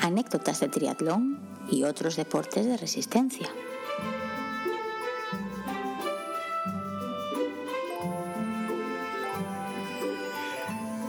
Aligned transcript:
anécdotas 0.00 0.60
de 0.60 0.68
triatlón 0.68 1.40
y 1.70 1.84
otros 1.84 2.16
deportes 2.16 2.66
de 2.66 2.76
resistencia. 2.76 3.48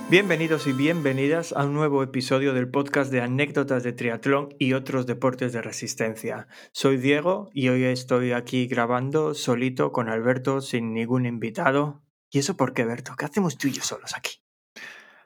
Bienvenidos 0.09 0.67
y 0.67 0.73
bienvenidas 0.73 1.53
a 1.53 1.63
un 1.63 1.73
nuevo 1.73 2.03
episodio 2.03 2.53
del 2.53 2.69
podcast 2.69 3.13
de 3.13 3.21
anécdotas 3.21 3.81
de 3.83 3.93
triatlón 3.93 4.53
y 4.59 4.73
otros 4.73 5.05
deportes 5.05 5.53
de 5.53 5.61
resistencia. 5.61 6.49
Soy 6.73 6.97
Diego 6.97 7.49
y 7.53 7.69
hoy 7.69 7.85
estoy 7.85 8.33
aquí 8.33 8.67
grabando 8.67 9.33
solito 9.33 9.93
con 9.93 10.09
Alberto 10.09 10.59
sin 10.59 10.93
ningún 10.93 11.25
invitado. 11.25 12.03
¿Y 12.29 12.39
eso 12.39 12.57
por 12.57 12.73
qué, 12.73 12.83
Berto? 12.83 13.15
¿Qué 13.17 13.23
hacemos 13.23 13.57
tú 13.57 13.69
y 13.69 13.71
yo 13.71 13.83
solos 13.83 14.13
aquí? 14.17 14.41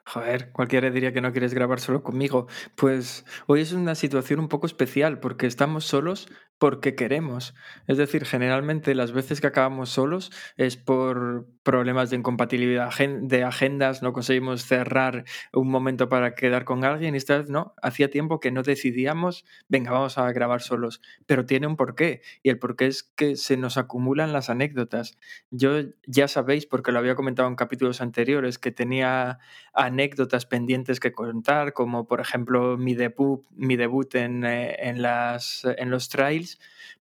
Joder, 0.08 0.52
cualquiera 0.52 0.90
diría 0.90 1.12
que 1.12 1.20
no 1.20 1.32
quieres 1.32 1.52
grabar 1.52 1.80
solo 1.80 2.02
conmigo. 2.04 2.46
Pues 2.76 3.24
hoy 3.46 3.60
es 3.60 3.72
una 3.72 3.96
situación 3.96 4.38
un 4.38 4.48
poco 4.48 4.66
especial 4.66 5.18
porque 5.18 5.46
estamos 5.48 5.84
solos 5.84 6.28
porque 6.58 6.94
queremos. 6.94 7.54
Es 7.86 7.98
decir, 7.98 8.24
generalmente 8.24 8.94
las 8.94 9.12
veces 9.12 9.40
que 9.40 9.46
acabamos 9.46 9.90
solos 9.90 10.32
es 10.56 10.76
por 10.76 11.46
problemas 11.62 12.10
de 12.10 12.16
incompatibilidad 12.16 12.90
de 12.96 13.42
agendas, 13.42 14.02
no 14.02 14.12
conseguimos 14.12 14.64
cerrar 14.64 15.24
un 15.52 15.68
momento 15.68 16.08
para 16.08 16.34
quedar 16.34 16.64
con 16.64 16.84
alguien 16.84 17.14
y 17.14 17.18
esta 17.18 17.38
vez 17.38 17.50
no, 17.50 17.74
hacía 17.82 18.10
tiempo 18.10 18.40
que 18.40 18.52
no 18.52 18.62
decidíamos, 18.62 19.44
venga, 19.68 19.90
vamos 19.90 20.16
a 20.16 20.30
grabar 20.32 20.62
solos, 20.62 21.02
pero 21.26 21.44
tiene 21.44 21.66
un 21.66 21.76
porqué 21.76 22.22
y 22.42 22.50
el 22.50 22.58
porqué 22.58 22.86
es 22.86 23.02
que 23.02 23.36
se 23.36 23.56
nos 23.56 23.76
acumulan 23.76 24.32
las 24.32 24.48
anécdotas. 24.48 25.18
Yo 25.50 25.72
ya 26.06 26.28
sabéis, 26.28 26.66
porque 26.66 26.92
lo 26.92 27.00
había 27.00 27.16
comentado 27.16 27.48
en 27.48 27.56
capítulos 27.56 28.00
anteriores, 28.00 28.58
que 28.58 28.70
tenía 28.70 29.38
anécdotas 29.74 30.46
pendientes 30.46 31.00
que 31.00 31.12
contar, 31.12 31.72
como 31.72 32.06
por 32.06 32.20
ejemplo 32.20 32.78
mi 32.78 32.94
debut, 32.94 33.44
mi 33.50 33.76
debut 33.76 34.14
en, 34.14 34.44
eh, 34.44 34.76
en, 34.78 35.02
las, 35.02 35.66
en 35.76 35.90
los 35.90 36.08
trails 36.08 36.45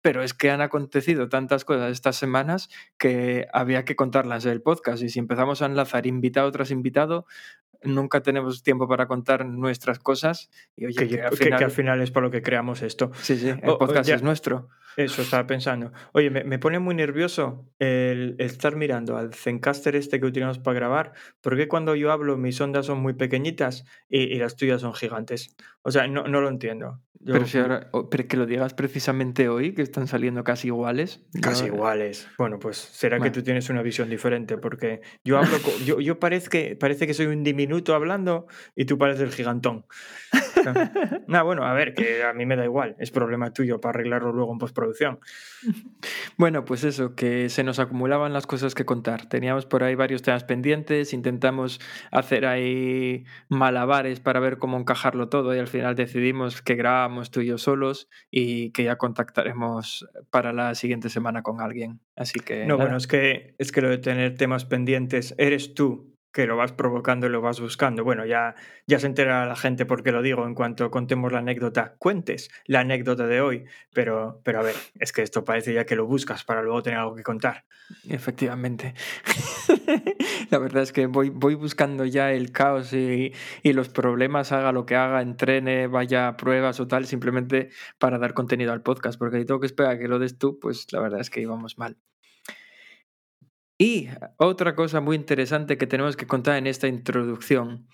pero 0.02 0.22
es 0.22 0.34
que 0.34 0.50
han 0.50 0.60
acontecido 0.60 1.28
tantas 1.28 1.64
cosas 1.64 1.92
estas 1.92 2.16
semanas 2.16 2.70
que 2.98 3.46
había 3.52 3.84
que 3.84 3.96
contarlas 3.96 4.44
en 4.44 4.52
el 4.52 4.62
podcast. 4.62 5.02
Y 5.02 5.08
si 5.08 5.18
empezamos 5.18 5.62
a 5.62 5.66
enlazar 5.66 6.06
invitado 6.06 6.50
tras 6.52 6.70
invitado, 6.70 7.26
nunca 7.82 8.22
tenemos 8.22 8.62
tiempo 8.62 8.88
para 8.88 9.06
contar 9.06 9.46
nuestras 9.46 9.98
cosas. 9.98 10.50
Y 10.76 10.86
oye, 10.86 11.08
que, 11.08 11.22
al 11.22 11.70
final... 11.70 12.00
es 12.00 12.10
por 12.10 12.22
lo 12.22 12.30
que 12.30 12.42
creamos 12.42 12.82
esto. 12.82 13.10
Sí, 13.20 13.36
sí, 13.36 13.48
el 13.48 13.76
podcast 13.78 14.08
es 14.08 14.22
nuestro. 14.22 14.68
Eso 15.04 15.22
estaba 15.22 15.46
pensando. 15.46 15.92
Oye, 16.12 16.28
me, 16.28 16.58
pone 16.58 16.78
muy 16.78 16.94
nervioso 16.94 17.66
el, 17.78 18.36
estar 18.38 18.76
mirando 18.76 19.16
al 19.16 19.32
Zencaster 19.32 19.96
este 19.96 20.20
que 20.20 20.26
utilizamos 20.26 20.58
para 20.58 20.74
grabar, 20.74 21.12
porque 21.40 21.68
cuando 21.68 21.94
yo 21.94 22.12
hablo 22.12 22.36
mis 22.36 22.60
ondas 22.60 22.84
son 22.84 23.00
muy 23.00 23.14
pequeñitas 23.14 23.86
y, 24.10 24.36
las 24.36 24.56
tuyas 24.56 24.82
son 24.82 24.92
gigantes. 24.92 25.56
O 25.82 25.90
sea, 25.90 26.06
no, 26.06 26.24
no 26.24 26.42
lo 26.42 26.50
entiendo. 26.50 27.00
pero, 27.24 27.46
si 27.46 27.56
ahora, 27.56 27.90
pero 28.10 28.28
que 28.28 28.36
lo 28.36 28.44
digas 28.44 28.74
precisamente 28.74 29.48
hoy, 29.48 29.74
que 29.74 29.80
están 29.80 30.06
saliendo 30.06 30.44
casi 30.44 30.66
iguales. 30.68 31.24
Casi 31.40 31.66
iguales. 31.66 32.28
Bueno, 32.36 32.58
pues 32.58 32.76
será 32.76 33.18
que 33.20 33.30
tú 33.30 33.42
tienes 33.42 33.70
una 33.70 33.80
visión 33.80 34.10
diferente, 34.10 34.58
porque 34.58 35.00
yo 35.24 35.38
hablo, 35.38 35.56
yo, 35.86 36.00
yo 36.00 36.18
parece, 36.18 36.50
que, 36.50 36.76
parece 36.76 37.06
que 37.06 37.14
soy 37.14 37.26
un 37.26 37.42
diminuto 37.42 37.94
hablando 37.94 38.46
y 38.76 38.84
tú 38.84 38.98
pareces 38.98 39.22
el 39.22 39.32
gigantón. 39.32 39.86
no, 41.26 41.44
bueno, 41.44 41.64
a 41.64 41.72
ver, 41.72 41.94
que 41.94 42.22
a 42.24 42.32
mí 42.32 42.46
me 42.46 42.56
da 42.56 42.64
igual, 42.64 42.96
es 42.98 43.10
problema 43.10 43.52
tuyo 43.52 43.80
para 43.80 43.98
arreglarlo 43.98 44.32
luego 44.32 44.52
en 44.52 44.58
postproducción. 44.58 45.20
Bueno, 46.36 46.64
pues 46.64 46.84
eso, 46.84 47.14
que 47.14 47.48
se 47.48 47.64
nos 47.64 47.78
acumulaban 47.78 48.32
las 48.32 48.46
cosas 48.46 48.74
que 48.74 48.84
contar. 48.84 49.26
Teníamos 49.26 49.66
por 49.66 49.84
ahí 49.84 49.94
varios 49.94 50.22
temas 50.22 50.44
pendientes, 50.44 51.12
intentamos 51.12 51.80
hacer 52.10 52.46
ahí 52.46 53.24
malabares 53.48 54.20
para 54.20 54.40
ver 54.40 54.58
cómo 54.58 54.78
encajarlo 54.78 55.28
todo 55.28 55.54
y 55.54 55.58
al 55.58 55.68
final 55.68 55.94
decidimos 55.94 56.62
que 56.62 56.74
grabamos 56.74 57.30
tú 57.30 57.40
y 57.40 57.46
yo 57.46 57.58
solos 57.58 58.08
y 58.30 58.70
que 58.70 58.84
ya 58.84 58.96
contactaremos 58.96 60.08
para 60.30 60.52
la 60.52 60.74
siguiente 60.74 61.08
semana 61.10 61.42
con 61.42 61.60
alguien. 61.60 62.00
Así 62.16 62.40
que... 62.40 62.66
No, 62.66 62.76
bueno, 62.76 62.96
es 62.96 63.06
que, 63.06 63.54
es 63.58 63.72
que 63.72 63.80
lo 63.80 63.90
de 63.90 63.98
tener 63.98 64.36
temas 64.36 64.64
pendientes 64.64 65.34
eres 65.38 65.74
tú 65.74 66.09
que 66.32 66.46
lo 66.46 66.56
vas 66.56 66.72
provocando 66.72 67.26
y 67.26 67.30
lo 67.30 67.40
vas 67.40 67.60
buscando. 67.60 68.04
Bueno, 68.04 68.24
ya, 68.24 68.54
ya 68.86 68.98
se 68.98 69.06
entera 69.06 69.46
la 69.46 69.56
gente 69.56 69.86
porque 69.86 70.12
lo 70.12 70.22
digo 70.22 70.46
en 70.46 70.54
cuanto 70.54 70.90
contemos 70.90 71.32
la 71.32 71.38
anécdota, 71.38 71.96
cuentes 71.98 72.50
la 72.66 72.80
anécdota 72.80 73.26
de 73.26 73.40
hoy, 73.40 73.64
pero, 73.92 74.40
pero 74.44 74.60
a 74.60 74.62
ver, 74.62 74.76
es 74.98 75.12
que 75.12 75.22
esto 75.22 75.44
parece 75.44 75.74
ya 75.74 75.84
que 75.84 75.96
lo 75.96 76.06
buscas 76.06 76.44
para 76.44 76.62
luego 76.62 76.82
tener 76.82 76.98
algo 76.98 77.14
que 77.14 77.22
contar. 77.22 77.64
Efectivamente. 78.08 78.94
la 80.50 80.58
verdad 80.58 80.82
es 80.82 80.92
que 80.92 81.06
voy, 81.06 81.30
voy 81.30 81.54
buscando 81.54 82.04
ya 82.04 82.32
el 82.32 82.52
caos 82.52 82.92
y, 82.92 83.32
y, 83.62 83.72
los 83.72 83.88
problemas, 83.88 84.52
haga 84.52 84.72
lo 84.72 84.86
que 84.86 84.94
haga, 84.94 85.22
entrene, 85.22 85.88
vaya 85.88 86.28
a 86.28 86.36
pruebas 86.36 86.78
o 86.80 86.86
tal, 86.86 87.06
simplemente 87.06 87.70
para 87.98 88.18
dar 88.18 88.34
contenido 88.34 88.72
al 88.72 88.82
podcast, 88.82 89.18
porque 89.18 89.38
si 89.38 89.44
tengo 89.44 89.60
que 89.60 89.66
esperar 89.66 89.92
a 89.92 89.98
que 89.98 90.08
lo 90.08 90.18
des 90.18 90.38
tú, 90.38 90.58
pues 90.60 90.92
la 90.92 91.00
verdad 91.00 91.20
es 91.20 91.30
que 91.30 91.40
íbamos 91.40 91.78
mal. 91.78 91.96
Y 93.80 94.10
otra 94.36 94.74
cosa 94.74 95.00
muy 95.00 95.16
interesante 95.16 95.78
que 95.78 95.86
tenemos 95.86 96.14
que 96.14 96.26
contar 96.26 96.58
en 96.58 96.66
esta 96.66 96.86
introducción, 96.86 97.88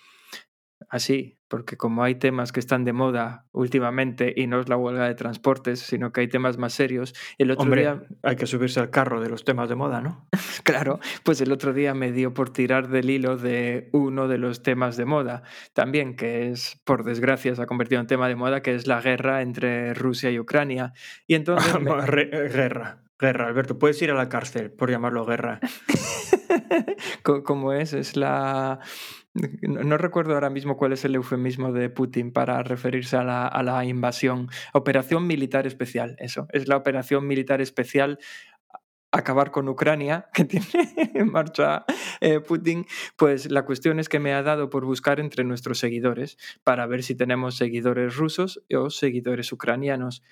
así, 0.88 1.38
porque 1.46 1.76
como 1.76 2.02
hay 2.02 2.16
temas 2.16 2.50
que 2.50 2.58
están 2.58 2.84
de 2.84 2.92
moda 2.92 3.46
últimamente 3.52 4.34
y 4.36 4.48
no 4.48 4.58
es 4.58 4.68
la 4.68 4.76
huelga 4.76 5.06
de 5.06 5.14
transportes, 5.14 5.78
sino 5.78 6.10
que 6.10 6.22
hay 6.22 6.28
temas 6.28 6.58
más 6.58 6.72
serios, 6.72 7.14
el 7.38 7.52
otro 7.52 7.72
día... 7.72 8.02
Hay 8.24 8.34
que 8.34 8.48
subirse 8.48 8.80
al 8.80 8.90
carro 8.90 9.20
de 9.20 9.28
los 9.28 9.44
temas 9.44 9.68
de 9.68 9.76
moda, 9.76 10.00
¿no? 10.00 10.28
claro, 10.64 10.98
pues 11.22 11.40
el 11.40 11.52
otro 11.52 11.72
día 11.72 11.94
me 11.94 12.10
dio 12.10 12.34
por 12.34 12.50
tirar 12.50 12.88
del 12.88 13.08
hilo 13.08 13.36
de 13.36 13.88
uno 13.92 14.26
de 14.26 14.38
los 14.38 14.64
temas 14.64 14.96
de 14.96 15.04
moda, 15.04 15.44
también 15.72 16.16
que 16.16 16.50
es, 16.50 16.80
por 16.82 17.04
desgracia, 17.04 17.54
se 17.54 17.62
ha 17.62 17.66
convertido 17.66 18.00
en 18.00 18.08
tema 18.08 18.26
de 18.26 18.34
moda, 18.34 18.60
que 18.60 18.74
es 18.74 18.88
la 18.88 19.00
guerra 19.00 19.40
entre 19.40 19.94
Rusia 19.94 20.32
y 20.32 20.40
Ucrania. 20.40 20.94
Y 21.28 21.34
entonces... 21.36 21.76
Guerra. 22.52 23.05
Guerra, 23.18 23.46
Alberto, 23.46 23.78
puedes 23.78 24.00
ir 24.02 24.10
a 24.10 24.14
la 24.14 24.28
cárcel 24.28 24.70
por 24.70 24.90
llamarlo 24.90 25.24
guerra. 25.24 25.60
¿Cómo 27.22 27.72
es? 27.72 27.92
Es 27.92 28.16
la... 28.16 28.80
No, 29.62 29.98
recuerdo 29.98 30.34
ahora 30.34 30.48
mismo 30.48 30.76
cuál 30.76 30.94
es 30.94 31.04
el 31.04 31.14
eufemismo 31.14 31.72
de 31.72 31.90
Putin 31.90 32.32
para 32.32 32.62
referirse 32.62 33.16
a 33.16 33.24
la, 33.24 33.46
a 33.46 33.62
la, 33.62 33.84
invasión. 33.84 34.48
Operación 34.72 35.26
militar 35.26 35.66
especial, 35.66 36.16
eso. 36.18 36.46
Es 36.52 36.68
la 36.68 36.76
operación 36.76 37.26
militar 37.26 37.60
especial 37.60 38.18
acabar 39.12 39.50
con 39.50 39.68
Ucrania 39.68 40.28
que 40.34 40.44
tiene 40.44 40.66
en 41.14 41.30
marcha 41.30 41.84
eh, 42.20 42.40
Putin. 42.40 42.86
Pues 43.16 43.50
la 43.50 43.64
cuestión 43.64 43.98
es 43.98 44.08
que 44.08 44.20
me 44.20 44.32
ha 44.32 44.42
dado 44.42 44.70
por 44.70 44.84
buscar 44.84 45.20
entre 45.20 45.44
nuestros 45.44 45.78
seguidores 45.78 46.36
para 46.64 46.86
ver 46.86 47.02
si 47.02 47.14
tenemos 47.14 47.56
seguidores 47.56 48.16
rusos 48.16 48.62
o 48.74 48.90
seguidores 48.90 49.52
ucranianos. 49.52 50.22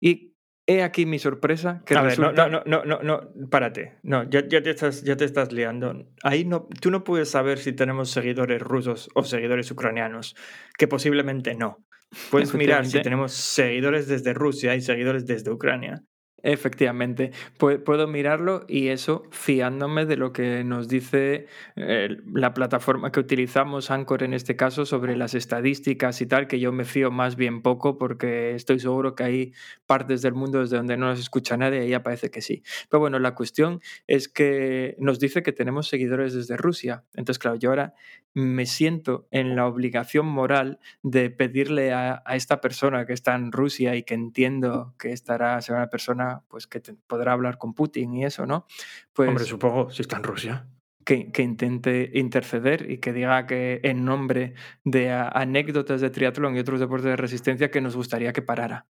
Y 0.00 0.31
He 0.66 0.82
aquí 0.82 1.06
mi 1.06 1.18
sorpresa. 1.18 1.82
Que 1.84 1.94
a 1.94 2.02
ver, 2.02 2.18
no, 2.18 2.32
no, 2.32 2.48
no, 2.48 2.84
no, 2.84 3.02
no, 3.02 3.20
párate. 3.50 3.98
No, 4.02 4.28
ya, 4.30 4.46
ya, 4.46 4.62
te 4.62 4.70
estás, 4.70 5.02
ya 5.02 5.16
te 5.16 5.24
estás 5.24 5.52
liando. 5.52 6.06
Ahí 6.22 6.44
no, 6.44 6.68
tú 6.80 6.90
no 6.90 7.02
puedes 7.02 7.30
saber 7.30 7.58
si 7.58 7.72
tenemos 7.72 8.10
seguidores 8.10 8.62
rusos 8.62 9.10
o 9.14 9.24
seguidores 9.24 9.70
ucranianos, 9.70 10.36
que 10.78 10.86
posiblemente 10.86 11.54
no. 11.54 11.84
Puedes 12.30 12.54
mirar 12.54 12.86
si 12.86 13.00
tenemos 13.02 13.32
seguidores 13.32 14.06
desde 14.06 14.34
Rusia 14.34 14.74
y 14.76 14.82
seguidores 14.82 15.26
desde 15.26 15.50
Ucrania. 15.50 16.02
Efectivamente, 16.42 17.30
puedo 17.56 18.08
mirarlo 18.08 18.64
y 18.68 18.88
eso 18.88 19.22
fiándome 19.30 20.06
de 20.06 20.16
lo 20.16 20.32
que 20.32 20.64
nos 20.64 20.88
dice 20.88 21.46
eh, 21.76 22.16
la 22.32 22.52
plataforma 22.52 23.12
que 23.12 23.20
utilizamos, 23.20 23.90
Anchor 23.92 24.24
en 24.24 24.34
este 24.34 24.56
caso, 24.56 24.84
sobre 24.84 25.16
las 25.16 25.34
estadísticas 25.34 26.20
y 26.20 26.26
tal, 26.26 26.48
que 26.48 26.58
yo 26.58 26.72
me 26.72 26.84
fío 26.84 27.12
más 27.12 27.36
bien 27.36 27.62
poco 27.62 27.96
porque 27.96 28.54
estoy 28.54 28.80
seguro 28.80 29.14
que 29.14 29.22
hay 29.22 29.52
partes 29.86 30.20
del 30.22 30.34
mundo 30.34 30.60
desde 30.60 30.76
donde 30.76 30.96
no 30.96 31.06
nos 31.06 31.20
escucha 31.20 31.56
nadie 31.56 31.86
y 31.86 31.90
ya 31.90 32.02
parece 32.02 32.30
que 32.30 32.42
sí. 32.42 32.64
Pero 32.90 33.00
bueno, 33.00 33.20
la 33.20 33.34
cuestión 33.34 33.80
es 34.08 34.28
que 34.28 34.96
nos 34.98 35.20
dice 35.20 35.42
que 35.44 35.52
tenemos 35.52 35.88
seguidores 35.88 36.34
desde 36.34 36.56
Rusia. 36.56 37.04
Entonces, 37.14 37.38
claro, 37.38 37.56
yo 37.56 37.70
ahora 37.70 37.94
me 38.34 38.66
siento 38.66 39.28
en 39.30 39.56
la 39.56 39.66
obligación 39.66 40.26
moral 40.26 40.78
de 41.02 41.30
pedirle 41.30 41.92
a, 41.92 42.22
esta 42.30 42.60
persona 42.60 43.04
que 43.04 43.12
está 43.12 43.34
en 43.34 43.52
Rusia 43.52 43.94
y 43.94 44.04
que 44.04 44.14
entiendo 44.14 44.94
que 44.98 45.12
estará, 45.12 45.60
será 45.60 45.78
una 45.78 45.90
persona 45.90 46.31
pues 46.48 46.66
que 46.66 46.80
podrá 47.06 47.32
hablar 47.32 47.58
con 47.58 47.74
Putin 47.74 48.14
y 48.14 48.24
eso, 48.24 48.46
¿no? 48.46 48.66
Pues, 49.12 49.28
Hombre, 49.28 49.44
supongo, 49.44 49.90
si 49.90 50.02
está 50.02 50.16
en 50.16 50.24
Rusia. 50.24 50.66
Que, 51.04 51.32
que, 51.32 51.42
intente 51.42 52.12
interceder 52.14 52.88
y 52.88 52.98
que 52.98 53.12
diga 53.12 53.46
que 53.46 53.80
en 53.82 54.04
nombre 54.04 54.54
de 54.84 55.10
anécdotas 55.10 56.00
de 56.00 56.10
triatlón 56.10 56.54
y 56.56 56.60
otros 56.60 56.78
deportes 56.78 57.06
de 57.06 57.16
resistencia 57.16 57.72
que 57.72 57.80
nos 57.80 57.96
gustaría 57.96 58.32
que 58.32 58.42
parara. 58.42 58.86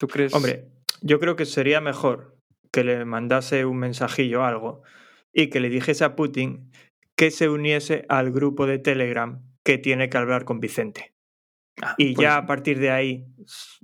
¿Tú 0.00 0.08
crees? 0.08 0.34
Hombre, 0.34 0.68
yo 1.00 1.20
creo 1.20 1.36
que 1.36 1.46
sería 1.46 1.80
mejor 1.80 2.36
que 2.72 2.82
le 2.82 3.04
mandase 3.04 3.64
un 3.64 3.78
mensajillo 3.78 4.40
o 4.40 4.44
algo 4.44 4.82
y 5.32 5.48
que 5.48 5.60
le 5.60 5.68
dijese 5.68 6.04
a 6.04 6.16
Putin 6.16 6.72
que 7.16 7.30
se 7.30 7.48
uniese 7.48 8.04
al 8.08 8.32
grupo 8.32 8.66
de 8.66 8.78
Telegram 8.78 9.42
que 9.64 9.78
tiene 9.78 10.08
que 10.08 10.18
hablar 10.18 10.44
con 10.44 10.60
Vicente. 10.60 11.14
Ah, 11.80 11.94
y 11.96 12.14
ya 12.14 12.14
pues 12.14 12.28
a 12.28 12.46
partir 12.46 12.78
de 12.78 12.90
ahí, 12.90 13.26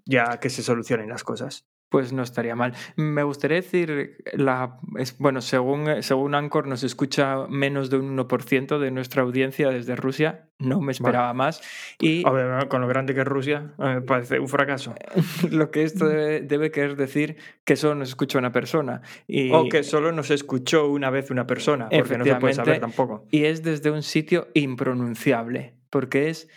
ya 0.05 0.41
que 0.41 0.51
se 0.51 0.63
solucionen 0.63 1.09
las 1.09 1.25
cosas. 1.25 1.68
Pues 1.89 2.13
no 2.13 2.23
estaría 2.23 2.55
mal. 2.55 2.75
Me 2.97 3.23
gustaría 3.23 3.57
decir, 3.57 4.23
la, 4.35 4.79
es, 4.99 5.17
bueno, 5.19 5.41
según, 5.41 6.03
según 6.03 6.35
Anchor 6.35 6.67
nos 6.67 6.83
escucha 6.83 7.47
menos 7.49 7.91
de 7.91 7.99
un 7.99 8.17
1% 8.17 8.79
de 8.79 8.91
nuestra 8.91 9.23
audiencia 9.23 9.71
desde 9.71 9.97
Rusia, 9.97 10.49
no 10.59 10.81
me 10.81 10.93
esperaba 10.93 11.33
más. 11.35 11.63
Y 11.99 12.27
A 12.27 12.31
ver, 12.31 12.69
con 12.69 12.81
lo 12.81 12.89
grande 12.89 13.15
que 13.15 13.21
es 13.21 13.27
Rusia, 13.27 13.73
me 13.79 14.03
parece 14.03 14.39
un 14.41 14.49
fracaso. 14.49 14.95
lo 15.51 15.71
que 15.71 15.85
esto 15.85 16.07
debe, 16.09 16.41
debe 16.41 16.71
querer 16.71 16.97
decir 16.97 17.37
que 17.65 17.77
solo 17.77 17.95
nos 17.95 18.11
escucha 18.11 18.39
una 18.39 18.53
persona. 18.53 19.03
Y, 19.27 19.53
O 19.53 19.69
que 19.69 19.83
solo 19.83 20.13
nos 20.13 20.31
escuchó 20.31 20.89
una 20.89 21.11
vez 21.11 21.31
una 21.31 21.47
persona, 21.47 21.89
porque 21.89 22.19
no 22.19 22.25
se 22.25 22.35
puede 22.37 22.55
saber 22.55 22.81
tampoco. 22.81 23.27
y 23.31 23.45
es 23.45 23.63
desde 23.63 23.91
un 23.91 24.03
sitio 24.03 24.49
impronunciable, 24.55 25.75
porque 25.91 26.29
es 26.29 26.49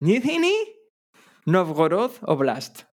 Nizhny 0.00 0.54
Novgorod 1.46 2.12
Oblast. 2.22 2.89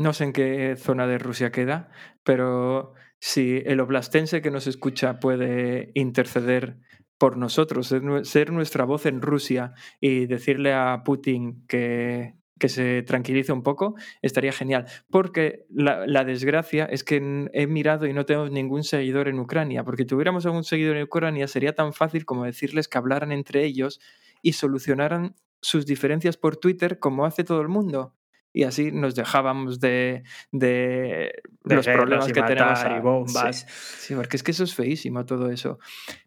No 0.00 0.12
sé 0.14 0.24
en 0.24 0.32
qué 0.32 0.76
zona 0.76 1.06
de 1.06 1.18
Rusia 1.18 1.50
queda, 1.52 1.90
pero 2.24 2.94
si 3.18 3.62
el 3.66 3.80
oblastense 3.80 4.40
que 4.40 4.50
nos 4.50 4.66
escucha 4.66 5.20
puede 5.20 5.90
interceder 5.94 6.78
por 7.18 7.36
nosotros, 7.36 7.88
ser 7.88 8.02
nue- 8.02 8.24
ser 8.24 8.50
nuestra 8.50 8.84
voz 8.84 9.04
en 9.04 9.20
Rusia 9.20 9.74
y 10.00 10.24
decirle 10.26 10.72
a 10.72 11.02
Putin 11.04 11.66
que, 11.68 12.34
que 12.58 12.70
se 12.70 13.02
tranquilice 13.02 13.52
un 13.52 13.62
poco, 13.62 13.94
estaría 14.22 14.52
genial. 14.52 14.86
Porque 15.10 15.66
la, 15.68 16.06
la 16.06 16.24
desgracia 16.24 16.86
es 16.86 17.04
que 17.04 17.16
he 17.52 17.66
mirado 17.66 18.06
y 18.06 18.14
no 18.14 18.24
tenemos 18.24 18.50
ningún 18.50 18.84
seguidor 18.84 19.28
en 19.28 19.38
Ucrania, 19.38 19.84
porque 19.84 20.04
si 20.04 20.06
tuviéramos 20.08 20.46
algún 20.46 20.64
seguidor 20.64 20.96
en 20.96 21.02
Ucrania 21.04 21.46
sería 21.46 21.74
tan 21.74 21.92
fácil 21.92 22.24
como 22.24 22.44
decirles 22.46 22.88
que 22.88 22.96
hablaran 22.98 23.32
entre 23.32 23.64
ellos 23.66 24.00
y 24.40 24.54
solucionaran 24.54 25.34
sus 25.60 25.84
diferencias 25.84 26.38
por 26.38 26.56
Twitter 26.56 26.98
como 26.98 27.26
hace 27.26 27.44
todo 27.44 27.60
el 27.60 27.68
mundo. 27.68 28.14
Y 28.52 28.64
así 28.64 28.90
nos 28.92 29.14
dejábamos 29.14 29.78
de, 29.80 30.22
de 30.50 31.32
De 31.64 31.74
los 31.76 31.86
problemas 31.86 32.28
y 32.28 32.32
que 32.32 32.42
tenemos 32.42 32.80
y 32.84 33.00
bombas. 33.00 33.60
Sí, 33.68 34.06
sí, 34.08 34.14
porque 34.14 34.36
es 34.36 34.42
que 34.42 34.50
eso 34.50 34.64
es 34.64 34.74
feísimo 34.74 35.24
todo 35.24 35.50
eso. 35.50 35.78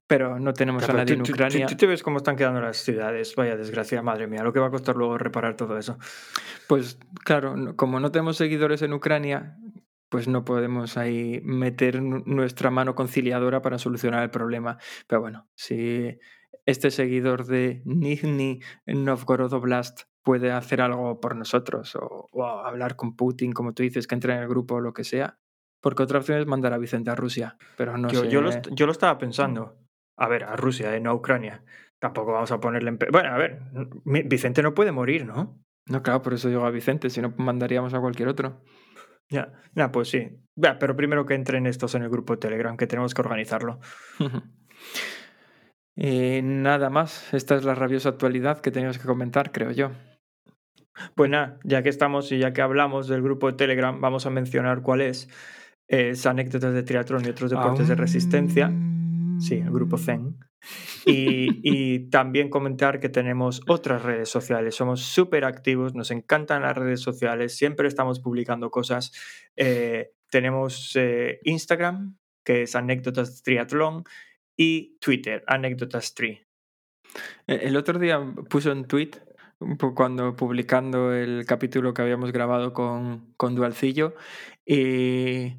Pero 0.07 0.39
no 0.39 0.53
tenemos 0.53 0.83
Claro, 0.83 0.99
a 0.99 1.01
nadie 1.03 1.15
tú- 1.15 1.19
en 1.19 1.23
tú- 1.23 1.25
tú- 1.25 1.33
Ucrania. 1.33 1.65
Tú, 1.65 1.75
te 1.75 1.85
ves 1.87 2.03
cómo 2.03 2.17
están 2.17 2.35
quedando 2.35 2.61
las 2.61 2.77
ciudades. 2.77 3.35
Vaya 3.35 3.55
desgracia, 3.57 4.01
madre 4.01 4.27
mía. 4.27 4.43
Lo 4.43 4.53
que 4.53 4.59
va 4.59 4.67
a 4.67 4.71
costar 4.71 4.95
luego 4.95 5.17
reparar 5.17 5.55
todo 5.55 5.77
eso. 5.77 5.97
Pues 6.67 6.97
claro, 7.25 7.75
como 7.75 7.99
no 7.99 8.11
tenemos 8.11 8.37
seguidores 8.37 8.81
en 8.83 8.93
Ucrania, 8.93 9.57
pues 10.09 10.27
no 10.27 10.45
podemos 10.45 10.95
ahí 10.97 11.41
meter 11.43 12.01
nu- 12.01 12.23
nuestra 12.25 12.69
mano 12.69 12.95
conciliadora 12.95 13.61
para 13.61 13.77
solucionar 13.79 14.23
el 14.23 14.29
problema. 14.29 14.77
Pero 15.07 15.21
bueno, 15.21 15.47
si 15.55 16.19
este 16.65 16.91
seguidor 16.91 17.45
de 17.47 17.81
Nizhny 17.85 18.61
Novgorod 18.85 19.51
Oblast 19.53 20.03
puede 20.23 20.51
hacer 20.51 20.81
algo 20.81 21.19
por 21.19 21.35
nosotros 21.35 21.95
o, 21.95 22.29
o 22.31 22.45
hablar 22.45 22.95
con 22.95 23.15
Putin, 23.15 23.51
como 23.51 23.73
tú 23.73 23.83
dices, 23.83 24.07
que 24.07 24.15
entre 24.15 24.33
en 24.33 24.41
el 24.41 24.47
grupo 24.47 24.75
o 24.75 24.79
lo 24.81 24.93
que 24.93 25.03
sea, 25.03 25.37
porque 25.81 26.03
otra 26.03 26.19
opción 26.19 26.39
es 26.39 26.47
mandar 26.47 26.73
a 26.73 26.77
Vicente 26.77 27.11
a 27.11 27.15
Rusia, 27.15 27.57
pero 27.77 27.97
no 27.97 28.09
yo, 28.09 28.21
sé. 28.21 28.29
yo, 28.29 28.41
lo, 28.41 28.49
est- 28.49 28.69
yo 28.71 28.85
lo 28.85 28.91
estaba 28.93 29.17
pensando. 29.17 29.77
A 30.17 30.27
ver, 30.27 30.43
a 30.45 30.55
Rusia, 30.55 30.95
eh, 30.95 30.99
no 30.99 31.09
a 31.11 31.13
Ucrania. 31.15 31.63
Tampoco 31.99 32.31
vamos 32.33 32.51
a 32.51 32.59
ponerle 32.59 32.89
en... 32.89 32.99
Bueno, 33.11 33.29
a 33.29 33.37
ver, 33.37 33.59
Vicente 34.05 34.61
no 34.61 34.73
puede 34.73 34.91
morir, 34.91 35.25
¿no? 35.25 35.59
No, 35.89 36.01
claro, 36.03 36.21
por 36.21 36.33
eso 36.33 36.47
digo 36.49 36.65
a 36.65 36.71
Vicente, 36.71 37.09
si 37.09 37.21
no 37.21 37.33
mandaríamos 37.37 37.93
a 37.93 37.99
cualquier 37.99 38.27
otro. 38.29 38.61
Ya, 39.29 39.51
ya, 39.73 39.91
pues 39.91 40.09
sí. 40.09 40.37
Ya, 40.55 40.77
pero 40.79 40.95
primero 40.95 41.25
que 41.25 41.33
entren 41.33 41.65
estos 41.65 41.95
en 41.95 42.03
el 42.03 42.09
grupo 42.09 42.33
de 42.33 42.39
Telegram, 42.39 42.77
que 42.77 42.87
tenemos 42.87 43.13
que 43.13 43.21
organizarlo. 43.21 43.79
Eh, 45.95 46.41
nada 46.43 46.89
más, 46.89 47.33
esta 47.35 47.55
es 47.55 47.63
la 47.63 47.75
rabiosa 47.75 48.09
actualidad 48.09 48.61
que 48.61 48.71
teníamos 48.71 48.97
que 48.97 49.05
comentar, 49.05 49.51
creo 49.51 49.71
yo. 49.71 49.91
Pues 51.15 51.29
nada, 51.29 51.59
ya 51.63 51.81
que 51.81 51.89
estamos 51.89 52.31
y 52.31 52.37
ya 52.37 52.53
que 52.53 52.61
hablamos 52.61 53.07
del 53.07 53.21
grupo 53.21 53.47
de 53.51 53.57
Telegram, 53.57 53.99
vamos 53.99 54.25
a 54.25 54.29
mencionar 54.29 54.81
cuál 54.81 55.01
es. 55.01 55.29
Es 55.87 56.25
anécdotas 56.25 56.73
de 56.73 56.83
triatlón 56.83 57.25
y 57.25 57.29
otros 57.29 57.51
deportes 57.51 57.87
de 57.87 57.95
resistencia. 57.95 58.71
Sí, 59.39 59.55
el 59.55 59.71
grupo 59.71 59.97
Zen. 59.97 60.37
Y, 61.05 61.59
y 61.63 62.09
también 62.09 62.49
comentar 62.49 63.01
que 63.01 63.09
tenemos 63.09 63.61
otras 63.67 64.01
redes 64.03 64.29
sociales. 64.29 64.75
Somos 64.75 65.01
súper 65.01 65.43
activos, 65.43 65.93
nos 65.93 66.11
encantan 66.11 66.61
las 66.61 66.77
redes 66.77 67.01
sociales, 67.01 67.57
siempre 67.57 67.87
estamos 67.87 68.21
publicando 68.21 68.69
cosas. 68.71 69.11
Eh, 69.57 70.13
tenemos 70.29 70.93
eh, 70.95 71.39
Instagram, 71.43 72.17
que 72.45 72.61
es 72.61 72.75
anécdotas 72.75 73.43
triatlón, 73.43 74.03
y 74.55 74.97
Twitter, 74.99 75.43
anécdotas 75.47 76.13
tri. 76.13 76.41
Eh, 77.47 77.59
El 77.63 77.75
otro 77.75 77.99
día 77.99 78.19
puso 78.49 78.71
un 78.71 78.85
tweet 78.85 79.11
cuando 79.95 80.35
publicando 80.35 81.13
el 81.13 81.45
capítulo 81.45 81.93
que 81.93 82.01
habíamos 82.01 82.31
grabado 82.31 82.73
con, 82.73 83.33
con 83.37 83.55
Dualcillo 83.55 84.13
y, 84.65 85.57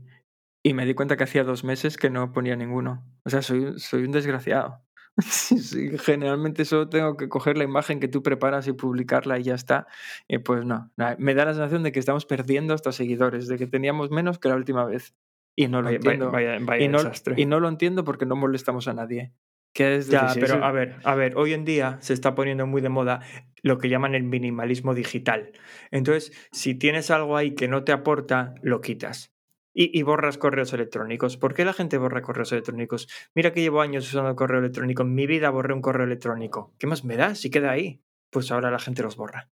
y 0.63 0.75
me 0.75 0.87
di 0.87 0.95
cuenta 0.95 1.17
que 1.17 1.25
hacía 1.25 1.45
dos 1.45 1.65
meses 1.65 1.97
que 1.97 2.11
no 2.11 2.33
ponía 2.33 2.57
ninguno. 2.57 3.05
O 3.25 3.31
sea, 3.31 3.43
soy, 3.43 3.79
soy 3.79 4.05
un 4.05 4.13
desgraciado. 4.13 4.81
Generalmente 6.05 6.65
solo 6.65 6.89
tengo 6.89 7.17
que 7.17 7.29
coger 7.29 7.57
la 7.57 7.65
imagen 7.65 8.01
que 8.01 8.09
tú 8.09 8.23
preparas 8.23 8.67
y 8.67 8.73
publicarla 8.73 9.39
y 9.39 9.45
ya 9.45 9.55
está. 9.55 9.87
Y 10.29 10.39
pues 10.39 10.65
no, 10.65 10.91
me 11.19 11.35
da 11.35 11.45
la 11.45 11.55
sensación 11.55 11.83
de 11.83 11.93
que 11.93 12.01
estamos 12.01 12.27
perdiendo 12.27 12.75
hasta 12.75 12.93
seguidores, 12.93 13.47
de 13.49 13.57
que 13.59 13.67
teníamos 13.67 14.11
menos 14.11 14.39
que 14.39 14.49
la 14.49 14.57
última 14.57 14.85
vez. 14.85 15.15
Y 15.57 15.69
no 15.69 15.81
lo 15.83 15.85
Vaya, 15.87 15.97
entiendo. 15.99 16.31
vaya- 16.33 16.59
vaya 16.61 16.85
y, 16.85 16.89
no, 16.89 16.99
desastre. 16.99 17.35
y 17.39 17.47
no 17.47 17.61
lo 17.61 17.69
entiendo 17.69 18.03
porque 18.03 18.27
no 18.27 18.35
molestamos 18.35 18.89
a 18.89 18.95
nadie. 18.95 19.33
Que 19.75 19.97
es 19.97 20.09
Ya, 20.09 20.33
pero 20.39 20.65
a 20.65 20.71
ver, 20.71 20.97
a 21.03 21.15
ver, 21.17 21.37
hoy 21.37 21.53
en 21.53 21.65
día 21.65 21.99
se 22.01 22.15
está 22.15 22.35
poniendo 22.37 22.67
muy 22.67 22.81
de 22.81 22.89
moda 22.89 23.21
lo 23.63 23.79
que 23.79 23.89
llaman 23.89 24.15
el 24.15 24.23
minimalismo 24.23 24.95
digital. 24.95 25.53
Entonces, 25.91 26.33
si 26.53 26.75
tienes 26.75 27.11
algo 27.11 27.37
ahí 27.37 27.55
que 27.55 27.67
no 27.67 27.83
te 27.83 27.93
aporta, 27.93 28.55
lo 28.63 28.81
quitas. 28.81 29.33
Y, 29.73 29.99
y 29.99 30.03
borras 30.03 30.39
correos 30.39 30.73
electrónicos. 30.73 31.37
¿Por 31.37 31.55
qué 31.55 31.65
la 31.65 31.73
gente 31.73 31.99
borra 31.99 32.23
correos 32.23 32.53
electrónicos? 32.53 33.09
Mira 33.35 33.53
que 33.53 33.63
llevo 33.63 33.81
años 33.81 34.07
usando 34.07 34.37
correo 34.37 34.61
electrónico. 34.61 35.03
En 35.03 35.15
mi 35.15 35.27
vida 35.27 35.51
borré 35.51 35.75
un 35.75 35.83
correo 35.83 36.07
electrónico. 36.07 36.73
¿Qué 36.79 36.87
más 36.87 37.05
me 37.05 37.17
da 37.17 37.35
si 37.35 37.51
queda 37.51 37.73
ahí? 37.73 38.01
Pues 38.31 38.53
ahora 38.53 38.71
la 38.71 38.79
gente 38.79 39.03
los 39.03 39.17
borra. 39.17 39.51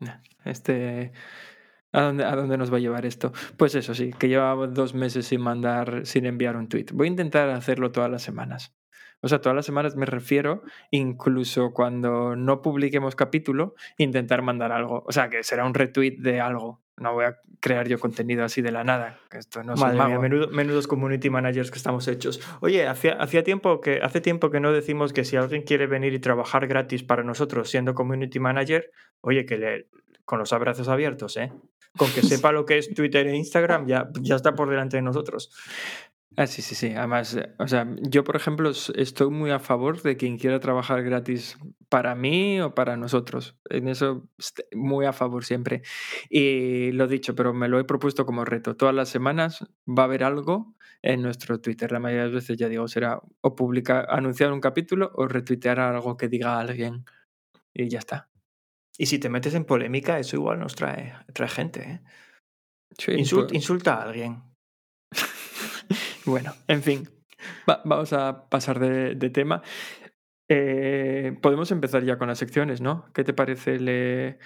Este. 0.44 1.12
¿A 1.92 2.02
dónde, 2.02 2.24
¿A 2.24 2.36
dónde 2.36 2.56
nos 2.56 2.72
va 2.72 2.76
a 2.76 2.80
llevar 2.80 3.04
esto? 3.04 3.32
Pues 3.56 3.74
eso 3.74 3.94
sí, 3.94 4.12
que 4.18 4.28
llevaba 4.28 4.66
dos 4.66 4.94
meses 4.94 5.26
sin 5.26 5.40
mandar, 5.40 6.06
sin 6.06 6.24
enviar 6.24 6.56
un 6.56 6.68
tweet. 6.68 6.86
Voy 6.92 7.08
a 7.08 7.10
intentar 7.10 7.50
hacerlo 7.50 7.90
todas 7.92 8.10
las 8.10 8.22
semanas. 8.22 8.77
O 9.20 9.28
sea, 9.28 9.40
todas 9.40 9.56
las 9.56 9.66
semanas 9.66 9.96
me 9.96 10.06
refiero, 10.06 10.62
incluso 10.90 11.72
cuando 11.72 12.36
no 12.36 12.62
publiquemos 12.62 13.16
capítulo, 13.16 13.74
intentar 13.96 14.42
mandar 14.42 14.72
algo. 14.72 15.02
O 15.06 15.12
sea, 15.12 15.28
que 15.28 15.42
será 15.42 15.64
un 15.64 15.74
retweet 15.74 16.16
de 16.18 16.40
algo. 16.40 16.80
No 16.96 17.14
voy 17.14 17.26
a 17.26 17.36
crear 17.60 17.86
yo 17.88 17.98
contenido 18.00 18.44
así 18.44 18.60
de 18.62 18.72
la 18.72 18.82
nada. 18.84 19.18
Esto 19.30 19.62
no 19.62 19.76
soy 19.76 19.84
Madre 19.86 19.94
mía, 19.98 20.08
mago. 20.08 20.22
menudo- 20.22 20.48
menudos 20.50 20.86
community 20.88 21.30
managers 21.30 21.70
que 21.70 21.78
estamos 21.78 22.06
hechos. 22.08 22.40
Oye, 22.60 22.86
hacía, 22.88 23.12
hacía 23.14 23.42
tiempo 23.44 23.80
que, 23.80 24.00
hace 24.02 24.20
tiempo 24.20 24.50
que 24.50 24.58
no 24.60 24.72
decimos 24.72 25.12
que 25.12 25.24
si 25.24 25.36
alguien 25.36 25.62
quiere 25.62 25.86
venir 25.86 26.12
y 26.14 26.18
trabajar 26.18 26.66
gratis 26.66 27.02
para 27.04 27.22
nosotros 27.22 27.70
siendo 27.70 27.94
community 27.94 28.40
manager, 28.40 28.90
oye, 29.20 29.46
que 29.46 29.56
le, 29.58 29.86
con 30.24 30.38
los 30.40 30.52
abrazos 30.52 30.88
abiertos, 30.88 31.36
¿eh? 31.36 31.52
Con 31.96 32.10
que 32.12 32.22
sepa 32.22 32.50
lo 32.52 32.64
que 32.66 32.78
es 32.78 32.92
Twitter 32.92 33.26
e 33.28 33.36
Instagram, 33.36 33.86
ya, 33.86 34.08
ya 34.20 34.34
está 34.36 34.54
por 34.56 34.68
delante 34.68 34.96
de 34.96 35.02
nosotros. 35.02 35.52
Ah, 36.40 36.46
sí, 36.46 36.62
sí, 36.62 36.76
sí. 36.76 36.92
Además, 36.94 37.34
eh, 37.34 37.52
o 37.58 37.66
sea, 37.66 37.84
yo, 38.00 38.22
por 38.22 38.36
ejemplo, 38.36 38.70
estoy 38.70 39.28
muy 39.30 39.50
a 39.50 39.58
favor 39.58 40.00
de 40.02 40.16
quien 40.16 40.38
quiera 40.38 40.60
trabajar 40.60 41.02
gratis 41.02 41.58
para 41.88 42.14
mí 42.14 42.60
o 42.60 42.74
para 42.76 42.96
nosotros. 42.96 43.56
En 43.68 43.88
eso, 43.88 44.28
est- 44.38 44.60
muy 44.72 45.04
a 45.04 45.12
favor 45.12 45.44
siempre. 45.44 45.82
Y 46.30 46.92
lo 46.92 47.08
dicho, 47.08 47.34
pero 47.34 47.52
me 47.52 47.66
lo 47.66 47.80
he 47.80 47.84
propuesto 47.84 48.24
como 48.24 48.44
reto. 48.44 48.76
Todas 48.76 48.94
las 48.94 49.08
semanas 49.08 49.66
va 49.88 50.02
a 50.02 50.06
haber 50.06 50.22
algo 50.22 50.76
en 51.02 51.22
nuestro 51.22 51.60
Twitter. 51.60 51.90
La 51.90 51.98
mayoría 51.98 52.22
de 52.26 52.28
las 52.28 52.34
veces, 52.36 52.56
ya 52.56 52.68
digo, 52.68 52.86
será 52.86 53.20
o 53.40 53.56
publicar, 53.56 54.06
anunciar 54.08 54.52
un 54.52 54.60
capítulo 54.60 55.10
o 55.16 55.26
retuitear 55.26 55.80
algo 55.80 56.16
que 56.16 56.28
diga 56.28 56.60
alguien. 56.60 57.04
Y 57.74 57.88
ya 57.88 58.00
está. 58.00 58.30
Y 58.98 59.06
si 59.06 59.18
te 59.18 59.30
metes 59.30 59.54
en 59.54 59.64
polémica, 59.64 60.18
eso 60.18 60.36
igual 60.36 60.60
nos 60.60 60.74
trae, 60.76 61.14
trae 61.34 61.48
gente, 61.48 61.80
¿eh? 61.90 62.00
Sí, 62.98 63.12
Insult- 63.12 63.48
pues- 63.48 63.54
insulta 63.54 63.94
a 63.96 64.02
alguien. 64.04 64.42
Bueno, 66.28 66.52
en 66.66 66.82
fin, 66.82 67.08
va- 67.68 67.80
vamos 67.86 68.12
a 68.12 68.48
pasar 68.50 68.78
de, 68.78 69.14
de 69.14 69.30
tema. 69.30 69.62
Eh, 70.48 71.38
podemos 71.42 71.70
empezar 71.70 72.04
ya 72.04 72.18
con 72.18 72.28
las 72.28 72.38
secciones, 72.38 72.80
¿no? 72.82 73.10
¿Qué 73.14 73.24
te 73.24 73.32
parece? 73.32 73.78
Le, 73.80 74.38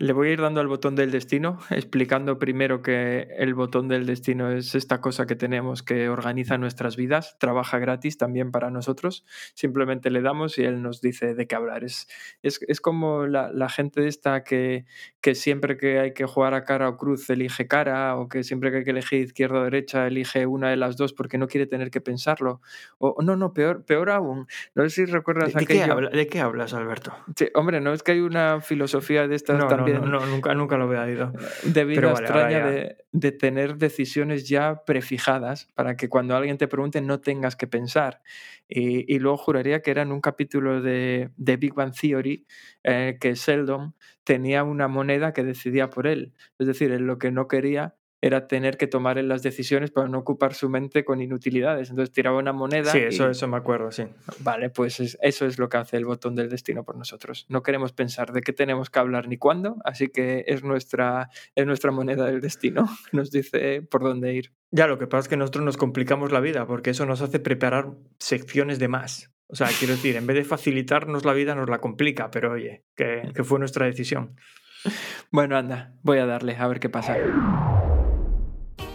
le 0.00 0.12
voy 0.12 0.28
a 0.28 0.32
ir 0.32 0.40
dando 0.40 0.60
al 0.60 0.68
botón 0.68 0.94
del 0.94 1.10
destino, 1.10 1.58
explicando 1.70 2.38
primero 2.38 2.82
que 2.82 3.28
el 3.36 3.54
botón 3.54 3.88
del 3.88 4.06
destino 4.06 4.52
es 4.52 4.76
esta 4.76 5.00
cosa 5.00 5.26
que 5.26 5.34
tenemos 5.34 5.82
que 5.82 6.08
organiza 6.08 6.56
nuestras 6.56 6.96
vidas, 6.96 7.36
trabaja 7.40 7.78
gratis 7.80 8.16
también 8.16 8.52
para 8.52 8.70
nosotros. 8.70 9.24
Simplemente 9.54 10.10
le 10.10 10.22
damos 10.22 10.56
y 10.58 10.62
él 10.64 10.82
nos 10.82 11.00
dice 11.00 11.34
de 11.34 11.46
qué 11.48 11.56
hablar. 11.56 11.82
Es, 11.82 12.06
es, 12.42 12.60
es 12.68 12.80
como 12.80 13.26
la, 13.26 13.50
la 13.52 13.68
gente 13.68 14.06
esta 14.06 14.44
que, 14.44 14.86
que 15.20 15.34
siempre 15.34 15.76
que 15.76 15.98
hay 15.98 16.14
que 16.14 16.26
jugar 16.26 16.54
a 16.54 16.64
cara 16.64 16.88
o 16.88 16.96
cruz 16.96 17.28
elige 17.30 17.66
cara, 17.66 18.14
o 18.16 18.28
que 18.28 18.44
siempre 18.44 18.70
que 18.70 18.76
hay 18.78 18.84
que 18.84 18.90
elegir 18.90 19.20
izquierda 19.24 19.58
o 19.60 19.64
derecha 19.64 20.06
elige 20.06 20.46
una 20.46 20.70
de 20.70 20.76
las 20.76 20.96
dos 20.96 21.12
porque 21.12 21.38
no 21.38 21.48
quiere 21.48 21.66
tener 21.66 21.90
que 21.90 22.00
pensarlo. 22.00 22.60
O 22.98 23.20
no, 23.20 23.34
no, 23.34 23.52
peor, 23.52 23.84
peor 23.84 24.10
aún. 24.10 24.46
No 24.76 24.84
sé 24.84 24.90
si 24.90 25.04
recuerdas 25.06 25.52
¿De, 25.52 25.58
de 25.58 25.66
qué 25.66 25.82
aquello- 25.82 25.92
habla- 25.94 26.10
de 26.10 26.26
qué 26.28 26.38
hablas, 26.40 26.72
Alberto? 26.72 27.12
Sí, 27.34 27.48
hombre, 27.54 27.80
no 27.80 27.92
es 27.92 28.04
que 28.04 28.12
hay 28.12 28.20
una 28.20 28.60
filosofía 28.60 29.26
de 29.26 29.34
estas 29.34 29.58
No, 29.58 29.64
no, 29.64 29.87
No, 29.94 30.26
nunca, 30.26 30.54
nunca 30.54 30.76
lo 30.76 30.84
había 30.84 31.10
ido. 31.10 31.32
De 31.64 31.84
vida 31.84 32.10
extraña 32.10 32.66
de, 32.66 32.96
de, 33.12 33.32
tener 33.32 33.76
decisiones 33.76 34.48
ya 34.48 34.84
prefijadas 34.84 35.68
para 35.74 35.96
que 35.96 36.08
cuando 36.08 36.36
alguien 36.36 36.58
te 36.58 36.68
pregunte 36.68 37.00
no 37.00 37.20
tengas 37.20 37.56
que 37.56 37.66
pensar. 37.66 38.22
Y, 38.68 39.12
y 39.12 39.18
luego 39.18 39.36
juraría 39.36 39.80
que 39.82 39.90
era 39.90 40.02
en 40.02 40.12
un 40.12 40.20
capítulo 40.20 40.80
de, 40.82 41.30
de 41.36 41.56
Big 41.56 41.74
Bang 41.74 41.92
Theory 41.94 42.46
eh, 42.84 43.16
que 43.20 43.34
Sheldon 43.34 43.94
tenía 44.24 44.62
una 44.64 44.88
moneda 44.88 45.32
que 45.32 45.44
decidía 45.44 45.90
por 45.90 46.06
él. 46.06 46.34
Es 46.58 46.66
decir, 46.66 46.92
él 46.92 47.02
lo 47.02 47.18
que 47.18 47.30
no 47.30 47.48
quería 47.48 47.94
era 48.20 48.48
tener 48.48 48.76
que 48.76 48.86
tomar 48.86 49.18
en 49.18 49.28
las 49.28 49.42
decisiones 49.42 49.90
para 49.90 50.08
no 50.08 50.18
ocupar 50.18 50.54
su 50.54 50.68
mente 50.68 51.04
con 51.04 51.20
inutilidades. 51.20 51.90
Entonces 51.90 52.12
tiraba 52.12 52.38
una 52.38 52.52
moneda. 52.52 52.90
Sí, 52.90 52.98
eso, 52.98 53.30
eso 53.30 53.46
me 53.46 53.56
acuerdo, 53.56 53.92
sí. 53.92 54.04
Vale, 54.40 54.70
pues 54.70 55.16
eso 55.20 55.46
es 55.46 55.58
lo 55.58 55.68
que 55.68 55.76
hace 55.76 55.96
el 55.96 56.04
botón 56.04 56.34
del 56.34 56.48
destino 56.48 56.84
por 56.84 56.96
nosotros. 56.96 57.46
No 57.48 57.62
queremos 57.62 57.92
pensar 57.92 58.32
de 58.32 58.40
qué 58.40 58.52
tenemos 58.52 58.90
que 58.90 58.98
hablar 58.98 59.28
ni 59.28 59.36
cuándo, 59.36 59.76
así 59.84 60.08
que 60.08 60.44
es 60.48 60.64
nuestra, 60.64 61.30
es 61.54 61.66
nuestra 61.66 61.92
moneda 61.92 62.26
del 62.26 62.40
destino. 62.40 62.88
Nos 63.12 63.30
dice 63.30 63.82
por 63.82 64.02
dónde 64.02 64.34
ir. 64.34 64.52
Ya, 64.70 64.86
lo 64.86 64.98
que 64.98 65.06
pasa 65.06 65.22
es 65.22 65.28
que 65.28 65.36
nosotros 65.36 65.64
nos 65.64 65.78
complicamos 65.78 66.30
la 66.30 66.40
vida 66.40 66.66
porque 66.66 66.90
eso 66.90 67.06
nos 67.06 67.22
hace 67.22 67.40
preparar 67.40 67.92
secciones 68.18 68.78
de 68.78 68.88
más. 68.88 69.32
O 69.46 69.56
sea, 69.56 69.68
quiero 69.78 69.94
decir, 69.94 70.16
en 70.16 70.26
vez 70.26 70.36
de 70.36 70.44
facilitarnos 70.44 71.24
la 71.24 71.32
vida, 71.32 71.54
nos 71.54 71.70
la 71.70 71.78
complica, 71.78 72.30
pero 72.30 72.52
oye, 72.52 72.84
que, 72.94 73.30
que 73.34 73.44
fue 73.44 73.58
nuestra 73.58 73.86
decisión. 73.86 74.36
Bueno, 75.30 75.56
anda, 75.56 75.92
voy 76.02 76.18
a 76.18 76.26
darle 76.26 76.56
a 76.56 76.66
ver 76.68 76.80
qué 76.80 76.88
pasa. 76.88 77.16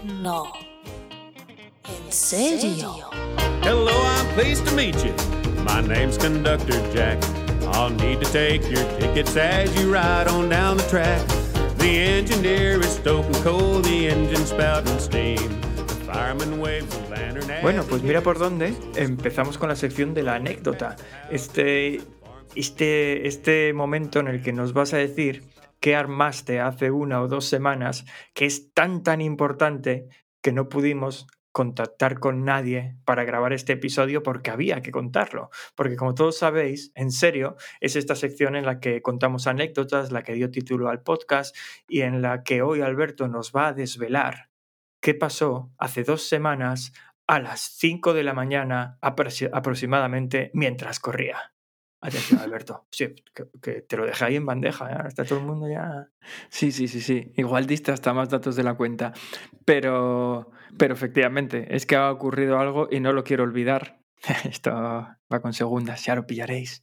No. 0.03 0.51
¿En 1.85 2.11
serio? 2.11 3.09
Hello, 3.61 3.91
I'm 3.91 4.27
pleased 4.35 4.65
to 4.67 4.75
meet 4.75 4.95
you. 5.03 5.13
My 5.63 5.81
name's 5.81 6.17
Conductor 6.17 6.79
Jack. 6.93 7.23
I'll 7.73 7.89
need 7.89 8.19
to 8.21 8.31
take 8.31 8.69
your 8.69 8.83
tickets 8.99 9.35
as 9.35 9.73
you 9.79 9.93
ride 9.93 10.27
on 10.27 10.49
down 10.49 10.77
the 10.77 10.83
track. 10.83 11.21
The 11.77 11.99
engineer 11.99 12.79
is 12.79 12.95
stoking 12.95 13.33
coal, 13.43 13.81
the 13.81 14.07
engine 14.09 14.45
spouting 14.45 14.99
steam. 14.99 15.49
The 15.87 15.95
fireman 16.05 16.59
waves 16.59 16.95
a 16.95 17.09
lantern 17.09 17.49
as 17.49 17.61
Bueno, 17.61 17.83
pues 17.83 18.03
mira 18.03 18.21
por 18.21 18.37
dónde 18.37 18.73
empezamos 18.95 19.57
con 19.57 19.69
la 19.69 19.75
sección 19.75 20.13
de 20.13 20.23
la 20.23 20.35
anécdota. 20.35 20.95
Este, 21.31 22.01
este, 22.55 23.27
este 23.27 23.73
momento 23.73 24.19
en 24.19 24.27
el 24.27 24.41
que 24.41 24.53
nos 24.53 24.73
vas 24.73 24.93
a 24.93 24.97
decir 24.97 25.43
qué 25.83 25.97
armaste 25.97 26.61
hace 26.61 26.91
una 26.91 27.21
o 27.21 27.27
dos 27.27 27.43
semanas, 27.43 28.05
que 28.33 28.45
es 28.45 28.73
tan 28.73 29.03
tan 29.03 29.19
importante 29.19 30.07
que 30.41 30.53
no 30.53 30.69
pudimos 30.69 31.27
contactar 31.51 32.21
con 32.21 32.45
nadie 32.45 32.95
para 33.03 33.25
grabar 33.25 33.51
este 33.51 33.73
episodio 33.73 34.23
porque 34.23 34.49
había 34.49 34.81
que 34.81 34.91
contarlo. 34.91 35.49
Porque 35.75 35.97
como 35.97 36.15
todos 36.15 36.37
sabéis, 36.37 36.93
en 36.95 37.11
serio, 37.11 37.57
es 37.81 37.97
esta 37.97 38.15
sección 38.15 38.55
en 38.55 38.65
la 38.65 38.79
que 38.79 39.01
contamos 39.01 39.45
anécdotas, 39.45 40.13
la 40.13 40.23
que 40.23 40.35
dio 40.35 40.51
título 40.51 40.87
al 40.87 41.03
podcast 41.03 41.53
y 41.85 41.99
en 41.99 42.21
la 42.21 42.43
que 42.43 42.61
hoy 42.61 42.79
Alberto 42.79 43.27
nos 43.27 43.51
va 43.51 43.67
a 43.67 43.73
desvelar 43.73 44.51
qué 45.01 45.13
pasó 45.13 45.73
hace 45.77 46.05
dos 46.05 46.23
semanas 46.23 46.93
a 47.27 47.41
las 47.41 47.59
5 47.59 48.13
de 48.13 48.23
la 48.23 48.33
mañana 48.33 48.97
aproximadamente 49.01 50.49
mientras 50.53 51.01
corría. 51.01 51.52
Alberto. 52.39 52.85
Sí, 52.91 53.15
que, 53.61 53.81
te 53.81 53.97
lo 53.97 54.05
dejé 54.05 54.25
ahí 54.25 54.35
en 54.35 54.45
bandeja. 54.45 54.91
¿eh? 54.91 55.07
está 55.07 55.23
todo 55.23 55.39
el 55.39 55.45
mundo 55.45 55.69
ya. 55.69 56.09
Sí, 56.49 56.71
sí, 56.71 56.87
sí, 56.87 57.01
sí. 57.01 57.31
Igual 57.35 57.65
diste 57.65 57.91
hasta 57.91 58.13
más 58.13 58.29
datos 58.29 58.55
de 58.55 58.63
la 58.63 58.75
cuenta. 58.75 59.13
Pero, 59.65 60.51
pero 60.77 60.93
efectivamente, 60.93 61.75
es 61.75 61.85
que 61.85 61.95
ha 61.95 62.11
ocurrido 62.11 62.59
algo 62.59 62.87
y 62.91 62.99
no 62.99 63.13
lo 63.13 63.23
quiero 63.23 63.43
olvidar. 63.43 63.99
Esto 64.43 64.71
va 64.71 65.41
con 65.41 65.53
segundas, 65.53 66.05
ya 66.05 66.15
lo 66.15 66.25
pillaréis. 66.25 66.81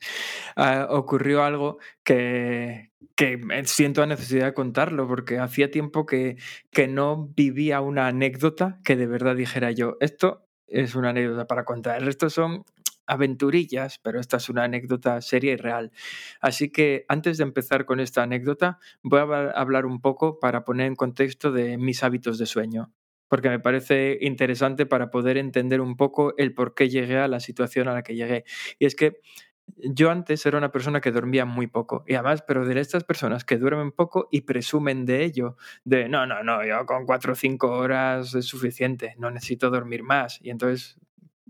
Uh, 0.56 0.92
ocurrió 0.92 1.42
algo 1.44 1.78
que, 2.02 2.90
que 3.16 3.40
siento 3.64 4.00
la 4.00 4.08
necesidad 4.08 4.46
de 4.46 4.54
contarlo, 4.54 5.06
porque 5.06 5.38
hacía 5.38 5.70
tiempo 5.70 6.06
que, 6.06 6.36
que 6.70 6.88
no 6.88 7.28
vivía 7.36 7.80
una 7.80 8.08
anécdota 8.08 8.80
que 8.84 8.96
de 8.96 9.06
verdad 9.06 9.36
dijera 9.36 9.70
yo, 9.70 9.96
esto 10.00 10.46
es 10.66 10.94
una 10.94 11.10
anécdota 11.10 11.46
para 11.46 11.64
contar. 11.64 11.98
El 11.98 12.06
resto 12.06 12.30
son 12.30 12.64
aventurillas, 13.10 13.98
pero 13.98 14.20
esta 14.20 14.36
es 14.36 14.48
una 14.48 14.64
anécdota 14.64 15.20
seria 15.20 15.52
y 15.52 15.56
real. 15.56 15.90
Así 16.40 16.70
que 16.70 17.04
antes 17.08 17.38
de 17.38 17.44
empezar 17.44 17.84
con 17.84 18.00
esta 18.00 18.22
anécdota, 18.22 18.78
voy 19.02 19.20
a 19.20 19.50
hablar 19.50 19.84
un 19.84 20.00
poco 20.00 20.38
para 20.38 20.64
poner 20.64 20.86
en 20.86 20.96
contexto 20.96 21.50
de 21.50 21.76
mis 21.76 22.04
hábitos 22.04 22.38
de 22.38 22.46
sueño, 22.46 22.92
porque 23.28 23.48
me 23.48 23.58
parece 23.58 24.18
interesante 24.20 24.86
para 24.86 25.10
poder 25.10 25.36
entender 25.38 25.80
un 25.80 25.96
poco 25.96 26.34
el 26.36 26.54
por 26.54 26.74
qué 26.74 26.88
llegué 26.88 27.18
a 27.18 27.28
la 27.28 27.40
situación 27.40 27.88
a 27.88 27.94
la 27.94 28.02
que 28.02 28.14
llegué. 28.14 28.44
Y 28.78 28.86
es 28.86 28.94
que 28.94 29.20
yo 29.76 30.10
antes 30.10 30.44
era 30.46 30.58
una 30.58 30.72
persona 30.72 31.00
que 31.00 31.12
dormía 31.12 31.44
muy 31.44 31.66
poco 31.66 32.04
y 32.06 32.14
además, 32.14 32.42
pero 32.46 32.66
de 32.66 32.80
estas 32.80 33.04
personas 33.04 33.44
que 33.44 33.58
duermen 33.58 33.92
poco 33.92 34.28
y 34.30 34.42
presumen 34.42 35.06
de 35.06 35.24
ello, 35.24 35.56
de 35.84 36.08
no, 36.08 36.26
no, 36.26 36.42
no, 36.42 36.64
yo 36.64 36.86
con 36.86 37.06
cuatro 37.06 37.32
o 37.32 37.36
cinco 37.36 37.70
horas 37.70 38.34
es 38.34 38.46
suficiente, 38.46 39.14
no 39.18 39.30
necesito 39.30 39.70
dormir 39.70 40.02
más. 40.02 40.40
Y 40.42 40.50
entonces 40.50 40.98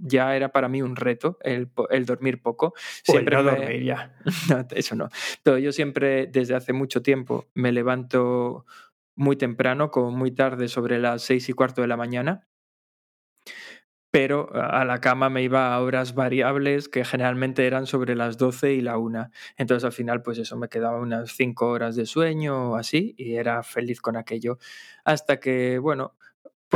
ya 0.01 0.35
era 0.37 0.51
para 0.51 0.69
mí 0.69 0.83
un 0.83 0.97
reto 0.97 1.39
el, 1.43 1.71
el 1.91 2.07
dormir 2.07 2.41
poco. 2.41 2.75
Siempre 3.03 3.37
no 3.37 3.43
dormir 3.43 3.85
ya. 3.85 4.15
no, 4.49 4.67
eso 4.71 4.95
no. 4.97 5.09
Pero 5.43 5.59
yo 5.59 5.73
siempre, 5.73 6.27
desde 6.27 6.55
hace 6.55 6.73
mucho 6.73 7.03
tiempo, 7.03 7.49
me 7.55 7.73
levanto 7.73 8.67
muy 9.15 9.37
temprano, 9.37 9.91
como 9.91 10.11
muy 10.11 10.31
tarde, 10.33 10.69
sobre 10.69 10.99
las 10.99 11.23
seis 11.23 11.49
y 11.49 11.53
cuarto 11.53 11.83
de 11.83 11.89
la 11.89 11.97
mañana. 11.97 12.47
Pero 14.13 14.51
a 14.53 14.85
la 14.85 15.01
cama 15.01 15.31
me 15.31 15.43
iba 15.45 15.73
a 15.73 15.81
horas 15.81 16.17
variables 16.17 16.89
que 16.89 17.05
generalmente 17.05 17.65
eran 17.65 17.87
sobre 17.87 18.17
las 18.17 18.39
12 18.39 18.73
y 18.73 18.81
la 18.81 18.99
1. 18.99 19.31
Entonces 19.57 19.85
al 19.85 19.93
final 19.93 20.23
pues 20.23 20.39
eso 20.39 20.57
me 20.57 20.69
quedaba 20.69 20.99
unas 20.99 21.31
5 21.37 21.69
horas 21.69 21.95
de 21.95 22.07
sueño 22.07 22.73
o 22.73 22.77
así 22.77 23.15
y 23.17 23.37
era 23.37 23.63
feliz 23.63 24.01
con 24.01 24.17
aquello. 24.17 24.59
Hasta 25.05 25.39
que, 25.39 25.79
bueno, 25.79 26.17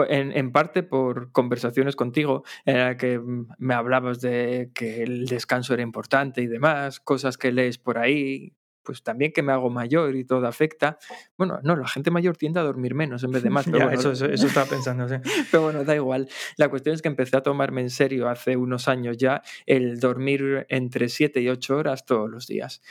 en, 0.09 0.33
en, 0.33 0.53
parte 0.53 0.83
por 0.83 1.33
conversaciones 1.33 1.97
contigo, 1.97 2.45
en 2.65 2.79
la 2.79 2.97
que 2.97 3.21
me 3.59 3.75
hablabas 3.75 4.21
de 4.21 4.71
que 4.75 5.03
el 5.03 5.27
descanso 5.27 5.75
era 5.75 5.83
importante 5.83 6.43
y 6.43 6.47
demás, 6.47 7.01
cosas 7.01 7.39
que 7.39 7.53
lees 7.53 7.79
por 7.79 7.99
ahí, 7.99 8.55
pues 8.85 9.03
también 9.03 9.33
que 9.33 9.43
me 9.43 9.53
hago 9.53 9.71
mayor 9.71 10.15
y 10.15 10.25
todo 10.25 10.47
afecta. 10.47 10.99
Bueno, 11.37 11.59
no, 11.63 11.75
la 11.75 11.89
gente 11.89 12.11
mayor 12.11 12.37
tiende 12.37 12.61
a 12.61 12.63
dormir 12.63 12.95
menos 12.95 13.25
en 13.25 13.33
vez 13.33 13.43
de 13.43 13.51
más. 13.51 13.65
Pero 13.67 13.79
ya, 13.79 13.85
bueno, 13.87 13.99
eso, 13.99 14.13
eso, 14.13 14.27
eso, 14.27 14.47
estaba 14.47 14.67
pensando, 14.67 15.09
sí. 15.09 15.17
Pero 15.51 15.65
bueno, 15.65 15.85
da 15.85 15.95
igual. 15.97 16.29
La 16.57 16.69
cuestión 16.69 16.95
es 16.95 17.03
que 17.03 17.09
empecé 17.09 17.37
a 17.37 17.43
tomarme 17.43 17.81
en 17.81 17.91
serio 17.91 18.29
hace 18.29 18.57
unos 18.57 18.87
años 18.87 19.17
ya 19.17 19.43
el 19.67 19.99
dormir 19.99 20.67
entre 20.69 21.09
7 21.09 21.41
y 21.41 21.49
8 21.49 21.77
horas 21.77 22.05
todos 22.05 22.31
los 22.31 22.47
días. 22.47 22.83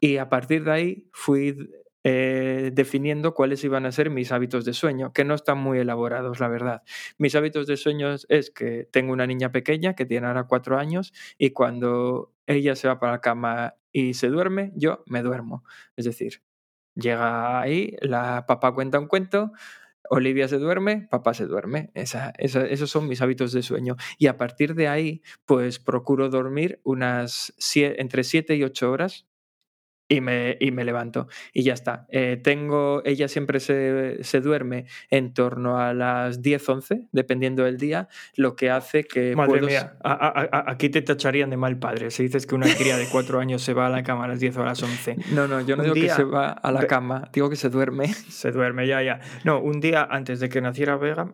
Y 0.00 0.16
a 0.16 0.28
partir 0.28 0.64
de 0.64 0.72
ahí 0.72 1.08
fui 1.12 1.56
eh, 2.08 2.70
definiendo 2.72 3.34
cuáles 3.34 3.64
iban 3.64 3.84
a 3.84 3.90
ser 3.90 4.10
mis 4.10 4.30
hábitos 4.30 4.64
de 4.64 4.74
sueño, 4.74 5.12
que 5.12 5.24
no 5.24 5.34
están 5.34 5.58
muy 5.58 5.80
elaborados, 5.80 6.38
la 6.38 6.46
verdad. 6.46 6.84
Mis 7.18 7.34
hábitos 7.34 7.66
de 7.66 7.76
sueño 7.76 8.14
es 8.28 8.50
que 8.52 8.88
tengo 8.92 9.12
una 9.12 9.26
niña 9.26 9.50
pequeña 9.50 9.96
que 9.96 10.06
tiene 10.06 10.28
ahora 10.28 10.44
cuatro 10.44 10.78
años 10.78 11.12
y 11.36 11.50
cuando 11.50 12.32
ella 12.46 12.76
se 12.76 12.86
va 12.86 13.00
para 13.00 13.14
la 13.14 13.20
cama 13.20 13.74
y 13.90 14.14
se 14.14 14.28
duerme, 14.28 14.70
yo 14.76 15.02
me 15.06 15.20
duermo. 15.22 15.64
Es 15.96 16.04
decir, 16.04 16.44
llega 16.94 17.60
ahí, 17.60 17.96
la 18.00 18.46
papá 18.46 18.72
cuenta 18.72 19.00
un 19.00 19.08
cuento, 19.08 19.50
Olivia 20.08 20.46
se 20.46 20.58
duerme, 20.58 21.08
papá 21.10 21.34
se 21.34 21.46
duerme. 21.46 21.90
Esa, 21.94 22.32
esos 22.38 22.88
son 22.88 23.08
mis 23.08 23.20
hábitos 23.20 23.50
de 23.50 23.62
sueño. 23.62 23.96
Y 24.16 24.28
a 24.28 24.36
partir 24.36 24.76
de 24.76 24.86
ahí, 24.86 25.22
pues 25.44 25.80
procuro 25.80 26.28
dormir 26.28 26.80
unas 26.84 27.52
siete, 27.58 28.00
entre 28.00 28.22
7 28.22 28.54
y 28.54 28.62
8 28.62 28.92
horas 28.92 29.25
y 30.08 30.20
me, 30.20 30.56
y 30.60 30.70
me 30.70 30.84
levanto 30.84 31.28
y 31.52 31.62
ya 31.64 31.74
está. 31.74 32.06
Eh, 32.10 32.40
tengo, 32.42 33.02
ella 33.04 33.28
siempre 33.28 33.60
se, 33.60 34.18
se, 34.22 34.40
duerme 34.40 34.86
en 35.10 35.34
torno 35.34 35.78
a 35.78 35.92
las 35.94 36.42
10, 36.42 36.68
11, 36.68 37.08
dependiendo 37.12 37.64
del 37.64 37.76
día, 37.78 38.08
lo 38.36 38.54
que 38.56 38.70
hace 38.70 39.04
que... 39.04 39.34
Madre 39.34 39.48
puedo... 39.50 39.66
mía, 39.66 39.96
a, 40.04 40.12
a, 40.12 40.70
aquí 40.70 40.88
te 40.88 41.02
tacharían 41.02 41.50
de 41.50 41.56
mal 41.56 41.78
padre 41.78 42.10
si 42.10 42.22
dices 42.24 42.46
que 42.46 42.54
una 42.54 42.72
cría 42.74 42.96
de 42.96 43.06
4 43.10 43.40
años 43.40 43.62
se 43.62 43.74
va 43.74 43.86
a 43.86 43.90
la 43.90 44.02
cama 44.02 44.26
a 44.26 44.28
las 44.28 44.40
10 44.40 44.56
o 44.58 44.62
a 44.62 44.66
las 44.66 44.82
11. 44.82 45.16
No, 45.32 45.48
no, 45.48 45.60
yo 45.60 45.76
no 45.76 45.82
Un 45.82 45.86
digo 45.88 45.94
día- 45.94 46.08
que 46.08 46.16
se 46.16 46.24
va 46.24 46.50
a 46.50 46.72
la 46.72 46.86
cama, 46.86 47.28
digo 47.32 47.50
que 47.50 47.56
se 47.56 47.68
duerme. 47.68 48.06
Se 48.14 48.52
duerme, 48.52 48.86
ya, 48.86 49.02
ya. 49.02 49.20
No, 49.44 49.60
un 49.60 49.80
día 49.80 50.06
antes 50.08 50.40
de 50.40 50.48
que 50.48 50.60
naciera 50.60 50.96
Vega, 50.96 51.32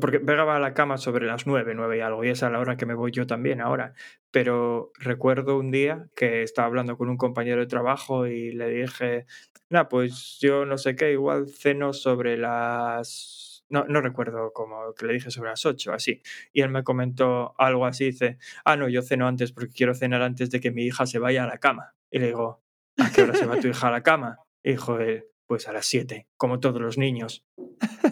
porque 0.00 0.18
Vega 0.18 0.44
va 0.44 0.56
a 0.56 0.60
la 0.60 0.74
cama 0.74 0.98
sobre 0.98 1.26
las 1.26 1.46
9, 1.46 1.72
9 1.74 1.96
y 1.96 2.00
algo, 2.00 2.24
y 2.24 2.28
es 2.28 2.42
a 2.42 2.50
la 2.50 2.58
hora 2.58 2.76
que 2.76 2.86
me 2.86 2.94
voy 2.94 3.10
yo 3.10 3.26
también 3.26 3.60
ahora. 3.60 3.94
Pero 4.30 4.92
recuerdo 4.98 5.56
un 5.58 5.70
día 5.70 6.08
que 6.14 6.42
estaba 6.42 6.66
hablando 6.66 6.96
con 6.98 7.08
un 7.08 7.16
compañero 7.16 7.60
de 7.60 7.66
trabajo 7.66 8.26
y 8.26 8.52
le 8.52 8.68
dije, 8.68 9.26
nah, 9.70 9.84
pues 9.84 10.38
yo 10.40 10.66
no 10.66 10.78
sé 10.78 10.96
qué, 10.96 11.12
igual 11.12 11.48
ceno 11.48 11.92
sobre 11.92 12.36
las... 12.36 13.64
No, 13.70 13.84
no 13.84 14.00
recuerdo 14.00 14.52
cómo, 14.54 14.94
que 14.94 15.06
le 15.06 15.12
dije 15.14 15.30
sobre 15.30 15.50
las 15.50 15.66
8, 15.66 15.92
así. 15.92 16.22
Y 16.52 16.62
él 16.62 16.70
me 16.70 16.84
comentó 16.84 17.54
algo 17.58 17.86
así, 17.86 18.06
dice, 18.06 18.38
ah, 18.64 18.76
no, 18.76 18.88
yo 18.88 19.02
ceno 19.02 19.26
antes 19.26 19.52
porque 19.52 19.72
quiero 19.74 19.94
cenar 19.94 20.22
antes 20.22 20.50
de 20.50 20.60
que 20.60 20.70
mi 20.70 20.84
hija 20.84 21.06
se 21.06 21.18
vaya 21.18 21.44
a 21.44 21.46
la 21.46 21.58
cama. 21.58 21.94
Y 22.10 22.18
le 22.18 22.28
digo, 22.28 22.62
¿a 22.98 23.10
qué 23.12 23.22
hora 23.22 23.34
se 23.34 23.46
va 23.46 23.60
tu 23.60 23.68
hija 23.68 23.88
a 23.88 23.90
la 23.90 24.02
cama? 24.02 24.38
Dijo 24.64 24.98
él, 25.00 25.26
Pues 25.48 25.66
a 25.66 25.72
las 25.72 25.86
7, 25.86 26.28
como 26.36 26.60
todos 26.60 26.80
los 26.80 26.98
niños. 26.98 27.42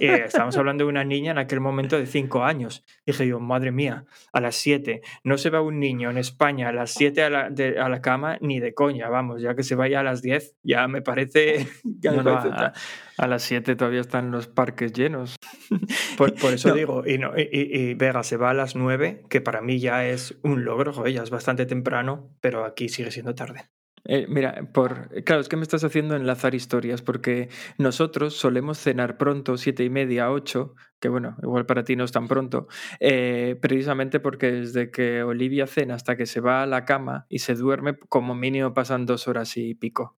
Y 0.00 0.06
estábamos 0.06 0.56
hablando 0.56 0.84
de 0.84 0.88
una 0.90 1.04
niña 1.04 1.32
en 1.32 1.38
aquel 1.38 1.60
momento 1.60 1.98
de 1.98 2.06
5 2.06 2.44
años. 2.44 2.82
Dije 3.04 3.26
yo, 3.26 3.40
madre 3.40 3.72
mía, 3.72 4.06
a 4.32 4.40
las 4.40 4.54
7. 4.56 5.02
No 5.22 5.36
se 5.36 5.50
va 5.50 5.60
un 5.60 5.78
niño 5.78 6.10
en 6.10 6.16
España 6.16 6.70
a 6.70 6.72
las 6.72 6.92
7 6.92 7.22
a 7.22 7.28
la, 7.30 7.46
a 7.46 7.88
la 7.90 8.00
cama 8.00 8.38
ni 8.40 8.58
de 8.58 8.72
coña, 8.72 9.10
vamos, 9.10 9.42
ya 9.42 9.54
que 9.54 9.62
se 9.64 9.74
vaya 9.74 10.00
a 10.00 10.02
las 10.02 10.22
10, 10.22 10.56
ya 10.62 10.88
me 10.88 11.02
parece... 11.02 11.66
ya 12.00 12.12
me 12.12 12.18
No, 12.22 12.24
parece 12.24 12.48
a, 12.48 12.72
a 13.18 13.26
las 13.26 13.42
7 13.42 13.76
todavía 13.76 14.00
están 14.00 14.30
los 14.30 14.46
parques 14.48 14.94
llenos. 14.94 15.36
Por, 16.16 16.34
por 16.36 16.54
eso 16.54 16.70
No. 16.70 16.74
digo, 16.74 17.06
y, 17.06 17.18
no, 17.18 17.32
y, 17.36 17.42
y- 17.52 17.90
y 17.90 17.94
Vega 17.94 18.22
se 18.22 18.38
va 18.38 18.48
a 18.50 18.54
las 18.54 18.76
9, 18.76 19.24
que 19.28 19.42
para 19.42 19.60
mí 19.60 19.78
ya 19.78 20.06
es 20.06 20.38
un 20.42 20.64
logro, 20.64 20.94
joder, 20.94 21.12
ya 21.12 21.22
es 21.22 21.28
bastante 21.30 21.66
temprano, 21.66 22.30
pero 22.40 22.64
aquí 22.64 22.88
sigue 22.88 23.10
siendo 23.10 23.34
tarde. 23.34 23.68
Eh, 24.08 24.26
mira, 24.28 24.68
por, 24.72 25.08
claro, 25.24 25.40
es 25.40 25.48
que 25.48 25.56
me 25.56 25.62
estás 25.64 25.82
haciendo 25.82 26.14
enlazar 26.14 26.54
historias, 26.54 27.02
porque 27.02 27.48
nosotros 27.78 28.34
solemos 28.36 28.78
cenar 28.78 29.18
pronto, 29.18 29.56
siete 29.56 29.84
y 29.84 29.90
media, 29.90 30.30
ocho, 30.30 30.74
que 31.00 31.08
bueno, 31.08 31.36
igual 31.42 31.66
para 31.66 31.82
ti 31.84 31.96
no 31.96 32.04
es 32.04 32.12
tan 32.12 32.28
pronto, 32.28 32.68
eh, 33.00 33.58
precisamente 33.60 34.20
porque 34.20 34.52
desde 34.52 34.90
que 34.92 35.22
Olivia 35.24 35.66
cena 35.66 35.94
hasta 35.94 36.16
que 36.16 36.26
se 36.26 36.40
va 36.40 36.62
a 36.62 36.66
la 36.66 36.84
cama 36.84 37.26
y 37.28 37.40
se 37.40 37.54
duerme, 37.54 37.98
como 38.08 38.34
mínimo 38.34 38.74
pasan 38.74 39.06
dos 39.06 39.26
horas 39.28 39.56
y 39.56 39.74
pico. 39.74 40.16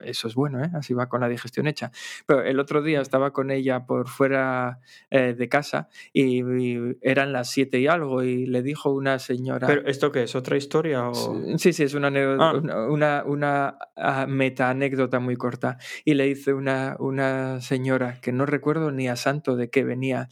Eso 0.00 0.28
es 0.28 0.34
bueno, 0.34 0.62
¿eh? 0.62 0.70
Así 0.74 0.94
va 0.94 1.08
con 1.08 1.20
la 1.20 1.28
digestión 1.28 1.66
hecha. 1.66 1.90
Pero 2.26 2.42
el 2.42 2.60
otro 2.60 2.82
día 2.82 3.00
estaba 3.00 3.32
con 3.32 3.50
ella 3.50 3.86
por 3.86 4.08
fuera 4.08 4.80
eh, 5.10 5.34
de 5.34 5.48
casa 5.48 5.88
y, 6.12 6.42
y 6.42 6.98
eran 7.00 7.32
las 7.32 7.50
siete 7.50 7.78
y 7.80 7.86
algo 7.86 8.22
y 8.22 8.46
le 8.46 8.62
dijo 8.62 8.90
una 8.90 9.18
señora... 9.18 9.66
¿Pero 9.66 9.86
esto 9.86 10.12
qué 10.12 10.24
es? 10.24 10.34
¿Otra 10.34 10.56
historia? 10.56 11.08
O... 11.08 11.58
Sí, 11.58 11.72
sí, 11.72 11.84
es 11.84 11.94
una, 11.94 12.08
Ah. 12.08 12.54
una, 12.54 12.86
una, 12.86 13.24
una, 13.24 13.78
ah, 13.96 14.26
meta-anécdota 14.26 15.20
muy 15.20 15.36
corta. 15.36 15.78
Y 16.04 16.14
le 16.14 16.24
dice 16.24 16.52
una, 16.52 16.96
una 16.98 17.60
señora, 17.60 18.20
que 18.20 18.32
no 18.32 18.46
recuerdo 18.46 18.90
ni 18.90 19.08
a 19.08 19.16
santo 19.16 19.56
de 19.56 19.70
qué 19.70 19.84
venía, 19.84 20.28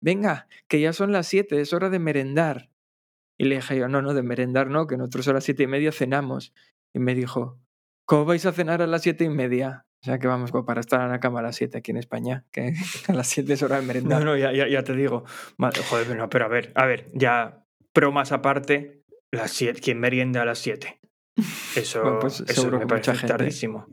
venga, 0.00 0.48
que 0.68 0.80
ya 0.80 0.92
son 0.92 1.12
las 1.12 1.26
siete, 1.26 1.60
es 1.60 1.72
hora 1.72 1.90
de 1.90 1.98
merendar. 1.98 2.70
Y 3.38 3.44
le 3.44 3.56
dije 3.56 3.76
yo, 3.78 3.88
no, 3.88 4.02
no, 4.02 4.14
de 4.14 4.22
merendar 4.22 4.68
no, 4.68 4.86
que 4.86 4.96
nosotros 4.96 5.28
a 5.28 5.32
las 5.34 5.44
siete 5.44 5.64
y 5.64 5.66
media 5.66 5.92
cenamos. 5.92 6.54
Y 6.94 6.98
me 6.98 7.14
dijo, 7.14 7.58
¿cómo 8.06 8.24
vais 8.24 8.46
a 8.46 8.52
cenar 8.52 8.80
a 8.80 8.86
las 8.86 9.02
siete 9.02 9.24
y 9.24 9.28
media? 9.28 9.84
O 10.02 10.04
sea 10.06 10.18
que 10.18 10.26
vamos, 10.26 10.52
para 10.64 10.80
estar 10.80 11.00
en 11.02 11.08
la 11.10 11.20
cama 11.20 11.40
a 11.40 11.42
las 11.42 11.56
siete 11.56 11.78
aquí 11.78 11.90
en 11.90 11.96
España, 11.98 12.44
que 12.52 12.72
a 13.08 13.12
las 13.12 13.26
siete 13.28 13.52
es 13.52 13.62
hora 13.62 13.80
de 13.80 13.86
merendar. 13.86 14.20
No, 14.20 14.26
no, 14.32 14.36
ya, 14.36 14.52
ya, 14.52 14.68
ya 14.68 14.82
te 14.82 14.94
digo. 14.94 15.24
Madre, 15.58 15.82
joder, 15.82 16.06
pero 16.06 16.18
no, 16.18 16.28
pero 16.30 16.44
a 16.46 16.48
ver, 16.48 16.72
a 16.74 16.86
ver, 16.86 17.10
ya, 17.12 17.64
bromas 17.94 18.32
aparte, 18.32 19.04
las 19.30 19.50
siete, 19.50 19.80
¿quién 19.80 19.98
merienda 20.00 20.42
a 20.42 20.44
las 20.44 20.58
7? 20.60 21.00
Eso, 21.76 22.02
Bueno, 22.02 22.18
pues 22.20 22.40
eso 22.40 22.64
me 22.64 22.70
que 22.70 22.76
mucha 22.76 22.86
parece 22.86 23.12
gente. 23.12 23.26
tardísimo. 23.26 23.86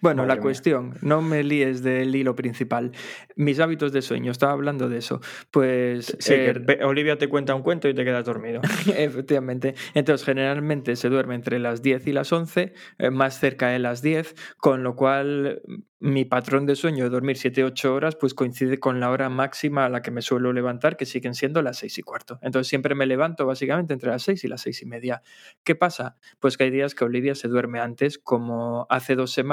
Bueno, 0.00 0.22
Madre 0.22 0.28
la 0.28 0.34
mía. 0.34 0.42
cuestión, 0.42 0.94
no 1.02 1.22
me 1.22 1.44
líes 1.44 1.82
del 1.82 2.14
hilo 2.16 2.34
principal. 2.34 2.90
Mis 3.36 3.60
hábitos 3.60 3.92
de 3.92 4.02
sueño, 4.02 4.32
estaba 4.32 4.52
hablando 4.52 4.88
de 4.88 4.98
eso. 4.98 5.20
Pues 5.52 6.16
Sí, 6.18 6.34
eh, 6.34 6.78
Olivia 6.82 7.16
te 7.16 7.28
cuenta 7.28 7.54
un 7.54 7.62
cuento 7.62 7.88
y 7.88 7.94
te 7.94 8.04
quedas 8.04 8.24
dormido. 8.24 8.60
Efectivamente. 8.96 9.74
Entonces, 9.94 10.24
generalmente 10.26 10.96
se 10.96 11.08
duerme 11.08 11.36
entre 11.36 11.60
las 11.60 11.82
10 11.82 12.08
y 12.08 12.12
las 12.12 12.32
11, 12.32 12.72
eh, 12.98 13.10
más 13.10 13.38
cerca 13.38 13.68
de 13.68 13.78
las 13.78 14.02
10, 14.02 14.34
con 14.58 14.82
lo 14.82 14.96
cual 14.96 15.62
mm, 15.64 15.74
mi 16.00 16.24
patrón 16.24 16.66
de 16.66 16.74
sueño 16.74 17.04
de 17.04 17.10
dormir 17.10 17.36
7-8 17.36 17.84
horas 17.84 18.16
pues 18.16 18.34
coincide 18.34 18.80
con 18.80 18.98
la 18.98 19.08
hora 19.10 19.28
máxima 19.28 19.84
a 19.84 19.88
la 19.88 20.02
que 20.02 20.10
me 20.10 20.20
suelo 20.20 20.52
levantar, 20.52 20.96
que 20.96 21.06
siguen 21.06 21.34
siendo 21.34 21.62
las 21.62 21.78
6 21.78 21.98
y 21.98 22.02
cuarto. 22.02 22.40
Entonces, 22.42 22.66
siempre 22.68 22.96
me 22.96 23.06
levanto 23.06 23.46
básicamente 23.46 23.94
entre 23.94 24.10
las 24.10 24.24
6 24.24 24.42
y 24.42 24.48
las 24.48 24.62
6 24.62 24.82
y 24.82 24.86
media. 24.86 25.22
¿Qué 25.62 25.76
pasa? 25.76 26.16
Pues 26.40 26.56
que 26.56 26.64
hay 26.64 26.70
días 26.70 26.96
que 26.96 27.04
Olivia 27.04 27.36
se 27.36 27.46
duerme 27.46 27.78
antes, 27.78 28.18
como 28.18 28.88
hace 28.90 29.14
dos 29.14 29.30
semanas. 29.30 29.51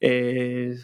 Eh, 0.00 0.76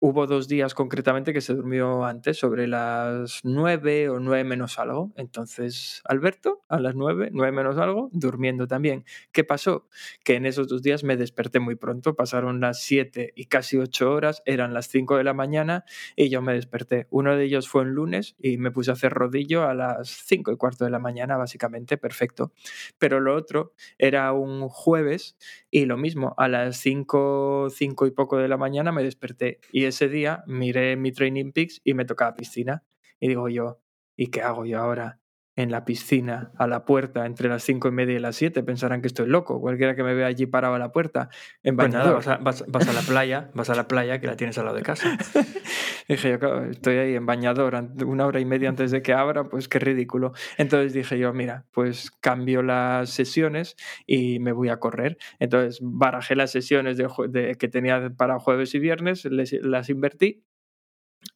Hubo 0.00 0.28
dos 0.28 0.46
días 0.46 0.74
concretamente 0.74 1.32
que 1.32 1.40
se 1.40 1.54
durmió 1.54 2.04
antes, 2.04 2.38
sobre 2.38 2.68
las 2.68 3.40
9 3.42 4.10
o 4.10 4.20
9 4.20 4.44
menos 4.44 4.78
algo. 4.78 5.12
Entonces, 5.16 6.02
Alberto, 6.04 6.62
a 6.68 6.78
las 6.78 6.94
9, 6.94 7.30
9 7.32 7.50
menos 7.50 7.78
algo, 7.78 8.08
durmiendo 8.12 8.68
también. 8.68 9.04
¿Qué 9.32 9.42
pasó? 9.42 9.88
Que 10.22 10.36
en 10.36 10.46
esos 10.46 10.68
dos 10.68 10.82
días 10.82 11.02
me 11.02 11.16
desperté 11.16 11.58
muy 11.58 11.74
pronto, 11.74 12.14
pasaron 12.14 12.60
las 12.60 12.80
7 12.82 13.32
y 13.34 13.46
casi 13.46 13.76
8 13.76 14.12
horas, 14.12 14.40
eran 14.46 14.72
las 14.72 14.86
5 14.86 15.16
de 15.16 15.24
la 15.24 15.34
mañana 15.34 15.84
y 16.14 16.28
yo 16.28 16.42
me 16.42 16.52
desperté. 16.54 17.08
Uno 17.10 17.36
de 17.36 17.42
ellos 17.42 17.68
fue 17.68 17.82
un 17.82 17.90
lunes 17.94 18.36
y 18.38 18.56
me 18.56 18.70
puse 18.70 18.92
a 18.92 18.94
hacer 18.94 19.12
rodillo 19.12 19.64
a 19.64 19.74
las 19.74 20.10
5 20.10 20.52
y 20.52 20.56
cuarto 20.56 20.84
de 20.84 20.90
la 20.92 21.00
mañana, 21.00 21.36
básicamente, 21.36 21.96
perfecto. 21.96 22.52
Pero 22.98 23.18
lo 23.18 23.34
otro 23.34 23.72
era 23.98 24.32
un 24.32 24.68
jueves 24.68 25.36
y 25.72 25.86
lo 25.86 25.96
mismo, 25.96 26.34
a 26.38 26.46
las 26.46 26.76
5, 26.76 27.68
5 27.70 28.06
y 28.06 28.10
poco 28.12 28.38
de 28.38 28.46
la 28.46 28.56
mañana 28.56 28.92
me 28.92 29.02
desperté 29.02 29.58
y 29.72 29.87
ese 29.88 30.08
día 30.08 30.42
miré 30.46 30.96
mi 30.96 31.12
Training 31.12 31.52
Peaks 31.52 31.80
y 31.84 31.94
me 31.94 32.04
tocaba 32.04 32.34
piscina. 32.34 32.84
Y 33.20 33.28
digo 33.28 33.48
yo, 33.48 33.80
¿y 34.16 34.28
qué 34.28 34.42
hago 34.42 34.64
yo 34.64 34.78
ahora? 34.78 35.20
En 35.60 35.72
la 35.72 35.84
piscina, 35.84 36.52
a 36.56 36.68
la 36.68 36.84
puerta, 36.84 37.26
entre 37.26 37.48
las 37.48 37.64
5 37.64 37.88
y 37.88 37.90
media 37.90 38.14
y 38.14 38.20
las 38.20 38.36
7, 38.36 38.62
pensarán 38.62 39.00
que 39.00 39.08
estoy 39.08 39.26
loco. 39.26 39.60
Cualquiera 39.60 39.96
que 39.96 40.04
me 40.04 40.14
vea 40.14 40.28
allí 40.28 40.46
parado 40.46 40.74
a 40.74 40.78
la 40.78 40.92
puerta, 40.92 41.30
en 41.64 41.74
Pues 41.76 41.90
nada, 41.90 42.12
bañador. 42.12 42.24
vas 42.24 42.28
a, 42.28 42.36
vas- 42.36 42.64
vas 42.68 42.88
a 42.88 42.92
la 42.92 43.00
playa, 43.00 43.50
vas 43.54 43.68
a 43.68 43.74
la 43.74 43.88
playa 43.88 44.20
que 44.20 44.28
la 44.28 44.36
tienes 44.36 44.56
al 44.58 44.66
lado 44.66 44.76
de 44.76 44.84
casa. 44.84 45.18
Dije 46.08 46.30
yo, 46.30 46.38
claro, 46.38 46.64
estoy 46.70 46.96
ahí 46.98 47.14
en 47.16 47.26
bañador 47.26 47.74
una 48.06 48.26
hora 48.26 48.38
y 48.38 48.44
media 48.44 48.68
antes 48.68 48.92
de 48.92 49.02
que 49.02 49.12
abra, 49.12 49.48
pues 49.48 49.66
qué 49.68 49.80
ridículo. 49.80 50.32
Entonces 50.58 50.92
dije 50.92 51.18
yo, 51.18 51.32
mira, 51.32 51.66
pues 51.72 52.12
cambio 52.20 52.62
las 52.62 53.10
sesiones 53.10 53.74
y 54.06 54.38
me 54.38 54.52
voy 54.52 54.68
a 54.68 54.78
correr. 54.78 55.18
Entonces 55.40 55.80
barajé 55.82 56.36
las 56.36 56.52
sesiones 56.52 56.96
de, 56.96 57.08
de- 57.30 57.56
que 57.56 57.66
tenía 57.68 58.10
para 58.16 58.38
jueves 58.38 58.74
y 58.76 58.78
viernes, 58.78 59.24
les- 59.24 59.58
las 59.60 59.90
invertí 59.90 60.44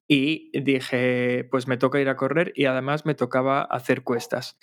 y 0.08 0.50
dije, 0.60 1.46
pues 1.50 1.66
me 1.68 1.76
toca 1.76 2.00
ir 2.00 2.08
a 2.08 2.16
correr 2.16 2.52
y 2.54 2.66
además 2.66 3.06
me 3.06 3.14
tocaba 3.14 3.62
hacer 3.62 4.02
cuestas. 4.02 4.58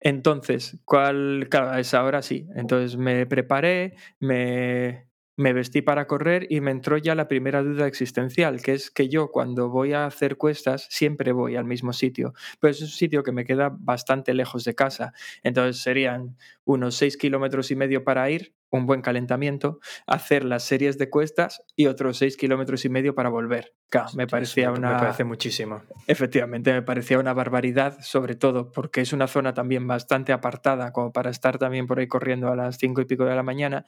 Entonces, 0.00 0.78
¿cuál? 0.84 1.48
Claro, 1.50 1.70
a 1.70 1.80
esa 1.80 2.04
hora 2.04 2.22
sí. 2.22 2.46
Entonces 2.54 2.96
me 2.96 3.26
preparé, 3.26 3.96
me, 4.20 5.08
me 5.36 5.52
vestí 5.52 5.82
para 5.82 6.06
correr 6.06 6.46
y 6.50 6.60
me 6.60 6.70
entró 6.70 6.96
ya 6.96 7.14
la 7.14 7.28
primera 7.28 7.62
duda 7.62 7.86
existencial, 7.86 8.62
que 8.62 8.72
es 8.72 8.90
que 8.90 9.08
yo 9.08 9.30
cuando 9.30 9.68
voy 9.68 9.92
a 9.92 10.06
hacer 10.06 10.36
cuestas 10.36 10.86
siempre 10.90 11.32
voy 11.32 11.56
al 11.56 11.64
mismo 11.64 11.92
sitio, 11.92 12.32
pero 12.60 12.70
es 12.70 12.80
un 12.80 12.88
sitio 12.88 13.22
que 13.22 13.32
me 13.32 13.44
queda 13.44 13.70
bastante 13.78 14.32
lejos 14.34 14.64
de 14.64 14.74
casa. 14.74 15.12
Entonces 15.42 15.82
serían 15.82 16.36
unos 16.64 16.96
6 16.96 17.16
kilómetros 17.16 17.70
y 17.70 17.76
medio 17.76 18.02
para 18.04 18.30
ir, 18.30 18.54
un 18.76 18.86
buen 18.86 19.02
calentamiento, 19.02 19.80
hacer 20.06 20.44
las 20.44 20.64
series 20.64 20.98
de 20.98 21.10
cuestas 21.10 21.62
y 21.74 21.86
otros 21.86 22.18
6 22.18 22.36
kilómetros 22.36 22.84
y 22.84 22.88
medio 22.88 23.14
para 23.14 23.28
volver. 23.28 23.74
Claro, 23.88 24.08
me 24.14 24.26
parecía 24.26 24.70
Me 24.70 24.78
una... 24.78 24.96
parece 24.96 25.24
muchísimo. 25.24 25.82
Efectivamente, 26.06 26.72
me 26.72 26.82
parecía 26.82 27.18
una 27.18 27.32
barbaridad, 27.32 27.98
sobre 28.00 28.34
todo 28.34 28.70
porque 28.72 29.00
es 29.00 29.12
una 29.12 29.26
zona 29.28 29.54
también 29.54 29.86
bastante 29.86 30.32
apartada, 30.32 30.92
como 30.92 31.12
para 31.12 31.30
estar 31.30 31.58
también 31.58 31.86
por 31.86 31.98
ahí 31.98 32.08
corriendo 32.08 32.48
a 32.48 32.56
las 32.56 32.78
cinco 32.78 33.00
y 33.00 33.04
pico 33.04 33.24
de 33.24 33.34
la 33.34 33.42
mañana. 33.42 33.84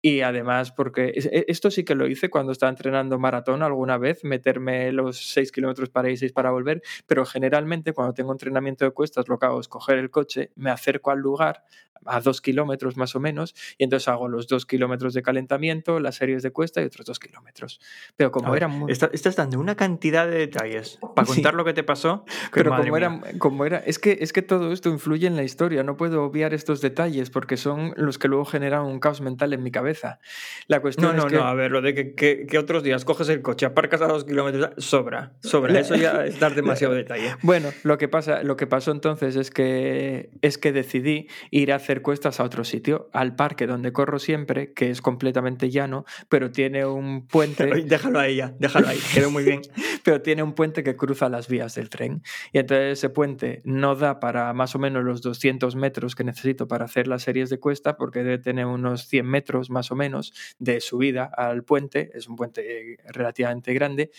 Y 0.00 0.20
además, 0.20 0.72
porque 0.72 1.12
e- 1.14 1.44
esto 1.48 1.70
sí 1.70 1.84
que 1.84 1.94
lo 1.94 2.06
hice 2.06 2.30
cuando 2.30 2.52
estaba 2.52 2.70
entrenando 2.70 3.18
maratón 3.18 3.62
alguna 3.62 3.98
vez, 3.98 4.24
meterme 4.24 4.92
los 4.92 5.32
seis 5.32 5.50
kilómetros 5.52 5.90
para 5.90 6.08
ir 6.08 6.14
y 6.14 6.16
seis 6.18 6.32
para 6.32 6.50
volver, 6.50 6.82
pero 7.06 7.24
generalmente 7.26 7.92
cuando 7.92 8.14
tengo 8.14 8.32
entrenamiento 8.32 8.84
de 8.84 8.90
cuestas, 8.92 9.28
lo 9.28 9.38
que 9.38 9.46
hago 9.46 9.60
es 9.60 9.68
coger 9.68 9.98
el 9.98 10.10
coche, 10.10 10.50
me 10.54 10.70
acerco 10.70 11.10
al 11.10 11.18
lugar 11.18 11.64
a 12.04 12.20
dos 12.20 12.40
kilómetros 12.40 12.96
más 12.96 13.16
o 13.16 13.20
menos, 13.20 13.54
y 13.78 13.84
entonces 13.84 14.06
hago 14.16 14.28
los 14.28 14.48
dos 14.48 14.66
kilómetros 14.66 15.14
de 15.14 15.22
calentamiento, 15.22 16.00
las 16.00 16.16
series 16.16 16.42
de 16.42 16.50
cuesta 16.50 16.82
y 16.82 16.84
otros 16.84 17.06
dos 17.06 17.18
kilómetros. 17.18 17.80
Pero 18.16 18.30
como 18.30 18.50
ver, 18.50 18.58
era 18.58 18.68
muy... 18.68 18.90
está- 18.90 19.10
estás 19.12 19.36
dando 19.36 19.58
una 19.60 19.76
cantidad 19.76 20.26
de 20.26 20.38
detalles 20.38 20.98
para 21.14 21.26
Sí. 21.26 21.34
contar 21.34 21.54
lo 21.54 21.64
que 21.64 21.72
te 21.74 21.82
pasó. 21.84 22.24
que 22.52 22.62
Pero 22.62 22.70
como 22.76 22.96
era, 22.96 23.20
como 23.38 23.64
era, 23.64 23.78
es 23.78 23.98
que, 23.98 24.18
es 24.20 24.32
que 24.32 24.42
todo 24.42 24.72
esto 24.72 24.88
influye 24.90 25.26
en 25.26 25.36
la 25.36 25.42
historia, 25.44 25.82
no 25.82 25.96
puedo 25.96 26.24
obviar 26.24 26.54
estos 26.54 26.80
detalles 26.80 27.30
porque 27.30 27.56
son 27.56 27.92
los 27.96 28.18
que 28.18 28.28
luego 28.28 28.44
generan 28.44 28.82
un 28.82 28.98
caos 29.00 29.20
mental 29.20 29.52
en 29.52 29.62
mi 29.62 29.70
cabeza. 29.70 30.18
La 30.66 30.80
cuestión 30.80 31.12
No, 31.16 31.18
es 31.18 31.24
no, 31.24 31.30
que... 31.30 31.36
no, 31.36 31.42
a 31.44 31.54
ver, 31.54 31.70
lo 31.70 31.82
de 31.82 31.94
que, 31.94 32.14
que- 32.14 32.46
que 32.46 32.58
otros 32.58 32.82
días 32.82 33.04
coges 33.04 33.28
el 33.28 33.42
coche, 33.42 33.66
aparcas 33.66 34.00
a 34.02 34.06
dos 34.06 34.24
kilómetros, 34.24 34.70
sobra, 34.78 35.32
sobra. 35.40 35.78
Eso 35.78 35.94
ya 35.94 36.24
es 36.26 36.40
dar 36.40 36.54
demasiado 36.54 36.94
detalle. 36.94 37.36
Bueno, 37.42 37.70
lo 37.82 37.98
que 37.98 38.08
pasa, 38.08 38.42
lo 38.42 38.56
que 38.56 38.66
pasó 38.66 38.90
entonces 38.92 39.36
es 39.36 39.50
que 39.50 40.30
es 40.42 40.58
que 40.58 40.72
decidí 40.72 41.28
ir 41.50 41.72
a 41.72 41.76
hacer 41.76 42.02
cuestas 42.02 42.40
a 42.40 42.44
otro 42.44 42.64
sitio, 42.64 43.10
al 43.12 43.36
parque 43.36 43.66
donde 43.66 43.92
corro 43.96 44.18
siempre, 44.18 44.74
que 44.74 44.90
es 44.90 45.00
completamente 45.00 45.70
llano, 45.70 46.04
pero 46.28 46.52
tiene 46.52 46.84
un 46.84 47.26
puente. 47.26 47.64
Déjalo 47.86 48.18
a 48.20 48.26
ella, 48.26 48.54
déjalo 48.58 48.88
ahí, 48.88 48.98
quedó 49.14 49.30
muy 49.30 49.42
bien. 49.42 49.62
pero 50.04 50.20
tiene 50.20 50.42
un 50.42 50.52
puente 50.52 50.84
que 50.84 50.96
cruza 50.96 51.30
las 51.30 51.48
vías 51.48 51.74
del 51.74 51.88
tren. 51.88 52.22
Y 52.52 52.58
entonces 52.58 52.98
ese 52.98 53.08
puente 53.08 53.62
no 53.64 53.96
da 53.96 54.20
para 54.20 54.52
más 54.52 54.74
o 54.74 54.78
menos 54.78 55.02
los 55.02 55.22
200 55.22 55.76
metros 55.76 56.14
que 56.14 56.24
necesito 56.24 56.68
para 56.68 56.84
hacer 56.84 57.08
las 57.08 57.22
series 57.22 57.48
de 57.48 57.58
cuesta, 57.58 57.96
porque 57.96 58.22
debe 58.22 58.38
tener 58.38 58.66
unos 58.66 59.08
100 59.08 59.24
metros 59.26 59.70
más 59.70 59.90
o 59.90 59.96
menos 59.96 60.34
de 60.58 60.82
subida 60.82 61.24
al 61.34 61.64
puente. 61.64 62.10
Es 62.12 62.28
un 62.28 62.36
puente 62.36 62.92
eh, 62.92 62.98
relativamente 63.06 63.72
grande, 63.72 64.10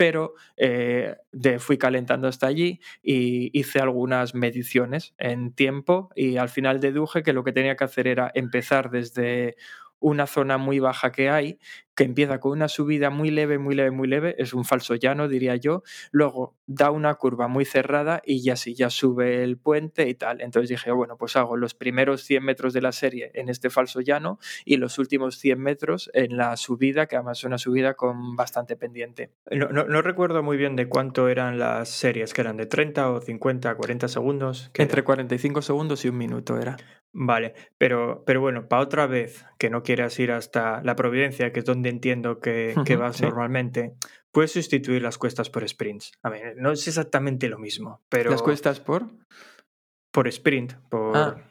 pero 0.00 0.32
eh, 0.56 1.14
de- 1.30 1.58
fui 1.58 1.76
calentando 1.76 2.26
hasta 2.26 2.46
allí 2.46 2.80
y 3.02 3.50
hice 3.58 3.80
algunas 3.80 4.34
mediciones 4.34 5.12
en 5.18 5.52
tiempo 5.52 6.08
y 6.16 6.38
al 6.38 6.48
final 6.48 6.80
deduje 6.80 7.22
que 7.22 7.34
lo 7.34 7.44
que 7.44 7.52
tenía 7.52 7.76
que 7.76 7.84
hacer 7.84 8.06
era 8.08 8.30
empezar 8.34 8.90
desde 8.90 9.56
una 10.00 10.26
zona 10.26 10.58
muy 10.58 10.80
baja 10.80 11.12
que 11.12 11.30
hay, 11.30 11.58
que 11.94 12.04
empieza 12.04 12.40
con 12.40 12.52
una 12.52 12.68
subida 12.68 13.10
muy 13.10 13.30
leve, 13.30 13.58
muy 13.58 13.74
leve, 13.74 13.90
muy 13.90 14.08
leve, 14.08 14.34
es 14.38 14.54
un 14.54 14.64
falso 14.64 14.94
llano, 14.94 15.28
diría 15.28 15.56
yo, 15.56 15.82
luego 16.10 16.56
da 16.66 16.90
una 16.90 17.14
curva 17.16 17.46
muy 17.46 17.66
cerrada 17.66 18.22
y 18.24 18.42
ya 18.42 18.56
sí, 18.56 18.74
ya 18.74 18.88
sube 18.88 19.42
el 19.42 19.58
puente 19.58 20.08
y 20.08 20.14
tal. 20.14 20.40
Entonces 20.40 20.70
dije, 20.70 20.92
bueno, 20.92 21.18
pues 21.18 21.36
hago 21.36 21.58
los 21.58 21.74
primeros 21.74 22.22
100 22.22 22.42
metros 22.42 22.72
de 22.72 22.80
la 22.80 22.92
serie 22.92 23.30
en 23.34 23.50
este 23.50 23.68
falso 23.68 24.00
llano 24.00 24.38
y 24.64 24.78
los 24.78 24.98
últimos 24.98 25.36
100 25.38 25.60
metros 25.60 26.10
en 26.14 26.38
la 26.38 26.56
subida, 26.56 27.04
que 27.04 27.16
además 27.16 27.38
es 27.38 27.44
una 27.44 27.58
subida 27.58 27.92
con 27.94 28.34
bastante 28.34 28.76
pendiente. 28.76 29.32
No, 29.50 29.68
no, 29.68 29.84
no 29.84 30.00
recuerdo 30.00 30.42
muy 30.42 30.56
bien 30.56 30.76
de 30.76 30.88
cuánto 30.88 31.28
eran 31.28 31.58
las 31.58 31.90
series, 31.90 32.32
que 32.32 32.40
eran 32.40 32.56
de 32.56 32.64
30 32.64 33.10
o 33.10 33.20
50, 33.20 33.74
40 33.74 34.08
segundos. 34.08 34.70
Entre 34.72 35.02
45 35.02 35.60
segundos 35.60 36.04
y 36.06 36.08
un 36.08 36.16
minuto 36.16 36.56
era. 36.56 36.78
Vale, 37.12 37.54
pero, 37.76 38.22
pero 38.24 38.40
bueno, 38.40 38.68
para 38.68 38.82
otra 38.82 39.06
vez 39.06 39.44
que 39.58 39.68
no 39.68 39.82
quieras 39.82 40.18
ir 40.20 40.30
hasta 40.30 40.80
la 40.82 40.94
Providencia, 40.94 41.52
que 41.52 41.60
es 41.60 41.64
donde 41.64 41.88
entiendo 41.88 42.38
que, 42.38 42.74
que 42.84 42.96
vas 42.96 43.16
sí. 43.16 43.24
normalmente, 43.24 43.94
puedes 44.30 44.52
sustituir 44.52 45.02
las 45.02 45.18
cuestas 45.18 45.50
por 45.50 45.68
sprints. 45.68 46.12
A 46.22 46.30
ver, 46.30 46.56
no 46.56 46.70
es 46.70 46.86
exactamente 46.86 47.48
lo 47.48 47.58
mismo, 47.58 48.00
pero 48.08 48.30
¿Las 48.30 48.42
cuestas 48.42 48.80
por? 48.80 49.08
por 50.10 50.28
sprint, 50.28 50.74
por... 50.88 51.16
Ah. 51.16 51.46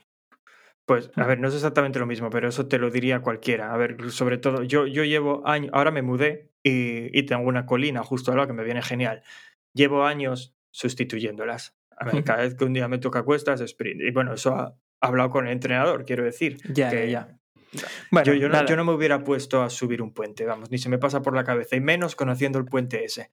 Pues, 0.85 1.11
a 1.15 1.27
ver, 1.27 1.39
no 1.39 1.49
es 1.49 1.53
exactamente 1.53 1.99
lo 1.99 2.07
mismo, 2.07 2.31
pero 2.31 2.49
eso 2.49 2.67
te 2.67 2.79
lo 2.79 2.89
diría 2.89 3.21
cualquiera. 3.21 3.73
A 3.73 3.77
ver, 3.77 4.09
sobre 4.09 4.39
todo, 4.39 4.63
yo, 4.63 4.87
yo 4.87 5.03
llevo 5.03 5.47
años, 5.47 5.69
ahora 5.71 5.91
me 5.91 6.01
mudé 6.01 6.49
y, 6.63 7.15
y 7.17 7.23
tengo 7.23 7.47
una 7.47 7.67
colina 7.67 8.01
justo 8.01 8.31
al 8.31 8.37
lado 8.37 8.47
que 8.47 8.55
me 8.55 8.63
viene 8.63 8.81
genial. 8.81 9.21
Llevo 9.73 10.05
años 10.05 10.55
sustituyéndolas. 10.71 11.77
A 11.95 12.05
ver, 12.05 12.23
cada 12.23 12.41
vez 12.41 12.55
que 12.55 12.65
un 12.65 12.73
día 12.73 12.87
me 12.87 12.97
toca 12.97 13.21
cuestas, 13.21 13.61
sprint. 13.61 14.01
Y 14.01 14.09
bueno, 14.09 14.33
eso 14.33 14.55
ha 14.55 14.75
hablado 15.01 15.29
con 15.29 15.47
el 15.47 15.53
entrenador, 15.53 16.05
quiero 16.05 16.23
decir. 16.23 16.57
Ya, 16.73 16.89
que 16.89 17.09
ya, 17.09 17.37
Bueno, 18.11 18.25
yo, 18.25 18.33
yo 18.33 18.49
no, 18.49 18.65
yo 18.65 18.75
no 18.75 18.85
me 18.85 18.93
hubiera 18.93 19.23
puesto 19.23 19.61
a 19.61 19.69
subir 19.69 20.01
un 20.01 20.13
puente, 20.13 20.45
vamos, 20.45 20.71
ni 20.71 20.77
se 20.77 20.89
me 20.89 20.97
pasa 20.97 21.21
por 21.21 21.35
la 21.35 21.43
cabeza, 21.43 21.75
y 21.75 21.81
menos 21.81 22.15
conociendo 22.15 22.59
el 22.59 22.65
puente 22.65 23.03
ese. 23.03 23.31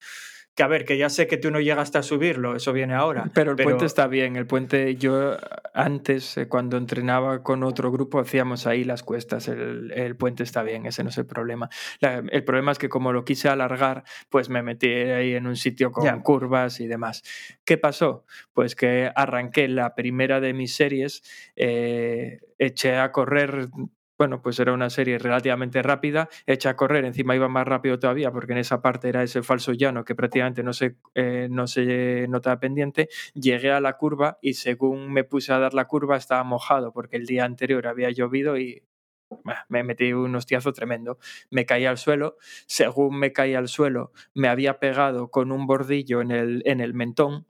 Que 0.57 0.63
a 0.63 0.69
ver, 0.69 0.87
que 0.87 0.97
ya 0.97 1.11
sé 1.11 1.27
que 1.27 1.37
tú 1.37 1.51
no 1.51 1.61
llegaste 1.61 1.99
a 1.99 2.03
subirlo, 2.03 2.57
eso 2.57 2.73
viene 2.73 2.95
ahora. 2.95 3.31
Pero 3.35 3.51
el 3.51 3.57
puente 3.59 3.85
está 3.85 4.07
bien. 4.07 4.37
El 4.37 4.47
puente, 4.47 4.97
yo 4.97 5.37
antes, 5.75 6.39
eh, 6.39 6.49
cuando 6.49 6.79
entrenaba 6.79 7.43
con 7.43 7.63
otro 7.63 7.93
grupo, 7.93 8.19
hacíamos 8.21 8.67
ahí 8.67 8.83
las 8.83 9.03
cuestas. 9.03 9.49
El, 9.49 9.93
el 9.93 10.17
puente 10.17 10.43
está 10.43 10.63
bien, 10.63 10.87
ese 10.87 11.03
no 11.05 11.11
es 11.11 11.19
el 11.19 11.27
problema. 11.27 11.69
La- 12.01 12.23
el 12.31 12.43
problema 12.43 12.73
es 12.73 12.79
que 12.79 12.89
como 12.89 13.13
lo 13.13 13.23
quise 13.23 13.51
alargar, 13.51 14.05
pues 14.31 14.49
me 14.49 14.63
metí 14.63 14.89
ahí 14.89 15.35
en 15.35 15.47
un 15.47 15.57
sitio 15.57 15.93
con 15.93 16.05
curvas 16.23 16.81
y 16.81 16.87
demás. 16.87 17.23
¿Qué 17.67 17.77
pasó? 17.77 18.25
Pues 18.55 18.75
que 18.75 19.11
arranqué 19.15 19.69
la 19.69 19.95
primera 19.95 20.41
de 20.41 20.55
mis 20.55 20.75
series, 20.75 21.23
eh, 21.55 22.41
eché 22.59 22.97
a 22.97 23.13
correr 23.13 23.69
bueno, 24.19 24.41
pues 24.41 24.59
era 24.59 24.73
una 24.73 24.91
serie 24.91 25.19
relativamente 25.19 25.83
rápida, 25.83 26.29
hecha 26.47 26.71
a 26.71 26.77
correr, 26.77 27.05
encima 27.05 27.35
iba 27.37 27.49
más 27.49 27.67
rápido 27.67 27.99
todavía, 27.99 28.31
porque 28.33 28.53
en 28.53 28.59
esa 28.59 28.81
parte 28.81 29.09
era 29.09 29.23
ese 29.23 29.43
falso 29.43 29.73
llano 29.73 30.05
que 30.05 30.15
prácticamente 30.15 30.63
no 30.63 30.73
se, 30.73 30.97
eh, 31.15 31.49
no 31.51 31.67
se 31.67 32.27
notaba 32.29 32.59
pendiente. 32.59 33.09
Llegué 33.35 33.73
a 33.73 33.81
la 33.81 33.97
curva 33.97 34.39
y 34.41 34.55
según 34.55 35.13
me 35.13 35.25
puse 35.25 35.53
a 35.53 35.59
dar 35.59 35.75
la 35.75 35.87
curva 35.87 36.17
estaba 36.17 36.45
mojado, 36.45 36.93
porque 36.93 37.17
el 37.17 37.27
día 37.27 37.45
anterior 37.45 37.87
había 37.87 38.11
llovido 38.11 38.59
y 38.59 38.83
me 39.69 39.83
metí 39.83 40.13
un 40.13 40.35
hostiazo 40.35 40.73
tremendo. 40.73 41.19
Me 41.51 41.67
caí 41.67 41.85
al 41.85 41.99
suelo, 41.99 42.37
según 42.67 43.19
me 43.19 43.33
caí 43.33 43.55
al 43.55 43.69
suelo, 43.69 44.13
me 44.35 44.49
había 44.49 44.79
pegado 44.79 45.31
con 45.31 45.53
un 45.53 45.67
bordillo 45.67 46.21
en 46.21 46.31
el, 46.31 46.63
en 46.65 46.81
el 46.81 46.95
mentón, 46.95 47.47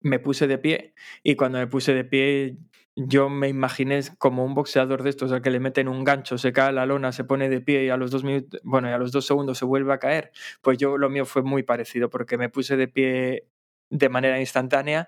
me 0.00 0.18
puse 0.18 0.46
de 0.46 0.58
pie 0.58 0.94
y 1.22 1.36
cuando 1.36 1.58
me 1.58 1.66
puse 1.66 1.94
de 1.94 2.04
pie 2.04 2.58
yo 3.06 3.28
me 3.28 3.48
imaginé 3.48 4.00
como 4.18 4.44
un 4.44 4.54
boxeador 4.54 5.04
de 5.04 5.10
estos 5.10 5.30
al 5.30 5.40
que 5.40 5.50
le 5.50 5.60
meten 5.60 5.86
un 5.88 6.02
gancho, 6.02 6.36
se 6.36 6.52
cae 6.52 6.70
a 6.70 6.72
la 6.72 6.84
lona, 6.84 7.12
se 7.12 7.22
pone 7.22 7.48
de 7.48 7.60
pie 7.60 7.84
y 7.84 7.90
a 7.90 7.96
los 7.96 8.10
dos 8.10 8.24
minutos, 8.24 8.60
bueno, 8.64 8.88
a 8.88 8.98
los 8.98 9.12
dos 9.12 9.24
segundos 9.24 9.58
se 9.58 9.64
vuelve 9.64 9.92
a 9.92 9.98
caer. 9.98 10.32
Pues 10.62 10.78
yo 10.78 10.98
lo 10.98 11.08
mío 11.08 11.24
fue 11.24 11.42
muy 11.42 11.62
parecido 11.62 12.10
porque 12.10 12.36
me 12.36 12.48
puse 12.48 12.76
de 12.76 12.88
pie 12.88 13.46
de 13.90 14.08
manera 14.08 14.40
instantánea, 14.40 15.06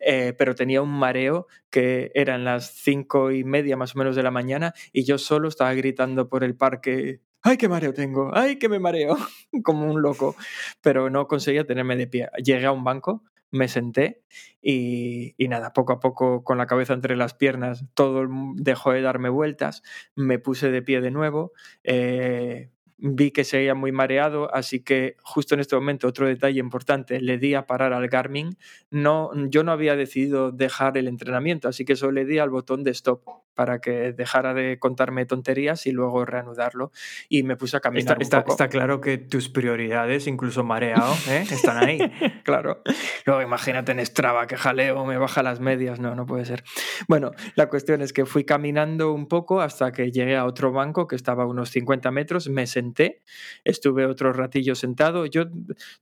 eh, 0.00 0.34
pero 0.36 0.54
tenía 0.54 0.82
un 0.82 0.90
mareo 0.90 1.46
que 1.70 2.12
eran 2.14 2.44
las 2.44 2.72
cinco 2.74 3.30
y 3.32 3.42
media 3.42 3.76
más 3.76 3.96
o 3.96 3.98
menos 3.98 4.16
de 4.16 4.22
la 4.22 4.30
mañana 4.30 4.74
y 4.92 5.04
yo 5.04 5.16
solo 5.18 5.48
estaba 5.48 5.72
gritando 5.74 6.28
por 6.28 6.44
el 6.44 6.54
parque. 6.56 7.20
¡Ay, 7.42 7.56
qué 7.56 7.68
mareo 7.70 7.94
tengo! 7.94 8.30
¡Ay, 8.34 8.58
que 8.58 8.68
me 8.68 8.78
mareo! 8.78 9.16
Como 9.64 9.90
un 9.90 10.02
loco. 10.02 10.36
Pero 10.82 11.08
no 11.08 11.26
conseguía 11.26 11.64
tenerme 11.64 11.96
de 11.96 12.06
pie. 12.06 12.28
Llegué 12.44 12.66
a 12.66 12.72
un 12.72 12.84
banco, 12.84 13.24
me 13.50 13.68
senté 13.68 14.22
y, 14.62 15.34
y, 15.36 15.48
nada, 15.48 15.72
poco 15.72 15.92
a 15.92 16.00
poco 16.00 16.44
con 16.44 16.58
la 16.58 16.66
cabeza 16.66 16.94
entre 16.94 17.16
las 17.16 17.34
piernas, 17.34 17.84
todo 17.94 18.26
dejó 18.56 18.92
de 18.92 19.02
darme 19.02 19.28
vueltas, 19.28 19.82
me 20.14 20.38
puse 20.38 20.70
de 20.70 20.82
pie 20.82 21.00
de 21.00 21.10
nuevo, 21.10 21.52
eh, 21.84 22.70
vi 23.00 23.30
que 23.30 23.44
seguía 23.44 23.74
muy 23.74 23.92
mareado, 23.92 24.54
así 24.54 24.80
que 24.80 25.16
justo 25.22 25.54
en 25.54 25.60
este 25.60 25.74
momento 25.74 26.06
otro 26.06 26.26
detalle 26.26 26.60
importante, 26.60 27.20
le 27.20 27.38
di 27.38 27.54
a 27.54 27.66
parar 27.66 27.92
al 27.92 28.08
Garmin, 28.08 28.56
no, 28.90 29.30
yo 29.48 29.64
no 29.64 29.72
había 29.72 29.96
decidido 29.96 30.52
dejar 30.52 30.96
el 30.98 31.08
entrenamiento, 31.08 31.68
así 31.68 31.84
que 31.84 31.96
solo 31.96 32.12
le 32.12 32.24
di 32.26 32.38
al 32.38 32.50
botón 32.50 32.84
de 32.84 32.90
stop 32.90 33.22
para 33.60 33.78
que 33.78 34.14
dejara 34.14 34.54
de 34.54 34.78
contarme 34.78 35.26
tonterías 35.26 35.86
y 35.86 35.92
luego 35.92 36.24
reanudarlo 36.24 36.92
y 37.28 37.42
me 37.42 37.58
puse 37.58 37.76
a 37.76 37.80
caminar 37.80 38.00
está, 38.00 38.14
un 38.14 38.22
está, 38.22 38.40
poco. 38.40 38.52
está 38.52 38.68
claro 38.70 39.02
que 39.02 39.18
tus 39.18 39.50
prioridades, 39.50 40.26
incluso 40.26 40.64
mareado, 40.64 41.12
¿eh? 41.28 41.44
están 41.50 41.76
ahí. 41.76 41.98
claro. 42.42 42.80
Luego 43.26 43.42
imagínate 43.42 43.92
en 43.92 44.00
Strava 44.06 44.46
que 44.46 44.56
jaleo, 44.56 45.04
me 45.04 45.18
baja 45.18 45.42
las 45.42 45.60
medias, 45.60 46.00
no, 46.00 46.14
no 46.14 46.24
puede 46.24 46.46
ser. 46.46 46.64
Bueno, 47.06 47.32
la 47.54 47.68
cuestión 47.68 48.00
es 48.00 48.14
que 48.14 48.24
fui 48.24 48.44
caminando 48.44 49.12
un 49.12 49.28
poco 49.28 49.60
hasta 49.60 49.92
que 49.92 50.10
llegué 50.10 50.38
a 50.38 50.46
otro 50.46 50.72
banco 50.72 51.06
que 51.06 51.16
estaba 51.16 51.42
a 51.42 51.46
unos 51.46 51.68
50 51.68 52.10
metros, 52.12 52.48
me 52.48 52.66
senté, 52.66 53.20
estuve 53.62 54.06
otro 54.06 54.32
ratillo 54.32 54.74
sentado. 54.74 55.26
Yo 55.26 55.44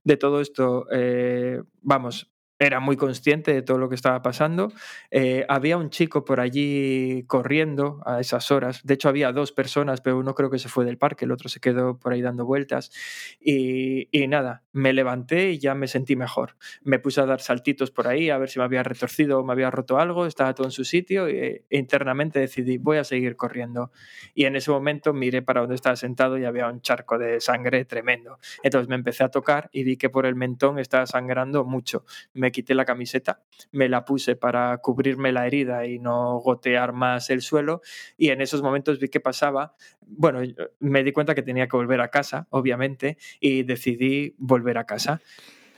de 0.05 0.15
todo 0.15 0.39
esto, 0.39 0.85
eh, 0.93 1.61
vamos, 1.81 2.31
era 2.59 2.81
muy 2.81 2.97
consciente 2.97 3.53
de 3.53 3.61
todo 3.61 3.77
lo 3.77 3.87
que 3.87 3.95
estaba 3.95 4.21
pasando. 4.21 4.71
Eh, 5.11 5.45
había 5.47 5.77
un 5.77 5.89
chico 5.89 6.25
por 6.25 6.41
allí 6.41 7.23
corriendo 7.27 8.01
a 8.05 8.19
esas 8.19 8.51
horas. 8.51 8.85
De 8.85 8.95
hecho, 8.95 9.07
había 9.07 9.31
dos 9.31 9.53
personas, 9.53 10.01
pero 10.01 10.19
uno 10.19 10.35
creo 10.35 10.49
que 10.49 10.59
se 10.59 10.67
fue 10.67 10.83
del 10.83 10.97
parque, 10.97 11.23
el 11.23 11.31
otro 11.31 11.47
se 11.47 11.61
quedó 11.61 11.97
por 11.97 12.11
ahí 12.11 12.21
dando 12.21 12.45
vueltas. 12.45 12.91
Y, 13.39 14.09
y, 14.11 14.27
nada, 14.27 14.63
me 14.73 14.91
levanté 14.91 15.51
y 15.51 15.59
ya 15.59 15.73
me 15.73 15.87
sentí 15.87 16.17
mejor. 16.17 16.57
Me 16.83 16.99
puse 16.99 17.21
a 17.21 17.25
dar 17.25 17.39
saltitos 17.39 17.91
por 17.91 18.07
ahí 18.07 18.29
a 18.29 18.37
ver 18.37 18.49
si 18.49 18.59
me 18.59 18.65
había 18.65 18.83
retorcido 18.83 19.39
o 19.39 19.43
me 19.45 19.53
había 19.53 19.71
roto 19.71 19.97
algo. 19.97 20.25
Estaba 20.25 20.53
todo 20.53 20.67
en 20.67 20.71
su 20.71 20.83
sitio 20.83 21.27
e 21.27 21.65
internamente 21.69 22.39
decidí, 22.39 22.77
voy 22.77 22.97
a 22.97 23.05
seguir 23.05 23.37
corriendo. 23.37 23.91
Y 24.33 24.45
en 24.45 24.57
ese 24.57 24.69
momento 24.69 25.13
miré 25.13 25.41
para 25.41 25.61
donde 25.61 25.75
estaba 25.75 25.95
sentado 25.95 26.37
y 26.37 26.43
había 26.43 26.67
un 26.67 26.81
charco 26.81 27.17
de 27.17 27.39
sangre 27.39 27.85
tremendo. 27.85 28.39
Entonces 28.63 28.89
me 28.89 28.95
empecé 28.95 29.23
a 29.23 29.29
tocar 29.29 29.69
y 29.71 29.83
vi 29.83 29.95
que 29.95 30.09
por 30.09 30.25
el 30.25 30.35
mentón 30.35 30.77
estaba 30.77 31.05
sangrando 31.05 31.63
mucho. 31.63 32.03
Me 32.33 32.48
quité 32.51 32.75
la 32.75 32.85
camiseta, 32.85 33.41
me 33.71 33.89
la 33.89 34.05
puse 34.05 34.35
para 34.35 34.77
cubrirme 34.79 35.31
la 35.31 35.47
herida 35.47 35.85
y 35.85 35.99
no 35.99 36.39
gotear 36.39 36.93
más 36.93 37.29
el 37.29 37.41
suelo 37.41 37.81
y 38.17 38.29
en 38.29 38.41
esos 38.41 38.61
momentos 38.61 38.99
vi 38.99 39.09
que 39.09 39.19
pasaba, 39.19 39.75
bueno, 40.01 40.41
me 40.79 41.03
di 41.03 41.11
cuenta 41.11 41.35
que 41.35 41.41
tenía 41.41 41.67
que 41.67 41.77
volver 41.77 42.01
a 42.01 42.09
casa, 42.09 42.47
obviamente, 42.49 43.17
y 43.39 43.63
decidí 43.63 44.35
volver 44.37 44.77
a 44.77 44.85
casa. 44.85 45.21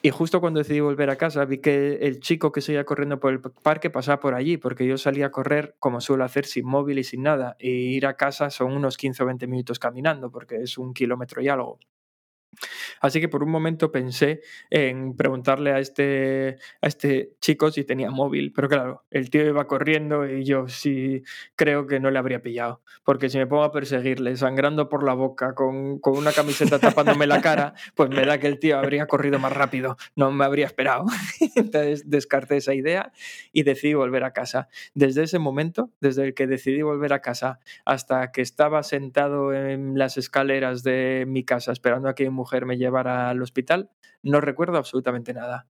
Y 0.04 0.10
justo 0.10 0.42
cuando 0.42 0.60
decidí 0.60 0.80
volver 0.80 1.12
a 1.12 1.16
casa 1.16 1.46
vi 1.46 1.60
que 1.60 2.00
el 2.02 2.20
chico 2.22 2.52
que 2.52 2.62
seguía 2.62 2.86
corriendo 2.86 3.20
por 3.20 3.34
el 3.34 3.40
parque 3.40 3.92
pasaba 3.92 4.20
por 4.20 4.34
allí, 4.34 4.58
porque 4.58 4.88
yo 4.88 4.98
salía 4.98 5.28
a 5.28 5.32
correr 5.32 5.76
como 5.78 6.02
suelo 6.02 6.24
hacer 6.24 6.46
sin 6.46 6.66
móvil 6.66 6.98
y 6.98 7.04
sin 7.04 7.22
nada, 7.22 7.56
y 7.60 7.70
ir 7.70 8.08
a 8.08 8.16
casa 8.16 8.50
son 8.50 8.74
unos 8.74 8.98
15 8.98 9.22
o 9.22 9.26
20 9.28 9.46
minutos 9.46 9.78
caminando, 9.78 10.32
porque 10.32 10.56
es 10.56 10.80
un 10.80 10.94
kilómetro 10.94 11.42
y 11.42 11.50
algo. 11.50 11.78
Así 13.00 13.20
que 13.20 13.30
por 13.30 13.44
un 13.44 13.50
momento 13.50 13.92
pensé 13.92 14.42
en 14.70 15.16
preguntarle 15.16 15.72
a 15.72 15.80
este, 15.80 16.58
a 16.82 16.88
este 16.88 17.34
chico 17.40 17.72
si 17.72 17.84
tenía 17.84 18.12
móvil, 18.12 18.52
pero 18.54 18.70
claro, 18.70 19.06
el 19.10 19.30
tío 19.30 19.46
iba 19.46 19.68
corriendo 19.68 20.28
y 20.30 20.44
yo 20.44 20.68
sí 20.68 21.24
creo 21.56 21.88
que 21.88 22.00
no 22.00 22.12
le 22.12 22.20
habría 22.20 22.42
pillado, 22.42 22.82
porque 23.04 23.30
si 23.30 23.38
me 23.38 23.48
pongo 23.48 23.64
a 23.64 23.72
perseguirle 23.72 24.36
sangrando 24.38 24.90
por 24.90 25.04
la 25.04 25.14
boca 25.14 25.56
con, 25.56 26.00
con 26.00 26.18
una 26.18 26.32
camiseta 26.32 26.80
tapándome 26.80 27.28
la 27.28 27.42
cara, 27.42 27.74
pues 27.96 28.10
me 28.10 28.26
da 28.26 28.38
que 28.40 28.48
el 28.48 28.60
tío 28.60 28.78
habría 28.78 29.08
corrido 29.08 29.40
más 29.40 29.54
rápido, 29.54 29.98
no 30.16 30.32
me 30.32 30.46
habría 30.46 30.66
esperado. 30.66 31.06
Entonces 31.56 32.10
descarté 32.10 32.58
esa 32.58 32.74
idea 32.74 33.12
y 33.52 33.64
decidí 33.64 33.94
volver 33.94 34.24
a 34.24 34.34
casa. 34.34 34.68
Desde 34.94 35.24
ese 35.24 35.40
momento, 35.40 35.92
desde 36.00 36.24
el 36.24 36.34
que 36.34 36.48
decidí 36.48 36.82
volver 36.82 37.14
a 37.14 37.22
casa 37.22 37.60
hasta 37.86 38.32
que 38.32 38.42
estaba 38.42 38.84
sentado 38.84 39.54
en 39.54 39.98
las 39.98 40.18
escaleras 40.18 40.84
de 40.84 41.26
mi 41.28 41.44
casa 41.44 41.72
esperando 41.72 42.10
a 42.10 42.16
que 42.16 42.26
mujer 42.42 42.66
me 42.66 42.78
llevara 42.78 43.30
al 43.30 43.42
hospital, 43.42 43.92
no 44.24 44.42
recuerdo 44.42 44.78
absolutamente 44.78 45.34
nada. 45.34 45.68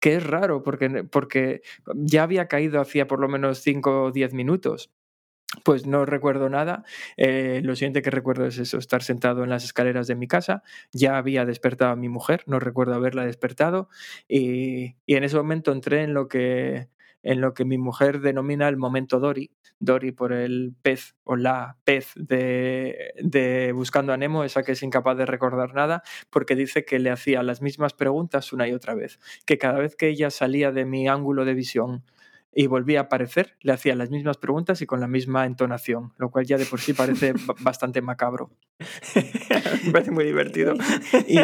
Que 0.00 0.16
es 0.16 0.24
raro 0.24 0.62
porque, 0.62 1.04
porque 1.10 1.62
ya 1.94 2.24
había 2.24 2.48
caído 2.48 2.80
hacía 2.80 3.06
por 3.06 3.20
lo 3.20 3.28
menos 3.28 3.58
5 3.60 4.04
o 4.04 4.12
10 4.12 4.34
minutos. 4.34 4.90
Pues 5.64 5.86
no 5.86 6.06
recuerdo 6.06 6.48
nada. 6.48 6.84
Eh, 7.16 7.60
lo 7.62 7.76
siguiente 7.76 8.02
que 8.02 8.10
recuerdo 8.10 8.46
es 8.46 8.58
eso, 8.58 8.78
estar 8.78 9.02
sentado 9.02 9.44
en 9.44 9.50
las 9.50 9.64
escaleras 9.64 10.06
de 10.06 10.14
mi 10.16 10.26
casa. 10.26 10.62
Ya 10.92 11.18
había 11.18 11.44
despertado 11.44 11.92
a 11.92 11.96
mi 11.96 12.08
mujer, 12.08 12.42
no 12.46 12.58
recuerdo 12.58 12.94
haberla 12.94 13.26
despertado. 13.26 13.88
Y, 14.28 14.96
y 15.06 15.16
en 15.16 15.24
ese 15.24 15.36
momento 15.36 15.72
entré 15.72 16.02
en 16.04 16.14
lo 16.14 16.26
que 16.28 16.88
en 17.22 17.40
lo 17.40 17.54
que 17.54 17.64
mi 17.64 17.78
mujer 17.78 18.20
denomina 18.20 18.68
el 18.68 18.76
momento 18.76 19.20
Dory. 19.20 19.50
Dory 19.80 20.12
por 20.12 20.32
el 20.32 20.74
pez 20.82 21.16
o 21.24 21.36
la 21.36 21.76
pez 21.84 22.12
de, 22.14 23.14
de 23.20 23.72
Buscando 23.72 24.12
a 24.12 24.16
Nemo, 24.16 24.44
esa 24.44 24.62
que 24.62 24.72
es 24.72 24.82
incapaz 24.82 25.16
de 25.16 25.26
recordar 25.26 25.74
nada, 25.74 26.02
porque 26.30 26.54
dice 26.54 26.84
que 26.84 26.98
le 26.98 27.10
hacía 27.10 27.42
las 27.42 27.62
mismas 27.62 27.92
preguntas 27.92 28.52
una 28.52 28.68
y 28.68 28.72
otra 28.72 28.94
vez, 28.94 29.18
que 29.44 29.58
cada 29.58 29.78
vez 29.78 29.96
que 29.96 30.08
ella 30.08 30.30
salía 30.30 30.70
de 30.70 30.84
mi 30.84 31.08
ángulo 31.08 31.44
de 31.44 31.54
visión 31.54 32.04
y 32.54 32.66
volvía 32.66 33.00
a 33.00 33.02
aparecer, 33.04 33.56
le 33.60 33.72
hacía 33.72 33.94
las 33.94 34.10
mismas 34.10 34.36
preguntas 34.36 34.82
y 34.82 34.86
con 34.86 35.00
la 35.00 35.08
misma 35.08 35.46
entonación, 35.46 36.12
lo 36.18 36.30
cual 36.30 36.44
ya 36.44 36.58
de 36.58 36.66
por 36.66 36.80
sí 36.80 36.92
parece 36.92 37.32
bastante 37.60 38.02
macabro. 38.02 38.50
Me 39.86 39.92
parece 39.92 40.10
muy 40.10 40.24
divertido. 40.24 40.74
Y 41.26 41.38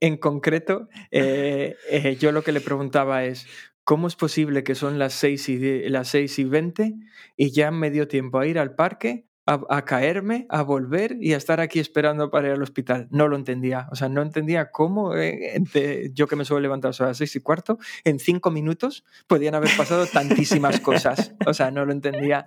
en, 0.00 0.16
concreto, 0.16 0.88
eh, 1.10 1.76
eh, 1.88 2.16
yo 2.16 2.32
lo 2.32 2.42
que 2.42 2.52
le 2.52 2.60
preguntaba 2.60 3.24
es, 3.24 3.46
¿cómo 3.84 4.06
es 4.06 4.16
posible 4.16 4.64
que 4.64 4.74
son 4.74 4.98
las 4.98 5.14
6 5.14 5.48
y, 5.48 5.88
las 5.88 6.08
6 6.08 6.38
y 6.38 6.44
20 6.44 6.94
y 7.36 7.50
ya 7.50 7.70
me 7.70 7.90
dio 7.90 8.08
tiempo 8.08 8.38
a 8.38 8.46
ir 8.46 8.58
al 8.58 8.74
parque, 8.74 9.26
a, 9.44 9.84
caerme, 9.84 10.46
a 10.50 10.62
volver 10.62 11.16
y 11.20 11.32
a 11.32 11.36
estar 11.36 11.60
aquí 11.60 11.80
esperando 11.80 12.30
para 12.30 12.46
ir 12.48 12.54
al 12.54 12.62
hospital. 12.62 13.08
No 13.10 13.26
lo 13.26 13.34
entendía. 13.36 13.88
O 13.90 13.96
sea, 13.96 14.08
no 14.08 14.22
entendía 14.22 14.70
cómo 14.70 15.16
eh, 15.16 16.10
yo 16.14 16.28
que 16.28 16.36
me 16.36 16.44
suelo 16.44 16.60
levantar 16.60 16.92
a 16.96 17.04
las 17.06 17.16
seis 17.16 17.34
y 17.34 17.40
cuarto, 17.40 17.78
en 18.04 18.20
cinco 18.20 18.52
minutos 18.52 19.04
podían 19.26 19.56
haber 19.56 19.70
pasado 19.76 20.06
tantísimas 20.06 20.78
cosas. 20.80 21.34
O 21.44 21.54
sea, 21.54 21.72
no 21.72 21.84
lo 21.84 21.92
entendía. 21.92 22.46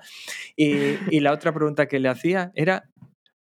Y 0.55 1.19
la 1.19 1.33
otra 1.33 1.53
pregunta 1.53 1.87
que 1.87 1.99
le 1.99 2.07
hacía 2.07 2.53
era, 2.55 2.89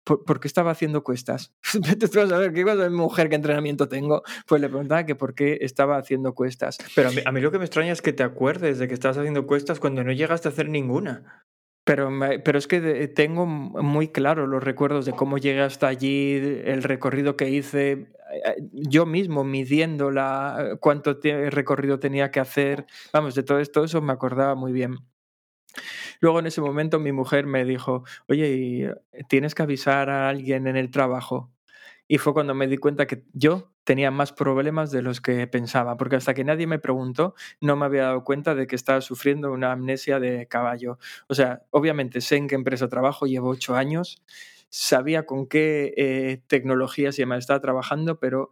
¿por, 0.05 0.41
qué 0.41 0.49
estaba 0.49 0.71
haciendo 0.71 1.03
cuestas? 1.03 1.53
Tú 1.73 2.19
vas 2.19 2.33
a 2.33 2.39
ver, 2.39 2.53
¿qué 2.53 2.63
cosa 2.63 2.77
de 2.77 2.91
mujer, 2.91 3.29
qué 3.29 3.37
entrenamiento 3.37 3.89
tengo? 3.89 4.23
Pues 4.47 4.61
le 4.61 4.69
preguntaba 4.69 5.05
que 5.05 5.15
por 5.15 5.35
qué 5.35 5.59
estaba 5.63 5.97
haciendo 5.97 6.35
cuestas. 6.35 6.79
Pero 6.95 7.09
a 7.09 7.13
mí, 7.13 7.19
a 7.25 7.33
mí, 7.33 7.41
lo 7.41 7.51
que 7.51 7.59
me 7.59 7.65
extraña 7.65 7.93
es 7.93 8.03
que 8.03 8.13
te 8.13 8.23
acuerdes 8.23 8.79
de 8.79 8.89
que 8.89 8.95
estabas 8.95 9.19
haciendo 9.19 9.47
cuestas 9.47 9.81
cuando 9.81 10.05
no 10.05 10.13
llegaste 10.13 10.49
a 10.49 10.53
hacer 10.53 10.69
ninguna. 10.69 11.45
Pero, 11.85 12.11
pero 12.45 12.59
es 12.59 12.67
que 12.67 13.09
tengo 13.09 13.45
muy 13.45 14.09
claro 14.09 14.47
los 14.47 14.65
recuerdos 14.65 15.05
de 15.05 15.13
cómo 15.13 15.37
llegué 15.37 15.61
hasta 15.61 15.87
allí, 15.87 16.35
el 16.65 16.83
recorrido 16.83 17.37
que 17.37 17.51
hice, 17.51 17.93
eh, 17.93 18.09
eh, 18.33 18.69
yo 18.73 19.05
mismo 19.05 19.45
midiendo 19.45 20.11
la, 20.11 20.79
cuánto 20.81 21.19
recorrido 21.23 21.99
tenía 21.99 22.31
que 22.31 22.41
hacer, 22.41 22.87
vamos, 23.13 23.35
de 23.35 23.43
todo 23.43 23.59
esto, 23.59 23.85
eso 23.85 24.01
me 24.01 24.15
acordaba 24.15 24.55
muy 24.55 24.73
bien. 24.73 24.97
Luego 26.21 26.39
en 26.41 26.47
ese 26.47 26.61
momento 26.61 26.99
mi 26.99 27.13
mujer 27.13 27.47
me 27.47 27.65
dijo, 27.65 28.05
oye, 28.29 28.95
¿tienes 29.29 29.55
que 29.55 29.63
avisar 29.63 30.11
a 30.11 30.29
alguien 30.29 30.67
en 30.67 30.77
el 30.77 30.91
trabajo? 30.91 31.51
Y 32.07 32.19
fue 32.19 32.35
cuando 32.35 32.55
me 32.55 32.67
di 32.67 32.77
cuenta 32.77 33.07
que 33.07 33.25
yo 33.33 33.73
tenía 33.85 34.11
más 34.11 34.33
problemas 34.33 34.91
de 34.91 35.03
los 35.03 35.21
que 35.21 35.47
pensaba, 35.47 35.97
porque 35.97 36.17
hasta 36.17 36.35
que 36.35 36.45
nadie 36.45 36.67
me 36.67 36.79
preguntó, 36.79 37.35
no 37.61 37.77
me 37.77 37.87
había 37.87 38.05
dado 38.05 38.25
cuenta 38.25 38.55
de 38.55 38.67
que 38.67 38.77
estaba 38.77 39.01
sufriendo 39.01 39.53
una 39.53 39.73
amnesia 39.73 40.21
de 40.21 40.47
caballo. 40.47 40.99
O 41.29 41.35
sea, 41.35 41.63
obviamente 41.71 42.21
sé 42.21 42.37
en 42.37 42.49
qué 42.49 42.55
empresa 42.57 42.89
trabajo, 42.89 43.27
llevo 43.27 43.51
ocho 43.51 43.75
años, 43.77 44.23
sabía 44.69 45.25
con 45.25 45.47
qué 45.47 45.95
eh, 45.97 46.43
tecnologías 46.47 47.19
y 47.19 47.23
estaba 47.23 47.61
trabajando, 47.61 48.19
pero 48.19 48.51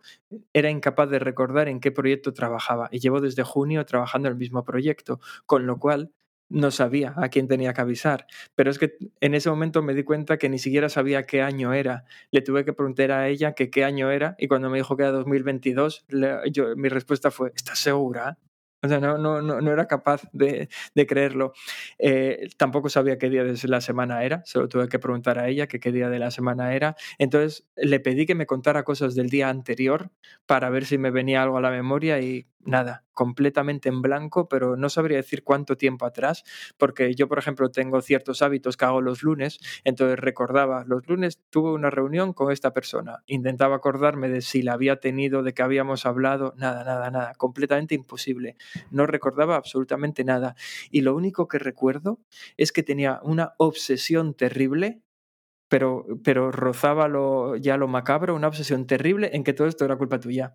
era 0.53 0.71
incapaz 0.71 1.11
de 1.11 1.19
recordar 1.19 1.69
en 1.69 1.81
qué 1.81 1.91
proyecto 1.93 2.33
trabajaba. 2.33 2.89
Y 2.93 3.01
llevo 3.01 3.21
desde 3.21 3.43
junio 3.43 3.85
trabajando 3.87 4.29
el 4.29 4.37
mismo 4.37 4.65
proyecto, 4.65 5.21
con 5.47 5.67
lo 5.67 5.79
cual 5.79 6.13
no 6.53 6.71
sabía 6.71 7.15
a 7.17 7.29
quién 7.29 7.49
tenía 7.49 7.73
que 7.73 7.81
avisar. 7.81 8.27
Pero 8.55 8.71
es 8.71 8.79
que 8.79 8.97
en 9.21 9.35
ese 9.35 9.51
momento 9.51 9.83
me 9.83 9.95
di 9.95 10.05
cuenta 10.05 10.39
que 10.39 10.49
ni 10.49 10.59
siquiera 10.59 10.89
sabía 10.89 11.25
qué 11.25 11.43
año 11.43 11.73
era. 11.73 12.05
Le 12.31 12.43
tuve 12.43 12.65
que 12.65 12.73
preguntar 12.73 13.11
a 13.11 13.29
ella 13.29 13.55
que 13.55 13.71
qué 13.71 13.85
año 13.85 14.11
era 14.11 14.37
y 14.39 14.49
cuando 14.49 14.71
me 14.71 14.79
dijo 14.79 14.97
que 14.97 15.05
era 15.05 15.13
2022, 15.13 16.05
yo, 16.53 16.77
mi 16.77 16.89
respuesta 16.89 17.31
fue, 17.31 17.53
¿estás 17.55 17.79
segura? 17.79 18.39
O 18.85 18.89
sea, 18.89 18.99
no, 18.99 19.17
no, 19.17 19.41
no, 19.41 19.61
no 19.61 19.71
era 19.73 19.87
capaz 19.87 20.23
de, 20.33 20.69
de 20.95 21.07
creerlo. 21.07 21.53
Eh, 21.99 22.49
tampoco 22.57 22.89
sabía 22.89 23.17
qué 23.17 23.31
día 23.31 23.45
de 23.45 23.57
la 23.69 23.81
semana 23.81 24.25
era, 24.25 24.43
solo 24.45 24.69
tuve 24.69 24.89
que 24.89 24.99
preguntar 24.99 25.39
a 25.39 25.49
ella 25.49 25.69
qué 25.69 25.93
día 25.93 26.09
de 26.11 26.19
la 26.19 26.33
semana 26.33 26.75
era. 26.75 26.97
Entonces 27.19 27.65
le 27.77 28.01
pedí 28.01 28.27
que 28.27 28.35
me 28.35 28.47
contara 28.47 28.83
cosas 28.83 29.15
del 29.15 29.31
día 29.31 29.49
anterior 29.49 30.11
para 30.47 30.69
ver 30.69 30.85
si 30.85 30.99
me 30.99 31.13
venía 31.13 31.43
algo 31.43 31.59
a 31.59 31.61
la 31.61 31.71
memoria 31.71 32.19
y 32.21 32.49
nada, 32.65 33.05
completamente 33.13 33.89
en 33.89 34.03
blanco, 34.03 34.49
pero 34.49 34.77
no 34.77 34.89
sabría 34.89 35.19
decir 35.19 35.43
cuánto 35.43 35.77
tiempo 35.77 36.07
atrás, 36.07 36.45
porque 36.79 37.15
yo, 37.15 37.29
por 37.29 37.39
ejemplo, 37.39 37.71
tengo 37.71 38.01
ciertos 38.01 38.43
hábitos 38.43 38.77
que 38.77 38.85
hago 38.85 39.01
los 39.01 39.23
lunes, 39.23 39.59
entonces 39.85 40.19
recordaba, 40.19 40.85
los 40.87 41.07
lunes 41.09 41.41
tuve 41.51 41.73
una 41.73 41.91
reunión 41.91 42.33
con 42.33 42.53
esta 42.53 42.73
persona, 42.73 43.23
intentaba 43.27 43.77
acordarme 43.77 44.29
de 44.29 44.43
si 44.43 44.63
la 44.63 44.75
había 44.75 44.97
tenido, 45.01 45.43
de 45.43 45.55
que 45.55 45.63
habíamos 45.63 46.07
hablado, 46.07 46.55
nada, 46.57 46.85
nada, 46.85 47.11
nada, 47.11 47.35
completamente 47.35 47.95
imposible, 47.95 48.57
no 48.91 49.07
recordaba 49.07 49.57
absolutamente 49.57 50.25
nada. 50.25 50.55
Y 50.91 51.03
lo 51.03 51.15
único 51.15 51.49
que 51.49 51.59
recuerdo 51.59 52.21
es 52.57 52.73
que 52.73 52.83
tenía 52.83 53.21
una 53.23 53.55
obsesión 53.59 54.35
terrible 54.35 55.03
pero, 55.73 56.05
pero 56.23 56.53
rozaba 56.53 57.09
lo, 57.09 57.57
ya 57.57 57.79
lo 57.79 57.89
macabro, 57.89 58.35
una 58.35 58.49
obsesión 58.49 58.87
terrible 58.87 59.31
en 59.33 59.43
que 59.43 59.55
todo 59.55 59.67
esto 59.67 59.87
era 59.87 59.97
culpa 59.97 60.21
tuya 60.21 60.55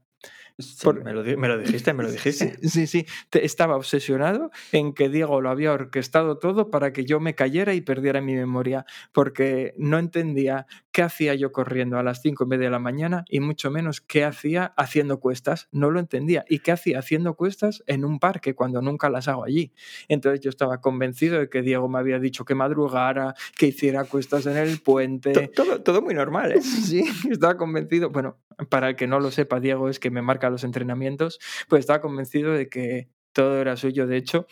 me, 1.03 1.13
lo, 1.13 1.23
dijiste, 1.23 1.93
me 1.93 2.03
lo 2.03 2.11
dijiste. 2.11 2.57
Sí, 2.67 2.87
sí, 2.87 3.05
estaba 3.31 3.75
obsesionado 3.75 4.49
en 4.71 4.93
que 4.93 5.07
Diego 5.09 5.39
lo 5.39 5.51
había 5.51 5.71
orquestado 5.71 6.39
todo 6.39 6.71
para 6.71 6.93
que 6.93 7.05
yo 7.05 7.19
me 7.19 7.35
cayera 7.35 7.75
y 7.75 7.81
perdiera 7.81 8.21
mi 8.21 8.33
memoria, 8.33 8.85
porque 9.11 9.75
no 9.77 9.99
entendía 9.99 10.65
qué 10.91 11.03
hacía 11.03 11.35
yo 11.35 11.51
corriendo 11.51 11.99
a 11.99 12.03
las 12.03 12.23
cinco 12.23 12.45
y 12.45 12.47
media 12.47 12.65
de 12.65 12.71
la 12.71 12.79
mañana 12.79 13.23
y 13.29 13.39
mucho 13.39 13.69
menos 13.69 14.01
qué 14.01 14.23
hacía 14.23 14.73
haciendo 14.77 15.19
cuestas. 15.19 15.67
No 15.71 15.91
lo 15.91 15.99
entendía. 15.99 16.43
¿Y 16.49 16.59
qué 16.59 16.71
hacía 16.71 16.97
haciendo 16.97 17.35
cuestas 17.35 17.83
en 17.85 18.03
un 18.03 18.19
parque 18.19 18.55
cuando 18.55 18.81
nunca 18.81 19.11
las 19.11 19.27
hago 19.27 19.43
allí? 19.43 19.73
Entonces 20.07 20.41
yo 20.41 20.49
estaba 20.49 20.81
convencido 20.81 21.39
de 21.39 21.49
que 21.49 21.61
Diego 21.61 21.87
me 21.87 21.99
había 21.99 22.19
dicho 22.19 22.45
que 22.45 22.55
madrugara, 22.55 23.35
que 23.55 23.67
hiciera 23.67 24.05
cuestas 24.05 24.47
en 24.47 24.57
el 24.57 24.79
puente. 24.81 25.49
Todo, 25.49 25.81
todo 25.83 26.01
muy 26.01 26.15
normal, 26.15 26.53
¿eh? 26.53 26.61
Sí, 26.61 27.03
estaba 27.29 27.57
convencido. 27.57 28.09
Bueno, 28.09 28.37
para 28.69 28.89
el 28.89 28.95
que 28.95 29.05
no 29.05 29.19
lo 29.19 29.29
sepa, 29.29 29.59
Diego, 29.59 29.87
es 29.87 29.99
que 29.99 30.06
me 30.11 30.21
marca 30.21 30.49
los 30.49 30.63
entrenamientos, 30.63 31.39
pues 31.67 31.81
estaba 31.81 32.01
convencido 32.01 32.53
de 32.53 32.69
que 32.69 33.09
todo 33.33 33.61
era 33.61 33.77
suyo. 33.77 34.07
De 34.07 34.17
hecho, 34.17 34.47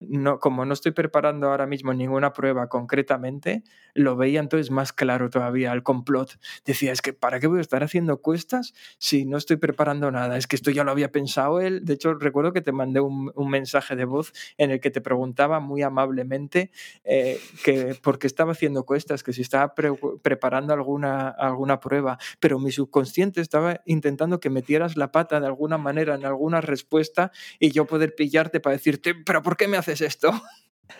no, 0.00 0.38
como 0.38 0.64
no 0.64 0.72
estoy 0.72 0.92
preparando 0.92 1.48
ahora 1.48 1.66
mismo 1.66 1.92
ninguna 1.92 2.32
prueba 2.32 2.68
concretamente, 2.68 3.64
lo 3.94 4.16
veía 4.16 4.40
entonces 4.40 4.70
más 4.70 4.92
claro 4.92 5.30
todavía 5.30 5.72
el 5.72 5.82
complot. 5.82 6.38
Decía, 6.64 6.92
es 6.92 7.02
que 7.02 7.12
¿para 7.12 7.40
qué 7.40 7.46
voy 7.46 7.58
a 7.58 7.62
estar 7.62 7.82
haciendo 7.82 8.20
cuestas 8.20 8.74
si 8.98 9.24
no 9.24 9.36
estoy 9.36 9.56
preparando 9.56 10.10
nada? 10.10 10.36
Es 10.36 10.46
que 10.46 10.56
esto 10.56 10.70
ya 10.70 10.84
lo 10.84 10.90
había 10.90 11.12
pensado 11.12 11.60
él. 11.60 11.84
De 11.84 11.94
hecho, 11.94 12.14
recuerdo 12.14 12.52
que 12.52 12.60
te 12.60 12.72
mandé 12.72 13.00
un, 13.00 13.32
mensaje 13.50 13.96
de 13.96 14.04
voz 14.04 14.32
en 14.58 14.70
el 14.70 14.80
que 14.80 14.92
te 14.92 15.00
preguntaba 15.00 15.58
muy 15.58 15.82
amablemente 15.82 16.70
eh, 17.02 17.40
que 17.64 17.96
por 18.00 18.20
qué 18.20 18.28
estaba 18.28 18.52
haciendo 18.52 18.84
cuestas, 18.84 19.24
que 19.24 19.32
si 19.32 19.42
estaba 19.42 19.74
preparando 19.74 20.72
alguna, 20.72 21.28
alguna 21.30 21.80
prueba, 21.80 22.18
pero 22.38 22.60
mi 22.60 22.70
subconsciente 22.70 23.40
estaba 23.40 23.80
intentando 23.86 24.38
que 24.38 24.50
metieras 24.50 24.96
la 24.96 25.10
pata 25.10 25.40
de 25.40 25.46
alguna 25.46 25.78
manera 25.78 26.14
en 26.14 26.24
alguna 26.24 26.60
respuesta 26.60 27.32
y 27.58 27.72
yo 27.72 27.86
poder 27.86 28.14
pillar 28.14 28.50
para 28.60 28.74
decirte, 28.74 29.14
pero 29.14 29.42
¿por 29.42 29.56
qué 29.56 29.68
me 29.68 29.76
haces 29.76 30.00
esto? 30.00 30.32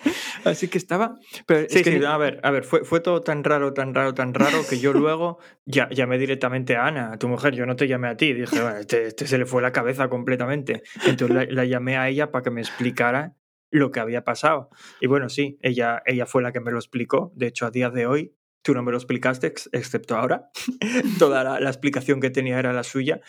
Así 0.45 0.69
que 0.69 0.79
estaba. 0.79 1.17
Pero 1.47 1.69
sí, 1.69 1.85
sí, 1.85 2.05
a 2.05 2.17
ver, 2.17 2.41
a 2.43 2.51
ver, 2.51 2.65
fue, 2.65 2.85
fue 2.85 3.01
todo 3.01 3.21
tan 3.21 3.45
raro, 3.45 3.73
tan 3.75 3.95
raro, 3.95 4.15
tan 4.15 4.35
raro 4.35 4.59
que 4.69 4.79
yo 4.79 4.93
luego 4.93 5.39
ya, 5.65 5.89
llamé 5.91 6.19
directamente 6.19 6.77
a 6.77 6.87
Ana, 6.87 7.13
a 7.13 7.19
tu 7.19 7.29
mujer, 7.29 7.55
yo 7.55 7.67
no 7.67 7.77
te 7.77 7.89
llamé 7.89 8.09
a 8.09 8.17
ti. 8.17 8.33
Dije, 8.33 8.61
bueno, 8.61 8.79
este, 8.79 9.07
este 9.07 9.27
se 9.27 9.39
le 9.39 9.47
fue 9.47 9.63
la 9.63 9.73
cabeza 9.73 10.09
completamente. 10.09 10.83
Entonces 11.07 11.49
la, 11.51 11.65
llamé 11.65 11.97
a 11.97 12.09
ella 12.09 12.31
para 12.31 12.43
que 12.43 12.51
me 12.51 12.61
explicara 12.61 13.35
lo 13.71 13.91
que 13.91 14.01
había 14.01 14.25
pasado. 14.25 14.71
Y 15.01 15.07
bueno, 15.07 15.29
sí, 15.29 15.59
ella, 15.63 16.03
ella 16.07 16.27
fue 16.27 16.43
la 16.43 16.53
que 16.53 16.61
me 16.61 16.73
lo 16.73 16.79
explicó. 16.79 17.33
De 17.35 17.47
hecho, 17.47 17.67
a 17.67 17.71
día 17.71 17.91
de 17.91 18.07
hoy, 18.07 18.35
tú 18.63 18.75
no 18.75 18.83
me 18.83 18.91
lo 18.91 18.99
explicaste, 18.99 19.47
excepto 19.73 20.17
ahora. 20.17 20.51
Toda 21.19 21.45
la, 21.45 21.61
la 21.61 21.71
explicación 21.71 22.21
que 22.21 22.31
tenía 22.31 22.59
era 22.59 22.73
la 22.73 22.83
suya. 22.83 23.21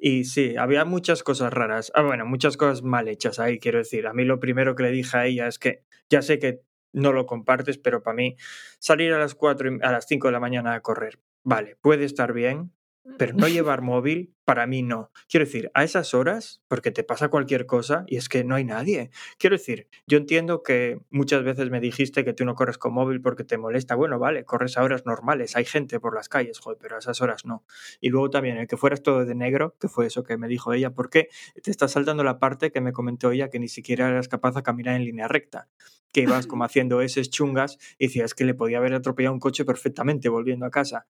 Y 0.00 0.24
sí, 0.24 0.56
había 0.56 0.84
muchas 0.84 1.24
cosas 1.24 1.52
raras. 1.52 1.90
Ah, 1.94 2.02
bueno, 2.02 2.24
muchas 2.24 2.56
cosas 2.56 2.82
mal 2.82 3.08
hechas 3.08 3.40
ahí, 3.40 3.58
quiero 3.58 3.78
decir. 3.78 4.06
A 4.06 4.12
mí 4.12 4.24
lo 4.24 4.38
primero 4.38 4.76
que 4.76 4.84
le 4.84 4.92
dije 4.92 5.16
a 5.16 5.26
ella 5.26 5.48
es 5.48 5.58
que 5.58 5.82
ya 6.08 6.22
sé 6.22 6.38
que 6.38 6.62
no 6.92 7.12
lo 7.12 7.26
compartes, 7.26 7.78
pero 7.78 8.02
para 8.02 8.14
mí 8.14 8.36
salir 8.78 9.12
a 9.12 9.18
las 9.18 9.34
4 9.34 9.70
a 9.82 9.92
las 9.92 10.06
5 10.06 10.28
de 10.28 10.32
la 10.32 10.40
mañana 10.40 10.74
a 10.74 10.80
correr, 10.80 11.20
vale, 11.42 11.76
puede 11.82 12.04
estar 12.04 12.32
bien, 12.32 12.72
pero 13.18 13.34
no 13.34 13.48
llevar 13.48 13.82
móvil, 13.82 14.34
para 14.44 14.66
mí 14.66 14.82
no. 14.82 15.10
Quiero 15.28 15.44
decir, 15.44 15.70
a 15.74 15.84
esas 15.84 16.14
horas, 16.14 16.62
porque 16.68 16.90
te 16.90 17.04
pasa 17.04 17.28
cualquier 17.28 17.66
cosa 17.66 18.04
y 18.06 18.16
es 18.16 18.28
que 18.28 18.44
no 18.44 18.54
hay 18.54 18.64
nadie. 18.64 19.10
Quiero 19.38 19.56
decir, 19.56 19.88
yo 20.06 20.18
entiendo 20.18 20.62
que 20.62 21.00
muchas 21.10 21.44
veces 21.44 21.70
me 21.70 21.80
dijiste 21.80 22.24
que 22.24 22.32
tú 22.32 22.44
no 22.44 22.54
corres 22.54 22.78
con 22.78 22.94
móvil 22.94 23.20
porque 23.20 23.44
te 23.44 23.58
molesta. 23.58 23.94
Bueno, 23.94 24.18
vale, 24.18 24.44
corres 24.44 24.78
a 24.78 24.82
horas 24.82 25.04
normales, 25.04 25.56
hay 25.56 25.64
gente 25.64 26.00
por 26.00 26.14
las 26.14 26.28
calles, 26.28 26.58
joder, 26.58 26.78
pero 26.80 26.96
a 26.96 26.98
esas 26.98 27.20
horas 27.20 27.44
no. 27.44 27.64
Y 28.00 28.08
luego 28.08 28.30
también 28.30 28.56
el 28.56 28.66
que 28.66 28.76
fueras 28.76 29.02
todo 29.02 29.24
de 29.24 29.34
negro, 29.34 29.76
que 29.78 29.88
fue 29.88 30.06
eso 30.06 30.22
que 30.22 30.36
me 30.38 30.48
dijo 30.48 30.72
ella, 30.72 30.94
porque 30.94 31.28
te 31.62 31.70
está 31.70 31.88
saltando 31.88 32.24
la 32.24 32.38
parte 32.38 32.72
que 32.72 32.80
me 32.80 32.92
comentó 32.92 33.30
ella 33.30 33.50
que 33.50 33.58
ni 33.58 33.68
siquiera 33.68 34.08
eras 34.08 34.28
capaz 34.28 34.54
de 34.54 34.62
caminar 34.62 34.96
en 34.96 35.04
línea 35.04 35.28
recta 35.28 35.68
que 36.12 36.22
ibas 36.22 36.46
como 36.46 36.64
haciendo 36.64 37.00
esas 37.02 37.30
chungas 37.30 37.78
y 37.98 38.06
decías 38.06 38.34
que 38.34 38.44
le 38.44 38.54
podía 38.54 38.78
haber 38.78 38.94
atropellado 38.94 39.34
un 39.34 39.40
coche 39.40 39.64
perfectamente 39.64 40.28
volviendo 40.28 40.66
a 40.66 40.70
casa. 40.70 41.06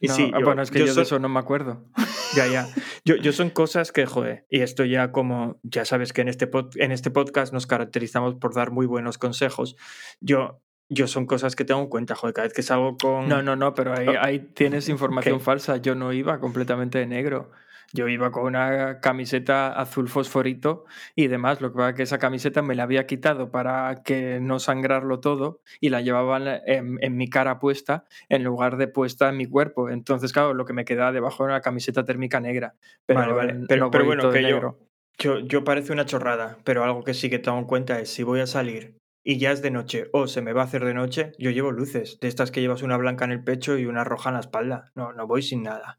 Y 0.00 0.08
sí, 0.08 0.30
bueno, 0.44 0.62
es 0.62 0.70
que 0.70 0.86
yo, 0.86 0.94
de 0.94 1.02
eso 1.02 1.18
no 1.18 1.28
no 1.28 1.34
me 1.34 1.40
acuerdo. 1.40 1.84
Ya, 2.36 2.46
ya. 2.46 2.68
Yo, 3.06 3.16
yo 3.16 3.32
son 3.32 3.48
cosas 3.48 3.90
que, 3.90 4.04
joder, 4.04 4.44
y 4.50 4.60
esto 4.60 4.84
ya 4.84 5.12
como, 5.12 5.58
ya 5.62 5.86
sabes 5.86 6.12
que 6.12 6.20
en 6.20 6.28
este, 6.28 6.50
en 6.76 6.92
este 6.92 7.10
podcast 7.10 7.54
nos 7.54 7.66
caracterizamos 7.66 8.34
por 8.34 8.54
dar 8.54 8.70
muy 8.70 8.84
buenos 8.84 9.16
consejos. 9.16 9.76
Yo, 10.20 10.60
yo 10.90 11.06
son 11.06 11.24
cosas 11.24 11.56
que 11.56 11.64
tengo 11.64 11.80
en 11.80 11.88
cuenta, 11.88 12.14
joder, 12.14 12.34
cada 12.34 12.46
vez 12.46 12.52
que 12.52 12.62
salgo 12.62 12.98
con... 12.98 13.28
No, 13.30 13.42
no, 13.42 13.56
no, 13.56 13.74
pero 13.74 13.94
ahí, 13.96 14.08
Oh, 14.08 14.20
ahí 14.20 14.40
tienes 14.40 14.90
información 14.90 15.38
¿qué? 15.38 15.44
falsa. 15.44 15.78
Yo 15.78 15.94
no 15.94 16.12
iba 16.12 16.38
completamente 16.38 16.98
de 16.98 17.06
negro. 17.06 17.50
Yo 17.92 18.08
iba 18.08 18.30
con 18.30 18.44
una 18.44 19.00
camiseta 19.00 19.72
azul 19.72 20.08
fosforito 20.08 20.84
y 21.14 21.28
demás. 21.28 21.60
Lo 21.60 21.70
que 21.70 21.76
pasa 21.76 21.90
es 21.90 21.94
que 21.96 22.02
esa 22.02 22.18
camiseta 22.18 22.62
me 22.62 22.74
la 22.74 22.82
había 22.82 23.06
quitado 23.06 23.50
para 23.50 24.02
que 24.04 24.40
no 24.40 24.58
sangrarlo 24.58 25.20
todo 25.20 25.62
y 25.80 25.88
la 25.88 26.00
llevaba 26.00 26.38
en, 26.38 26.98
en 27.00 27.16
mi 27.16 27.30
cara 27.30 27.58
puesta 27.58 28.04
en 28.28 28.44
lugar 28.44 28.76
de 28.76 28.88
puesta 28.88 29.28
en 29.28 29.36
mi 29.38 29.46
cuerpo. 29.46 29.88
Entonces, 29.88 30.32
claro, 30.32 30.54
lo 30.54 30.64
que 30.64 30.72
me 30.72 30.84
quedaba 30.84 31.12
debajo 31.12 31.44
era 31.44 31.54
una 31.54 31.62
camiseta 31.62 32.04
térmica 32.04 32.40
negra. 32.40 32.74
Pero, 33.06 33.20
Vale, 33.20 33.32
vale. 33.32 33.66
Pero, 33.68 33.86
no 33.86 33.90
pero 33.90 34.04
voy 34.04 34.16
bueno, 34.16 34.30
que 34.30 34.42
yo, 34.42 34.78
yo, 35.18 35.38
yo 35.40 35.64
parece 35.64 35.92
una 35.92 36.04
chorrada, 36.04 36.58
pero 36.64 36.84
algo 36.84 37.02
que 37.02 37.14
sí 37.14 37.30
que 37.30 37.38
tengo 37.38 37.58
en 37.58 37.64
cuenta 37.64 37.98
es 38.00 38.10
si 38.10 38.22
voy 38.22 38.40
a 38.40 38.46
salir 38.46 38.98
y 39.24 39.38
ya 39.38 39.50
es 39.50 39.62
de 39.62 39.70
noche 39.70 40.08
o 40.12 40.26
se 40.26 40.42
me 40.42 40.52
va 40.52 40.62
a 40.62 40.64
hacer 40.64 40.84
de 40.84 40.94
noche, 40.94 41.32
yo 41.38 41.50
llevo 41.50 41.70
luces, 41.70 42.18
de 42.20 42.28
estas 42.28 42.50
que 42.50 42.60
llevas 42.60 42.82
una 42.82 42.96
blanca 42.96 43.24
en 43.24 43.32
el 43.32 43.44
pecho 43.44 43.76
y 43.76 43.86
una 43.86 44.04
roja 44.04 44.30
en 44.30 44.34
la 44.34 44.40
espalda. 44.40 44.90
No, 44.94 45.12
no 45.12 45.26
voy 45.26 45.42
sin 45.42 45.62
nada. 45.62 45.98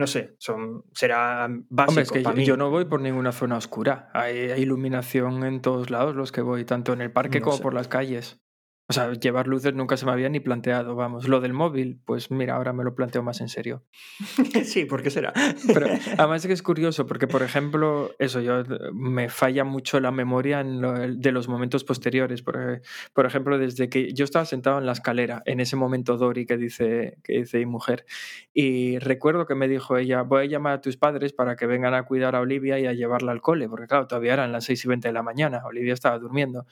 No 0.00 0.06
sé, 0.06 0.34
son, 0.38 0.84
será 0.94 1.46
básico 1.68 1.90
Hombre, 1.90 2.02
es 2.04 2.10
que 2.10 2.20
para 2.20 2.34
yo, 2.34 2.38
mí. 2.40 2.46
yo 2.46 2.56
no 2.56 2.70
voy 2.70 2.86
por 2.86 3.02
ninguna 3.02 3.32
zona 3.32 3.58
oscura. 3.58 4.08
Hay, 4.14 4.50
hay 4.50 4.62
iluminación 4.62 5.44
en 5.44 5.60
todos 5.60 5.90
lados 5.90 6.16
los 6.16 6.32
que 6.32 6.40
voy, 6.40 6.64
tanto 6.64 6.94
en 6.94 7.02
el 7.02 7.12
parque 7.12 7.38
No 7.40 7.44
como 7.44 7.56
sé. 7.58 7.62
por 7.62 7.74
las 7.74 7.86
calles. 7.86 8.40
O 8.90 8.92
sea, 8.92 9.12
llevar 9.12 9.46
luces 9.46 9.72
nunca 9.72 9.96
se 9.96 10.04
me 10.04 10.10
había 10.10 10.28
ni 10.28 10.40
planteado, 10.40 10.96
vamos. 10.96 11.28
Lo 11.28 11.40
del 11.40 11.52
móvil, 11.52 12.00
pues 12.04 12.32
mira, 12.32 12.56
ahora 12.56 12.72
me 12.72 12.82
lo 12.82 12.96
planteo 12.96 13.22
más 13.22 13.40
en 13.40 13.48
serio. 13.48 13.84
sí, 14.64 14.84
¿por 14.84 15.00
qué 15.04 15.10
será? 15.10 15.32
Pero 15.72 15.86
además 16.18 16.42
es 16.42 16.48
que 16.48 16.52
es 16.54 16.62
curioso, 16.62 17.06
porque 17.06 17.28
por 17.28 17.44
ejemplo, 17.44 18.10
eso, 18.18 18.40
yo 18.40 18.64
me 18.92 19.28
falla 19.28 19.62
mucho 19.62 20.00
la 20.00 20.10
memoria 20.10 20.58
en 20.58 20.80
lo- 20.80 20.92
de 21.06 21.30
los 21.30 21.46
momentos 21.46 21.84
posteriores. 21.84 22.42
Por, 22.42 22.82
por 23.14 23.26
ejemplo, 23.26 23.58
desde 23.58 23.88
que 23.88 24.12
yo 24.12 24.24
estaba 24.24 24.44
sentado 24.44 24.78
en 24.80 24.86
la 24.86 24.92
escalera, 24.92 25.44
en 25.46 25.60
ese 25.60 25.76
momento 25.76 26.16
Dori 26.16 26.44
que 26.44 26.56
dice, 26.56 27.18
que 27.22 27.34
dice 27.34 27.58
mi 27.58 27.66
mujer, 27.66 28.06
y 28.52 28.98
recuerdo 28.98 29.46
que 29.46 29.54
me 29.54 29.68
dijo 29.68 29.98
ella, 29.98 30.22
voy 30.22 30.42
a 30.42 30.46
llamar 30.46 30.72
a 30.72 30.80
tus 30.80 30.96
padres 30.96 31.32
para 31.32 31.54
que 31.54 31.66
vengan 31.66 31.94
a 31.94 32.02
cuidar 32.06 32.34
a 32.34 32.40
Olivia 32.40 32.76
y 32.80 32.86
a 32.86 32.92
llevarla 32.92 33.30
al 33.30 33.40
cole, 33.40 33.68
porque 33.68 33.86
claro, 33.86 34.08
todavía 34.08 34.32
eran 34.32 34.50
las 34.50 34.64
6 34.64 34.84
y 34.84 34.88
20 34.88 35.06
de 35.06 35.14
la 35.14 35.22
mañana, 35.22 35.62
Olivia 35.64 35.94
estaba 35.94 36.18
durmiendo. 36.18 36.66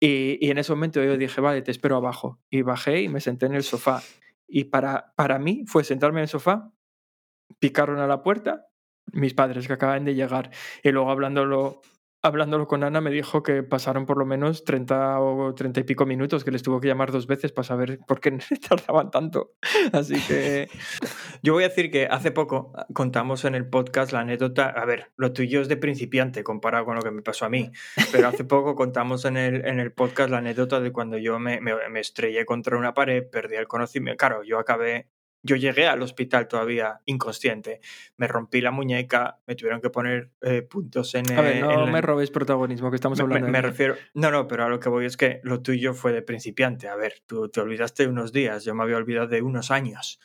Y, 0.00 0.48
en 0.50 0.58
ese 0.58 0.72
momento 0.72 1.04
yo 1.04 1.16
dije, 1.16 1.40
vale, 1.40 1.62
te 1.62 1.70
espero 1.70 1.96
abajo. 1.96 2.40
Y 2.50 2.62
bajé 2.62 3.02
y 3.02 3.08
me 3.08 3.20
senté 3.20 3.46
en 3.46 3.54
el 3.54 3.62
sofá. 3.62 4.02
Y 4.48 4.64
para, 4.64 5.12
para 5.14 5.38
mí 5.38 5.64
fue 5.66 5.84
sentarme 5.84 6.20
en 6.20 6.22
el 6.22 6.28
sofá, 6.28 6.72
picaron 7.58 7.98
a 7.98 8.06
la 8.06 8.22
puerta, 8.22 8.66
mis 9.12 9.34
padres 9.34 9.66
que 9.66 9.74
acaban 9.74 10.04
de 10.04 10.14
llegar. 10.14 10.50
Y 10.82 10.90
luego 10.90 11.10
hablándolo, 11.10 11.82
hablándolo 12.22 12.66
con 12.66 12.84
Ana 12.84 13.00
me 13.00 13.10
dijo 13.10 13.42
que 13.42 13.62
pasaron 13.62 14.06
por 14.06 14.18
lo 14.18 14.26
menos 14.26 14.64
30 14.64 15.20
o 15.20 15.54
30 15.54 15.80
y 15.80 15.82
pico 15.84 16.06
minutos, 16.06 16.44
que 16.44 16.50
les 16.50 16.62
tuvo 16.62 16.80
que 16.80 16.88
llamar 16.88 17.12
dos 17.12 17.26
veces 17.26 17.52
para 17.52 17.66
saber 17.66 17.98
por 18.06 18.20
qué 18.20 18.38
tardaban 18.68 19.10
tanto. 19.10 19.52
Así 19.92 20.14
que... 20.26 20.68
Yo 21.42 21.54
voy 21.54 21.64
a 21.64 21.68
decir 21.68 21.90
que 21.90 22.06
hace 22.06 22.30
poco 22.30 22.72
contamos 22.92 23.44
en 23.44 23.54
el 23.54 23.68
podcast 23.68 24.12
la 24.12 24.20
anécdota, 24.20 24.66
a 24.68 24.84
ver, 24.84 25.10
lo 25.16 25.32
tuyo 25.32 25.62
es 25.62 25.68
de 25.68 25.76
principiante 25.76 26.44
comparado 26.44 26.84
con 26.84 26.96
lo 26.96 27.02
que 27.02 27.10
me 27.10 27.22
pasó 27.22 27.46
a 27.46 27.48
mí, 27.48 27.70
pero 28.12 28.28
hace 28.28 28.44
poco 28.44 28.74
contamos 28.74 29.24
en 29.24 29.38
el, 29.38 29.66
en 29.66 29.80
el 29.80 29.92
podcast 29.92 30.30
la 30.30 30.38
anécdota 30.38 30.80
de 30.80 30.92
cuando 30.92 31.16
yo 31.16 31.38
me, 31.38 31.60
me, 31.60 31.72
me 31.88 32.00
estrellé 32.00 32.44
contra 32.44 32.76
una 32.76 32.92
pared, 32.92 33.24
perdí 33.30 33.56
el 33.56 33.68
conocimiento, 33.68 34.18
claro, 34.18 34.42
yo 34.42 34.58
acabé, 34.58 35.08
yo 35.42 35.56
llegué 35.56 35.86
al 35.86 36.02
hospital 36.02 36.48
todavía 36.48 37.00
inconsciente, 37.06 37.80
me 38.16 38.28
rompí 38.28 38.60
la 38.60 38.70
muñeca, 38.70 39.38
me 39.46 39.54
tuvieron 39.54 39.80
que 39.80 39.88
poner 39.90 40.30
eh, 40.42 40.62
puntos 40.62 41.14
en... 41.14 41.30
A 41.32 41.40
ver, 41.40 41.56
eh, 41.56 41.60
no 41.60 41.70
en 41.72 41.84
la- 41.86 41.92
me 41.92 42.00
robéis 42.02 42.30
protagonismo, 42.30 42.90
que 42.90 42.96
estamos 42.96 43.18
me, 43.18 43.22
hablando 43.24 43.46
me- 43.46 43.52
me 43.52 43.62
mí. 43.62 43.66
refiero. 43.68 43.96
No, 44.14 44.30
no, 44.30 44.46
pero 44.46 44.64
a 44.64 44.68
lo 44.68 44.78
que 44.80 44.88
voy 44.88 45.06
es 45.06 45.16
que 45.16 45.40
lo 45.42 45.62
tuyo 45.62 45.94
fue 45.94 46.12
de 46.12 46.22
principiante. 46.22 46.88
A 46.88 46.96
ver, 46.96 47.14
tú 47.26 47.48
te 47.48 47.60
olvidaste 47.60 48.02
de 48.04 48.08
unos 48.10 48.32
días, 48.32 48.64
yo 48.64 48.74
me 48.74 48.82
había 48.82 48.96
olvidado 48.96 49.28
de 49.28 49.40
unos 49.42 49.70
años. 49.70 50.20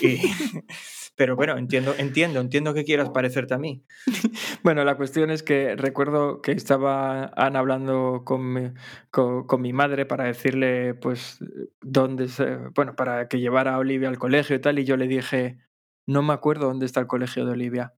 Y, 0.00 0.16
pero 1.16 1.36
bueno, 1.36 1.56
entiendo, 1.56 1.94
entiendo, 1.98 2.40
entiendo 2.40 2.74
que 2.74 2.84
quieras 2.84 3.10
parecerte 3.10 3.54
a 3.54 3.58
mí. 3.58 3.84
Bueno, 4.62 4.84
la 4.84 4.96
cuestión 4.96 5.30
es 5.30 5.42
que 5.42 5.76
recuerdo 5.76 6.40
que 6.42 6.52
estaba 6.52 7.26
Ana 7.36 7.58
hablando 7.60 8.22
con 8.24 8.52
mi, 8.52 8.72
con, 9.10 9.46
mi 9.60 9.72
madre 9.72 10.06
para 10.06 10.24
decirle, 10.24 10.94
pues, 10.94 11.38
dónde, 11.82 12.28
se- 12.28 12.56
bueno, 12.74 12.96
para 12.96 13.28
que 13.28 13.40
llevara 13.40 13.74
a 13.74 13.78
Olivia 13.78 14.08
al 14.08 14.18
colegio 14.18 14.56
y 14.56 14.60
tal, 14.60 14.78
y 14.78 14.84
yo 14.84 14.96
le 14.96 15.06
dije, 15.08 15.58
no 16.06 16.22
me 16.22 16.32
acuerdo 16.32 16.66
dónde 16.68 16.86
está 16.86 17.00
el 17.00 17.06
colegio 17.06 17.44
de 17.44 17.52
Olivia. 17.52 17.94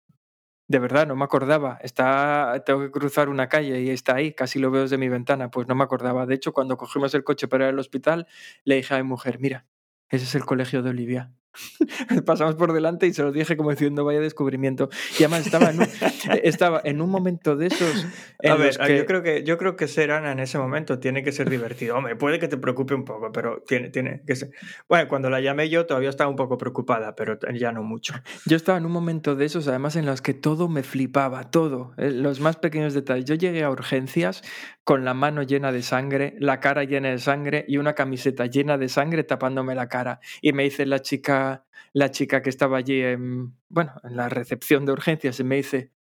De 0.69 0.81
verdad, 0.81 1.07
no 1.07 1.15
me 1.15 1.25
acordaba. 1.25 1.79
Está, 1.83 2.63
tengo 2.67 2.81
que 2.81 2.91
cruzar 2.91 3.29
una 3.29 3.49
calle 3.49 3.81
y 3.83 3.91
está 3.91 4.17
ahí, 4.17 4.33
casi 4.35 4.59
lo 4.59 4.71
veo 4.73 4.83
desde 4.83 4.99
mi 4.99 5.09
ventana. 5.09 5.51
Pues 5.51 5.69
no 5.69 5.77
me 5.77 5.85
acordaba. 5.85 6.27
De 6.27 6.35
hecho, 6.35 6.53
cuando 6.53 6.77
cogimos 6.77 7.15
el 7.15 7.23
coche 7.25 7.47
para 7.49 7.67
ir 7.67 7.71
al 7.71 7.79
hospital, 7.79 8.27
le 8.65 8.77
dije 8.77 8.95
a 8.95 8.99
mi 8.99 9.05
mujer, 9.05 9.39
mira, 9.41 9.67
ese 10.11 10.25
es 10.25 10.35
el 10.35 10.45
colegio 10.45 10.83
de 10.83 10.91
Olivia. 10.91 11.33
Pasamos 12.27 12.55
por 12.57 12.73
delante 12.73 13.07
y 13.07 13.13
se 13.13 13.23
lo 13.23 13.33
dije 13.33 13.57
como 13.57 13.71
diciendo, 13.71 14.05
vaya 14.05 14.21
descubrimiento. 14.21 14.89
Y 15.19 15.25
además 15.25 15.47
estaba 15.47 15.71
en 15.71 15.81
un, 15.81 15.89
estaba 16.43 16.81
en 16.85 17.01
un 17.01 17.11
momento 17.11 17.57
de 17.57 17.67
esos 17.67 18.07
A 18.45 18.55
ver, 18.55 18.67
los 18.67 18.79
que... 18.79 18.97
yo 18.99 19.07
creo 19.07 19.23
que 19.23 19.43
yo 19.45 19.59
creo 19.59 19.77
que 19.77 19.89
ser 19.89 20.11
Ana 20.11 20.33
en 20.33 20.41
ese 20.41 20.59
momento 20.59 20.99
tiene 20.99 21.23
que 21.23 21.33
ser 21.33 21.51
divertido. 21.51 21.97
Hombre, 21.97 22.17
puede 22.17 22.39
que 22.39 22.49
te 22.49 22.57
preocupe 22.57 22.95
un 22.95 23.05
poco, 23.05 23.33
pero 23.33 23.63
tiene, 23.67 23.91
tiene 23.91 24.23
que 24.27 24.37
ser. 24.37 24.51
Bueno, 24.89 25.09
cuando 25.09 25.31
la 25.31 25.41
llamé 25.41 25.69
yo 25.69 25.87
todavía 25.87 26.11
estaba 26.11 26.31
un 26.31 26.37
poco 26.37 26.59
preocupada, 26.59 27.15
pero 27.15 27.39
ya 27.55 27.73
no 27.73 27.83
mucho. 27.83 28.15
Yo 28.47 28.57
estaba 28.57 28.79
en 28.79 28.87
un 28.87 28.93
momento 28.93 29.35
de 29.35 29.45
esos, 29.45 29.69
además, 29.69 29.97
en 29.97 30.07
los 30.07 30.23
que 30.23 30.35
todo 30.35 30.69
me 30.69 30.83
flipaba, 30.83 31.51
todo, 31.51 31.95
eh, 31.97 32.11
los 32.11 32.41
más 32.41 32.57
pequeños 32.57 32.95
detalles. 32.95 33.25
Yo 33.25 33.35
llegué 33.35 33.63
a 33.63 33.71
urgencias 33.71 34.43
con 34.85 35.05
la 35.05 35.15
mano 35.15 35.43
llena 35.43 35.73
de 35.73 35.83
sangre, 35.83 36.37
la 36.39 36.61
cara 36.61 36.85
llena 36.85 37.09
de 37.09 37.19
sangre 37.19 37.65
y 37.67 37.79
una 37.79 37.95
camiseta 37.95 38.47
llena 38.47 38.79
de 38.79 38.89
sangre 38.89 39.25
tapándome 39.25 39.75
la 39.75 39.89
cara. 39.89 40.21
Y 40.41 40.53
me 40.53 40.63
dice 40.63 40.87
la 40.87 41.01
chica, 41.01 41.46
la 41.93 42.11
chica 42.11 42.43
que 42.43 42.51
estaba 42.51 42.79
allí 42.79 43.01
en, 43.03 43.55
bueno, 43.69 43.93
en 44.05 44.17
la 44.17 44.29
recepción 44.29 44.85
de 44.87 44.93
urgencias, 44.93 45.41
y 45.41 45.45
me 45.45 45.57
dice, 45.57 45.93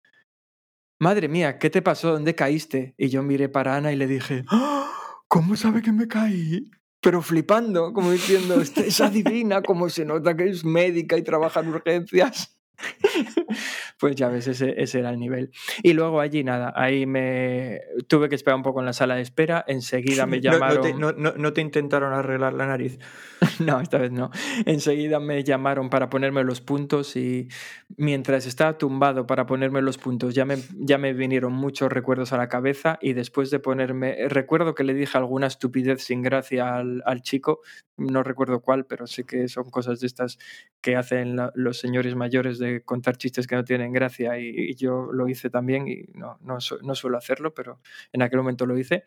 madre 0.98 1.28
mía, 1.28 1.59
¿qué 1.59 1.70
te 1.70 1.82
pasó? 1.82 2.12
¿Dónde 2.12 2.35
caíste? 2.35 2.94
Y 2.98 3.09
yo 3.09 3.22
miré 3.22 3.48
para 3.48 3.76
Ana 3.76 3.92
y 3.92 3.96
le 3.96 4.06
dije, 4.06 4.44
"¡Ah! 4.48 4.90
¿cómo 5.28 5.56
sabe 5.56 5.82
que 5.82 5.92
me 5.92 6.09
caí? 6.09 6.70
Pero 7.00 7.22
flipando, 7.22 7.92
como 7.92 8.11
diciendo, 8.11 8.61
"Esta 8.61 8.80
es 8.82 9.00
adivina, 9.35 9.62
como 9.62 9.88
se 9.88 10.04
nota 10.04 10.37
que 10.37 10.48
es 10.48 10.64
médica 10.64 11.16
y 11.16 11.22
trabaja 11.22 11.61
en 11.61 11.68
urgencias. 11.68 12.55
Pues 13.98 14.14
ya 14.14 14.28
ves, 14.28 14.46
ese, 14.46 14.74
ese 14.82 14.98
era 14.98 15.10
el 15.10 15.18
nivel. 15.18 15.50
Y 15.82 15.94
luego 15.94 16.20
allí 16.20 16.44
nada, 16.44 16.72
ahí 16.76 17.06
me 17.06 17.80
tuve 18.08 18.28
que 18.28 18.34
esperar 18.34 18.56
un 18.56 18.62
poco 18.62 18.80
en 18.80 18.86
la 18.86 18.92
sala 18.92 19.14
de 19.16 19.22
espera, 19.22 19.64
enseguida 19.66 20.26
me 20.26 20.38
No- 20.40 20.50
no 20.50 20.52
llamaron... 20.52 20.82
te- 20.82 20.94
No, 20.94 21.12
no- 21.12 21.32
no 21.36 21.52
te 21.52 21.60
intentaron 21.62 22.12
arreglar 22.12 22.52
la 22.52 22.66
nariz. 22.66 22.98
No, 23.58 23.80
esta 23.80 23.96
vez 23.96 24.12
no. 24.12 24.30
Enseguida 24.66 25.18
me 25.18 25.42
llamaron 25.42 25.88
para 25.88 26.10
ponerme 26.10 26.44
los 26.44 26.60
puntos 26.60 27.16
y 27.16 27.48
mientras 27.96 28.44
estaba 28.46 28.76
tumbado 28.76 29.26
para 29.26 29.46
ponerme 29.46 29.80
los 29.80 29.96
puntos 29.96 30.34
ya 30.34 30.44
me, 30.44 30.56
ya 30.74 30.98
me 30.98 31.14
vinieron 31.14 31.52
muchos 31.54 31.90
recuerdos 31.90 32.34
a 32.34 32.36
la 32.36 32.48
cabeza 32.48 32.98
y 33.00 33.14
después 33.14 33.50
de 33.50 33.58
ponerme, 33.58 34.28
recuerdo 34.28 34.74
que 34.74 34.84
le 34.84 34.92
dije 34.92 35.16
alguna 35.16 35.46
estupidez 35.46 36.02
sin 36.02 36.20
gracia 36.22 36.76
al, 36.76 37.02
al 37.06 37.22
chico, 37.22 37.60
no 37.96 38.22
recuerdo 38.22 38.60
cuál, 38.60 38.84
pero 38.84 39.06
sé 39.06 39.24
que 39.24 39.48
son 39.48 39.70
cosas 39.70 40.00
de 40.00 40.06
estas 40.06 40.38
que 40.82 40.96
hacen 40.96 41.36
la- 41.36 41.52
los 41.54 41.78
señores 41.78 42.14
mayores 42.14 42.58
de 42.58 42.65
contar 42.85 43.16
chistes 43.16 43.46
que 43.46 43.57
no 43.57 43.64
tienen 43.64 43.92
gracia 43.92 44.38
y, 44.38 44.48
y 44.48 44.74
yo 44.76 45.11
lo 45.12 45.29
hice 45.29 45.50
también 45.50 45.88
y 45.88 46.05
no, 46.14 46.38
no, 46.42 46.61
su- 46.61 46.79
no 46.83 46.94
suelo 46.94 47.18
hacerlo, 47.18 47.55
pero 47.55 47.81
en 48.12 48.22
aquel 48.22 48.38
momento 48.38 48.66
lo 48.66 48.79
hice. 48.79 49.05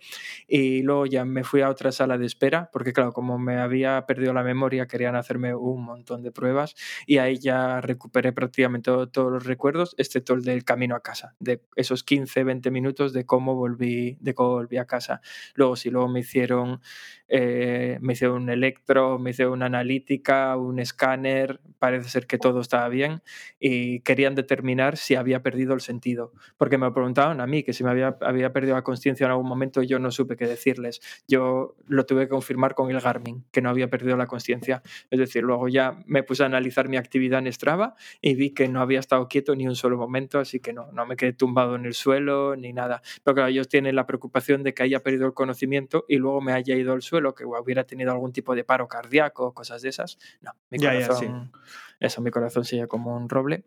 Y 0.47 0.81
luego 0.83 1.05
ya 1.05 1.25
me 1.25 1.43
fui 1.43 1.61
a 1.61 1.69
otra 1.69 1.91
sala 1.91 2.17
de 2.17 2.25
espera, 2.25 2.69
porque 2.71 2.93
claro, 2.93 3.13
como 3.13 3.37
me 3.39 3.57
había 3.57 4.05
perdido 4.05 4.33
la 4.33 4.43
memoria, 4.43 4.87
querían 4.87 5.15
hacerme 5.15 5.53
un 5.55 5.83
montón 5.83 6.23
de 6.23 6.31
pruebas 6.31 6.75
y 7.05 7.17
ahí 7.17 7.37
ya 7.39 7.81
recuperé 7.81 8.33
prácticamente 8.33 8.85
todo- 8.91 9.07
todos 9.09 9.31
los 9.31 9.45
recuerdos, 9.45 9.95
excepto 9.97 10.33
el 10.33 10.43
del 10.43 10.63
camino 10.63 10.95
a 10.95 11.01
casa, 11.01 11.35
de 11.39 11.61
esos 11.75 12.03
15, 12.03 12.43
20 12.43 12.71
minutos 12.71 13.13
de 13.13 13.25
cómo 13.25 13.55
volví, 13.55 14.17
de 14.21 14.33
cómo 14.33 14.51
volví 14.51 14.77
a 14.77 14.85
casa. 14.85 15.21
Luego 15.55 15.75
sí, 15.75 15.89
luego 15.89 16.07
me 16.07 16.19
hicieron, 16.21 16.81
eh, 17.27 17.97
me 18.01 18.13
hicieron 18.13 18.43
un 18.43 18.49
electro, 18.49 19.19
me 19.19 19.31
hicieron 19.31 19.53
una 19.53 19.67
analítica, 19.67 20.55
un 20.57 20.79
escáner, 20.79 21.61
parece 21.79 22.09
ser 22.09 22.27
que 22.27 22.37
todo 22.37 22.61
estaba 22.61 22.89
bien 22.89 23.21
y 23.59 24.01
querían 24.01 24.35
determinar 24.35 24.97
si 24.97 25.15
había 25.15 25.41
perdido 25.41 25.73
el 25.73 25.81
sentido, 25.81 26.33
porque 26.57 26.77
me 26.77 26.91
preguntaban 26.91 27.41
a 27.41 27.47
mí 27.47 27.63
que 27.63 27.73
si 27.73 27.83
me 27.83 27.89
había, 27.91 28.17
había 28.21 28.51
perdido 28.51 28.75
la 28.75 28.83
conciencia 28.83 29.25
en 29.25 29.31
algún 29.31 29.47
momento 29.47 29.81
yo 29.83 29.99
no 29.99 30.11
supe 30.11 30.35
qué 30.35 30.47
decirles. 30.47 31.01
Yo 31.27 31.75
lo 31.87 32.05
tuve 32.05 32.23
que 32.23 32.29
confirmar 32.29 32.75
con 32.75 32.91
el 32.91 32.99
Garmin, 32.99 33.45
que 33.51 33.61
no 33.61 33.69
había 33.69 33.89
perdido 33.89 34.17
la 34.17 34.27
conciencia. 34.27 34.81
Es 35.09 35.19
decir, 35.19 35.43
luego 35.43 35.67
ya 35.67 35.97
me 36.05 36.23
puse 36.23 36.43
a 36.43 36.45
analizar 36.45 36.89
mi 36.89 36.97
actividad 36.97 37.39
en 37.39 37.51
Strava 37.51 37.95
y 38.21 38.35
vi 38.35 38.53
que 38.53 38.67
no 38.67 38.81
había 38.81 38.99
estado 38.99 39.27
quieto 39.27 39.55
ni 39.55 39.67
un 39.67 39.75
solo 39.75 39.97
momento, 39.97 40.39
así 40.39 40.59
que 40.59 40.73
no, 40.73 40.91
no 40.91 41.05
me 41.05 41.15
quedé 41.15 41.33
tumbado 41.33 41.75
en 41.75 41.85
el 41.85 41.93
suelo 41.93 42.55
ni 42.55 42.73
nada. 42.73 43.01
Pero 43.23 43.35
claro, 43.35 43.49
ellos 43.49 43.67
tienen 43.67 43.95
la 43.95 44.05
preocupación 44.05 44.63
de 44.63 44.73
que 44.73 44.83
haya 44.83 45.01
perdido 45.01 45.25
el 45.25 45.33
conocimiento 45.33 46.05
y 46.07 46.17
luego 46.17 46.41
me 46.41 46.53
haya 46.53 46.75
ido 46.75 46.93
al 46.93 47.01
suelo, 47.01 47.35
que 47.35 47.45
hubiera 47.45 47.83
tenido 47.85 48.11
algún 48.11 48.31
tipo 48.31 48.55
de 48.55 48.63
paro 48.63 48.87
cardíaco 48.87 49.47
o 49.47 49.53
cosas 49.53 49.81
de 49.81 49.89
esas. 49.89 50.17
No, 50.41 50.51
mi 50.69 50.79
Ya, 50.79 50.93
ya, 50.93 51.07
corazón, 51.07 51.51
eso, 51.99 52.21
mi 52.21 52.31
corazón 52.31 52.65
sigue 52.65 52.87
como 52.87 53.15
un 53.15 53.29
roble. 53.29 53.63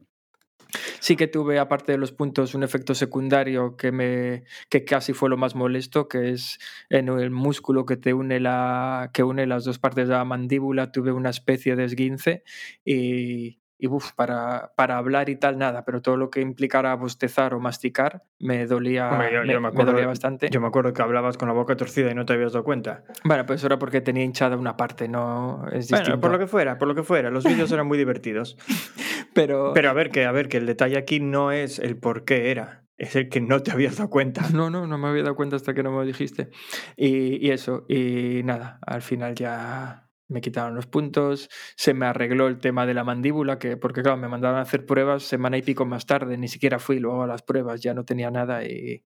Sí 1.01 1.17
que 1.17 1.27
tuve, 1.27 1.59
aparte 1.59 1.93
de 1.93 1.99
los 1.99 2.13
puntos, 2.13 2.55
un 2.55 2.63
efecto 2.63 2.95
secundario 2.95 3.77
que 3.77 3.93
me 3.93 4.45
que 4.71 4.85
casi 4.85 5.13
fue 5.13 5.29
lo 5.29 5.37
más 5.37 5.55
molesto, 5.55 6.09
que 6.09 6.31
es 6.31 6.59
en 6.89 7.09
el 7.09 7.31
músculo 7.31 7.85
que 7.85 7.97
te 7.97 8.15
une 8.15 8.41
la 8.41 9.11
que 9.13 9.23
une 9.23 9.47
las 9.47 9.65
dos 9.65 9.79
partes 9.79 10.09
de 10.09 10.15
la 10.15 10.25
mandíbula, 10.25 10.93
tuve 10.93 11.13
una 11.13 11.31
especie 11.31 11.77
de 11.77 11.85
esguince 11.85 12.45
y, 12.85 13.62
y 13.83 13.89
uf, 13.89 14.13
para, 14.13 14.73
para 14.77 14.97
hablar 14.97 15.29
y 15.29 15.35
tal, 15.35 15.59
nada, 15.59 15.85
pero 15.85 16.01
todo 16.01 16.17
lo 16.17 16.31
que 16.31 16.41
implicara 16.41 16.95
bostezar 16.95 17.53
o 17.53 17.59
masticar 17.59 18.23
me 18.39 18.65
dolía, 18.67 19.11
Hombre, 19.11 19.33
yo- 19.33 19.41
me, 19.41 19.49
yo 19.49 19.55
me 19.55 19.61
me 19.63 19.69
acuerdo- 19.69 19.91
dolía 19.93 20.07
bastante. 20.07 20.49
Yo 20.51 20.61
me 20.61 20.69
acuerdo 20.69 20.93
que 20.93 21.03
hablabas 21.03 21.37
con 21.37 21.49
la 21.49 21.55
boca 21.55 21.77
torcida 21.77 22.09
y 22.11 22.15
no 22.15 22.25
te 22.25 22.35
habías 22.35 22.53
dado 22.53 22.65
cuenta. 22.65 23.03
Bueno, 23.25 23.45
pues 23.45 23.65
era 23.65 23.81
porque 23.81 24.01
tenía 24.01 24.23
hinchada 24.23 24.57
una 24.57 24.77
parte, 24.77 25.09
no 25.09 25.67
es 25.73 25.89
distinto. 25.89 26.05
Bueno, 26.11 26.21
por 26.21 26.31
lo 26.31 26.39
que 26.39 26.47
fuera, 26.47 26.79
por 26.79 26.87
lo 26.87 26.95
que 26.95 27.03
fuera. 27.03 27.31
Los 27.31 27.45
vídeos 27.45 27.73
eran 27.73 27.89
muy 27.89 27.99
divertidos. 27.99 28.57
Pero, 29.35 29.73
Pero 29.75 29.91
a 29.91 29.93
ver, 29.95 30.11
que, 30.11 30.27
a 30.27 30.33
ver, 30.33 30.49
que 30.49 30.59
el 30.59 30.67
detalle 30.67 30.97
aquí 30.99 31.19
no 31.19 31.51
es 31.53 31.79
el 31.81 31.97
por 31.97 32.25
qué 32.25 32.51
era, 32.53 32.85
es 32.99 33.17
el 33.17 33.29
que 33.29 33.41
no 33.41 33.63
te 33.65 33.73
habías 33.73 33.97
dado 33.97 34.11
cuenta. 34.11 34.43
No, 34.55 34.71
no, 34.71 34.87
no 34.87 34.97
me 34.99 35.09
había 35.09 35.23
dado 35.25 35.35
cuenta 35.35 35.57
hasta 35.57 35.75
que 35.75 35.83
no 35.83 35.91
me 35.91 35.97
lo 35.99 36.05
dijiste. 36.05 36.51
Y, 36.97 37.45
y 37.45 37.51
eso, 37.51 37.85
y 37.89 38.43
nada, 38.45 38.79
al 38.87 39.03
final 39.03 39.35
ya 39.35 40.09
me 40.33 40.41
quitaron 40.41 40.75
los 40.75 40.87
puntos, 40.87 41.49
se 41.77 41.95
me 41.95 42.07
arregló 42.07 42.49
el 42.49 42.59
tema 42.59 42.87
de 42.87 42.95
la 42.95 43.05
mandíbula, 43.05 43.59
que 43.59 43.77
porque 43.77 44.03
claro, 44.03 44.17
me 44.17 44.29
mandaron 44.29 44.59
a 44.59 44.63
hacer 44.63 44.87
pruebas 44.87 45.23
semana 45.23 45.59
y 45.59 45.63
pico 45.63 45.85
más 45.87 46.07
tarde, 46.07 46.37
ni 46.39 46.49
siquiera 46.49 46.79
fui 46.79 46.99
luego 46.99 47.23
a 47.23 47.27
las 47.27 47.43
pruebas, 47.43 47.81
ya 47.81 47.95
no 47.95 48.05
tenía 48.05 48.31
nada 48.31 48.65
y, 48.65 49.05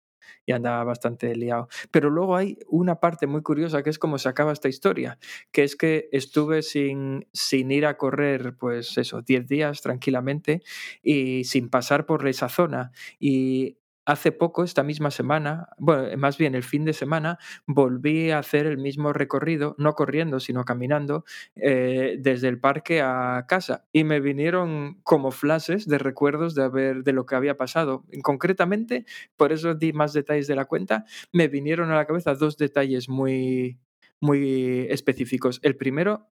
andaba 0.52 0.84
bastante 0.84 1.34
liado. 1.36 1.68
Pero 1.90 2.10
luego 2.10 2.36
hay 2.36 2.58
una 2.68 3.00
parte 3.00 3.26
muy 3.26 3.42
curiosa 3.42 3.82
que 3.82 3.90
es 3.90 3.98
cómo 3.98 4.18
se 4.18 4.28
acaba 4.28 4.52
esta 4.52 4.68
historia, 4.68 5.18
que 5.52 5.64
es 5.64 5.74
que 5.74 6.08
estuve 6.12 6.62
sin, 6.62 7.26
sin 7.32 7.70
ir 7.70 7.86
a 7.86 7.96
correr, 7.96 8.54
pues 8.58 8.96
eso, 8.98 9.22
10 9.22 9.46
días 9.48 9.80
tranquilamente 9.80 10.62
y 11.02 11.44
sin 11.44 11.70
pasar 11.70 12.06
por 12.06 12.26
esa 12.28 12.48
zona. 12.48 12.92
Y 13.18 13.78
hace 14.06 14.32
poco, 14.32 14.64
esta 14.64 14.82
misma 14.82 15.10
semana, 15.10 15.68
bueno, 15.78 16.16
más 16.18 16.38
bien 16.38 16.54
el 16.54 16.62
fin 16.62 16.84
de 16.84 16.92
semana, 16.92 17.38
volví 17.66 18.30
a 18.30 18.38
hacer 18.38 18.66
el 18.66 18.78
mismo 18.78 19.12
recorrido, 19.12 19.74
no 19.78 19.94
corriendo, 19.94 20.40
sino 20.40 20.64
caminando, 20.64 21.24
eh, 21.56 22.16
desde 22.18 22.48
el 22.48 22.60
parque 22.60 23.00
a 23.00 23.44
casa. 23.48 23.86
Y 23.92 24.04
me 24.04 24.20
vinieron 24.20 25.00
como 25.02 25.30
flashes 25.30 25.86
de 25.86 25.98
recuerdos 25.98 26.54
de, 26.54 26.64
haber, 26.64 27.02
de 27.04 27.12
lo 27.12 27.26
que 27.26 27.36
había 27.36 27.56
pasado. 27.56 28.04
Concretamente, 28.22 29.06
por 29.36 29.52
eso 29.52 29.74
di 29.74 29.92
más 29.92 30.12
detalles 30.12 30.46
de 30.46 30.56
la 30.56 30.66
cuenta, 30.66 31.04
me 31.32 31.48
vinieron 31.48 31.90
a 31.90 31.96
la 31.96 32.06
cabeza 32.06 32.34
dos 32.34 32.56
detalles 32.58 33.08
muy, 33.08 33.78
muy 34.20 34.86
específicos. 34.90 35.60
El 35.62 35.76
primero, 35.76 36.28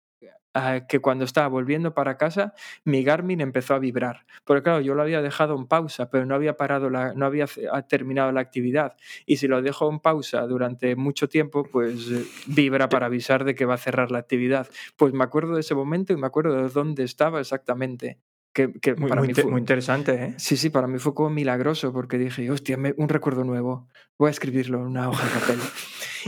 ah, 0.53 0.81
que 0.87 0.99
cuando 0.99 1.25
estaba 1.25 1.47
volviendo 1.47 1.93
para 1.93 2.17
casa, 2.17 2.53
mi 2.83 3.03
Garmin 3.03 3.41
empezó 3.41 3.73
a 3.73 3.79
vibrar. 3.79 4.25
Porque 4.45 4.63
claro, 4.63 4.81
yo 4.81 4.93
lo 4.95 5.01
había 5.01 5.21
dejado 5.21 5.55
en 5.55 5.65
pausa, 5.67 6.09
pero 6.09 6.25
no 6.25 6.35
había 6.35 6.57
parado 6.57 6.89
la, 6.89 7.13
no 7.13 7.25
había 7.25 7.47
terminado 7.89 8.31
la 8.31 8.41
actividad. 8.41 8.95
Y 9.25 9.37
si 9.37 9.47
lo 9.47 9.61
dejo 9.61 9.89
en 9.89 9.99
pausa 9.99 10.41
durante 10.47 10.95
mucho 10.95 11.27
tiempo, 11.29 11.63
pues 11.63 12.09
eh, 12.11 12.23
vibra 12.47 12.89
para 12.89 13.07
avisar 13.07 13.43
de 13.45 13.55
que 13.55 13.65
va 13.65 13.73
a 13.75 13.77
cerrar 13.77 14.11
la 14.11 14.19
actividad. 14.19 14.67
Pues 14.95 15.13
me 15.13 15.23
acuerdo 15.23 15.55
de 15.55 15.61
ese 15.61 15.75
momento 15.75 16.13
y 16.13 16.17
me 16.17 16.27
acuerdo 16.27 16.55
de 16.61 16.69
dónde 16.69 17.03
estaba 17.03 17.39
exactamente. 17.39 18.19
Que, 18.53 18.71
que 18.71 18.93
Muy, 18.93 19.09
para 19.09 19.21
muy 19.21 19.29
mí 19.29 19.33
fue- 19.33 19.49
muy 19.49 19.59
interesante, 19.61 20.13
¿eh? 20.13 20.33
Sí, 20.37 20.57
sí, 20.57 20.69
para 20.69 20.85
mí 20.85 20.99
fue 20.99 21.15
como 21.15 21.31
milagroso 21.31 21.91
porque 21.91 22.19
dije, 22.19 22.51
hostia, 22.51 22.77
me- 22.77 22.93
un 22.97 23.09
recuerdo 23.09 23.43
nuevo. 23.43 23.87
Voy 24.19 24.27
a 24.27 24.31
escribirlo 24.31 24.77
en 24.77 24.85
una 24.85 25.09
hoja 25.09 25.25
de 25.25 25.39
papel. 25.39 25.59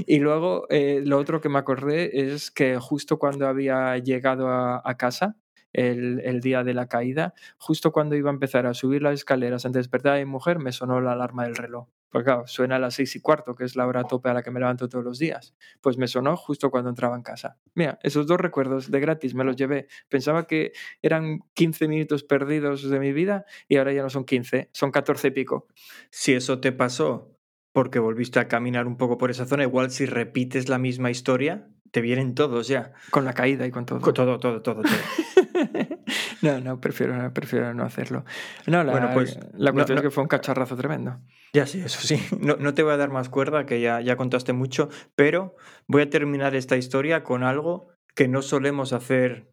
Y 0.06 0.20
luego 0.20 0.66
eh, 0.70 1.02
lo 1.04 1.18
otro 1.18 1.42
que 1.42 1.50
me 1.50 1.60
acordé 1.60 2.32
es 2.34 2.52
que 2.52 2.78
justo 2.78 3.20
cuando 3.20 3.48
había 3.48 3.98
llegado 3.98 4.50
a, 4.50 4.98
casa, 4.98 5.38
el, 5.74 6.40
día 6.40 6.64
de 6.64 6.74
la 6.74 6.88
caída, 6.88 7.34
justo 7.58 7.92
cuando 7.92 8.16
iba 8.16 8.30
a 8.30 8.34
empezar 8.34 8.66
a 8.66 8.74
subir 8.74 9.02
las 9.02 9.14
escaleras 9.14 9.66
antes 9.66 9.74
de 9.76 9.80
despertar 9.80 10.16
a 10.16 10.20
mi 10.20 10.26
mujer, 10.26 10.60
me 10.60 10.72
sonó 10.72 11.02
la 11.02 11.14
alarma 11.14 11.44
del 11.44 11.56
reloj. 11.56 11.88
Porque 12.10 12.26
claro, 12.28 12.48
suena 12.48 12.78
a 12.78 12.80
las 12.80 12.94
seis 12.94 13.14
y 13.18 13.20
cuarto, 13.20 13.56
que 13.56 13.66
es 13.66 13.76
la 13.76 13.86
hora 13.86 14.06
tope 14.06 14.30
a 14.30 14.34
la 14.34 14.42
que 14.42 14.50
me 14.50 14.62
levanto 14.62 14.88
todos 14.88 15.04
los 15.04 15.20
días. 15.20 15.54
Pues 15.82 15.98
me 15.98 16.08
sonó 16.08 16.38
justo 16.38 16.72
cuando 16.72 16.90
entraba 16.90 17.18
en 17.18 17.24
casa. 17.24 17.58
Mira, 17.74 18.00
esos 18.04 18.26
dos 18.26 18.40
recuerdos 18.40 18.90
de 18.90 19.02
gratis 19.02 19.36
me 19.36 19.44
los 19.44 19.58
llevé. 19.58 19.88
Pensaba 20.08 20.48
que 20.48 20.72
eran 21.02 21.40
15 21.56 21.90
minutos 21.90 22.24
perdidos 22.24 22.90
de 22.90 23.00
mi 23.02 23.12
vida 23.12 23.44
y 23.68 23.76
ahora 23.76 23.92
ya 23.92 24.02
no 24.02 24.10
son 24.10 24.24
15, 24.24 24.70
son 24.72 24.92
14 24.92 25.28
y 25.28 25.32
pico. 25.32 25.68
Si 26.10 26.32
eso 26.32 26.62
te 26.62 26.72
pasó 26.72 27.35
porque 27.76 28.00
volviste 28.00 28.40
a 28.40 28.48
caminar 28.48 28.88
un 28.88 28.96
poco 28.96 29.18
por 29.18 29.30
esa 29.30 29.46
zona, 29.46 29.64
igual 29.64 29.92
si 29.92 30.06
repites 30.06 30.70
la 30.70 30.78
misma 30.80 31.12
historia, 31.12 31.68
te 31.92 32.00
vienen 32.00 32.34
todos 32.34 32.70
ya. 32.70 32.94
Con 33.12 33.26
la 33.26 33.34
caída 33.34 33.68
y 33.68 33.72
con 33.72 33.86
todo. 33.86 34.00
Co- 34.00 34.14
Todo, 34.14 34.40
todo, 34.40 34.62
todo, 34.62 34.82
todo. 34.82 34.94
no, 36.42 36.60
no, 36.62 36.80
prefiero, 36.80 37.34
prefiero 37.34 37.74
no 37.74 37.84
hacerlo. 37.84 38.24
No, 38.66 38.84
la, 38.84 38.92
Bueno, 38.94 39.10
pues, 39.14 39.38
la 39.58 39.72
no- 39.72 39.74
cuestión 39.76 39.96
no- 39.96 40.00
es 40.02 40.04
que 40.04 40.12
fue 40.12 40.24
un 40.24 40.30
cacharrazo 40.30 40.76
tremendo. 40.78 41.20
Ya 41.54 41.66
sí, 41.66 41.82
eso 41.82 42.00
sí. 42.02 42.18
No, 42.40 42.56
no 42.58 42.74
te 42.74 42.84
voy 42.84 42.94
a 42.94 42.98
dar 42.98 43.12
más 43.12 43.28
cuerda, 43.30 43.66
que 43.66 43.82
ya, 43.82 44.00
ya 44.02 44.16
contaste 44.16 44.54
mucho, 44.54 44.90
pero 45.16 45.56
voy 45.88 46.02
a 46.04 46.10
terminar 46.10 46.56
esta 46.56 46.78
historia 46.78 47.24
con 47.24 47.44
algo 47.44 47.90
que 48.16 48.28
no 48.30 48.42
solemos 48.42 48.94
hacer 48.94 49.52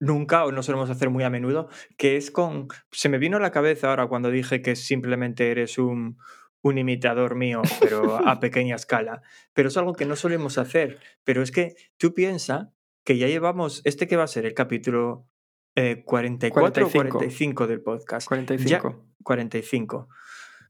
nunca 0.00 0.44
o 0.44 0.50
no 0.50 0.64
solemos 0.64 0.90
hacer 0.90 1.10
muy 1.10 1.22
a 1.22 1.30
menudo, 1.30 1.68
que 1.96 2.16
es 2.16 2.32
con... 2.32 2.66
Se 2.90 3.08
me 3.08 3.18
vino 3.18 3.36
a 3.36 3.40
la 3.40 3.52
cabeza 3.52 3.90
ahora 3.90 4.08
cuando 4.08 4.30
dije 4.30 4.60
que 4.62 4.74
simplemente 4.74 5.50
eres 5.52 5.78
un, 5.78 6.18
un 6.62 6.78
imitador 6.78 7.34
mío, 7.34 7.62
pero 7.80 8.26
a 8.26 8.40
pequeña 8.40 8.76
escala. 8.76 9.22
Pero 9.52 9.68
es 9.68 9.76
algo 9.76 9.94
que 9.94 10.06
no 10.06 10.16
solemos 10.16 10.58
hacer. 10.58 10.98
Pero 11.24 11.42
es 11.42 11.50
que 11.50 11.74
tú 11.98 12.14
piensas 12.14 12.68
que 13.04 13.18
ya 13.18 13.26
llevamos, 13.26 13.82
este 13.84 14.06
que 14.06 14.16
va 14.16 14.24
a 14.24 14.28
ser 14.28 14.46
el 14.46 14.54
capítulo 14.54 15.28
eh, 15.74 16.04
44 16.04 16.86
o 16.86 16.90
45. 16.90 17.18
45 17.18 17.66
del 17.66 17.82
podcast. 17.82 18.28
45. 18.28 19.06
45. 19.22 20.08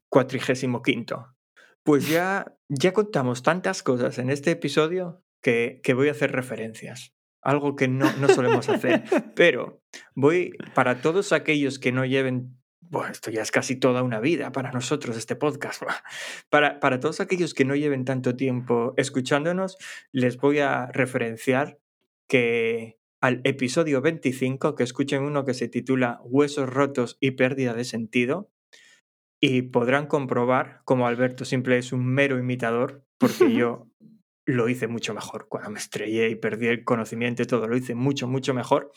Cuatrigésimo 0.09 0.83
quinto. 0.83 1.35
Pues 1.83 2.09
ya, 2.09 2.57
ya 2.69 2.93
contamos 2.93 3.43
tantas 3.43 3.83
cosas 3.83 4.19
en 4.19 4.31
este 4.31 4.53
episodio 4.53 5.23
que, 5.43 5.81
que 5.83 5.95
voy 5.95 6.09
a 6.09 6.13
hacer 6.13 6.33
referencias. 6.33 7.15
Algo 7.43 7.75
que 7.75 7.89
no, 7.89 8.11
no 8.19 8.29
solemos 8.29 8.69
hacer. 8.69 9.03
Pero 9.35 9.83
voy, 10.15 10.53
para 10.75 11.03
todos 11.03 11.33
aquellos 11.33 11.81
que 11.81 11.91
no 11.91 12.05
lleven, 12.05 12.62
bueno, 12.93 13.11
esto 13.11 13.31
ya 13.31 13.41
es 13.41 13.51
casi 13.51 13.75
toda 13.77 14.03
una 14.03 14.21
vida 14.21 14.53
para 14.53 14.71
nosotros, 14.71 15.17
este 15.17 15.35
podcast. 15.35 15.83
Para, 16.51 16.79
para 16.79 17.01
todos 17.01 17.21
aquellos 17.21 17.55
que 17.55 17.65
no 17.65 17.75
lleven 17.75 18.05
tanto 18.05 18.37
tiempo 18.37 18.93
escuchándonos, 18.99 19.79
les 20.13 20.37
voy 20.37 20.59
a 20.59 20.87
referenciar 20.93 21.79
que 22.29 22.99
al 23.23 23.41
episodio 23.45 24.03
25, 24.03 24.75
que 24.75 24.83
escuchen 24.83 25.23
uno 25.23 25.47
que 25.47 25.55
se 25.55 25.69
titula 25.69 26.21
Huesos 26.25 26.69
rotos 26.69 27.17
y 27.19 27.31
pérdida 27.31 27.73
de 27.73 27.85
sentido, 27.85 28.51
y 29.41 29.63
podrán 29.63 30.07
comprobar 30.07 30.83
como 30.85 31.07
Alberto 31.07 31.47
Simple 31.47 31.79
es 31.79 31.93
un 31.95 32.05
mero 32.05 32.39
imitador, 32.39 33.07
porque 33.17 33.55
yo 33.55 33.89
lo 34.45 34.69
hice 34.69 34.87
mucho 34.87 35.15
mejor. 35.15 35.49
Cuando 35.49 35.71
me 35.71 35.79
estrellé 35.79 36.29
y 36.29 36.35
perdí 36.35 36.67
el 36.67 36.85
conocimiento 36.85 37.43
y 37.43 37.47
todo, 37.47 37.69
lo 37.69 37.77
hice 37.77 37.95
mucho, 37.95 38.29
mucho 38.29 38.53
mejor. 38.53 38.93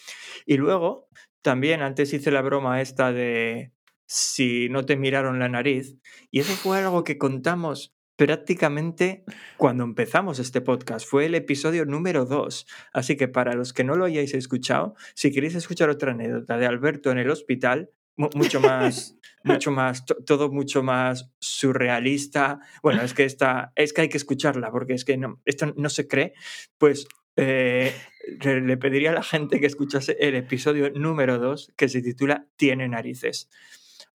Y 0.46 0.58
luego, 0.58 1.08
también 1.42 1.82
antes 1.82 2.14
hice 2.14 2.30
la 2.30 2.42
broma 2.42 2.82
esta 2.82 3.14
de 3.14 3.75
si 4.06 4.70
no 4.70 4.86
te 4.86 4.96
miraron 4.98 5.40
la 5.40 5.50
nariz, 5.50 5.96
y 6.32 6.40
eso 6.40 6.54
fue 6.54 6.78
algo 6.80 7.04
que 7.04 7.18
contamos 7.18 7.94
prácticamente 8.18 9.24
cuando 9.58 9.84
empezamos 9.84 10.40
este 10.40 10.62
podcast. 10.62 11.06
Fue 11.08 11.26
el 11.26 11.36
episodio 11.36 11.86
número 11.86 12.26
2. 12.26 12.66
Así 12.94 13.18
que 13.18 13.28
para 13.28 13.54
los 13.56 13.74
que 13.74 13.84
no 13.84 13.96
lo 13.96 14.06
hayáis 14.06 14.34
escuchado, 14.34 14.96
si 15.16 15.32
queréis 15.32 15.56
escuchar 15.56 15.90
otra 15.90 16.12
anécdota 16.12 16.58
de 16.58 16.66
Alberto 16.66 17.12
en 17.12 17.18
el 17.18 17.30
hospital, 17.30 17.90
mu- 18.16 18.30
mucho 18.36 18.62
más, 18.62 19.18
mucho 19.44 19.72
más, 19.72 20.06
to- 20.06 20.16
todo 20.26 20.50
mucho 20.50 20.82
más 20.82 21.30
surrealista. 21.40 22.60
Bueno, 22.82 23.02
es 23.02 23.14
que 23.14 23.26
esta, 23.26 23.74
es 23.76 23.92
que 23.92 24.02
hay 24.02 24.10
que 24.10 24.18
escucharla 24.18 24.72
porque 24.72 24.94
es 24.94 25.04
que 25.06 25.18
no, 25.18 25.42
esto 25.46 25.74
no 25.76 25.90
se 25.90 26.08
cree. 26.08 26.34
Pues 26.78 27.08
eh, 27.36 27.94
le 28.44 28.62
le 28.62 28.78
pediría 28.78 29.12
a 29.12 29.16
la 29.16 29.24
gente 29.24 29.60
que 29.60 29.66
escuchase 29.68 30.16
el 30.20 30.36
episodio 30.36 30.90
número 30.92 31.38
2 31.38 31.74
que 31.76 31.90
se 31.90 32.02
titula 32.02 32.48
Tiene 32.56 32.88
narices. 32.88 33.50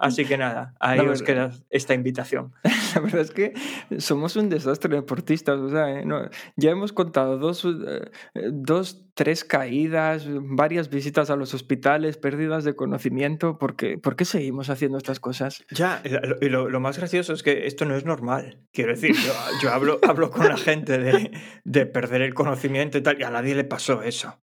Así 0.02 0.24
que 0.24 0.38
nada, 0.38 0.74
ahí 0.80 0.98
os 1.12 1.22
queda 1.22 1.50
esta 1.68 1.92
invitación. 1.94 2.54
La 2.94 3.00
verdad 3.02 3.20
es 3.20 3.30
que 3.30 3.52
somos 3.98 4.34
un 4.36 4.48
desastre 4.48 4.94
deportistas. 4.96 5.58
O 5.60 5.68
sea, 5.68 5.90
¿eh? 6.00 6.04
No, 6.06 6.28
ya 6.56 6.70
hemos 6.70 6.92
contado 6.94 7.36
dos, 7.38 7.64
eh, 7.66 8.10
dos, 8.50 9.04
tres 9.14 9.44
caídas, 9.44 10.26
varias 10.30 10.88
visitas 10.88 11.28
a 11.28 11.36
los 11.36 11.52
hospitales, 11.52 12.16
pérdidas 12.16 12.64
de 12.64 12.74
conocimiento. 12.74 13.58
¿Por 13.58 13.76
qué, 13.76 13.98
¿Por 13.98 14.16
qué 14.16 14.24
seguimos 14.24 14.70
haciendo 14.70 14.96
estas 14.96 15.20
cosas? 15.20 15.64
Ya, 15.70 16.00
y 16.04 16.08
lo, 16.08 16.20
y 16.40 16.48
lo- 16.48 16.68
lo 16.70 16.80
más 16.80 16.96
gracioso 16.98 17.34
es 17.34 17.42
que 17.42 17.66
esto 17.66 17.84
no 17.84 17.94
es 17.94 18.04
normal. 18.06 18.58
Quiero 18.72 18.92
decir, 18.92 19.14
yo, 19.14 19.32
yo 19.62 19.70
hablo, 19.70 20.00
hablo 20.08 20.30
con 20.30 20.48
la 20.48 20.56
gente 20.56 20.96
de, 20.98 21.30
de 21.64 21.86
perder 21.86 22.22
el 22.22 22.32
conocimiento 22.34 22.96
y 22.96 23.02
tal, 23.02 23.20
y 23.20 23.22
a 23.24 23.30
nadie 23.30 23.54
le 23.54 23.64
pasó 23.64 24.02
eso. 24.02 24.40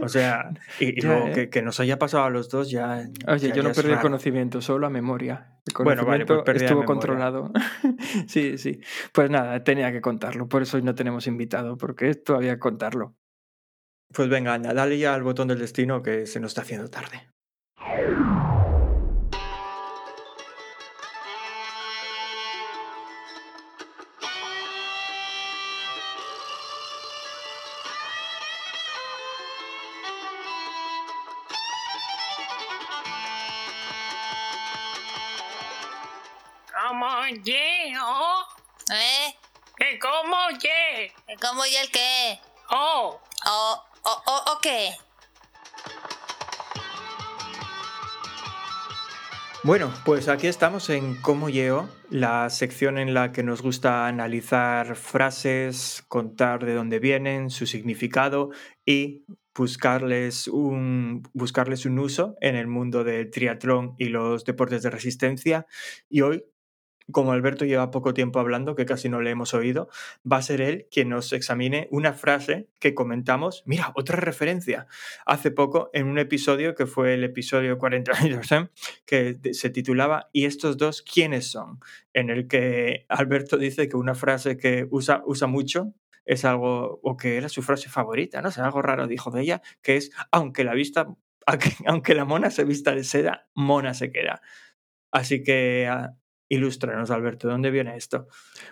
O 0.00 0.08
sea, 0.08 0.50
y, 0.78 0.98
y 0.98 1.00
Ya, 1.02 1.08
luego 1.08 1.26
¿eh? 1.28 1.32
que, 1.32 1.50
que 1.50 1.62
nos 1.62 1.80
haya 1.80 1.98
pasado 1.98 2.24
a 2.24 2.30
los 2.30 2.48
dos 2.48 2.70
ya. 2.70 3.08
Oye, 3.28 3.48
ya- 3.48 3.54
yo 3.54 3.62
no 3.62 3.72
perdí 3.72 3.92
el 3.92 4.00
conocimiento, 4.00 4.60
solo 4.60 4.80
la 4.80 4.90
memoria. 4.90 5.60
El 5.66 5.84
Bueno, 5.84 6.04
vale, 6.04 6.26
pues 6.26 6.40
estuvo 6.62 6.84
controlado. 6.84 7.52
sí, 8.28 8.58
sí. 8.58 8.80
Pues 9.12 9.30
nada, 9.30 9.62
tenía 9.64 9.92
que 9.92 10.00
contarlo. 10.00 10.48
Por 10.48 10.62
eso 10.62 10.76
hoy 10.76 10.82
no 10.82 10.94
tenemos 10.94 11.26
invitado, 11.26 11.76
porque 11.76 12.10
esto 12.10 12.34
había 12.36 12.54
que 12.54 12.60
contarlo. 12.60 13.16
Pues 14.12 14.28
venga, 14.28 14.54
anda, 14.54 14.74
dale 14.74 14.98
ya 14.98 15.14
al 15.14 15.22
botón 15.22 15.48
del 15.48 15.58
destino 15.60 16.02
que 16.02 16.26
se 16.26 16.40
nos 16.40 16.50
está 16.50 16.62
haciendo 16.62 16.88
tarde. 16.90 17.30
Como 37.10 37.26
llego. 37.42 38.46
¿Eh? 38.92 39.34
Que 39.76 39.98
como 39.98 40.36
ye. 40.60 41.12
¿Cómo 41.40 41.66
y 41.66 41.74
el 41.74 41.90
qué? 41.90 42.38
Oh. 42.70 43.20
¿O, 43.46 43.84
o, 44.02 44.22
o, 44.26 44.52
o 44.52 44.58
qué? 44.60 44.90
Bueno, 49.62 49.92
pues 50.04 50.28
aquí 50.28 50.46
estamos 50.46 50.88
en 50.88 51.20
Cómo 51.20 51.50
Yeo, 51.50 51.88
la 52.08 52.48
sección 52.48 52.96
en 52.96 53.12
la 53.12 53.30
que 53.30 53.42
nos 53.42 53.60
gusta 53.60 54.06
analizar 54.06 54.96
frases, 54.96 56.02
contar 56.08 56.64
de 56.64 56.74
dónde 56.74 56.98
vienen, 56.98 57.50
su 57.50 57.66
significado 57.66 58.50
y 58.86 59.24
buscarles 59.54 60.48
un, 60.48 61.22
buscarles 61.34 61.84
un 61.84 61.98
uso 61.98 62.36
en 62.40 62.56
el 62.56 62.68
mundo 62.68 63.04
del 63.04 63.30
triatlón 63.30 63.96
y 63.98 64.06
los 64.06 64.44
deportes 64.44 64.82
de 64.82 64.90
resistencia. 64.90 65.66
Y 66.08 66.22
hoy 66.22 66.42
como 67.10 67.32
Alberto 67.32 67.64
lleva 67.64 67.90
poco 67.90 68.14
tiempo 68.14 68.38
hablando, 68.38 68.74
que 68.74 68.86
casi 68.86 69.08
no 69.08 69.20
le 69.20 69.30
hemos 69.30 69.54
oído, 69.54 69.88
va 70.30 70.38
a 70.38 70.42
ser 70.42 70.60
él 70.60 70.86
quien 70.90 71.08
nos 71.08 71.32
examine 71.32 71.88
una 71.90 72.12
frase 72.12 72.68
que 72.78 72.94
comentamos. 72.94 73.62
Mira, 73.66 73.92
otra 73.94 74.16
referencia. 74.16 74.86
Hace 75.26 75.50
poco, 75.50 75.90
en 75.92 76.06
un 76.06 76.18
episodio 76.18 76.74
que 76.74 76.86
fue 76.86 77.14
el 77.14 77.24
episodio 77.24 77.78
42, 77.78 78.52
¿eh? 78.52 78.68
que 79.06 79.38
se 79.52 79.70
titulaba 79.70 80.28
¿Y 80.32 80.44
estos 80.44 80.76
dos 80.76 81.02
quiénes 81.02 81.50
son? 81.50 81.80
En 82.12 82.30
el 82.30 82.48
que 82.48 83.06
Alberto 83.08 83.56
dice 83.56 83.88
que 83.88 83.96
una 83.96 84.14
frase 84.14 84.56
que 84.56 84.86
usa, 84.90 85.22
usa 85.24 85.46
mucho 85.46 85.94
es 86.24 86.44
algo, 86.44 87.00
o 87.02 87.16
que 87.16 87.36
era 87.36 87.48
su 87.48 87.62
frase 87.62 87.88
favorita, 87.88 88.40
¿no? 88.40 88.48
O 88.48 88.52
sea, 88.52 88.64
algo 88.64 88.82
raro 88.82 89.06
dijo 89.06 89.30
de 89.30 89.42
ella, 89.42 89.62
que 89.82 89.96
es, 89.96 90.12
aunque 90.30 90.64
la 90.64 90.74
vista, 90.74 91.08
aunque 91.86 92.14
la 92.14 92.24
mona 92.24 92.50
se 92.50 92.64
vista 92.64 92.94
de 92.94 93.04
seda, 93.04 93.48
mona 93.54 93.94
se 93.94 94.12
queda. 94.12 94.40
Así 95.12 95.42
que 95.42 95.88
ah, 95.88 96.16
Ilústranos, 96.52 97.12
Alberto, 97.12 97.46
¿de 97.46 97.52
dónde 97.52 97.70
viene 97.70 97.96
esto? 97.96 98.26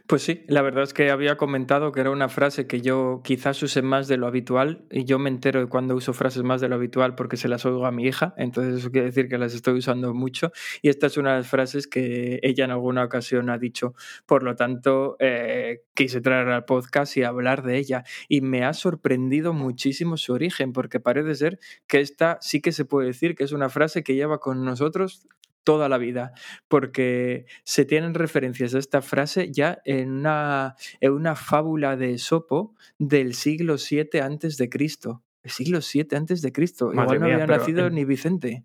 Pues 0.09 0.23
sí, 0.23 0.45
la 0.49 0.63
verdad 0.63 0.83
es 0.83 0.93
que 0.93 1.13
había 1.13 1.37
comentado 1.37 1.93
que 1.93 2.01
era 2.01 2.11
una 2.11 2.29
frase 2.29 2.67
que 2.67 2.81
yo 2.81 3.21
quizás 3.23 3.63
use 3.63 3.83
más 3.83 4.09
de 4.09 4.17
lo 4.17 4.27
habitual 4.27 4.85
y 4.91 5.05
yo 5.05 5.21
me 5.21 5.31
entero 5.31 5.61
de 5.61 5.69
cuando 5.69 5.95
uso 5.95 6.13
frases 6.13 6.43
más 6.43 6.61
de 6.61 6.69
lo 6.69 6.75
habitual 6.75 7.15
porque 7.15 7.37
se 7.37 7.47
las 7.47 7.65
oigo 7.67 7.87
a 7.87 7.93
mi 7.93 8.05
hija, 8.05 8.35
entonces 8.37 8.81
eso 8.81 8.91
quiere 8.91 9.07
decir 9.07 9.29
que 9.29 9.39
las 9.39 9.55
estoy 9.55 9.79
usando 9.79 10.13
mucho 10.13 10.51
y 10.83 10.89
esta 10.89 11.07
es 11.07 11.19
una 11.19 11.31
de 11.31 11.37
las 11.37 11.47
frases 11.47 11.87
que 11.87 12.41
ella 12.43 12.65
en 12.65 12.73
alguna 12.73 13.05
ocasión 13.05 13.49
ha 13.49 13.59
dicho. 13.59 13.95
Por 14.27 14.43
lo 14.43 14.57
tanto, 14.57 15.15
eh, 15.21 15.85
quise 15.95 16.21
traer 16.21 16.49
al 16.49 16.65
podcast 16.65 17.17
y 17.17 17.23
hablar 17.23 17.63
de 17.63 17.79
ella 17.79 18.03
y 18.29 18.41
me 18.41 18.65
ha 18.65 18.73
sorprendido 18.73 19.53
muchísimo 19.53 20.17
su 20.17 20.33
origen 20.33 20.73
porque 20.73 20.99
parece 20.99 21.37
ser 21.37 21.61
que 21.87 22.01
esta 22.01 22.39
sí 22.41 22.61
que 22.61 22.73
se 22.73 22.85
puede 22.85 23.07
decir 23.07 23.37
que 23.37 23.45
es 23.45 23.53
una 23.53 23.69
frase 23.69 24.03
que 24.03 24.17
lleva 24.17 24.41
con 24.41 24.65
nosotros 24.65 25.29
toda 25.69 25.91
la 25.91 25.99
vida, 25.99 26.33
porque 26.67 27.45
se 27.63 27.85
tienen 27.85 28.15
referencias 28.15 28.75
a 28.75 28.79
esta 28.79 29.03
frase 29.03 29.53
ya 29.53 29.83
en 29.85 30.13
una, 30.13 30.77
en 31.03 31.13
una 31.13 31.37
fábula 31.37 31.95
de 31.95 32.15
Esopo 32.15 32.75
del 32.99 33.35
siglo 33.35 33.77
VII 33.77 34.21
antes 34.23 34.57
de 34.57 34.71
Cristo. 34.71 35.23
El 35.43 35.51
siglo 35.51 35.81
VII 35.81 36.07
antes 36.17 36.41
de 36.41 36.53
Cristo. 36.53 36.91
Igual 36.91 37.21
no 37.21 37.27
había 37.27 37.47
nacido 37.47 37.91
ni 37.91 38.07
Vicente. 38.07 38.65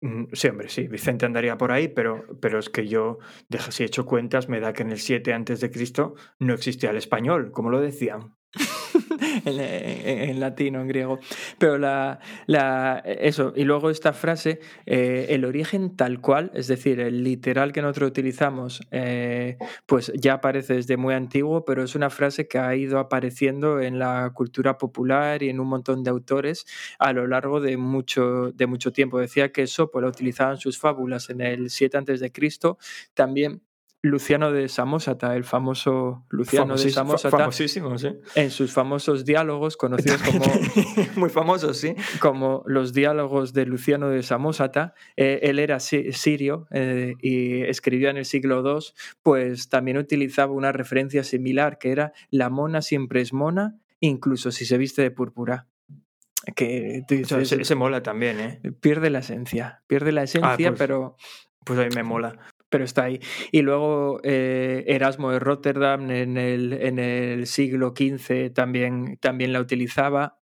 Mm, 0.00 0.26
sí, 0.32 0.46
hombre, 0.46 0.68
sí, 0.68 0.86
Vicente 0.86 1.26
andaría 1.26 1.58
por 1.58 1.72
ahí, 1.72 1.88
pero, 1.88 2.24
pero 2.40 2.60
es 2.60 2.70
que 2.70 2.86
yo, 2.86 3.18
si 3.70 3.82
he 3.82 3.86
hecho 3.86 4.06
cuentas, 4.06 4.48
me 4.48 4.60
da 4.60 4.72
que 4.72 4.82
en 4.82 4.92
el 4.92 5.00
7 5.00 5.32
antes 5.32 5.60
de 5.60 5.72
Cristo 5.72 6.14
no 6.38 6.54
existía 6.54 6.90
el 6.90 6.98
español, 6.98 7.50
como 7.50 7.68
lo 7.68 7.80
decían. 7.80 8.36
en, 9.44 10.40
latino, 10.40 10.80
en 10.80 10.88
griego. 10.88 11.18
Pero 11.58 11.78
la, 11.78 12.20
la, 12.46 13.02
eso, 13.04 13.52
y 13.56 13.64
luego 13.64 13.90
esta 13.90 14.12
frase, 14.12 14.60
eh, 14.86 15.26
el 15.30 15.44
origen 15.44 15.96
tal 15.96 16.20
cual, 16.20 16.50
es 16.54 16.68
decir, 16.68 17.00
el 17.00 17.24
literal 17.24 17.72
que 17.72 17.82
nosotros 17.82 18.10
utilizamos, 18.10 18.80
eh, 18.90 19.56
pues 19.86 20.12
ya 20.14 20.34
aparece 20.34 20.74
desde 20.74 20.96
muy 20.96 21.14
antiguo, 21.14 21.64
pero 21.64 21.82
es 21.82 21.94
una 21.94 22.10
frase 22.10 22.48
que 22.48 22.58
ha 22.58 22.74
ido 22.74 22.98
apareciendo 22.98 23.80
en 23.80 23.98
la 23.98 24.30
cultura 24.34 24.78
popular 24.78 25.42
y 25.42 25.48
en 25.48 25.60
un 25.60 25.68
montón 25.68 26.02
de 26.02 26.10
autores 26.10 26.66
a 26.98 27.12
lo 27.12 27.26
largo 27.26 27.60
de 27.60 27.76
mucho, 27.76 28.52
de 28.52 28.66
mucho 28.66 28.92
tiempo. 28.92 29.18
Decía 29.18 29.52
que 29.52 29.62
eso 29.62 29.90
pues, 29.90 30.02
lo 30.02 30.08
utilizaban 30.08 30.56
sus 30.58 30.78
fábulas 30.78 31.30
en 31.30 31.40
el 31.40 31.70
7 31.70 31.96
antes 31.96 32.20
de 32.20 32.32
Cristo, 32.32 32.78
también 33.14 33.62
Luciano 34.04 34.50
de 34.50 34.68
Samosata, 34.68 35.36
el 35.36 35.44
famoso 35.44 36.26
Luciano 36.28 36.76
de 36.76 36.90
Samosata, 36.90 37.38
famosísimo, 37.38 37.96
sí. 37.98 38.08
en 38.34 38.50
sus 38.50 38.72
famosos 38.72 39.24
diálogos, 39.24 39.76
conocidos 39.76 40.20
como... 40.26 40.44
Muy 41.16 41.30
famosos, 41.30 41.76
sí. 41.76 41.94
Como 42.18 42.64
los 42.66 42.92
diálogos 42.92 43.52
de 43.52 43.64
Luciano 43.64 44.08
de 44.08 44.24
Samosata, 44.24 44.94
eh, 45.16 45.38
él 45.44 45.60
era 45.60 45.78
sirio 45.78 46.66
eh, 46.72 47.14
y 47.20 47.62
escribió 47.62 48.10
en 48.10 48.16
el 48.16 48.24
siglo 48.24 48.64
II, 48.64 48.84
pues 49.22 49.68
también 49.68 49.98
utilizaba 49.98 50.52
una 50.52 50.72
referencia 50.72 51.22
similar, 51.22 51.78
que 51.78 51.92
era 51.92 52.12
la 52.30 52.50
mona 52.50 52.82
siempre 52.82 53.20
es 53.20 53.32
mona, 53.32 53.78
incluso 54.00 54.50
si 54.50 54.66
se 54.66 54.78
viste 54.78 55.02
de 55.02 55.12
púrpura 55.12 55.68
que 56.56 57.04
se, 57.62 57.74
mola 57.76 58.02
también, 58.02 58.40
¿eh? 58.40 58.60
Pierde 58.80 59.10
la 59.10 59.20
esencia, 59.20 59.82
pierde 59.86 60.10
la 60.10 60.22
ah, 60.22 60.24
esencia, 60.24 60.70
pues 60.70 60.78
pero... 60.78 61.16
Pues 61.64 61.78
a 61.78 61.84
mí 61.84 61.90
me 61.94 62.02
mola 62.02 62.40
pero 62.72 62.84
está 62.84 63.04
ahí. 63.04 63.20
Y 63.52 63.60
luego 63.60 64.18
eh, 64.24 64.84
Erasmo 64.88 65.30
de 65.30 65.38
Rotterdam 65.38 66.10
en 66.10 66.38
el, 66.38 66.72
en 66.72 66.98
el 66.98 67.46
siglo 67.46 67.92
XV 67.94 68.50
también, 68.54 69.18
también 69.20 69.52
la 69.52 69.60
utilizaba. 69.60 70.41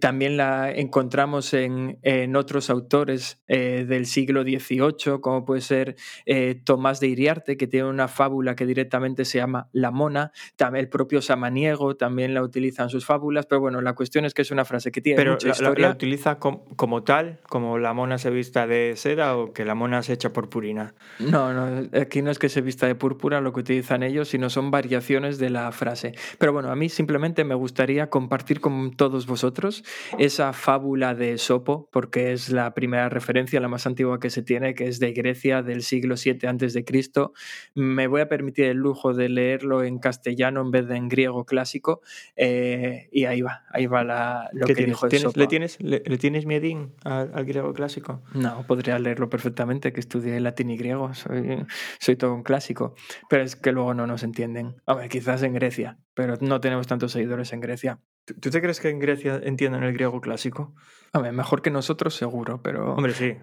También 0.00 0.36
la 0.36 0.70
encontramos 0.70 1.54
en, 1.54 1.98
en 2.02 2.36
otros 2.36 2.68
autores 2.68 3.40
eh, 3.48 3.86
del 3.88 4.04
siglo 4.04 4.42
XVIII, 4.42 5.20
como 5.22 5.46
puede 5.46 5.62
ser 5.62 5.96
eh, 6.26 6.60
Tomás 6.62 7.00
de 7.00 7.08
Iriarte, 7.08 7.56
que 7.56 7.66
tiene 7.66 7.88
una 7.88 8.06
fábula 8.06 8.54
que 8.54 8.66
directamente 8.66 9.24
se 9.24 9.38
llama 9.38 9.70
La 9.72 9.90
Mona. 9.90 10.30
También 10.56 10.84
el 10.84 10.90
propio 10.90 11.22
Samaniego 11.22 11.96
también 11.96 12.34
la 12.34 12.42
utiliza 12.42 12.82
en 12.82 12.90
sus 12.90 13.06
fábulas, 13.06 13.46
pero 13.46 13.62
bueno, 13.62 13.80
la 13.80 13.94
cuestión 13.94 14.26
es 14.26 14.34
que 14.34 14.42
es 14.42 14.50
una 14.50 14.66
frase 14.66 14.92
que 14.92 15.00
tiene 15.00 15.16
pero 15.16 15.32
mucha 15.32 15.48
historia. 15.48 15.88
La, 15.88 15.94
utiliza 15.94 16.38
como, 16.38 17.02
tal, 17.02 17.38
como 17.48 17.78
la 17.78 17.94
mona 17.94 18.18
se 18.18 18.28
vista 18.28 18.66
de 18.66 18.92
seda 18.94 19.38
o 19.38 19.54
que 19.54 19.64
la 19.64 19.74
mona 19.74 20.02
se 20.02 20.12
echa 20.12 20.34
purpurina? 20.34 20.94
No, 21.18 21.54
no, 21.54 21.88
aquí 21.98 22.20
no 22.20 22.30
es 22.30 22.38
que 22.38 22.50
se 22.50 22.60
vista 22.60 22.86
de 22.86 22.94
púrpura 22.94 23.40
lo 23.40 23.54
que 23.54 23.60
utilizan 23.60 24.02
ellos, 24.02 24.28
sino 24.28 24.50
son 24.50 24.70
variaciones 24.70 25.38
de 25.38 25.48
la 25.48 25.72
frase. 25.72 26.12
Pero 26.38 26.52
bueno, 26.52 26.70
a 26.70 26.76
mí 26.76 26.90
simplemente 26.90 27.42
me 27.44 27.54
gustaría 27.54 28.10
compartir 28.10 28.60
con 28.60 28.94
todos 28.94 29.26
vosotros 29.26 29.77
esa 30.18 30.52
fábula 30.52 31.14
de 31.14 31.38
Sopo, 31.38 31.88
porque 31.92 32.32
es 32.32 32.50
la 32.50 32.74
primera 32.74 33.08
referencia, 33.08 33.60
la 33.60 33.68
más 33.68 33.86
antigua 33.86 34.20
que 34.20 34.30
se 34.30 34.42
tiene, 34.42 34.74
que 34.74 34.88
es 34.88 35.00
de 35.00 35.12
Grecia 35.12 35.62
del 35.62 35.82
siglo 35.82 36.14
VII 36.22 36.46
antes 36.48 36.72
de 36.74 36.84
Cristo. 36.84 37.32
Me 37.74 38.06
voy 38.06 38.20
a 38.20 38.28
permitir 38.28 38.66
el 38.66 38.78
lujo 38.78 39.14
de 39.14 39.28
leerlo 39.28 39.82
en 39.82 39.98
castellano 39.98 40.60
en 40.60 40.70
vez 40.70 40.86
de 40.88 40.96
en 40.96 41.08
griego 41.08 41.44
clásico, 41.44 42.00
eh, 42.36 43.08
y 43.12 43.24
ahí 43.24 43.42
va, 43.42 43.64
ahí 43.70 43.86
va 43.86 44.04
la, 44.04 44.50
lo 44.52 44.66
que 44.66 44.74
dijo 44.74 45.06
¿Le 45.06 45.46
tienes, 45.46 45.80
le, 45.80 46.00
tienes 46.00 46.46
miedín 46.46 46.94
al, 47.04 47.44
griego 47.44 47.72
clásico? 47.72 48.22
No, 48.34 48.66
podría 48.66 48.98
leerlo 48.98 49.30
perfectamente, 49.30 49.92
que 49.92 50.00
estudié 50.00 50.38
latín 50.40 50.70
y 50.70 50.76
griego, 50.76 51.14
soy, 51.14 51.64
soy 51.98 52.16
todo 52.16 52.34
un 52.34 52.42
clásico, 52.42 52.94
pero 53.28 53.42
es 53.42 53.56
que 53.56 53.72
luego 53.72 53.94
no 53.94 54.06
nos 54.06 54.22
entienden. 54.22 54.76
Hombre, 54.86 55.08
quizás 55.08 55.42
en 55.42 55.54
Grecia, 55.54 55.98
pero 56.14 56.36
no 56.40 56.60
tenemos 56.60 56.86
tantos 56.86 57.12
seguidores 57.12 57.52
en 57.52 57.60
Grecia. 57.60 58.00
¿Tú 58.40 58.50
te 58.50 58.60
crees 58.60 58.80
que 58.80 58.90
en 58.90 58.98
Grecia 58.98 59.40
entienden 59.42 59.82
el 59.82 59.92
griego 59.92 60.20
clásico? 60.20 60.74
A 61.12 61.20
ver, 61.20 61.32
mejor 61.32 61.62
que 61.62 61.70
nosotros 61.70 62.14
seguro, 62.14 62.62
pero... 62.62 62.94
Hombre, 62.94 63.14
sí. 63.14 63.36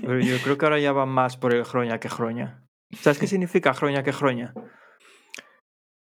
pero 0.00 0.20
yo 0.20 0.36
creo 0.42 0.58
que 0.58 0.64
ahora 0.64 0.78
ya 0.78 0.92
van 0.92 1.08
más 1.08 1.36
por 1.36 1.54
el 1.54 1.64
jroña 1.64 2.00
que 2.00 2.08
jroña. 2.08 2.64
¿Sabes 3.00 3.18
qué 3.18 3.26
significa 3.26 3.74
jroña 3.74 4.02
que 4.02 4.12
jroña? 4.12 4.54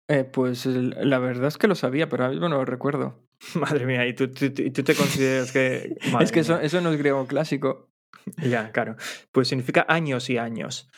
Eh, 0.08 0.24
pues 0.24 0.66
la 0.66 1.18
verdad 1.18 1.48
es 1.48 1.58
que 1.58 1.66
lo 1.66 1.74
sabía, 1.74 2.08
pero 2.08 2.26
a 2.26 2.28
mí 2.28 2.38
no 2.38 2.48
lo 2.48 2.64
recuerdo. 2.64 3.26
Madre 3.54 3.86
mía, 3.86 4.06
¿y 4.06 4.14
tú, 4.14 4.28
te 4.28 4.94
consideras 4.94 5.52
que...? 5.52 5.96
es 6.20 6.32
que 6.32 6.40
eso, 6.40 6.60
eso, 6.60 6.80
no 6.80 6.90
es 6.90 6.98
griego 6.98 7.26
clásico. 7.26 7.90
ya, 8.38 8.70
claro. 8.72 8.96
Pues 9.32 9.48
significa 9.48 9.84
años 9.88 10.30
y 10.30 10.38
años. 10.38 10.88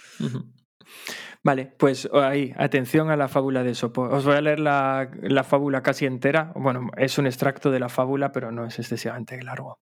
Vale, 1.45 1.66
pues 1.78 2.09
oh, 2.12 2.20
ahí, 2.20 2.53
atención 2.57 3.11
a 3.11 3.16
la 3.16 3.28
fábula 3.28 3.62
de 3.62 3.74
Sopo. 3.74 4.03
Os 4.03 4.24
voy 4.24 4.34
a 4.34 4.41
leer 4.41 4.61
la, 4.61 5.11
la 5.22 5.45
fábula 5.45 5.82
casi 5.82 6.07
entera. 6.07 6.53
Bueno, 6.57 6.91
es 6.97 7.18
un 7.18 7.26
extracto 7.26 7.70
de 7.70 7.80
la 7.80 7.89
fábula, 7.89 8.32
pero 8.32 8.51
no 8.51 8.66
es 8.66 8.78
excesivamente 8.78 9.41
largo. 9.43 9.80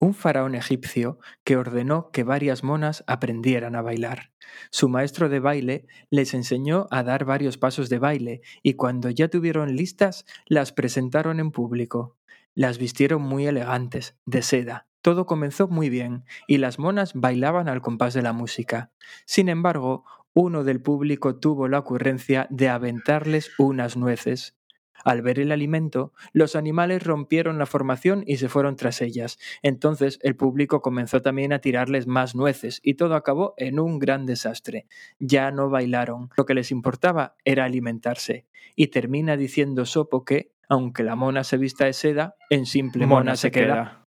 Un 0.00 0.12
faraón 0.12 0.54
egipcio 0.54 1.18
que 1.44 1.56
ordenó 1.56 2.10
que 2.10 2.24
varias 2.24 2.62
monas 2.62 3.04
aprendieran 3.06 3.74
a 3.74 3.80
bailar. 3.80 4.32
Su 4.70 4.88
maestro 4.88 5.28
de 5.28 5.40
baile 5.40 5.86
les 6.10 6.34
enseñó 6.34 6.88
a 6.90 7.02
dar 7.02 7.24
varios 7.24 7.56
pasos 7.56 7.88
de 7.88 7.98
baile 7.98 8.42
y 8.62 8.74
cuando 8.74 9.08
ya 9.08 9.28
tuvieron 9.28 9.76
listas 9.76 10.26
las 10.46 10.72
presentaron 10.72 11.40
en 11.40 11.52
público. 11.52 12.18
Las 12.54 12.76
vistieron 12.78 13.22
muy 13.22 13.46
elegantes, 13.46 14.16
de 14.26 14.42
seda. 14.42 14.88
Todo 15.00 15.26
comenzó 15.26 15.68
muy 15.68 15.90
bien 15.90 16.24
y 16.46 16.58
las 16.58 16.78
monas 16.78 17.12
bailaban 17.14 17.68
al 17.68 17.80
compás 17.80 18.14
de 18.14 18.22
la 18.22 18.32
música. 18.32 18.90
Sin 19.26 19.48
embargo, 19.48 20.04
uno 20.34 20.64
del 20.64 20.80
público 20.80 21.36
tuvo 21.36 21.68
la 21.68 21.78
ocurrencia 21.78 22.46
de 22.50 22.68
aventarles 22.68 23.52
unas 23.58 23.96
nueces. 23.96 24.56
Al 25.04 25.22
ver 25.22 25.38
el 25.38 25.52
alimento, 25.52 26.12
los 26.32 26.56
animales 26.56 27.04
rompieron 27.04 27.58
la 27.58 27.66
formación 27.66 28.24
y 28.26 28.38
se 28.38 28.48
fueron 28.48 28.76
tras 28.76 29.02
ellas. 29.02 29.38
Entonces 29.62 30.18
el 30.22 30.34
público 30.34 30.80
comenzó 30.80 31.20
también 31.22 31.52
a 31.52 31.58
tirarles 31.58 32.06
más 32.06 32.34
nueces 32.34 32.80
y 32.82 32.94
todo 32.94 33.14
acabó 33.14 33.54
en 33.58 33.78
un 33.78 33.98
gran 33.98 34.26
desastre. 34.26 34.86
Ya 35.18 35.50
no 35.50 35.68
bailaron, 35.68 36.30
lo 36.36 36.46
que 36.46 36.54
les 36.54 36.70
importaba 36.70 37.36
era 37.44 37.64
alimentarse. 37.64 38.46
Y 38.74 38.88
termina 38.88 39.36
diciendo 39.36 39.84
Sopo 39.84 40.24
que, 40.24 40.52
aunque 40.68 41.02
la 41.02 41.16
mona 41.16 41.44
se 41.44 41.58
vista 41.58 41.84
de 41.84 41.92
seda, 41.92 42.36
en 42.48 42.64
simple 42.66 43.06
mona, 43.06 43.36
se 43.36 43.50
queda. 43.50 44.03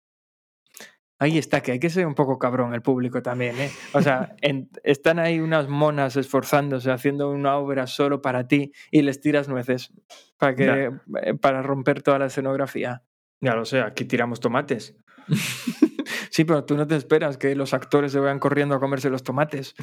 Ahí 1.24 1.38
está, 1.38 1.62
que 1.62 1.72
hay 1.72 1.78
que 1.78 1.88
ser 1.88 2.06
un 2.06 2.14
poco 2.14 2.38
cabrón 2.38 2.74
el 2.74 2.82
público 2.82 3.22
también, 3.22 3.58
¿eh? 3.58 3.70
O 3.94 4.02
sea, 4.02 4.36
en- 4.42 4.68
están 4.82 5.18
ahí 5.18 5.40
unas 5.40 5.68
monas 5.68 6.16
esforzándose, 6.16 6.90
haciendo 6.90 7.30
una 7.30 7.56
obra 7.56 7.86
solo 7.86 8.20
para 8.20 8.46
ti 8.46 8.72
y 8.90 9.00
les 9.00 9.22
tiras 9.22 9.48
nueces 9.48 9.90
para, 10.36 10.54
que, 10.54 10.90
eh, 11.22 11.34
para 11.40 11.62
romper 11.62 12.02
toda 12.02 12.18
la 12.18 12.26
escenografía. 12.26 13.02
Ya 13.40 13.54
lo 13.54 13.64
sé, 13.64 13.80
aquí 13.80 14.04
tiramos 14.04 14.38
tomates. 14.40 14.96
Sí, 16.30 16.44
pero 16.44 16.64
tú 16.64 16.76
no 16.76 16.86
te 16.86 16.96
esperas 16.96 17.38
que 17.38 17.54
los 17.54 17.72
actores 17.74 18.10
se 18.10 18.18
vayan 18.18 18.40
corriendo 18.40 18.74
a 18.74 18.80
comerse 18.80 19.08
los 19.08 19.22
tomates. 19.22 19.74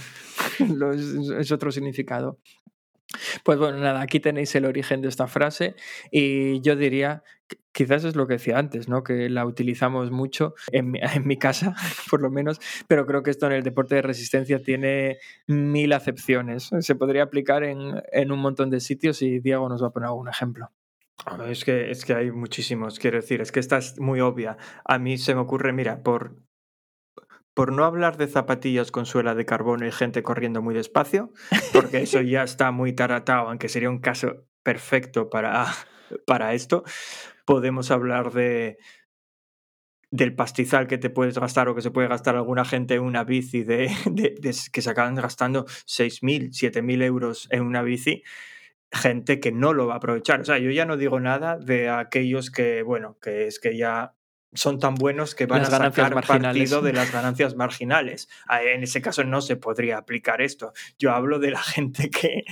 Es, 1.39 1.51
otro 1.51 1.71
significado. 1.71 2.39
Pues 3.43 3.57
bueno, 3.57 3.77
nada, 3.77 4.01
aquí 4.01 4.19
tenéis 4.19 4.53
el 4.55 4.65
origen 4.65 5.01
de 5.01 5.07
esta 5.07 5.27
frase 5.27 5.75
y 6.11 6.59
yo 6.61 6.75
diría, 6.75 7.23
quizás 7.71 8.03
es 8.03 8.15
lo 8.15 8.27
que 8.27 8.33
decía 8.33 8.57
antes, 8.57 8.87
¿no? 8.87 9.03
Que 9.03 9.29
la 9.29 9.45
utilizamos 9.45 10.11
mucho 10.11 10.53
en 10.71 10.91
mi, 10.91 11.37
casa, 11.37 11.75
por 12.09 12.21
lo 12.21 12.29
menos, 12.29 12.59
pero 12.87 13.05
creo 13.05 13.23
que 13.23 13.31
esto 13.31 13.47
en 13.47 13.53
el 13.53 13.63
deporte 13.63 13.95
de 13.95 14.01
resistencia 14.01 14.61
tiene 14.61 15.17
mil 15.47 15.93
acepciones. 15.93 16.69
Se 16.79 16.95
podría 16.95 17.23
aplicar 17.23 17.63
en, 17.63 18.01
en 18.11 18.31
un 18.31 18.39
montón 18.39 18.69
de 18.69 18.79
sitios 18.79 19.21
y 19.21 19.39
Diego 19.39 19.69
nos 19.69 19.83
va 19.83 19.87
a 19.87 19.91
poner 19.91 20.07
algún 20.07 20.29
ejemplo. 20.29 20.71
Es 21.47 21.63
que, 21.65 21.91
es 21.91 22.03
que 22.03 22.15
hay 22.15 22.31
muchísimos, 22.31 22.97
quiero 22.97 23.17
decir, 23.17 23.41
es 23.41 23.51
que 23.51 23.59
esta 23.59 23.77
es 23.77 23.99
muy 23.99 24.21
obvia. 24.21 24.57
A 24.85 24.97
mí 24.97 25.17
se 25.17 25.35
me 25.35 25.41
ocurre, 25.41 25.71
mira, 25.71 26.01
por, 26.01 26.35
por 27.53 27.71
no 27.71 27.85
hablar 27.85 28.17
de 28.17 28.27
zapatillas 28.27 28.91
con 28.91 29.05
suela 29.05 29.35
de 29.35 29.45
carbono 29.45 29.85
y 29.85 29.91
gente 29.91 30.23
corriendo 30.23 30.61
muy 30.61 30.73
despacio, 30.73 31.31
porque 31.73 32.01
eso 32.01 32.21
ya 32.21 32.43
está 32.43 32.71
muy 32.71 32.93
taratado, 32.93 33.49
aunque 33.49 33.69
sería 33.69 33.89
un 33.89 33.99
caso 33.99 34.47
perfecto 34.63 35.29
para, 35.29 35.67
para 36.25 36.53
esto, 36.53 36.83
podemos 37.51 37.91
hablar 37.91 38.31
de 38.31 38.77
del 40.13 40.35
pastizal 40.35 40.87
que 40.87 40.97
te 40.97 41.09
puedes 41.09 41.37
gastar 41.39 41.69
o 41.69 41.75
que 41.75 41.81
se 41.81 41.91
puede 41.91 42.07
gastar 42.09 42.35
alguna 42.35 42.65
gente 42.65 42.95
en 42.95 43.01
una 43.03 43.23
bici 43.23 43.63
de, 43.63 43.87
de- 44.11 44.35
de- 44.39 44.55
que 44.71 44.81
se 44.81 44.89
acaban 44.89 45.15
gastando 45.15 45.65
6.000, 45.85 46.49
7.000 46.51 47.01
euros 47.01 47.47
en 47.51 47.63
una 47.63 47.81
bici 47.81 48.23
gente 48.91 49.39
que 49.39 49.53
no 49.53 49.71
lo 49.73 49.87
va 49.87 49.93
a 49.93 49.97
aprovechar. 49.97 50.41
O 50.41 50.45
sea, 50.45 50.57
yo 50.57 50.69
ya 50.69 50.85
no 50.85 50.97
digo 50.97 51.21
nada 51.21 51.57
de 51.57 51.87
aquellos 51.89 52.51
que, 52.51 52.83
bueno, 52.83 53.17
que 53.21 53.47
es 53.47 53.59
que 53.59 53.77
ya 53.77 54.15
son 54.53 54.79
tan 54.79 54.95
buenos 54.95 55.33
que 55.33 55.45
van 55.45 55.61
Las 55.61 55.69
a 55.69 55.77
sacar 55.93 56.13
partido 56.43 56.81
de 56.81 56.91
las 56.91 57.11
ganancias 57.13 57.55
marginales. 57.55 58.27
Ah, 58.47 58.61
En 58.63 58.83
ese 58.83 59.01
caso 59.01 59.23
no 59.23 59.39
se 59.39 59.55
podría 59.55 59.97
aplicar 59.97 60.41
esto. 60.41 60.73
Yo 60.99 61.11
hablo 61.13 61.39
de 61.39 61.51
la 61.51 61.59
gente 61.63 62.09
que, 62.09 62.43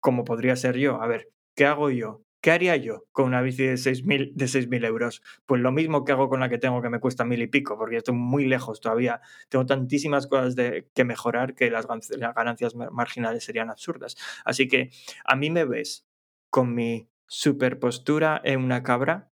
como 0.00 0.24
podría 0.24 0.56
ser 0.56 0.76
yo, 0.78 1.00
a 1.00 1.06
ver, 1.06 1.28
¿qué 1.54 1.64
hago 1.66 1.90
yo? 1.90 2.22
¿Qué 2.44 2.50
haría 2.50 2.76
yo 2.76 3.06
con 3.12 3.24
una 3.24 3.40
bici 3.40 3.62
de 3.64 3.78
6.000 3.78 4.30
de 4.34 4.48
6.000 4.48 4.84
euros? 4.84 5.22
Pues 5.46 5.62
lo 5.62 5.72
mismo 5.72 6.04
que 6.04 6.12
hago 6.12 6.28
con 6.28 6.40
la 6.40 6.50
que 6.50 6.58
tengo 6.58 6.82
que 6.82 6.90
me 6.90 7.00
cuesta 7.00 7.24
mil 7.24 7.40
y 7.40 7.46
pico, 7.46 7.78
porque 7.78 7.96
estoy 7.96 8.14
muy 8.14 8.44
lejos 8.44 8.82
todavía. 8.82 9.22
Tengo 9.48 9.64
tantísimas 9.64 10.26
cosas 10.26 10.54
de, 10.54 10.86
que 10.94 11.04
mejorar 11.04 11.54
que 11.54 11.70
las, 11.70 11.88
gan- 11.88 12.06
las 12.18 12.34
ganancias 12.34 12.74
mar- 12.74 12.90
marginales 12.92 13.44
serían 13.44 13.70
absurdas. 13.70 14.16
Así 14.44 14.68
que 14.68 14.90
a 15.24 15.36
mí 15.36 15.48
me 15.48 15.64
ves 15.64 16.06
con 16.50 16.74
mi 16.74 17.08
super 17.26 17.78
postura 17.78 18.42
en 18.44 18.60
una 18.60 18.82
cabra 18.82 19.30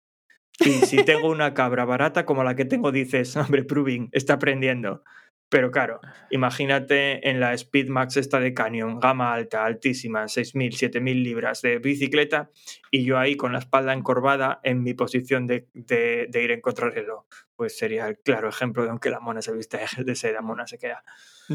y 0.59 0.69
si 0.85 1.03
tengo 1.03 1.31
una 1.31 1.55
cabra 1.55 1.85
barata 1.85 2.27
como 2.27 2.43
la 2.43 2.55
que 2.55 2.65
tengo 2.65 2.91
dices, 2.91 3.35
hombre, 3.37 3.63
Proving, 3.63 4.09
está 4.11 4.33
aprendiendo. 4.35 5.03
Pero 5.49 5.71
claro, 5.71 5.99
imagínate 6.29 7.27
en 7.27 7.39
la 7.39 7.57
Speedmax 7.57 8.17
esta 8.17 8.39
de 8.39 8.53
Canyon, 8.53 8.99
gama 8.99 9.33
alta, 9.33 9.65
altísima, 9.65 10.25
6.000, 10.25 10.91
7.000 10.91 11.23
libras 11.23 11.63
de 11.63 11.79
bicicleta 11.79 12.51
y 12.91 13.03
yo 13.03 13.17
ahí 13.17 13.35
con 13.35 13.51
la 13.51 13.59
espalda 13.59 13.93
encorvada 13.93 14.59
en 14.63 14.83
mi 14.83 14.93
posición 14.93 15.47
de, 15.47 15.67
de, 15.73 16.27
de 16.29 16.43
ir 16.43 16.51
en 16.51 16.61
contrarreloj. 16.61 17.25
Pues 17.55 17.75
sería 17.75 18.07
el 18.07 18.19
claro 18.19 18.47
ejemplo 18.47 18.83
de 18.83 18.91
aunque 18.91 19.09
la 19.09 19.19
mona 19.19 19.41
se 19.41 19.51
viste 19.51 19.79
de 19.97 20.15
seda, 20.15 20.41
mona 20.41 20.67
se 20.67 20.77
queda. 20.77 21.03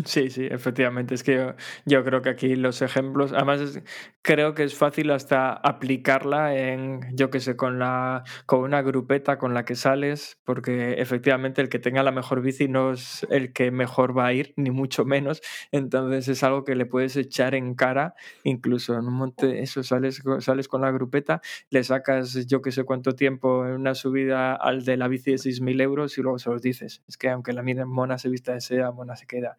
Sí, 0.07 0.29
sí, 0.31 0.47
efectivamente. 0.51 1.15
Es 1.15 1.23
que 1.23 1.55
yo, 1.85 2.05
creo 2.05 2.21
que 2.21 2.29
aquí 2.29 2.57
los 2.57 2.83
ejemplos, 2.83 3.33
además 3.33 3.81
creo 4.23 4.55
que 4.55 4.65
es 4.65 4.75
fácil 4.75 5.11
hasta 5.13 5.53
aplicarla 5.53 6.57
en, 6.57 7.01
yo 7.13 7.31
qué 7.31 7.39
sé, 7.39 7.57
con 7.57 7.79
la, 7.79 8.25
con 8.47 8.61
una 8.61 8.83
grupeta 8.83 9.39
con 9.39 9.55
la 9.55 9.65
que 9.65 9.77
sales, 9.77 10.41
porque 10.45 10.95
efectivamente 10.95 11.61
el 11.63 11.69
que 11.69 11.79
tenga 11.79 12.03
la 12.03 12.11
mejor 12.11 12.43
bici 12.43 12.67
no 12.67 12.93
es 12.93 13.25
el 13.31 13.53
que 13.53 13.71
mejor 13.71 14.17
va 14.17 14.27
a 14.27 14.33
ir, 14.33 14.53
ni 14.57 14.71
mucho 14.71 15.05
menos. 15.05 15.43
Entonces 15.71 16.27
es 16.29 16.43
algo 16.43 16.65
que 16.65 16.75
le 16.75 16.87
puedes 16.87 17.17
echar 17.17 17.55
en 17.55 17.75
cara, 17.75 18.15
incluso 18.43 18.95
en 18.95 19.07
un 19.07 19.15
monte, 19.15 19.63
eso, 19.63 19.85
sales, 19.85 20.23
sales 20.41 20.67
con 20.67 20.81
la 20.81 20.91
grupeta, 20.91 21.41
le 21.71 21.85
sacas 21.85 22.47
yo 22.47 22.63
qué 22.63 22.73
sé 22.73 22.83
cuánto 22.85 23.15
tiempo 23.15 23.65
en 23.67 23.73
una 23.75 23.95
subida 23.95 24.55
al 24.57 24.85
de 24.85 24.97
la 24.97 25.07
bici 25.07 25.31
de 25.33 25.39
6.000 25.39 25.81
euros 25.81 26.19
y 26.19 26.23
luego 26.23 26.39
se 26.39 26.51
los 26.51 26.63
dices. 26.63 27.03
Es 27.07 27.17
que 27.17 27.31
aunque 27.31 27.53
la 27.53 27.63
mona 27.87 28.19
se 28.19 28.29
vista 28.29 28.53
de 28.53 28.61
seda, 28.61 28.91
mona 28.91 29.17
se 29.17 29.27
queda 29.27 29.59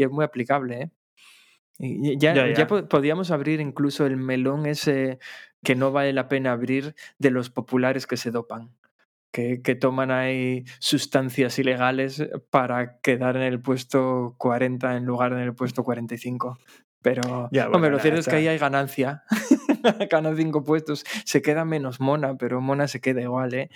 y 0.00 0.04
es 0.04 0.10
muy 0.10 0.24
aplicable, 0.24 0.82
¿eh? 0.82 0.90
Ya, 1.78 2.34
Ya, 2.34 2.46
ya 2.48 2.54
ya. 2.54 2.66
po- 2.66 2.88
podíamos 2.88 3.30
abrir 3.30 3.60
incluso 3.60 4.06
el 4.06 4.16
melón 4.16 4.66
ese 4.66 5.18
que 5.62 5.74
no 5.74 5.92
vale 5.92 6.12
la 6.12 6.28
pena 6.28 6.52
abrir 6.52 6.94
de 7.18 7.30
los 7.30 7.50
populares 7.50 8.06
que 8.06 8.16
se 8.16 8.30
dopan, 8.30 8.70
que, 9.32 9.62
que 9.62 9.74
toman 9.74 10.10
ahí 10.10 10.64
sustancias 10.78 11.58
ilegales 11.58 12.22
para 12.50 13.00
quedar 13.00 13.36
en 13.36 13.42
el 13.42 13.60
puesto 13.62 14.34
40 14.38 14.96
en 14.96 15.04
lugar 15.06 15.34
de 15.34 15.40
en 15.42 15.48
el 15.48 15.54
puesto 15.54 15.82
45. 15.84 16.58
Pero, 17.02 17.48
Ya, 17.50 17.64
hombre, 17.66 17.80
bueno, 17.80 17.90
lo 17.96 17.98
cierto 18.00 18.20
es 18.20 18.28
que 18.28 18.36
ahí 18.36 18.48
hay 18.48 18.58
ganancia. 18.58 19.22
Ganan 20.10 20.36
cinco 20.36 20.62
puestos. 20.64 21.04
Se 21.24 21.40
queda 21.40 21.64
menos 21.64 21.98
Mona, 21.98 22.36
pero 22.36 22.60
Mona 22.60 22.88
se 22.88 23.00
queda 23.00 23.22
igual, 23.22 23.54
¿eh? 23.54 23.70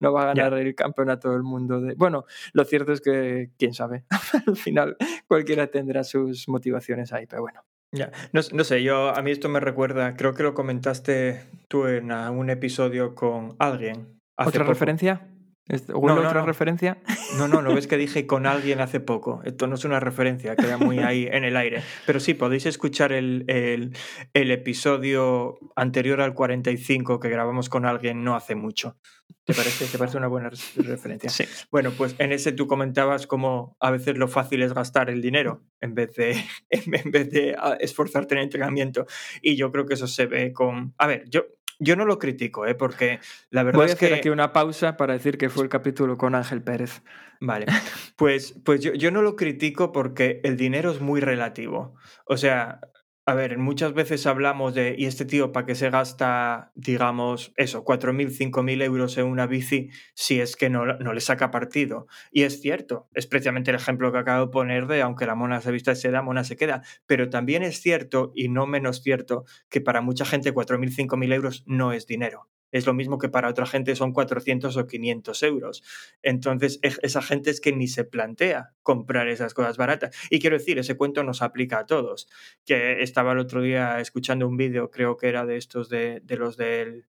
No 0.00 0.12
va 0.12 0.22
a 0.22 0.34
ganar 0.34 0.54
el 0.54 0.74
campeonato 0.74 1.32
del 1.32 1.42
mundo. 1.42 1.80
De... 1.80 1.94
Bueno, 1.94 2.24
lo 2.52 2.64
cierto 2.64 2.92
es 2.92 3.00
que, 3.00 3.50
quién 3.58 3.74
sabe, 3.74 4.04
al 4.46 4.56
final 4.56 4.96
cualquiera 5.26 5.66
tendrá 5.68 6.04
sus 6.04 6.48
motivaciones 6.48 7.12
ahí, 7.12 7.26
pero 7.26 7.42
bueno. 7.42 7.64
Ya, 7.94 8.10
no, 8.32 8.40
no 8.52 8.64
sé, 8.64 8.82
yo 8.82 9.14
a 9.14 9.20
mí 9.20 9.30
esto 9.30 9.50
me 9.50 9.60
recuerda, 9.60 10.16
creo 10.16 10.32
que 10.32 10.42
lo 10.42 10.54
comentaste 10.54 11.42
tú 11.68 11.86
en 11.86 12.10
un 12.10 12.48
episodio 12.48 13.14
con 13.14 13.54
alguien. 13.58 14.18
¿Otra 14.38 14.60
poco. 14.60 14.72
referencia? 14.72 15.28
¿Est- 15.72 15.88
No, 15.88 15.98
¿Huele 15.98 16.20
no, 16.22 16.28
otra 16.28 16.40
no. 16.40 16.46
referencia? 16.46 16.98
No, 17.36 17.48
no, 17.48 17.62
no 17.62 17.74
ves 17.74 17.86
que 17.86 17.96
dije 17.96 18.26
con 18.26 18.46
alguien 18.46 18.80
hace 18.80 19.00
poco. 19.00 19.40
Esto 19.44 19.66
no 19.66 19.74
es 19.74 19.84
una 19.84 19.98
referencia, 20.00 20.54
queda 20.54 20.76
muy 20.78 20.98
ahí 21.00 21.26
en 21.30 21.44
el 21.44 21.56
aire. 21.56 21.82
Pero 22.06 22.20
sí, 22.20 22.34
podéis 22.34 22.66
escuchar 22.66 23.12
el, 23.12 23.44
el, 23.48 23.96
el 24.34 24.50
episodio 24.50 25.58
anterior 25.76 26.20
al 26.20 26.34
45 26.34 27.18
que 27.20 27.28
grabamos 27.28 27.68
con 27.68 27.86
alguien 27.86 28.22
no 28.22 28.36
hace 28.36 28.54
mucho. 28.54 28.96
¿Te 29.44 29.54
parece, 29.54 29.86
¿Te 29.86 29.98
parece 29.98 30.18
una 30.18 30.28
buena 30.28 30.50
referencia? 30.76 31.30
Sí. 31.30 31.44
Bueno, 31.70 31.90
pues 31.96 32.14
en 32.18 32.32
ese 32.32 32.52
tú 32.52 32.66
comentabas 32.66 33.26
cómo 33.26 33.76
a 33.80 33.90
veces 33.90 34.16
lo 34.18 34.28
fácil 34.28 34.62
es 34.62 34.72
gastar 34.72 35.10
el 35.10 35.20
dinero 35.22 35.62
en 35.80 35.94
vez 35.94 36.12
de, 36.14 36.32
en 36.70 37.10
vez 37.10 37.30
de 37.30 37.56
ah, 37.58 37.76
esforzarte 37.80 38.34
en 38.34 38.38
el 38.38 38.44
entrenamiento. 38.44 39.06
Y 39.40 39.56
yo 39.56 39.72
creo 39.72 39.86
que 39.86 39.94
eso 39.94 40.06
se 40.06 40.26
ve 40.26 40.52
con... 40.52 40.94
A 40.98 41.06
ver, 41.06 41.24
yo, 41.28 41.44
yo 41.82 41.96
no 41.96 42.04
lo 42.04 42.18
critico, 42.18 42.66
¿eh? 42.66 42.74
porque 42.74 43.20
la 43.50 43.62
verdad 43.64 43.78
Voy 43.78 43.84
a 43.84 43.86
es 43.86 43.94
hacer 43.94 44.10
que... 44.10 44.14
aquí 44.16 44.28
una 44.28 44.52
pausa 44.52 44.96
para 44.96 45.14
decir 45.14 45.38
que 45.38 45.50
fue 45.50 45.64
el 45.64 45.68
capítulo 45.68 46.16
con 46.16 46.34
Ángel 46.34 46.62
Pérez. 46.62 47.02
Vale, 47.40 47.66
pues, 48.16 48.54
pues 48.64 48.80
yo, 48.80 48.92
yo 48.94 49.10
no 49.10 49.22
lo 49.22 49.36
critico 49.36 49.92
porque 49.92 50.40
el 50.44 50.56
dinero 50.56 50.90
es 50.90 51.00
muy 51.00 51.20
relativo. 51.20 51.94
O 52.26 52.36
sea, 52.36 52.80
a 53.24 53.34
ver, 53.34 53.56
muchas 53.56 53.94
veces 53.94 54.26
hablamos 54.26 54.74
de, 54.74 54.96
¿y 54.98 55.06
este 55.06 55.24
tío 55.24 55.52
para 55.52 55.64
qué 55.64 55.76
se 55.76 55.90
gasta, 55.90 56.72
digamos, 56.74 57.52
eso, 57.56 57.84
4.000, 57.84 58.30
5.000 58.30 58.82
euros 58.82 59.16
en 59.16 59.26
una 59.26 59.46
bici 59.46 59.90
si 60.14 60.40
es 60.40 60.56
que 60.56 60.70
no, 60.70 60.84
no 60.84 61.12
le 61.12 61.20
saca 61.20 61.52
partido? 61.52 62.08
Y 62.32 62.42
es 62.42 62.60
cierto, 62.60 63.08
es 63.14 63.28
precisamente 63.28 63.70
el 63.70 63.76
ejemplo 63.76 64.10
que 64.10 64.18
acabo 64.18 64.46
de 64.46 64.52
poner 64.52 64.88
de, 64.88 65.02
aunque 65.02 65.26
la 65.26 65.36
mona 65.36 65.60
se 65.60 65.70
vista 65.70 65.92
de 65.92 65.96
seda, 65.96 66.22
mona 66.22 66.42
se 66.42 66.56
queda. 66.56 66.82
Pero 67.06 67.30
también 67.30 67.62
es 67.62 67.80
cierto, 67.80 68.32
y 68.34 68.48
no 68.48 68.66
menos 68.66 69.02
cierto, 69.02 69.44
que 69.70 69.80
para 69.80 70.00
mucha 70.00 70.24
gente 70.24 70.52
4.000, 70.52 70.90
5.000 71.08 71.32
euros 71.32 71.62
no 71.66 71.92
es 71.92 72.06
dinero. 72.06 72.48
Es 72.72 72.86
lo 72.86 72.94
mismo 72.94 73.18
que 73.18 73.28
para 73.28 73.48
otra 73.48 73.66
gente 73.66 73.94
son 73.94 74.12
400 74.12 74.76
o 74.76 74.86
500 74.86 75.42
euros. 75.44 75.84
Entonces, 76.22 76.80
esa 76.82 77.22
gente 77.22 77.50
es 77.50 77.60
que 77.60 77.72
ni 77.72 77.86
se 77.86 78.04
plantea 78.04 78.72
comprar 78.82 79.28
esas 79.28 79.54
cosas 79.54 79.76
baratas. 79.76 80.16
Y 80.30 80.40
quiero 80.40 80.58
decir, 80.58 80.78
ese 80.78 80.96
cuento 80.96 81.22
nos 81.22 81.42
aplica 81.42 81.78
a 81.78 81.86
todos. 81.86 82.28
Que 82.66 83.02
estaba 83.02 83.32
el 83.32 83.38
otro 83.38 83.62
día 83.62 84.00
escuchando 84.00 84.48
un 84.48 84.56
vídeo, 84.56 84.90
creo 84.90 85.16
que 85.16 85.28
era 85.28 85.46
de 85.46 85.56
estos 85.58 85.88
de, 85.88 86.20
de 86.24 86.36
los 86.36 86.56
del 86.56 87.06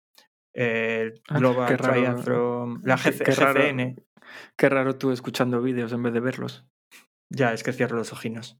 el 0.52 1.20
Ah, 1.28 1.38
Global 1.38 1.76
raro. 1.76 1.92
Triathlon, 1.92 2.80
la 2.84 2.96
Qué- 2.96 3.10
GC 3.10 3.24
qué 3.24 3.32
raro. 3.32 3.60
GCN. 3.60 3.96
Qué 4.56 4.68
raro 4.68 4.96
tú 4.96 5.10
escuchando 5.12 5.60
vídeos 5.62 5.92
en 5.92 6.02
vez 6.02 6.12
de 6.12 6.20
verlos. 6.20 6.64
Ya, 7.30 7.52
es 7.52 7.62
que 7.62 7.72
cierro 7.72 7.96
los 7.96 8.12
ojinos. 8.12 8.58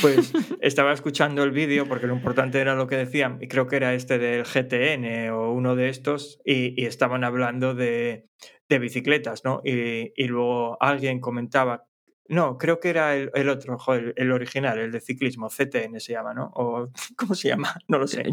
Pues 0.00 0.32
estaba 0.60 0.92
escuchando 0.92 1.42
el 1.42 1.50
vídeo 1.50 1.86
porque 1.86 2.06
lo 2.06 2.14
importante 2.14 2.58
era 2.58 2.74
lo 2.74 2.86
que 2.86 2.96
decían, 2.96 3.38
y 3.40 3.48
creo 3.48 3.66
que 3.66 3.76
era 3.76 3.94
este 3.94 4.18
del 4.18 4.44
GTN 4.44 5.30
o 5.30 5.52
uno 5.52 5.76
de 5.76 5.88
estos, 5.88 6.40
y, 6.44 6.80
y 6.80 6.86
estaban 6.86 7.24
hablando 7.24 7.74
de, 7.74 8.28
de 8.68 8.78
bicicletas, 8.78 9.44
¿no? 9.44 9.60
Y, 9.64 10.12
y, 10.16 10.26
luego 10.26 10.80
alguien 10.80 11.20
comentaba, 11.20 11.84
no, 12.28 12.56
creo 12.56 12.80
que 12.80 12.90
era 12.90 13.14
el, 13.14 13.30
el 13.34 13.48
otro, 13.48 13.78
joder, 13.78 14.14
el 14.16 14.32
original, 14.32 14.78
el 14.78 14.92
de 14.92 15.00
ciclismo, 15.00 15.48
CTN 15.48 16.00
se 16.00 16.12
llama, 16.12 16.34
¿no? 16.34 16.50
O 16.54 16.90
¿cómo 17.16 17.34
se 17.34 17.48
llama? 17.48 17.74
No 17.88 17.98
lo 17.98 18.06
sé. 18.06 18.24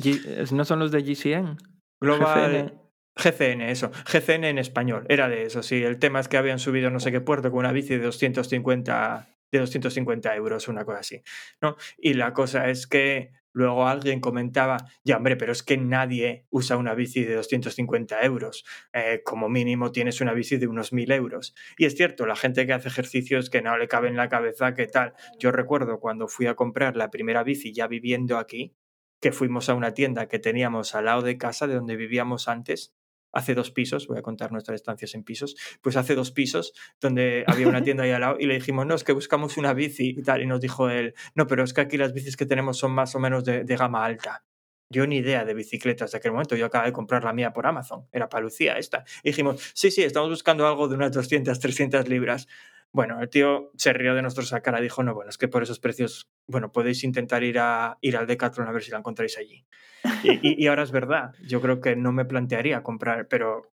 ¿No 0.51 0.65
son 0.65 0.79
los 0.79 0.91
de 0.91 1.01
GCN? 1.01 1.57
Global 1.99 2.81
GCN, 3.17 3.61
eso, 3.61 3.91
GCN 4.05 4.43
en 4.43 4.57
español, 4.57 5.05
era 5.07 5.29
de 5.29 5.43
eso, 5.43 5.63
sí. 5.63 5.81
El 5.81 5.99
tema 5.99 6.19
es 6.19 6.27
que 6.27 6.37
habían 6.37 6.59
subido 6.59 6.89
no 6.89 6.99
sé 6.99 7.11
qué 7.11 7.21
puerto 7.21 7.49
con 7.49 7.59
una 7.59 7.71
bici 7.71 7.95
de 7.95 8.03
250, 8.03 9.29
de 9.57 9.61
250 9.61 10.35
euros, 10.35 10.67
una 10.67 10.85
cosa 10.85 10.99
así, 10.99 11.21
¿no? 11.61 11.75
Y 11.97 12.13
la 12.13 12.33
cosa 12.33 12.69
es 12.69 12.87
que 12.87 13.31
luego 13.55 13.87
alguien 13.87 14.19
comentaba, 14.19 14.77
ya 15.03 15.17
hombre, 15.17 15.37
pero 15.37 15.53
es 15.53 15.63
que 15.63 15.77
nadie 15.77 16.45
usa 16.49 16.75
una 16.75 16.93
bici 16.93 17.23
de 17.23 17.35
250 17.35 18.21
euros, 18.23 18.65
eh, 18.91 19.21
como 19.23 19.47
mínimo 19.47 19.91
tienes 19.91 20.19
una 20.19 20.33
bici 20.33 20.57
de 20.57 20.67
unos 20.67 20.91
1000 20.91 21.11
euros. 21.13 21.55
Y 21.77 21.85
es 21.85 21.95
cierto, 21.95 22.25
la 22.25 22.35
gente 22.35 22.65
que 22.67 22.73
hace 22.73 22.89
ejercicios 22.89 23.49
que 23.49 23.61
no 23.61 23.77
le 23.77 23.87
cabe 23.87 24.09
en 24.09 24.17
la 24.17 24.27
cabeza, 24.27 24.73
¿qué 24.73 24.87
tal? 24.87 25.13
Yo 25.39 25.51
recuerdo 25.53 25.99
cuando 26.01 26.27
fui 26.27 26.47
a 26.47 26.55
comprar 26.55 26.97
la 26.97 27.09
primera 27.09 27.43
bici 27.43 27.73
ya 27.73 27.87
viviendo 27.87 28.37
aquí, 28.37 28.75
que 29.21 29.31
fuimos 29.31 29.69
a 29.69 29.73
una 29.73 29.93
tienda 29.93 30.27
que 30.27 30.37
teníamos 30.37 30.93
al 30.93 31.05
lado 31.05 31.21
de 31.21 31.37
casa, 31.37 31.65
de 31.65 31.75
donde 31.75 31.95
vivíamos 31.95 32.49
antes, 32.49 32.93
hace 33.35 33.53
dos 33.53 33.69
pisos, 33.69 34.07
voy 34.07 34.17
a 34.17 34.21
contar 34.21 34.51
nuestras 34.51 34.75
estancias 34.75 35.13
en 35.13 35.23
pisos, 35.23 35.55
pues 35.81 35.97
hace 35.97 36.15
dos 36.15 36.31
pisos 36.31 36.73
donde 36.99 37.43
había 37.47 37.67
una 37.67 37.83
tienda 37.83 38.03
ahí 38.03 38.11
al 38.11 38.21
lado 38.21 38.37
y 38.39 38.47
le 38.47 38.55
dijimos, 38.55 38.87
no, 38.87 38.95
es 38.95 39.03
que 39.03 39.11
buscamos 39.11 39.57
una 39.57 39.73
bici 39.73 40.15
y 40.17 40.23
tal, 40.23 40.41
y 40.41 40.47
nos 40.47 40.61
dijo 40.61 40.89
él, 40.89 41.13
no, 41.35 41.45
pero 41.45 41.63
es 41.63 41.73
que 41.73 41.81
aquí 41.81 41.97
las 41.97 42.13
bicis 42.13 42.37
que 42.37 42.45
tenemos 42.45 42.77
son 42.77 42.93
más 42.93 43.13
o 43.13 43.19
menos 43.19 43.43
de, 43.43 43.63
gama 43.75 44.05
alta. 44.05 44.45
Yo 44.89 45.05
ni 45.05 45.17
idea 45.17 45.43
de 45.43 45.53
bicicletas 45.53 46.11
de 46.11 46.17
aquel 46.17 46.31
momento, 46.31 46.55
yo 46.55 46.67
acabé 46.67 46.87
de 46.87 46.93
comprar 46.93 47.23
la 47.25 47.33
mía 47.33 47.51
por 47.51 47.67
Amazon, 47.67 48.07
era 48.13 48.29
para 48.29 48.43
Lucía 48.43 48.77
esta. 48.77 49.03
Y 49.21 49.29
dijimos, 49.29 49.61
sí, 49.73 49.91
sí, 49.91 50.03
estamos 50.03 50.29
buscando 50.29 50.65
algo 50.65 50.87
de 50.87 50.95
unas 50.95 51.11
200, 51.11 51.59
300 51.59 52.07
libras. 52.07 52.47
Bueno, 52.95 53.19
el 53.19 53.27
tío 53.29 53.71
se 53.75 53.91
rió 53.91 54.15
de 54.15 54.21
nuestra 54.21 54.61
cara, 54.61 54.79
dijo, 54.79 55.03
no, 55.03 55.13
bueno, 55.13 55.29
es 55.29 55.37
que 55.37 55.49
por 55.49 55.61
esos 55.61 55.79
precios, 55.79 56.29
bueno, 56.47 56.71
podéis 56.71 57.03
intentar 57.03 57.43
ir, 57.43 57.59
a, 57.59 57.97
ir 57.99 58.15
al 58.15 58.25
Decathlon 58.25 58.69
a 58.69 58.71
ver 58.71 58.83
si 58.83 58.91
la 58.91 58.99
encontráis 58.99 59.37
allí. 59.37 59.65
Y, 60.23 60.31
y, 60.31 60.63
y 60.63 60.67
ahora 60.67 60.83
es 60.83 60.91
verdad, 60.91 61.33
yo 61.45 61.59
creo 61.59 61.81
que 61.81 61.97
no 61.97 62.13
me 62.13 62.23
plantearía 62.23 62.83
comprar, 62.83 63.27
pero 63.27 63.73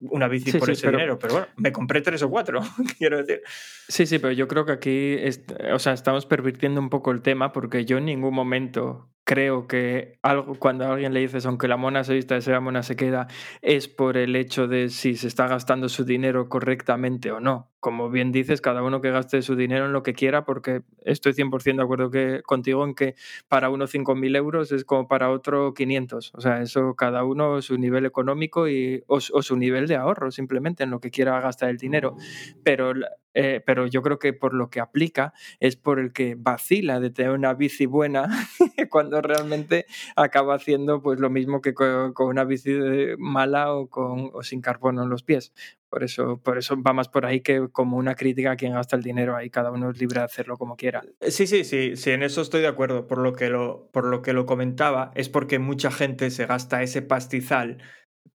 una 0.00 0.28
bici 0.28 0.52
Sí, 0.52 0.58
por 0.58 0.66
sí, 0.66 0.72
ese 0.72 0.82
pero- 0.86 0.98
dinero, 0.98 1.18
pero 1.18 1.32
bueno, 1.32 1.46
me 1.56 1.72
compré 1.72 2.02
tres 2.02 2.22
o 2.22 2.28
cuatro, 2.28 2.60
quiero 2.98 3.16
decir. 3.16 3.40
Sí, 3.88 4.04
sí, 4.04 4.18
pero 4.18 4.32
yo 4.34 4.46
creo 4.48 4.66
que 4.66 4.72
aquí 4.72 5.14
es- 5.18 5.44
o 5.72 5.78
sea, 5.78 5.94
estamos 5.94 6.26
pervirtiendo 6.26 6.78
un 6.78 6.90
poco 6.90 7.10
el 7.10 7.22
tema 7.22 7.52
porque 7.52 7.86
yo 7.86 7.96
en 7.96 8.04
ningún 8.04 8.34
momento 8.34 9.10
creo 9.24 9.66
que 9.66 10.18
algo 10.22 10.54
cuando 10.58 10.86
a 10.86 10.92
alguien 10.94 11.12
le 11.12 11.20
dices 11.20 11.44
aunque 11.44 11.68
la 11.68 11.76
mona 11.76 12.02
se 12.02 12.14
vista 12.14 12.34
esa 12.38 12.60
mona 12.60 12.82
se 12.82 12.96
queda 12.96 13.26
es 13.60 13.86
por 13.86 14.16
el 14.16 14.34
hecho 14.36 14.68
de 14.68 14.88
si 14.88 15.16
se 15.16 15.28
está 15.28 15.46
gastando 15.46 15.90
su 15.90 16.04
dinero 16.06 16.48
correctamente 16.48 17.30
o 17.30 17.38
no. 17.38 17.70
Como 17.80 18.10
bien 18.10 18.32
dices, 18.32 18.60
cada 18.60 18.82
uno 18.82 19.00
que 19.00 19.12
gaste 19.12 19.40
su 19.42 19.54
dinero 19.54 19.86
en 19.86 19.92
lo 19.92 20.02
que 20.02 20.12
quiera 20.12 20.44
porque 20.44 20.82
estoy 21.04 21.32
100% 21.32 21.82
de 21.82 21.84
acuerdo 21.84 22.10
que, 22.10 22.42
contigo 22.44 22.84
en 22.84 22.94
que 22.96 23.14
para 23.46 23.70
uno 23.70 23.86
5.000 23.86 24.34
euros 24.34 24.72
es 24.72 24.84
como 24.84 25.06
para 25.06 25.30
otro 25.30 25.74
500. 25.74 26.32
O 26.34 26.40
sea, 26.40 26.60
eso 26.60 26.94
cada 26.96 27.22
uno 27.22 27.62
su 27.62 27.78
nivel 27.78 28.04
económico 28.04 28.68
y, 28.68 29.04
o, 29.06 29.20
su- 29.20 29.56
nivel 29.56 29.86
de 29.86 29.94
ahorro 29.96 30.30
simplemente 30.32 30.82
en 30.82 30.90
lo 30.90 30.98
que 31.00 31.10
quiera 31.12 31.40
gastar 31.40 31.70
el 31.70 31.76
dinero. 31.78 32.16
Pero, 32.64 32.92
eh, 33.34 33.62
pero 33.64 33.86
yo 33.86 34.02
creo 34.02 34.18
que 34.18 34.32
por 34.32 34.54
lo 34.54 34.70
que 34.70 34.80
aplica 34.80 35.32
es 35.60 35.76
por 35.76 35.98
el 36.00 36.12
que 36.12 36.34
vacila 36.36 36.98
de 37.00 37.10
tener 37.10 37.30
una 37.32 37.54
bici 37.54 37.86
buena 37.86 38.28
cuando 38.90 39.20
realmente 39.22 39.86
acaba 40.16 40.54
haciendo 40.56 41.00
pues 41.02 41.20
lo 41.20 41.30
mismo 41.30 41.60
que 41.60 41.74
co- 41.74 42.12
con, 42.14 42.28
una 42.28 42.44
bici 42.44 42.72
mala 43.18 43.72
o, 43.74 43.88
con, 43.88 44.30
o 44.32 44.42
sin 44.42 44.60
carbono 44.60 45.02
en 45.02 45.10
los 45.10 45.22
pies. 45.22 45.52
Por 45.90 46.04
eso, 46.04 46.40
por 46.42 46.58
eso 46.58 46.80
va 46.82 46.92
más 46.92 47.08
por 47.08 47.24
ahí 47.24 47.40
que 47.40 47.68
como 47.72 47.96
una 47.96 48.14
crítica 48.14 48.52
a 48.52 48.56
quien 48.56 48.74
gasta 48.74 48.96
el 48.96 49.02
dinero 49.02 49.36
ahí. 49.36 49.48
Cada 49.50 49.70
uno 49.70 49.90
es 49.90 49.98
libre 49.98 50.20
de 50.20 50.26
hacerlo 50.26 50.56
como 50.56 50.76
quiera. 50.76 51.02
Eh, 51.20 51.30
Sí, 51.30 51.46
sí, 51.46 51.64
sí, 51.64 51.96
sí, 51.96 52.10
en 52.10 52.22
eso 52.22 52.42
estoy 52.42 52.60
de 52.60 52.68
acuerdo. 52.68 53.06
Por 53.06 53.18
lo 53.18 53.32
que 53.32 53.48
lo, 53.48 53.88
por 53.92 54.06
lo 54.06 54.22
que 54.22 54.32
lo 54.32 54.46
comentaba, 54.46 55.10
es 55.14 55.28
porque 55.28 55.58
mucha 55.58 55.90
gente 55.90 56.30
se 56.30 56.46
gasta 56.46 56.82
ese 56.82 57.00
pastizal, 57.02 57.78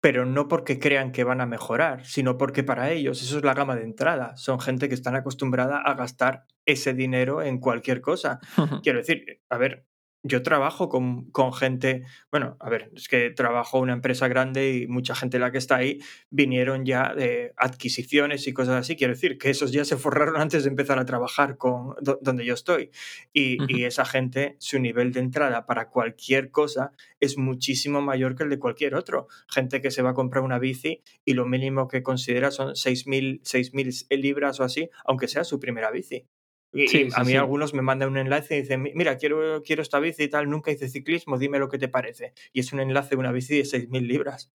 pero 0.01 0.25
no 0.27 0.49
porque 0.49 0.79
crean 0.79 1.13
que 1.13 1.25
van 1.25 1.41
a 1.41 1.47
mejorar, 1.47 2.05
sino 2.05 2.39
porque 2.39 2.63
para 2.63 2.91
ellos 2.91 3.23
eso 3.23 3.39
es 3.39 3.45
la 3.45 3.55
gama 3.55 3.77
de 3.77 3.83
entrada. 3.83 4.37
Son 4.37 4.61
gente 4.61 4.89
que 4.89 4.95
están 4.95 5.17
acostumbrada 5.17 5.81
a 5.81 5.95
gastar 5.95 6.45
ese 6.67 6.95
dinero 6.95 7.43
en 7.43 7.59
cualquier 7.59 8.01
cosa. 8.01 8.41
Quiero 8.83 8.99
decir, 8.99 9.41
a 9.49 9.59
ver, 9.59 9.87
yo 10.23 10.43
trabajo 10.43 10.89
con, 10.89 11.31
con 11.31 11.53
gente, 11.53 12.05
bueno, 12.31 12.57
a 12.61 12.69
ver, 12.69 12.91
es 12.95 13.09
que 13.09 13.31
trabajo 13.31 13.79
en 13.79 13.85
una 13.85 13.93
empresa 13.95 14.29
grande 14.29 14.73
y 14.75 14.87
mucha 14.87 15.15
gente 15.15 15.39
la 15.39 15.51
que 15.51 15.59
está 15.59 15.77
ahí 15.77 16.01
vinieron 16.31 16.85
ya 16.85 17.15
de 17.15 17.53
adquisiciones 17.57 18.47
y 18.47 18.53
cosas 18.53 18.75
así. 18.77 18.97
Quiero 18.97 19.15
decir, 19.15 19.39
que 19.39 19.51
esos 19.51 19.73
ya 19.73 19.85
se 19.85 19.97
forraron 19.97 20.37
antes 20.41 20.65
de 20.65 20.71
empezar 20.71 20.99
a 20.99 21.07
trabajar 21.07 21.57
con 21.57 21.95
do- 22.03 22.19
donde 22.23 22.45
yo 22.45 22.55
estoy. 22.55 22.91
Y, 23.33 23.59
y 23.67 23.85
esa 23.85 24.05
gente, 24.05 24.57
su 24.59 24.79
nivel 24.79 25.13
de 25.13 25.21
entrada 25.21 25.67
para 25.67 25.89
cualquier 25.89 26.51
cosa 26.51 26.93
es 27.21 27.39
muchísimo 27.39 28.01
mayor 28.03 28.35
que 28.37 28.43
el 28.45 28.51
de 28.51 28.59
cualquier 28.59 28.95
otro. 28.95 29.27
Gente 29.49 29.81
que 29.81 29.91
se 29.91 30.03
va 30.03 30.11
a 30.11 30.15
comprar 30.15 30.45
una 30.45 30.59
bici 30.59 31.03
y 31.25 31.35
lo 31.35 31.47
mínimo 31.47 31.89
que 31.89 32.03
considera 32.03 32.51
son 32.51 32.77
6.000 32.77 33.41
6.000 33.45 34.07
libras 34.11 34.61
o 34.61 34.65
así, 34.65 34.91
aunque 35.05 35.29
sea 35.29 35.45
su 35.45 35.59
primera 35.61 35.91
bici. 35.91 36.27
Y, 36.73 36.87
Sí, 36.89 36.99
y 37.09 37.11
a 37.15 37.25
mí 37.25 37.33
sí. 37.33 37.37
algunos 37.37 37.75
me 37.75 37.83
mandan 37.83 38.11
un 38.11 38.19
enlace 38.19 38.57
y 38.57 38.61
dicen, 38.63 38.83
"Mi- 38.83 38.93
mira, 38.95 39.17
quiero, 39.17 39.63
quiero 39.63 39.83
esta 39.83 39.99
bici 40.01 40.25
y 40.25 40.29
tal, 40.29 40.49
nunca 40.49 40.71
hice 40.71 40.89
ciclismo, 40.89 41.39
dime 41.39 41.59
lo 41.59 41.69
que 41.69 41.79
te 41.79 41.89
parece. 41.89 42.33
Y 42.53 42.61
es 42.61 42.73
un 42.73 42.81
enlace 42.81 43.11
de 43.11 43.17
una 43.17 43.33
bici 43.33 43.59
de 43.59 43.65
6.000 43.65 44.07
libras. 44.07 44.53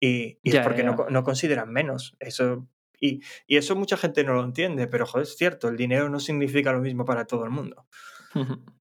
Y, 0.00 0.38
y 0.42 0.50
Ya, 0.52 0.60
es 0.60 0.64
porque 0.66 0.82
ya. 0.82 0.90
No, 0.92 1.06
no 1.10 1.22
consideran 1.24 1.70
menos. 1.72 2.16
Eso, 2.20 2.68
y, 3.00 3.20
y 3.46 3.56
eso 3.58 3.76
mucha 3.76 3.96
gente 3.96 4.24
no 4.24 4.34
lo 4.34 4.44
entiende, 4.44 4.86
pero 4.86 5.06
joder, 5.06 5.24
es 5.26 5.36
cierto, 5.36 5.68
el 5.68 5.76
dinero 5.76 6.08
no 6.08 6.20
significa 6.20 6.72
lo 6.72 6.80
mismo 6.80 7.04
para 7.04 7.26
todo 7.26 7.44
el 7.44 7.50
mundo. 7.50 7.86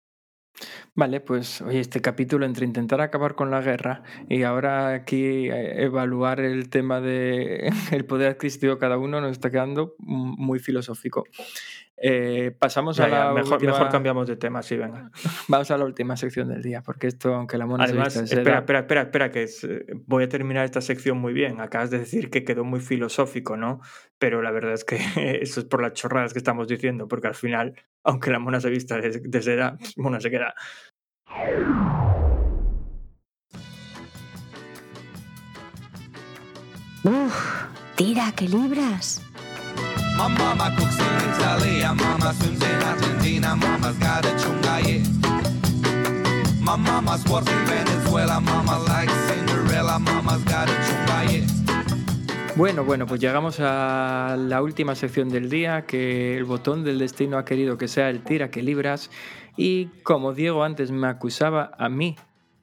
Vale, 0.96 1.22
pues 1.22 1.62
oye, 1.62 1.80
este 1.80 2.02
capítulo 2.02 2.46
entre 2.46 2.66
intentar 2.66 3.02
acabar 3.02 3.36
con 3.36 3.52
la 3.52 3.62
guerra 3.62 4.02
y 4.28 4.42
ahora 4.44 4.94
aquí 4.94 5.50
eh, 5.50 5.84
evaluar 5.84 6.40
el 6.40 6.70
tema 6.70 7.00
de 7.02 7.70
el 7.92 8.06
poder 8.06 8.32
adquisitivo 8.32 8.74
de 8.74 8.80
cada 8.80 8.98
uno 8.98 9.22
nos 9.22 9.32
está 9.34 9.52
quedando 9.52 9.96
muy 10.00 10.60
filosófico. 10.60 11.24
Eh, 12.00 12.56
pasamos 12.60 12.96
Ya, 12.98 13.06
a 13.06 13.10
ya, 13.10 13.26
la 13.26 13.34
mejor, 13.34 13.54
última, 13.54 13.72
mejor 13.72 13.90
cambiamos 13.90 14.28
de 14.28 14.36
tema, 14.36 14.62
sí, 14.62 14.78
venga. 14.78 15.10
vamos 15.48 15.72
a 15.72 15.78
la 15.78 15.86
última 15.86 16.16
sección 16.16 16.48
del 16.48 16.62
día, 16.62 16.84
porque 16.84 17.08
esto, 17.08 17.34
aunque 17.34 17.58
la 17.58 17.66
mona 17.66 17.86
se 17.88 17.92
Además, 17.94 18.08
vista 18.14 18.22
de 18.22 18.28
seda- 18.28 18.38
espera, 18.42 18.58
espera, 18.60 18.80
espera, 18.80 19.02
espera, 19.02 19.32
que 19.32 19.44
es, 19.44 19.64
eh, 19.64 19.86
voy 20.06 20.24
a 20.26 20.30
terminar 20.30 20.64
esta 20.66 20.80
sección 20.82 21.18
muy 21.18 21.34
bien. 21.34 21.60
Acabas 21.60 21.90
de 21.90 21.98
decir 22.00 22.30
que 22.30 22.44
quedó 22.44 22.64
muy 22.64 22.82
filosófico, 22.82 23.58
¿no? 23.58 23.82
Pero 24.20 24.44
la 24.44 24.52
verdad 24.52 24.74
es 24.74 24.86
que 24.86 24.98
eso 25.42 25.60
es 25.62 25.66
por 25.66 25.82
las 25.82 25.94
chorradas 25.94 26.34
que 26.34 26.40
estamos 26.40 26.68
diciendo, 26.68 27.08
porque 27.08 27.28
al 27.30 27.36
final, 27.36 27.74
aunque 28.04 28.30
la 28.30 28.38
mona 28.40 28.62
se 28.62 28.70
vista 28.70 28.98
de, 29.02 29.10
de 29.20 29.42
seda, 29.42 29.76
pues, 29.80 29.94
mona 29.98 30.20
se 30.22 30.30
queda. 30.30 30.54
Uf, 37.04 37.66
tira, 37.96 38.32
que 38.36 38.48
libras. 38.50 39.22
My 40.18 40.28
mama 40.28 40.76
cooks 40.76 40.98
in 40.98 41.14
Italy, 41.30 41.82
my 41.82 41.94
mama 41.94 42.34
swims 42.34 42.62
in 42.64 42.82
Argentina, 42.82 43.56
mama's 43.56 43.98
got 44.00 44.26
a 44.26 44.30
chunga, 44.42 44.76
yeah. 44.84 45.04
My 46.60 46.76
mama's 46.76 47.24
works 47.26 47.52
in 47.52 47.66
Venezuela, 47.68 48.42
mama 48.42 48.80
likes 48.88 49.14
Cinderella, 49.28 50.00
mama's 50.00 50.44
got 50.46 50.70
a 50.70 50.74
chunga, 50.86 51.32
yeah. 51.32 51.58
Bueno, 52.56 52.84
bueno, 52.84 53.06
pues 53.06 53.22
llegamos 53.22 53.60
a 53.60 54.36
la 54.40 54.64
última 54.64 54.96
sección 54.96 55.30
del 55.30 55.52
día, 55.52 55.86
que 55.86 56.36
el 56.36 56.46
botón 56.46 56.84
del 56.84 56.98
destino 56.98 57.38
ha 57.38 57.46
querido 57.46 57.78
que 57.78 57.88
sea 57.88 58.10
el 58.10 58.24
tira 58.24 58.50
que 58.50 58.64
libras. 58.64 59.12
Y 59.56 59.86
como 60.02 60.34
Diego 60.34 60.64
antes 60.64 60.90
me 60.90 61.08
acusaba 61.08 61.72
a 61.78 61.90
mí 61.90 62.16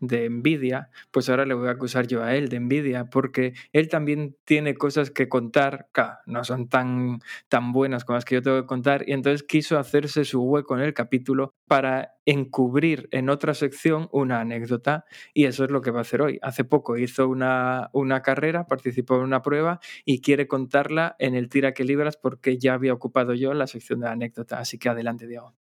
de 0.07 0.27
envidia, 0.27 0.91
pues 1.11 1.29
ahora 1.29 1.45
le 1.47 1.55
voy 1.55 1.69
a 1.69 1.73
acusar 1.73 2.07
yo 2.07 2.23
a 2.23 2.35
él 2.35 2.49
de 2.49 2.57
envidia, 2.57 3.07
porque 3.11 3.55
él 3.73 3.89
también 3.89 4.37
tiene 4.45 4.75
cosas 4.75 5.11
que 5.11 5.29
contar, 5.29 5.89
claro, 5.93 6.19
no 6.27 6.45
son 6.45 6.69
tan, 6.69 7.21
tan 7.49 7.73
buenas 7.73 8.05
como 8.05 8.17
las 8.17 8.25
que 8.25 8.37
yo 8.37 8.43
tengo 8.43 8.61
que 8.61 8.67
contar, 8.67 9.05
y 9.09 9.13
entonces 9.13 9.43
quiso 9.43 9.79
hacerse 9.79 10.25
su 10.25 10.43
hueco 10.43 10.77
en 10.77 10.83
el 10.83 10.95
capítulo 10.95 11.53
para 11.67 12.15
encubrir 12.27 13.09
en 13.11 13.29
otra 13.29 13.55
sección 13.55 14.09
una 14.13 14.41
anécdota, 14.41 15.05
y 15.33 15.45
eso 15.45 15.65
es 15.65 15.71
lo 15.71 15.81
que 15.81 15.91
va 15.91 15.99
a 15.99 16.03
hacer 16.03 16.23
hoy. 16.23 16.39
Hace 16.43 16.65
poco 16.65 16.97
hizo 16.97 17.29
una, 17.29 17.91
una 17.93 18.23
carrera, 18.23 18.67
participó 18.67 19.17
en 19.17 19.23
una 19.23 19.43
prueba 19.43 19.81
y 20.05 20.21
quiere 20.21 20.47
contarla 20.49 21.17
en 21.19 21.35
el 21.35 21.49
tira 21.49 21.73
que 21.75 21.85
libras 21.85 22.17
porque 22.17 22.59
ya 22.59 22.75
había 22.75 22.93
ocupado 22.93 23.35
yo 23.35 23.55
la 23.55 23.67
sección 23.67 24.01
de 24.01 24.07
la 24.07 24.13
anécdota, 24.13 24.59
así 24.59 24.79
que 24.79 24.89
adelante, 24.89 25.27
Diego. 25.27 25.64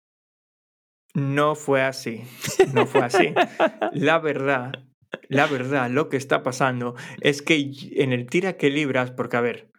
No 1.13 1.55
fue 1.55 1.81
así. 1.81 2.23
No 2.73 2.85
fue 2.85 3.01
así. 3.01 3.33
La 3.93 4.19
verdad, 4.19 4.71
la 5.27 5.47
verdad, 5.47 5.89
lo 5.89 6.09
que 6.09 6.17
está 6.17 6.43
pasando 6.43 6.95
es 7.21 7.41
que 7.41 7.71
en 7.95 8.13
el 8.13 8.27
tira 8.27 8.57
que 8.57 8.69
libras, 8.69 9.11
porque 9.11 9.37
a 9.37 9.41
ver, 9.41 9.71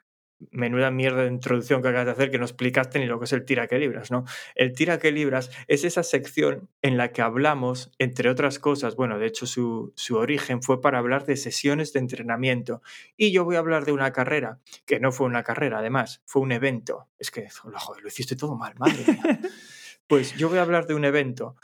menuda 0.50 0.90
mierda 0.90 1.22
de 1.22 1.28
introducción 1.28 1.82
que 1.82 1.88
acabas 1.88 2.06
de 2.06 2.12
hacer 2.12 2.30
que 2.30 2.38
no 2.38 2.44
explicaste 2.44 2.98
ni 2.98 3.06
lo 3.06 3.18
que 3.18 3.26
es 3.26 3.32
el 3.32 3.44
tira 3.44 3.66
que 3.66 3.78
libras, 3.78 4.10
¿no? 4.10 4.24
El 4.54 4.72
tira 4.72 4.98
que 4.98 5.12
libras 5.12 5.50
es 5.68 5.84
esa 5.84 6.02
sección 6.02 6.68
en 6.82 6.96
la 6.96 7.12
que 7.12 7.22
hablamos, 7.22 7.92
entre 7.98 8.28
otras 8.28 8.58
cosas, 8.58 8.96
bueno, 8.96 9.18
de 9.18 9.26
hecho 9.26 9.46
su, 9.46 9.92
su 9.96 10.16
origen 10.16 10.62
fue 10.62 10.80
para 10.80 10.98
hablar 10.98 11.26
de 11.26 11.36
sesiones 11.36 11.92
de 11.92 12.00
entrenamiento. 12.00 12.82
Y 13.16 13.32
yo 13.32 13.44
voy 13.44 13.56
a 13.56 13.60
hablar 13.60 13.84
de 13.84 13.92
una 13.92 14.12
carrera, 14.12 14.58
que 14.84 15.00
no 15.00 15.12
fue 15.12 15.26
una 15.26 15.42
carrera, 15.42 15.78
además, 15.78 16.22
fue 16.26 16.42
un 16.42 16.52
evento. 16.52 17.08
Es 17.18 17.30
que, 17.30 17.48
joder, 17.50 18.02
lo 18.02 18.08
hiciste 18.08 18.36
todo 18.36 18.56
mal, 18.56 18.74
madre 18.78 19.04
mía. 19.06 19.40
Pues 20.06 20.34
yo 20.36 20.48
voy 20.48 20.58
a 20.58 20.62
hablar 20.62 20.86
de 20.86 20.94
un 20.94 21.04
evento 21.04 21.56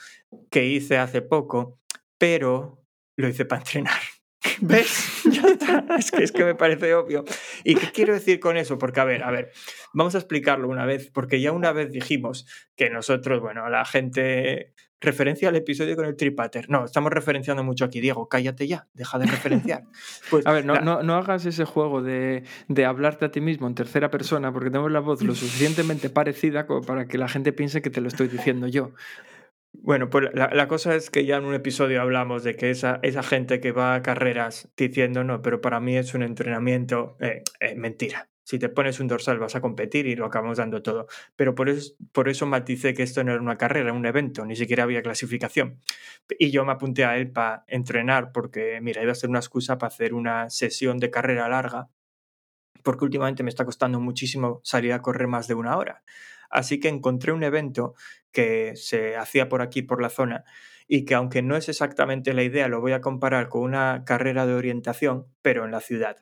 que 0.51 0.67
hice 0.67 0.99
hace 0.99 1.23
poco, 1.23 1.79
pero 2.19 2.85
lo 3.17 3.29
hice 3.29 3.45
para 3.45 3.61
entrenar. 3.63 4.01
¿Ves? 4.61 5.23
Ya 5.25 5.43
está. 5.43 5.85
Es 5.99 6.11
que, 6.11 6.25
es 6.25 6.33
que 6.33 6.45
me 6.45 6.55
parece 6.55 6.95
obvio. 6.95 7.25
¿Y 7.65 7.75
qué 7.75 7.91
quiero 7.93 8.15
decir 8.15 8.41
con 8.41 8.57
eso? 8.57 8.79
Porque, 8.79 9.01
a 9.01 9.05
ver, 9.05 9.23
a 9.23 9.31
ver, 9.31 9.53
vamos 9.93 10.15
a 10.15 10.19
explicarlo 10.19 10.69
una 10.69 10.87
vez, 10.87 11.11
porque 11.11 11.41
ya 11.41 11.53
una 11.53 11.73
vez 11.73 11.91
dijimos 11.91 12.47
que 12.77 12.89
nosotros, 12.89 13.41
bueno, 13.41 13.69
la 13.69 13.85
gente 13.85 14.75
referencia 15.01 15.49
al 15.49 15.57
episodio 15.57 15.95
con 15.97 16.07
el 16.07 16.17
tripater. 16.17 16.69
No, 16.69 16.85
estamos 16.85 17.13
referenciando 17.13 17.63
mucho 17.65 17.85
aquí. 17.85 18.01
Diego, 18.01 18.29
cállate 18.29 18.67
ya, 18.67 18.89
deja 18.95 19.19
de 19.19 19.27
referenciar. 19.27 19.85
Pues, 20.31 20.47
A 20.47 20.53
ver, 20.53 20.65
no, 20.65 20.75
la- 20.75 20.81
no, 20.81 21.03
no 21.03 21.15
hagas 21.17 21.47
ese 21.47 21.65
juego 21.65 22.03
de, 22.03 22.43
de 22.69 22.85
hablarte 22.85 23.25
a 23.27 23.31
ti 23.31 23.41
mismo 23.41 23.67
en 23.67 23.75
tercera 23.75 24.11
persona 24.11 24.53
porque 24.53 24.71
tenemos 24.71 24.91
la 24.91 25.01
voz 25.01 25.23
lo 25.23 25.35
suficientemente 25.37 26.11
parecida 26.11 26.67
como 26.67 26.83
para 26.83 27.07
que 27.07 27.19
la 27.19 27.29
gente 27.29 27.53
piense 27.53 27.81
que 27.83 27.91
te 27.91 28.01
lo 28.01 28.09
estoy 28.09 28.29
diciendo 28.29 28.67
yo. 28.67 28.91
Bueno, 29.73 30.09
pues 30.11 30.31
la, 30.35 30.51
la 30.53 30.67
cosa 30.67 30.95
es 30.97 31.11
que 31.11 31.25
ya 31.25 31.37
en 31.37 31.45
un 31.45 31.55
episodio 31.55 32.01
hablamos 32.03 32.43
de 32.43 32.57
que 32.57 32.71
esa, 32.71 32.99
esa 33.03 33.23
gente 33.23 33.61
que 33.61 33.71
va 33.71 33.95
a 33.95 34.03
carreras 34.03 34.69
diciendo 34.77 35.23
no, 35.25 35.43
pero 35.43 35.61
para 35.61 35.79
mí 35.79 35.97
es 35.97 36.15
un 36.15 36.23
entrenamiento, 36.23 37.17
eh, 37.21 37.43
eh, 37.61 37.75
mentira. 37.77 38.29
Si 38.49 38.59
te 38.59 38.71
pones 38.71 38.99
un 38.99 39.09
dorsal 39.09 39.39
vas 39.39 39.57
a 39.57 39.61
competir 39.61 40.07
y 40.07 40.17
lo 40.17 40.25
acabamos 40.25 40.57
dando 40.57 40.81
todo. 40.81 41.07
Pero 41.37 41.55
por 41.55 41.69
eso, 41.69 41.93
por 42.13 42.31
eso 42.31 42.47
maticé 42.47 42.95
que 42.95 43.03
esto 43.03 43.23
no 43.23 43.33
era 43.33 43.43
una 43.43 43.59
carrera, 43.59 43.91
era 43.91 43.93
un 43.93 44.07
evento, 44.07 44.47
ni 44.47 44.57
siquiera 44.57 44.85
había 44.85 45.03
clasificación. 45.03 45.83
Y 46.39 46.51
yo 46.51 46.65
me 46.65 46.73
apunté 46.73 47.05
a 47.05 47.19
él 47.19 47.31
para 47.31 47.65
entrenar 47.67 48.33
porque, 48.33 48.81
mira, 48.81 49.03
iba 49.03 49.13
a 49.13 49.15
ser 49.15 49.29
una 49.29 49.41
excusa 49.41 49.77
para 49.77 49.89
hacer 49.89 50.15
una 50.15 50.49
sesión 50.49 50.99
de 50.99 51.11
carrera 51.11 51.47
larga, 51.51 51.91
porque 52.83 53.05
últimamente 53.05 53.43
me 53.43 53.51
está 53.51 53.67
costando 53.67 54.01
muchísimo 54.01 54.63
salir 54.65 54.95
a 54.95 55.03
correr 55.03 55.29
más 55.29 55.47
de 55.47 55.53
una 55.53 55.77
hora. 55.77 56.03
Así 56.49 56.81
que 56.81 56.89
encontré 56.89 57.33
un 57.33 57.43
evento 57.43 57.97
que 58.33 58.77
se 58.77 59.15
hacía 59.19 59.51
por 59.51 59.61
aquí, 59.61 59.83
por 59.83 60.01
la 60.01 60.09
zona, 60.09 60.45
y 60.87 61.05
que 61.05 61.15
aunque 61.15 61.43
no 61.43 61.55
es 61.55 61.69
exactamente 61.69 62.33
la 62.33 62.45
idea, 62.45 62.67
lo 62.69 62.81
voy 62.81 62.93
a 62.93 63.03
comparar 63.03 63.51
con 63.51 63.61
una 63.61 64.05
carrera 64.07 64.47
de 64.47 64.55
orientación, 64.55 65.27
pero 65.43 65.67
en 65.67 65.71
la 65.71 65.83
ciudad. 65.83 66.17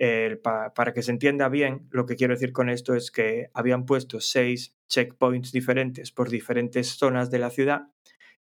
Para 0.00 0.92
que 0.94 1.02
se 1.02 1.10
entienda 1.10 1.50
bien, 1.50 1.86
lo 1.90 2.06
que 2.06 2.16
quiero 2.16 2.32
decir 2.32 2.52
con 2.52 2.70
esto 2.70 2.94
es 2.94 3.10
que 3.10 3.50
habían 3.52 3.84
puesto 3.84 4.20
seis 4.20 4.74
checkpoints 4.88 5.52
diferentes 5.52 6.10
por 6.10 6.30
diferentes 6.30 6.96
zonas 6.96 7.30
de 7.30 7.38
la 7.38 7.50
ciudad 7.50 7.88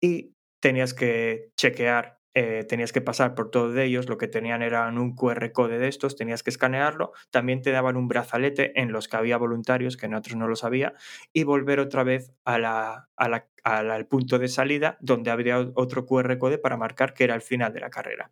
y 0.00 0.34
tenías 0.60 0.92
que 0.92 1.50
chequear, 1.56 2.18
eh, 2.34 2.64
tenías 2.68 2.92
que 2.92 3.00
pasar 3.00 3.34
por 3.34 3.50
todos 3.50 3.76
ellos, 3.76 4.08
lo 4.08 4.18
que 4.18 4.28
tenían 4.28 4.62
eran 4.62 4.98
un 4.98 5.14
QR 5.14 5.50
code 5.52 5.78
de 5.78 5.88
estos, 5.88 6.16
tenías 6.16 6.42
que 6.42 6.50
escanearlo, 6.50 7.12
también 7.30 7.62
te 7.62 7.70
daban 7.70 7.96
un 7.96 8.08
brazalete 8.08 8.78
en 8.80 8.92
los 8.92 9.08
que 9.08 9.16
había 9.16 9.38
voluntarios, 9.38 9.96
que 9.96 10.06
en 10.06 10.14
otros 10.14 10.36
no 10.36 10.48
los 10.48 10.64
había, 10.64 10.94
y 11.32 11.44
volver 11.44 11.80
otra 11.80 12.04
vez 12.04 12.32
al 12.44 14.06
punto 14.06 14.38
de 14.38 14.48
salida 14.48 14.98
donde 15.00 15.30
habría 15.30 15.58
otro 15.74 16.06
QR 16.06 16.38
code 16.38 16.58
para 16.58 16.76
marcar 16.76 17.14
que 17.14 17.24
era 17.24 17.34
el 17.34 17.42
final 17.42 17.72
de 17.72 17.80
la 17.80 17.90
carrera. 17.90 18.30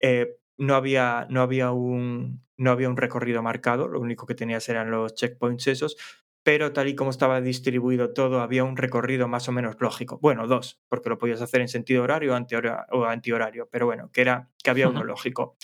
Eh, 0.00 0.36
no, 0.58 0.74
había, 0.74 1.26
no, 1.30 1.42
había 1.42 1.70
un, 1.72 2.44
no 2.56 2.70
había 2.70 2.88
un 2.88 2.96
recorrido 2.96 3.42
marcado, 3.42 3.88
lo 3.88 4.00
único 4.00 4.26
que 4.26 4.34
tenías 4.34 4.68
eran 4.68 4.90
los 4.90 5.14
checkpoints 5.14 5.66
esos, 5.66 5.96
pero 6.42 6.72
tal 6.72 6.88
y 6.88 6.94
como 6.94 7.10
estaba 7.10 7.40
distribuido 7.40 8.12
todo, 8.12 8.40
había 8.40 8.64
un 8.64 8.76
recorrido 8.76 9.28
más 9.28 9.48
o 9.48 9.52
menos 9.52 9.76
lógico. 9.80 10.18
Bueno, 10.20 10.46
dos, 10.46 10.80
porque 10.88 11.08
lo 11.08 11.18
podías 11.18 11.40
hacer 11.40 11.62
en 11.62 11.68
sentido 11.68 12.02
horario 12.02 12.32
o 12.32 12.36
antihora- 12.36 12.86
o 12.90 13.04
antihorario, 13.04 13.68
pero 13.70 13.86
bueno, 13.86 14.10
que, 14.12 14.20
era, 14.20 14.50
que 14.62 14.70
había 14.70 14.88
uno 14.88 15.04
lógico. 15.04 15.56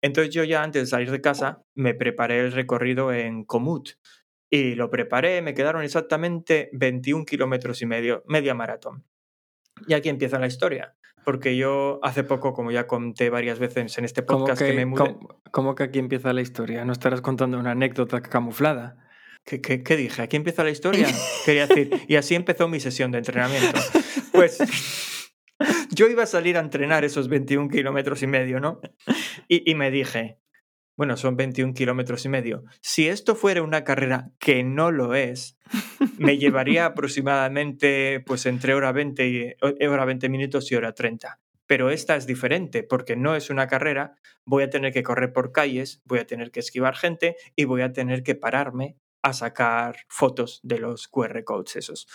Entonces 0.00 0.34
yo 0.34 0.44
ya 0.44 0.62
antes 0.62 0.82
de 0.82 0.86
salir 0.86 1.10
de 1.10 1.20
casa 1.20 1.64
me 1.74 1.94
preparé 1.94 2.40
el 2.40 2.52
recorrido 2.52 3.12
en 3.12 3.44
Komoot 3.44 3.90
y 4.50 4.74
lo 4.74 4.90
preparé, 4.90 5.42
me 5.42 5.54
quedaron 5.54 5.82
exactamente 5.82 6.68
21 6.72 7.24
kilómetros 7.24 7.80
y 7.82 7.86
medio, 7.86 8.22
media 8.26 8.54
maratón. 8.54 9.04
Y 9.86 9.94
aquí 9.94 10.08
empieza 10.08 10.38
la 10.38 10.46
historia, 10.46 10.96
porque 11.24 11.56
yo 11.56 11.98
hace 12.02 12.22
poco, 12.24 12.52
como 12.52 12.70
ya 12.70 12.86
conté 12.86 13.30
varias 13.30 13.58
veces 13.58 13.96
en 13.98 14.04
este 14.04 14.24
¿Cómo 14.24 14.40
podcast, 14.40 14.60
que, 14.62 14.68
que, 14.70 14.76
me 14.76 14.86
mudé... 14.86 14.98
cómo- 15.14 15.40
cómo 15.50 15.74
que 15.74 15.82
aquí 15.84 15.98
empieza 15.98 16.32
la 16.32 16.40
historia? 16.40 16.84
¿No 16.84 16.92
estarás 16.92 17.20
contando 17.20 17.58
una 17.58 17.72
anécdota 17.72 18.20
camuflada? 18.22 18.96
¿Qué, 19.44 19.60
qué- 19.60 19.82
qué 19.82 19.96
dije? 19.96 20.22
¿Aquí 20.22 20.36
empieza 20.36 20.64
la 20.64 20.70
historia? 20.70 21.06
Quería 21.44 21.66
decir, 21.66 21.90
y 22.08 22.16
así 22.16 22.34
empezó 22.34 22.68
mi 22.68 22.80
sesión 22.80 23.10
de 23.10 23.18
entrenamiento. 23.18 23.78
Pues 24.32 24.58
yo 25.90 26.08
iba 26.08 26.22
a 26.22 26.26
salir 26.26 26.56
a 26.56 26.60
entrenar 26.60 27.04
esos 27.04 27.28
21 27.28 27.68
kilómetros 27.68 28.22
y 28.22 28.26
medio, 28.26 28.60
¿no? 28.60 28.80
Y, 29.48 29.70
y 29.70 29.74
me 29.74 29.90
dije, 29.90 30.38
bueno, 30.96 31.16
son 31.16 31.36
21 31.36 31.74
kilómetros 31.74 32.24
y 32.24 32.28
medio. 32.28 32.64
Si 32.80 33.08
esto 33.08 33.34
fuera 33.34 33.62
una 33.62 33.84
carrera 33.84 34.30
que 34.38 34.62
no 34.62 34.90
lo 34.90 35.14
es, 35.14 35.56
me 36.18 36.38
llevaría 36.38 36.86
aproximadamente 36.86 38.20
pues 38.20 38.46
entre 38.46 38.74
hora 38.74 38.92
20, 38.92 39.28
y, 39.28 39.54
o- 39.60 39.90
hora 39.90 40.04
20 40.04 40.28
minutos 40.28 40.70
y 40.70 40.76
hora 40.76 40.92
30. 40.94 41.40
Pero 41.66 41.90
esta 41.90 42.14
es 42.16 42.26
diferente 42.26 42.82
porque 42.82 43.16
no 43.16 43.34
es 43.36 43.48
una 43.50 43.66
carrera, 43.66 44.16
voy 44.44 44.62
a 44.64 44.70
tener 44.70 44.92
que 44.92 45.02
correr 45.02 45.32
por 45.32 45.50
calles, 45.50 46.02
voy 46.04 46.18
a 46.18 46.26
tener 46.26 46.50
que 46.50 46.60
esquivar 46.60 46.94
gente 46.94 47.36
y 47.56 47.64
voy 47.64 47.80
a 47.82 47.92
tener 47.92 48.22
que 48.22 48.34
pararme 48.34 48.96
a 49.22 49.32
sacar 49.32 49.96
fotos 50.08 50.60
de 50.62 50.78
los 50.78 51.08
QR 51.08 51.42
codes 51.44 51.76
esos. 51.76 52.06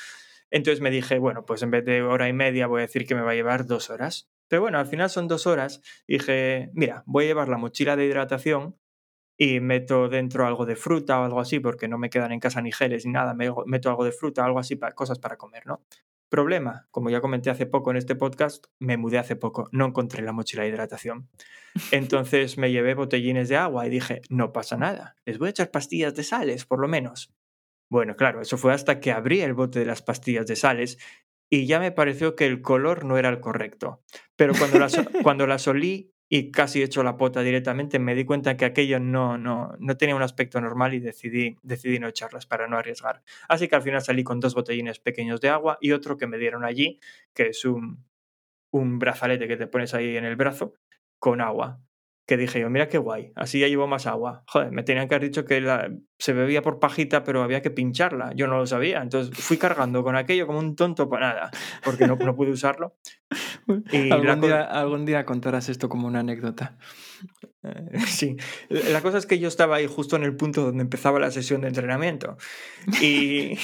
Entonces 0.52 0.82
me 0.82 0.92
dije, 0.92 1.18
bueno, 1.18 1.46
pues 1.46 1.64
en 1.64 1.72
vez 1.72 1.84
de 1.86 2.02
hora 2.04 2.28
y 2.30 2.34
media 2.34 2.68
voy 2.68 2.80
a 2.82 2.86
decir 2.86 3.06
que 3.08 3.16
me 3.16 3.22
va 3.22 3.32
a 3.32 3.36
llevar 3.36 3.66
dos 3.66 3.90
horas. 3.90 4.30
Pero 4.50 4.62
bueno, 4.64 4.78
al 4.80 4.88
final 4.88 5.10
son 5.10 5.28
dos 5.30 5.48
horas. 5.48 5.82
Dije, 6.08 6.70
mira, 6.74 7.04
voy 7.06 7.24
a 7.24 7.28
llevar 7.28 7.48
la 7.48 7.58
mochila 7.58 7.96
de 7.96 8.06
hidratación 8.06 8.76
y 9.38 9.62
meto 9.62 10.10
dentro 10.10 10.46
algo 10.46 10.66
de 10.66 10.76
fruta 10.76 11.22
o 11.22 11.24
algo 11.24 11.40
así, 11.40 11.62
porque 11.62 11.88
no 11.88 11.98
me 11.98 12.10
quedan 12.10 12.34
en 12.34 12.42
casa 12.42 12.62
ni 12.62 12.74
geles 12.74 13.06
ni 13.06 13.14
nada. 13.14 13.34
me- 13.34 13.50
Meto 13.68 13.90
algo 13.90 14.04
de 14.04 14.12
fruta, 14.12 14.44
algo 14.44 14.60
así, 14.60 14.78
cosas 14.96 15.18
para 15.20 15.38
comer, 15.38 15.66
¿no? 15.66 15.82
Problema, 16.30 16.88
como 16.92 17.10
ya 17.10 17.22
comenté 17.22 17.50
hace 17.50 17.66
poco 17.66 17.90
en 17.90 17.98
este 17.98 18.16
podcast, 18.16 18.66
me 18.80 18.98
mudé 18.98 19.18
hace 19.18 19.36
poco, 19.36 19.68
no 19.72 19.86
encontré 19.88 20.22
la 20.24 20.32
mochila 20.32 20.62
de 20.64 20.70
hidratación. 20.70 21.28
Entonces 21.92 22.58
me 22.58 22.72
llevé 22.72 22.94
botellines 22.94 23.50
de 23.50 23.56
agua 23.58 23.88
y 23.88 23.90
dije, 23.90 24.22
no 24.30 24.52
pasa 24.52 24.78
nada, 24.78 25.16
les 25.26 25.38
voy 25.40 25.48
a 25.48 25.52
echar 25.52 25.72
pastillas 25.72 26.14
de 26.16 26.24
sales, 26.24 26.66
por 26.66 26.80
lo 26.80 26.88
menos. 26.88 27.34
Bueno, 27.90 28.16
claro, 28.16 28.42
eso 28.42 28.58
fue 28.58 28.74
hasta 28.74 29.00
que 29.00 29.12
abrí 29.12 29.42
el 29.42 29.54
bote 29.56 29.80
de 29.80 29.86
las 29.86 30.02
pastillas 30.04 30.46
de 30.46 30.56
sales 30.56 31.00
y 31.50 31.66
ya 31.66 31.80
me 31.80 31.92
pareció 31.92 32.36
que 32.36 32.46
el 32.46 32.62
color 32.62 33.06
no 33.06 33.18
era 33.18 33.30
el 33.30 33.40
correcto. 33.40 34.04
Pero 34.36 34.54
cuando 34.58 34.80
las, 34.80 34.96
cuando 35.24 35.48
las 35.48 35.68
olí 35.68 36.14
y 36.30 36.52
casi 36.52 36.84
hecho 36.84 37.04
la 37.04 37.18
pota 37.18 37.42
directamente, 37.42 37.98
me 37.98 38.14
di 38.14 38.24
cuenta 38.24 38.56
que 38.56 38.66
aquello 38.66 39.00
no, 39.00 39.38
no, 39.38 39.74
no 39.80 39.98
tenía 39.98 40.16
un 40.16 40.22
aspecto 40.22 40.62
normal 40.62 40.94
y 40.94 41.00
decidí, 41.00 41.58
decidí 41.64 42.00
no 42.00 42.08
echarlas 42.08 42.46
para 42.46 42.68
no 42.68 42.78
arriesgar. 42.78 43.24
Así 43.48 43.68
que 43.68 43.76
al 43.76 43.82
final 43.82 44.02
salí 44.02 44.24
con 44.24 44.40
dos 44.40 44.54
botellines 44.54 45.00
pequeños 45.00 45.42
de 45.42 45.50
agua 45.50 45.80
y 45.82 45.92
otro 45.92 46.18
que 46.18 46.28
me 46.28 46.38
dieron 46.38 46.64
allí, 46.64 47.00
que 47.34 47.48
es 47.48 47.66
un, 47.66 48.06
un 48.72 49.00
brazalete 49.00 49.48
que 49.48 49.58
te 49.58 49.66
pones 49.66 49.96
ahí 49.96 50.18
en 50.18 50.26
el 50.26 50.36
brazo 50.36 50.76
con 51.18 51.42
agua. 51.42 51.82
Que 52.30 52.38
dije 52.38 52.60
yo, 52.60 52.70
mira 52.70 52.88
qué 52.90 53.00
guay, 53.00 53.32
así 53.36 53.60
ya 53.60 53.68
llevo 53.68 53.88
más 53.88 54.06
agua. 54.06 54.44
Joder, 54.46 54.72
me 54.72 54.84
tenían 54.84 55.08
que 55.08 55.16
haber 55.16 55.30
dicho 55.30 55.46
que 55.46 55.60
la- 55.62 55.90
se 56.20 56.32
bebía 56.34 56.62
por 56.62 56.78
pajita, 56.80 57.24
pero 57.24 57.42
había 57.42 57.64
que 57.64 57.72
pincharla. 57.72 58.34
Yo 58.36 58.46
no 58.46 58.60
lo 58.60 58.68
sabía. 58.68 59.02
Entonces 59.02 59.36
fui 59.36 59.58
cargando 59.58 60.04
con 60.04 60.16
aquello 60.16 60.46
como 60.46 60.60
un 60.60 60.76
tonto 60.76 61.10
para 61.10 61.30
nada, 61.34 61.52
porque 61.84 62.06
no, 62.06 62.18
no 62.18 62.36
pude 62.36 62.52
usarlo. 62.52 62.96
Y 63.92 64.12
algún, 64.12 64.42
día, 64.42 64.62
algún 64.62 65.06
día 65.06 65.26
contarás 65.26 65.70
esto 65.70 65.90
como 65.90 66.06
una 66.08 66.20
anécdota. 66.20 66.78
Eh, 67.64 67.98
Sí, 68.06 68.36
la 68.70 69.02
cosa 69.02 69.18
es 69.18 69.26
que 69.26 69.40
yo 69.40 69.48
estaba 69.48 69.78
ahí 69.78 69.88
justo 69.88 70.16
en 70.16 70.24
el 70.24 70.36
punto 70.36 70.64
donde 70.64 70.84
empezaba 70.84 71.20
la 71.20 71.32
sesión 71.32 71.62
de 71.62 71.70
entrenamiento 71.70 72.38
y, 73.02 73.58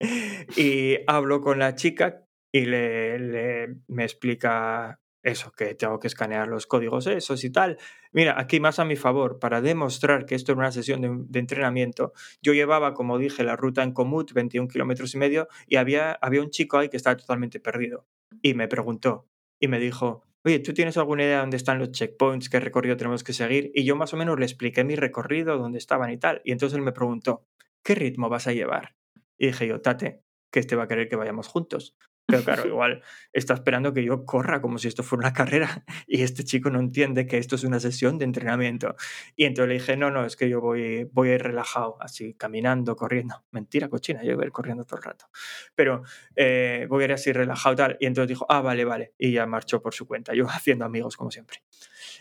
y 0.56 0.98
hablo 1.06 1.40
con 1.40 1.58
la 1.58 1.74
chica 1.74 2.22
y 2.52 2.66
le, 2.66 3.18
le- 3.18 3.76
me 3.88 4.04
explica 4.04 5.00
eso, 5.22 5.52
que 5.52 5.74
tengo 5.74 5.98
que 5.98 6.06
escanear 6.06 6.48
los 6.48 6.66
códigos 6.66 7.06
esos 7.06 7.44
y 7.44 7.50
tal. 7.50 7.78
Mira, 8.12 8.40
aquí 8.40 8.60
más 8.60 8.78
a 8.78 8.84
mi 8.84 8.96
favor, 8.96 9.38
para 9.38 9.60
demostrar 9.60 10.26
que 10.26 10.34
esto 10.34 10.52
era 10.52 10.60
una 10.60 10.72
sesión 10.72 11.26
de, 11.28 11.38
entrenamiento, 11.38 12.12
yo 12.42 12.52
llevaba, 12.52 12.94
como 12.94 13.18
dije, 13.18 13.44
la 13.44 13.56
ruta 13.56 13.82
en 13.82 13.92
Comut, 13.92 14.32
21 14.32 14.68
kilómetros 14.68 15.14
y 15.14 15.18
medio, 15.18 15.48
y 15.66 15.76
había, 15.76 16.12
había 16.12 16.40
un 16.40 16.50
chico 16.50 16.78
ahí 16.78 16.88
que 16.88 16.96
estaba 16.96 17.16
totalmente 17.16 17.60
perdido. 17.60 18.06
Y 18.42 18.54
me 18.54 18.68
preguntó, 18.68 19.26
y 19.60 19.68
me 19.68 19.78
dijo, 19.78 20.24
oye, 20.44 20.58
¿tú 20.60 20.72
tienes 20.72 20.96
alguna 20.96 21.22
idea 21.22 21.36
de 21.36 21.40
dónde 21.40 21.56
están 21.56 21.78
los 21.78 21.92
checkpoints, 21.92 22.48
qué 22.48 22.60
recorrido 22.60 22.96
tenemos 22.96 23.22
que 23.22 23.32
seguir? 23.32 23.70
Y 23.74 23.84
yo 23.84 23.96
más 23.96 24.14
o 24.14 24.16
menos 24.16 24.38
le 24.38 24.46
expliqué 24.46 24.84
mi 24.84 24.96
recorrido, 24.96 25.58
dónde 25.58 25.78
estaban 25.78 26.10
y 26.10 26.18
tal. 26.18 26.40
Y 26.44 26.52
entonces 26.52 26.76
él 26.76 26.82
me 26.82 26.92
preguntó, 26.92 27.44
¿qué 27.84 27.94
ritmo 27.94 28.28
vas 28.28 28.46
a 28.46 28.52
llevar? 28.52 28.96
Y 29.38 29.48
dije 29.48 29.66
yo, 29.66 29.80
tate, 29.80 30.22
que 30.50 30.60
este 30.60 30.76
va 30.76 30.84
a 30.84 30.88
querer 30.88 31.08
que 31.08 31.16
vayamos 31.16 31.48
juntos. 31.48 31.94
Pero 32.30 32.42
claro, 32.44 32.66
igual 32.66 33.02
está 33.32 33.54
esperando 33.54 33.92
que 33.92 34.04
yo 34.04 34.24
corra 34.24 34.60
como 34.60 34.78
si 34.78 34.88
esto 34.88 35.02
fuera 35.02 35.20
una 35.28 35.32
carrera 35.32 35.84
y 36.06 36.22
este 36.22 36.44
chico 36.44 36.70
no 36.70 36.80
entiende 36.80 37.26
que 37.26 37.38
esto 37.38 37.56
es 37.56 37.64
una 37.64 37.80
sesión 37.80 38.18
de 38.18 38.24
entrenamiento. 38.24 38.94
Y 39.36 39.44
entonces 39.44 39.68
le 39.68 39.74
dije, 39.74 39.96
no, 39.96 40.10
no, 40.10 40.24
es 40.24 40.36
que 40.36 40.48
yo 40.48 40.60
voy, 40.60 41.04
voy 41.12 41.30
a 41.30 41.34
ir 41.34 41.42
relajado, 41.42 41.96
así, 42.00 42.34
caminando, 42.34 42.96
corriendo. 42.96 43.44
Mentira, 43.50 43.88
cochina, 43.88 44.22
yo 44.22 44.34
voy 44.36 44.44
a 44.44 44.46
ir 44.46 44.52
corriendo 44.52 44.84
todo 44.84 44.96
el 44.98 45.02
rato. 45.04 45.26
Pero 45.74 46.02
eh, 46.36 46.86
voy 46.88 47.02
a 47.02 47.04
ir 47.06 47.12
así 47.12 47.32
relajado 47.32 47.76
tal. 47.76 47.96
Y 48.00 48.06
entonces 48.06 48.28
dijo, 48.28 48.46
ah, 48.48 48.60
vale, 48.60 48.84
vale. 48.84 49.14
Y 49.18 49.32
ya 49.32 49.46
marchó 49.46 49.82
por 49.82 49.94
su 49.94 50.06
cuenta, 50.06 50.34
yo 50.34 50.46
haciendo 50.50 50.84
amigos 50.84 51.16
como 51.16 51.30
siempre. 51.30 51.62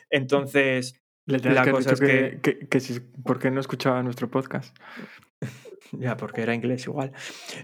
Entonces, 0.09 0.99
Le 1.25 1.39
la 1.39 1.63
que 1.63 1.71
cosa 1.71 1.91
es 1.93 1.99
dicho 1.99 2.11
que... 2.11 2.39
que, 2.41 2.59
que- 2.59 2.67
que 2.67 2.79
si- 2.79 2.99
¿Por 2.99 3.39
qué 3.39 3.51
no 3.51 3.59
escuchaba 3.59 4.01
nuestro 4.03 4.29
podcast? 4.29 4.75
Ya, 5.91 6.17
porque 6.17 6.41
era 6.41 6.53
inglés 6.53 6.85
igual. 6.85 7.11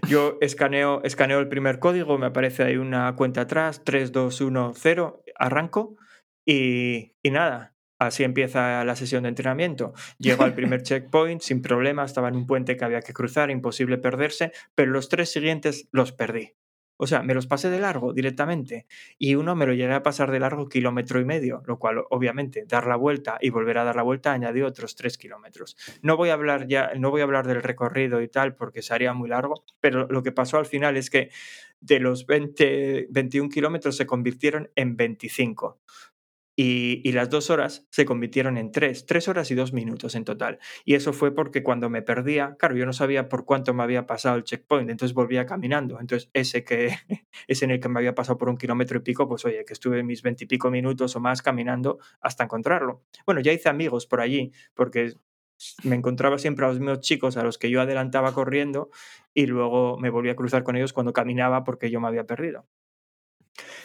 Yo 0.08 0.38
escaneo, 0.40 1.02
escaneo 1.04 1.38
el 1.38 1.48
primer 1.48 1.78
código, 1.78 2.18
me 2.18 2.26
aparece 2.26 2.64
ahí 2.64 2.76
una 2.76 3.14
cuenta 3.16 3.42
atrás, 3.42 3.84
3210, 3.84 5.12
arranco 5.36 5.96
y, 6.44 7.14
y 7.22 7.30
nada, 7.30 7.74
así 7.98 8.24
empieza 8.24 8.84
la 8.84 8.96
sesión 8.96 9.22
de 9.22 9.30
entrenamiento. 9.30 9.92
Llego 10.18 10.44
al 10.44 10.54
primer 10.54 10.82
checkpoint 10.82 11.40
sin 11.40 11.62
problema, 11.62 12.04
estaba 12.04 12.28
en 12.28 12.36
un 12.36 12.46
puente 12.46 12.76
que 12.76 12.84
había 12.84 13.00
que 13.00 13.12
cruzar, 13.12 13.50
imposible 13.50 13.98
perderse, 13.98 14.52
pero 14.74 14.92
los 14.92 15.08
tres 15.08 15.30
siguientes 15.30 15.88
los 15.92 16.12
perdí. 16.12 16.54
O 16.96 17.06
sea, 17.06 17.22
me 17.22 17.34
los 17.34 17.46
pasé 17.46 17.70
de 17.70 17.78
largo 17.78 18.12
directamente 18.12 18.86
y 19.18 19.34
uno 19.34 19.54
me 19.54 19.66
lo 19.66 19.74
llegué 19.74 19.92
a 19.92 20.02
pasar 20.02 20.30
de 20.30 20.40
largo 20.40 20.68
kilómetro 20.68 21.20
y 21.20 21.24
medio, 21.24 21.62
lo 21.66 21.78
cual 21.78 22.04
obviamente 22.10 22.64
dar 22.66 22.86
la 22.86 22.96
vuelta 22.96 23.38
y 23.40 23.50
volver 23.50 23.78
a 23.78 23.84
dar 23.84 23.96
la 23.96 24.02
vuelta 24.02 24.32
añadió 24.32 24.66
otros 24.66 24.96
tres 24.96 25.18
kilómetros. 25.18 25.76
No 26.02 26.16
voy 26.16 26.30
a 26.30 26.34
hablar 26.34 26.66
ya, 26.68 26.92
no 26.96 27.10
voy 27.10 27.20
a 27.20 27.24
hablar 27.24 27.46
del 27.46 27.62
recorrido 27.62 28.22
y 28.22 28.28
tal 28.28 28.54
porque 28.54 28.82
se 28.82 28.94
haría 28.94 29.12
muy 29.12 29.28
largo, 29.28 29.64
pero 29.80 30.06
lo 30.08 30.22
que 30.22 30.32
pasó 30.32 30.58
al 30.58 30.66
final 30.66 30.96
es 30.96 31.10
que 31.10 31.30
de 31.80 32.00
los 32.00 32.26
20, 32.26 33.08
21 33.10 33.48
kilómetros 33.50 33.96
se 33.96 34.06
convirtieron 34.06 34.70
en 34.74 34.96
25. 34.96 35.80
Y, 36.58 37.12
las 37.12 37.28
dos 37.28 37.50
horas 37.50 37.86
se 37.90 38.06
convirtieron 38.06 38.56
en 38.56 38.72
tres, 38.72 39.04
tres 39.04 39.28
horas 39.28 39.50
y 39.50 39.54
dos 39.54 39.74
minutos 39.74 40.14
en 40.14 40.24
total. 40.24 40.58
Y 40.84 40.94
eso 40.94 41.12
fue 41.12 41.34
porque 41.34 41.62
cuando 41.62 41.90
me 41.90 42.00
perdía, 42.00 42.56
claro, 42.58 42.76
yo 42.76 42.86
no 42.86 42.94
sabía 42.94 43.28
por 43.28 43.44
cuánto 43.44 43.74
me 43.74 43.82
había 43.82 44.06
pasado 44.06 44.36
el 44.36 44.44
checkpoint, 44.44 44.90
entonces 44.90 45.14
volvía 45.14 45.44
caminando. 45.44 46.00
Entonces 46.00 46.30
ese 46.32 46.64
que 46.64 46.96
ese 47.46 47.66
en 47.66 47.72
el 47.72 47.80
que 47.80 47.88
me 47.90 48.00
había 48.00 48.14
pasado 48.14 48.38
por 48.38 48.48
un 48.48 48.56
kilómetro 48.56 48.98
y 48.98 49.02
pico, 49.02 49.28
pues 49.28 49.44
oye, 49.44 49.64
que 49.66 49.74
estuve 49.74 50.02
mis 50.02 50.22
veintipico 50.22 50.70
minutos 50.70 51.14
o 51.16 51.20
más 51.20 51.42
caminando 51.42 51.98
hasta 52.20 52.44
encontrarlo. 52.44 53.04
Bueno, 53.26 53.40
ya 53.42 53.52
hice 53.52 53.68
amigos 53.68 54.06
por 54.06 54.20
allí, 54.20 54.52
porque 54.74 55.14
me 55.84 55.96
encontraba 55.96 56.38
siempre 56.38 56.64
a 56.64 56.68
los 56.68 56.78
mismos 56.78 57.00
chicos 57.00 57.36
a 57.36 57.42
los 57.42 57.58
que 57.58 57.70
yo 57.70 57.80
adelantaba 57.80 58.32
corriendo 58.32 58.90
y 59.34 59.46
luego 59.46 59.98
me 59.98 60.10
volví 60.10 60.30
a 60.30 60.36
cruzar 60.36 60.62
con 60.64 60.76
ellos 60.76 60.92
cuando 60.92 61.12
caminaba 61.12 61.64
porque 61.64 61.90
yo 61.90 62.00
me 62.00 62.08
había 62.08 62.24
perdido. 62.24 62.66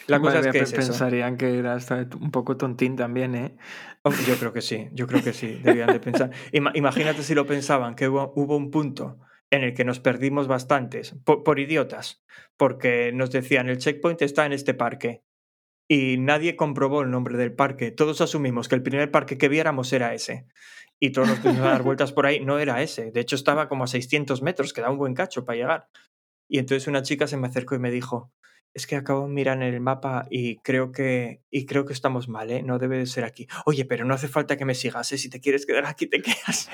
La 0.08 0.20
cosa 0.20 0.36
Madre 0.36 0.50
es 0.50 0.54
que 0.54 0.60
es 0.64 0.74
eso. 0.74 0.88
pensarían 0.92 1.38
que 1.38 1.58
eras 1.58 1.90
un 2.20 2.32
poco 2.32 2.58
tontín 2.58 2.96
también, 2.96 3.36
¿eh? 3.36 3.56
Hombre, 4.04 4.22
Yo 4.28 4.36
creo 4.38 4.52
que 4.54 4.62
sí, 4.62 4.90
yo 4.94 5.08
creo 5.08 5.24
que 5.24 5.34
sí, 5.34 5.60
debían 5.64 5.92
de 5.94 6.00
pensar. 6.00 6.32
Ima- 6.52 6.72
imagínate 6.76 7.24
si 7.24 7.36
lo 7.36 7.46
pensaban, 7.46 7.96
que 7.96 8.08
hubo, 8.10 8.34
hubo 8.36 8.58
un 8.58 8.72
punto 8.72 9.20
en 9.52 9.64
el 9.64 9.74
que 9.74 9.84
nos 9.86 10.00
perdimos 10.00 10.48
bastantes, 10.48 11.16
por, 11.24 11.44
por 11.44 11.60
idiotas, 11.60 12.24
porque 12.58 13.12
nos 13.14 13.32
decían 13.32 13.70
el 13.70 13.78
checkpoint 13.78 14.22
está 14.22 14.46
en 14.46 14.54
este 14.54 14.74
parque 14.74 15.24
y 15.90 16.18
nadie 16.18 16.56
comprobó 16.56 17.02
el 17.02 17.12
nombre 17.12 17.38
del 17.38 17.54
parque. 17.54 17.92
Todos 17.92 18.22
asumimos 18.22 18.68
que 18.70 18.76
el 18.76 18.84
primer 18.84 19.12
parque 19.12 19.38
que 19.38 19.50
viéramos 19.50 19.92
era 19.94 20.14
ese. 20.14 20.48
Y 21.00 21.12
todos 21.12 21.28
nos 21.28 21.40
pusimos 21.40 21.66
a 21.66 21.72
dar 21.72 21.84
vueltas 21.84 22.14
por 22.14 22.26
ahí, 22.26 22.40
no 22.40 22.60
era 22.60 22.82
ese. 22.82 23.12
De 23.12 23.20
hecho, 23.20 23.36
estaba 23.36 23.68
como 23.68 23.84
a 23.84 23.88
600 23.88 24.42
metros, 24.42 24.72
que 24.72 24.82
da 24.82 24.90
un 24.90 24.98
buen 24.98 25.14
cacho 25.16 25.44
para 25.44 25.58
llegar. 25.58 25.88
Y 26.50 26.60
entonces 26.60 26.88
una 26.88 27.02
chica 27.02 27.28
se 27.28 27.36
me 27.38 27.48
acercó 27.48 27.76
y 27.76 27.80
me 27.80 27.92
dijo, 27.92 28.32
es 28.74 28.88
que 28.88 28.96
acabo 28.96 29.28
de 29.28 29.42
el 29.42 29.80
mapa 29.82 30.28
y 30.30 30.58
creo 30.58 30.92
que, 30.92 31.42
y 31.50 31.66
creo 31.66 31.86
que 31.86 31.94
estamos 31.94 32.30
mal, 32.30 32.52
¿eh? 32.52 32.64
No 32.64 32.80
debe 32.80 32.98
de 32.98 33.06
ser 33.06 33.24
aquí. 33.24 33.48
Oye, 33.66 33.86
pero 33.86 34.06
no 34.06 34.14
hace 34.14 34.28
falta 34.28 34.58
que 34.58 34.66
me 34.66 34.76
sigas, 34.76 35.12
¿eh? 35.12 35.18
Si 35.18 35.30
te 35.30 35.42
quieres 35.42 35.66
quedar 35.66 35.86
aquí, 35.86 36.08
te 36.08 36.22
quedas. 36.22 36.70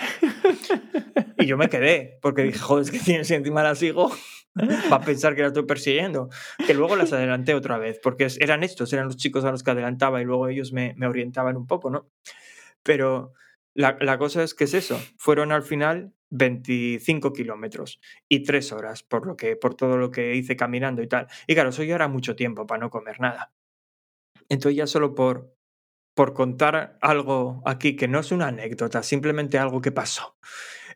Y 1.40 1.46
yo 1.46 1.58
me 1.58 1.70
quedé, 1.70 2.20
porque 2.22 2.44
dije, 2.44 2.60
joder, 2.60 2.84
es 2.84 2.92
que 2.92 3.00
tienes 3.00 3.30
encima 3.32 3.64
la 3.64 3.76
sigo, 3.76 4.12
va 4.92 4.98
a 4.98 5.02
pensar 5.02 5.36
que 5.36 5.42
la 5.42 5.48
estoy 5.48 5.66
persiguiendo. 5.66 6.30
Que 6.66 6.74
luego 6.74 6.96
las 6.96 7.14
adelanté 7.14 7.56
otra 7.56 7.78
vez, 7.78 8.00
porque 8.02 8.28
eran 8.40 8.64
estos, 8.64 8.94
eran 8.94 9.06
los 9.06 9.18
chicos 9.18 9.44
a 9.46 9.52
los 9.52 9.64
que 9.64 9.72
adelantaba 9.72 10.22
y 10.22 10.26
luego 10.26 10.48
ellos 10.48 10.74
me, 10.74 10.94
me 10.98 11.08
orientaban 11.08 11.58
un 11.58 11.68
poco, 11.68 11.90
¿no? 11.90 12.10
Pero 12.84 13.34
la, 13.74 13.98
la 14.02 14.18
cosa 14.18 14.44
es 14.44 14.54
que 14.54 14.66
es 14.66 14.74
eso, 14.74 15.00
fueron 15.18 15.52
al 15.52 15.64
final 15.64 16.14
25 16.30 17.34
kilómetros 17.34 18.00
y 18.28 18.44
3 18.44 18.72
horas, 18.74 19.04
por, 19.04 19.26
lo 19.26 19.38
que, 19.38 19.56
por 19.56 19.76
todo 19.76 19.98
lo 19.98 20.12
que 20.12 20.36
hice 20.36 20.56
caminando 20.56 21.02
y 21.02 21.08
tal. 21.08 21.28
Y 21.48 21.54
claro, 21.54 21.70
eso 21.70 21.84
ya 21.84 21.96
era 21.96 22.08
mucho 22.08 22.36
tiempo 22.36 22.66
para 22.68 22.80
no 22.80 22.90
comer 22.90 23.20
nada. 23.20 23.54
Entonces 24.50 24.78
ya 24.78 24.88
solo 24.88 25.16
por, 25.16 25.56
por 26.14 26.34
contar 26.34 26.98
algo 27.02 27.62
aquí 27.66 27.96
que 27.96 28.08
no 28.08 28.20
es 28.20 28.32
una 28.32 28.48
anécdota, 28.48 29.04
simplemente 29.04 29.58
algo 29.58 29.82
que 29.82 29.92
pasó. 29.92 30.38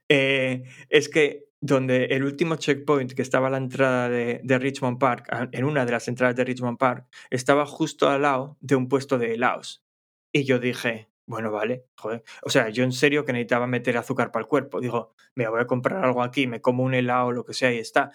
Eh, 0.10 0.64
es 0.90 1.10
que 1.10 1.52
donde 1.62 2.06
el 2.06 2.24
último 2.24 2.56
checkpoint 2.56 3.14
que 3.14 3.22
estaba 3.22 3.48
a 3.48 3.52
la 3.52 3.58
entrada 3.58 4.10
de, 4.10 4.42
de 4.44 4.60
Richmond 4.60 4.98
Park, 4.98 5.28
en 5.52 5.64
una 5.64 5.86
de 5.86 5.92
las 5.92 6.08
entradas 6.08 6.36
de 6.36 6.44
Richmond 6.44 6.78
Park, 6.78 7.08
estaba 7.30 7.66
justo 7.68 8.10
al 8.10 8.24
lado 8.24 8.58
de 8.62 8.76
un 8.76 8.90
puesto 8.90 9.20
de 9.20 9.36
helados. 9.36 9.86
Y 10.34 10.44
yo 10.44 10.60
dije, 10.60 11.11
bueno, 11.32 11.52
vale, 11.52 11.86
joder. 11.98 12.24
O 12.44 12.50
sea, 12.50 12.70
yo 12.70 12.84
en 12.84 12.92
serio 12.92 13.26
que 13.26 13.34
necesitaba 13.34 13.66
meter 13.68 13.98
azúcar 13.98 14.32
para 14.32 14.44
el 14.44 14.48
cuerpo. 14.48 14.80
Digo, 14.82 15.16
me 15.34 15.48
voy 15.48 15.62
a 15.62 15.66
comprar 15.66 16.04
algo 16.06 16.22
aquí, 16.22 16.46
me 16.48 16.62
como 16.62 16.84
un 16.84 16.94
helado 16.94 17.28
o 17.28 17.32
lo 17.32 17.46
que 17.46 17.54
sea 17.54 17.72
y 17.74 17.80
está. 17.80 18.12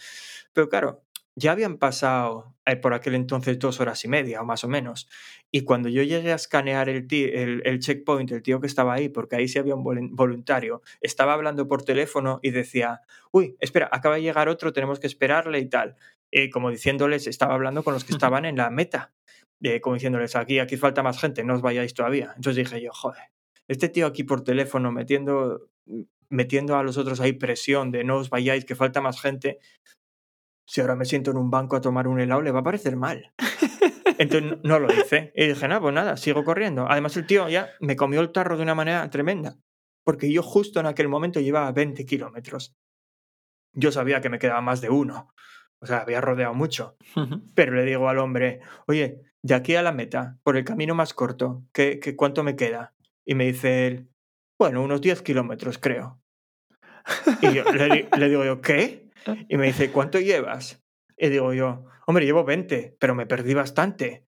Pero 0.53 0.69
claro, 0.69 1.03
ya 1.35 1.53
habían 1.53 1.77
pasado 1.79 2.55
eh, 2.65 2.77
por 2.77 2.95
aquel 2.95 3.15
entonces 3.15 3.59
dos 3.59 3.81
horas 3.81 4.05
y 4.05 4.09
media 4.09 4.41
o 4.41 4.45
más 4.45 4.65
o 4.65 4.69
menos. 4.69 5.09
Y 5.51 5.63
cuando 5.65 5.89
yo 5.89 6.03
llegué 6.03 6.33
a 6.33 6.37
escanear 6.37 6.89
el, 6.89 7.07
el, 7.11 7.63
el 7.65 7.79
checkpoint, 7.79 8.31
el 8.33 8.43
tío 8.43 8.61
que 8.61 8.67
estaba 8.67 8.95
ahí, 8.95 9.09
porque 9.09 9.37
ahí 9.37 9.49
sí 9.49 9.59
había 9.59 9.75
un 9.75 9.85
volun- 9.85 10.11
voluntario, 10.13 10.83
estaba 11.01 11.33
hablando 11.35 11.67
por 11.69 11.83
teléfono 11.83 12.41
y 12.43 12.51
decía, 12.51 13.01
uy, 13.33 13.57
espera, 13.61 13.89
acaba 13.93 14.17
de 14.17 14.23
llegar 14.23 14.49
otro, 14.49 14.73
tenemos 14.73 14.99
que 15.01 15.07
esperarle 15.07 15.59
y 15.59 15.69
tal. 15.69 15.97
Eh, 16.33 16.51
como 16.51 16.71
diciéndoles, 16.71 17.27
estaba 17.27 17.55
hablando 17.55 17.83
con 17.83 17.95
los 17.95 18.05
que 18.05 18.13
estaban 18.13 18.45
en 18.45 18.57
la 18.57 18.69
meta. 18.71 19.13
Eh, 19.63 19.81
como 19.81 19.95
diciéndoles, 19.95 20.37
aquí, 20.37 20.59
aquí 20.59 20.77
falta 20.77 21.03
más 21.03 21.19
gente, 21.21 21.43
no 21.45 21.55
os 21.55 21.63
vayáis 21.63 21.95
todavía. 21.95 22.33
Entonces 22.37 22.57
dije 22.65 22.83
yo, 22.83 22.93
joder, 22.93 23.23
este 23.69 23.89
tío 23.89 24.07
aquí 24.07 24.23
por 24.25 24.43
teléfono 24.45 24.93
metiendo, 24.93 25.69
metiendo 26.29 26.77
a 26.77 26.83
los 26.83 26.99
otros 26.99 27.21
ahí 27.21 27.33
presión 27.33 27.91
de 27.91 28.05
no 28.05 28.17
os 28.19 28.31
vayáis, 28.31 28.65
que 28.65 28.75
falta 28.75 29.01
más 29.01 29.21
gente. 29.21 29.59
Si 30.69 30.81
ahora 30.81 30.97
me 30.97 31.05
siento 31.05 31.31
en 31.31 31.37
un 31.37 31.51
banco 31.51 31.77
a 31.77 31.81
tomar 31.81 32.09
un 32.09 32.21
helado, 32.21 32.43
le 32.43 32.51
va 32.51 32.61
a 32.61 32.65
parecer 32.65 32.97
mal. 32.97 33.33
Entonces 34.19 34.51
no- 34.51 34.59
no 34.63 34.79
lo 34.81 34.93
hice. 34.93 35.33
Y 35.37 35.47
dije, 35.47 35.69
nada, 35.69 35.81
pues 35.81 35.95
nada, 35.95 36.17
sigo 36.17 36.45
corriendo. 36.45 36.87
Además, 36.89 37.17
el 37.17 37.27
tío 37.27 37.49
ya 37.49 37.71
me 37.81 37.97
comió 37.97 38.21
el 38.21 38.33
tarro 38.33 38.57
de 38.57 38.63
una 38.63 38.75
manera 38.75 39.09
tremenda. 39.11 39.57
Porque 40.05 40.31
yo 40.33 40.43
justo 40.43 40.81
en 40.81 40.87
aquel 40.87 41.09
momento 41.09 41.41
llevaba 41.41 41.71
20 41.73 42.05
kilómetros. 42.07 42.75
Yo 43.75 43.93
sabía 43.93 44.21
que 44.21 44.29
me 44.29 44.39
quedaba 44.39 44.61
más 44.61 44.81
de 44.81 44.91
uno. 44.91 45.31
O 45.81 45.87
sea, 45.87 45.99
había 45.99 46.21
rodeado 46.21 46.55
mucho. 46.55 46.97
Pero 47.55 47.75
le 47.75 47.85
digo 47.85 48.09
al 48.09 48.19
hombre, 48.19 48.61
oye, 48.87 49.23
de 49.43 49.55
aquí 49.55 49.77
a 49.77 49.83
la 49.83 49.93
meta, 49.93 50.39
por 50.43 50.57
el 50.57 50.65
camino 50.65 50.95
más 50.95 51.15
corto, 51.15 51.65
¿qué, 51.73 52.01
qué, 52.01 52.17
cuánto 52.17 52.43
me 52.43 52.57
queda? 52.57 52.95
Y 53.25 53.35
me 53.35 53.47
dice 53.47 53.87
él, 53.87 54.09
bueno, 54.59 54.83
unos 54.83 55.01
10 55.01 55.23
kilómetros, 55.23 55.79
creo. 55.79 56.21
Y 57.43 57.53
yo, 57.53 57.65
le, 57.65 58.09
le 58.17 58.29
digo 58.29 58.45
yo, 58.45 58.61
¿qué? 58.61 59.07
Y 59.49 59.57
me 59.57 59.67
dice, 59.67 59.91
¿cuánto 59.91 60.21
llevas? 60.21 60.85
Y 61.17 61.29
digo 61.29 61.53
yo, 61.53 61.85
hombre, 62.07 62.25
llevo 62.25 62.45
20, 62.45 62.97
pero 63.01 63.15
me 63.15 63.27
perdí 63.27 63.55
bastante. 63.55 64.27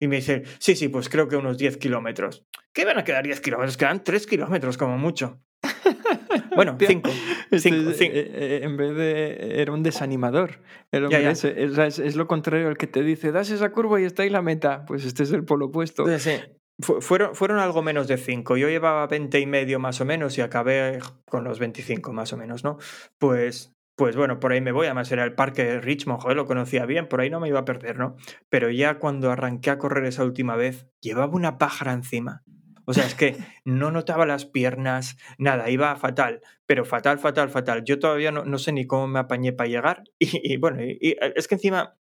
Y 0.00 0.08
me 0.08 0.16
dice, 0.16 0.42
sí, 0.58 0.74
sí, 0.74 0.88
pues 0.88 1.08
creo 1.08 1.28
que 1.28 1.36
unos 1.36 1.58
10 1.58 1.76
kilómetros. 1.76 2.44
¿Qué 2.72 2.84
van 2.84 2.98
a 2.98 3.04
quedar 3.04 3.22
10 3.24 3.40
kilómetros? 3.40 3.76
Quedan 3.76 4.02
3 4.02 4.26
kilómetros 4.26 4.76
como 4.76 4.98
mucho. 4.98 5.40
Bueno, 6.54 6.72
Hostia, 6.72 6.88
5. 6.88 7.10
Este 7.50 7.70
Cinco, 7.70 7.90
es- 7.90 7.96
cinco. 7.98 8.14
eh, 8.16 8.30
eh, 8.34 8.60
en 8.62 8.76
vez 8.76 8.94
de. 8.96 9.60
Era 9.62 9.72
un 9.72 9.82
desanimador. 9.82 10.60
El 10.90 11.04
hombre 11.04 11.22
ya. 11.22 11.30
ese. 11.30 11.62
Es, 11.62 11.78
es- 11.78 11.98
es 11.98 12.16
lo 12.16 12.26
contrario 12.26 12.68
al 12.68 12.76
que 12.76 12.86
te 12.86 13.02
dice, 13.02 13.32
das 13.32 13.50
esa 13.50 13.70
curva 13.72 14.00
y 14.00 14.04
está 14.04 14.22
ahí 14.22 14.30
la 14.30 14.42
meta. 14.42 14.84
Pues 14.86 15.04
este 15.04 15.22
es 15.22 15.32
el 15.32 15.44
polo 15.44 15.66
opuesto. 15.66 16.02
Entonces, 16.02 16.40
sí, 16.42 16.52
fu- 16.80 17.00
fueron, 17.00 17.34
fueron 17.34 17.58
algo 17.58 17.82
menos 17.82 18.06
de 18.08 18.16
5. 18.18 18.56
Yo 18.56 18.68
llevaba 18.68 19.06
20 19.06 19.40
y 19.40 19.46
medio 19.46 19.78
más 19.78 20.00
o 20.00 20.04
menos 20.04 20.36
y 20.38 20.40
acabé 20.42 20.98
con 21.26 21.44
los 21.44 21.58
25 21.58 22.12
más 22.12 22.32
o 22.32 22.36
menos, 22.36 22.64
¿no? 22.64 22.78
Pues, 23.18 23.72
pues 23.96 24.16
bueno, 24.16 24.38
por 24.40 24.52
ahí 24.52 24.60
me 24.60 24.72
voy. 24.72 24.86
Además 24.86 25.10
era 25.12 25.24
el 25.24 25.34
parque 25.34 25.64
de 25.64 25.80
Richmond, 25.80 26.20
joder, 26.20 26.36
lo 26.36 26.46
conocía 26.46 26.84
bien, 26.86 27.08
por 27.08 27.20
ahí 27.20 27.30
no 27.30 27.40
me 27.40 27.48
iba 27.48 27.60
a 27.60 27.64
perder, 27.64 27.98
¿no? 27.98 28.16
Pero 28.50 28.70
ya 28.70 28.98
cuando 28.98 29.30
arranqué 29.30 29.70
a 29.70 29.78
correr 29.78 30.04
esa 30.04 30.24
última 30.24 30.56
vez, 30.56 30.86
llevaba 31.00 31.34
una 31.34 31.56
pájara 31.58 31.92
encima. 31.92 32.42
O 32.84 32.94
sea, 32.94 33.06
es 33.06 33.14
que 33.14 33.36
no 33.64 33.90
notaba 33.90 34.26
las 34.26 34.46
piernas, 34.46 35.16
nada, 35.38 35.70
iba 35.70 35.94
fatal, 35.96 36.40
pero 36.66 36.84
fatal, 36.84 37.18
fatal, 37.18 37.50
fatal. 37.50 37.84
Yo 37.84 37.98
todavía 37.98 38.32
no, 38.32 38.44
no 38.44 38.58
sé 38.58 38.72
ni 38.72 38.86
cómo 38.86 39.06
me 39.06 39.18
apañé 39.20 39.52
para 39.52 39.68
llegar. 39.68 40.04
Y, 40.18 40.56
bueno, 40.56 40.82
y 40.82 41.16
es 41.36 41.48
que 41.48 41.54
encima 41.54 41.96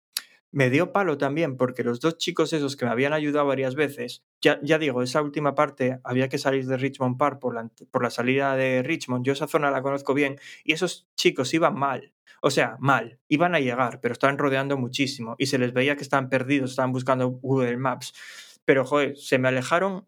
me 0.51 0.69
dio 0.69 0.91
palo 0.91 1.17
también 1.17 1.55
porque 1.55 1.83
los 1.83 1.99
dos 1.99 2.17
chicos 2.17 2.51
esos 2.53 2.75
que 2.75 2.85
me 2.85 2.91
habían 2.91 3.13
ayudado 3.13 3.47
varias 3.47 3.75
veces, 3.75 4.23
ya, 4.41 4.59
ya 4.61 4.77
digo, 4.77 5.01
esa 5.01 5.21
última 5.21 5.55
parte 5.55 5.99
había 6.03 6.27
que 6.27 6.37
salir 6.37 6.65
de 6.65 6.77
Richmond 6.77 7.17
Park 7.17 7.39
por 7.39 7.55
la, 7.55 7.69
por 7.89 8.03
la 8.03 8.09
salida 8.09 8.55
de 8.55 8.83
Richmond, 8.83 9.25
yo 9.25 9.33
esa 9.33 9.47
zona 9.47 9.71
la 9.71 9.81
conozco 9.81 10.13
bien, 10.13 10.37
y 10.63 10.73
esos 10.73 11.07
chicos 11.15 11.53
iban 11.53 11.75
mal, 11.75 12.13
o 12.41 12.51
sea, 12.51 12.75
mal, 12.79 13.19
iban 13.29 13.55
a 13.55 13.59
llegar, 13.59 14.01
pero 14.01 14.11
estaban 14.11 14.37
rodeando 14.37 14.77
muchísimo 14.77 15.35
y 15.37 15.45
se 15.45 15.57
les 15.57 15.73
veía 15.73 15.95
que 15.95 16.03
estaban 16.03 16.29
perdidos, 16.29 16.71
estaban 16.71 16.91
buscando 16.91 17.29
Google 17.29 17.77
Maps, 17.77 18.13
pero 18.65 18.83
joder, 18.83 19.17
se 19.17 19.37
me 19.37 19.47
alejaron 19.47 20.05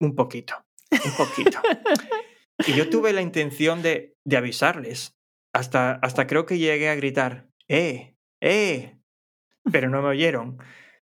un 0.00 0.14
poquito, 0.16 0.54
un 0.90 1.12
poquito. 1.16 1.60
y 2.66 2.72
yo 2.72 2.90
tuve 2.90 3.12
la 3.12 3.22
intención 3.22 3.82
de, 3.82 4.16
de 4.24 4.36
avisarles, 4.36 5.16
hasta, 5.52 5.92
hasta 5.92 6.26
creo 6.26 6.46
que 6.46 6.58
llegué 6.58 6.88
a 6.88 6.94
gritar, 6.94 7.48
¡eh! 7.68 8.16
¡eh! 8.40 8.98
Pero 9.70 9.90
no 9.90 10.02
me 10.02 10.08
oyeron. 10.08 10.58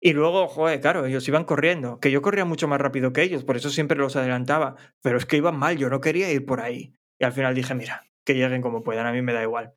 Y 0.03 0.15
luego, 0.15 0.49
joder, 0.49 0.81
claro, 0.81 1.05
ellos 1.05 1.29
iban 1.29 1.45
corriendo, 1.45 2.01
que 2.01 2.11
yo 2.11 2.23
corría 2.23 2.47
mucho 2.47 2.67
más 2.67 2.81
rápido 2.81 3.13
que 3.13 3.23
ellos, 3.23 3.45
por 3.45 3.57
eso 3.57 3.69
siempre 3.69 3.99
los 3.99 4.17
adelantaba, 4.17 4.77
pero 5.03 5.19
es 5.19 5.27
que 5.27 5.37
iban 5.37 5.59
mal, 5.59 5.77
yo 5.77 5.91
no 5.91 6.01
quería 6.01 6.33
ir 6.33 6.47
por 6.47 6.61
ahí. 6.61 6.97
Y 7.19 7.25
al 7.25 7.33
final 7.33 7.55
dije, 7.55 7.75
mira, 7.75 8.07
que 8.25 8.35
lleguen 8.35 8.63
como 8.63 8.83
puedan, 8.83 9.07
a 9.07 9.13
mí 9.13 9.21
me 9.21 9.35
da 9.35 9.43
igual. 9.43 9.75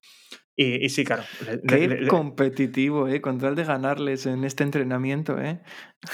Y, 0.56 0.86
y 0.86 0.90
sí, 0.90 1.04
claro. 1.04 1.24
Qué 1.68 1.88
le- 1.88 2.02
le- 2.02 2.08
competitivo, 2.08 3.08
¿eh? 3.08 3.22
Con 3.22 3.40
tal 3.40 3.56
de 3.56 3.64
ganarles 3.64 4.26
en 4.28 4.44
este 4.44 4.64
entrenamiento, 4.64 5.40
¿eh? 5.42 5.62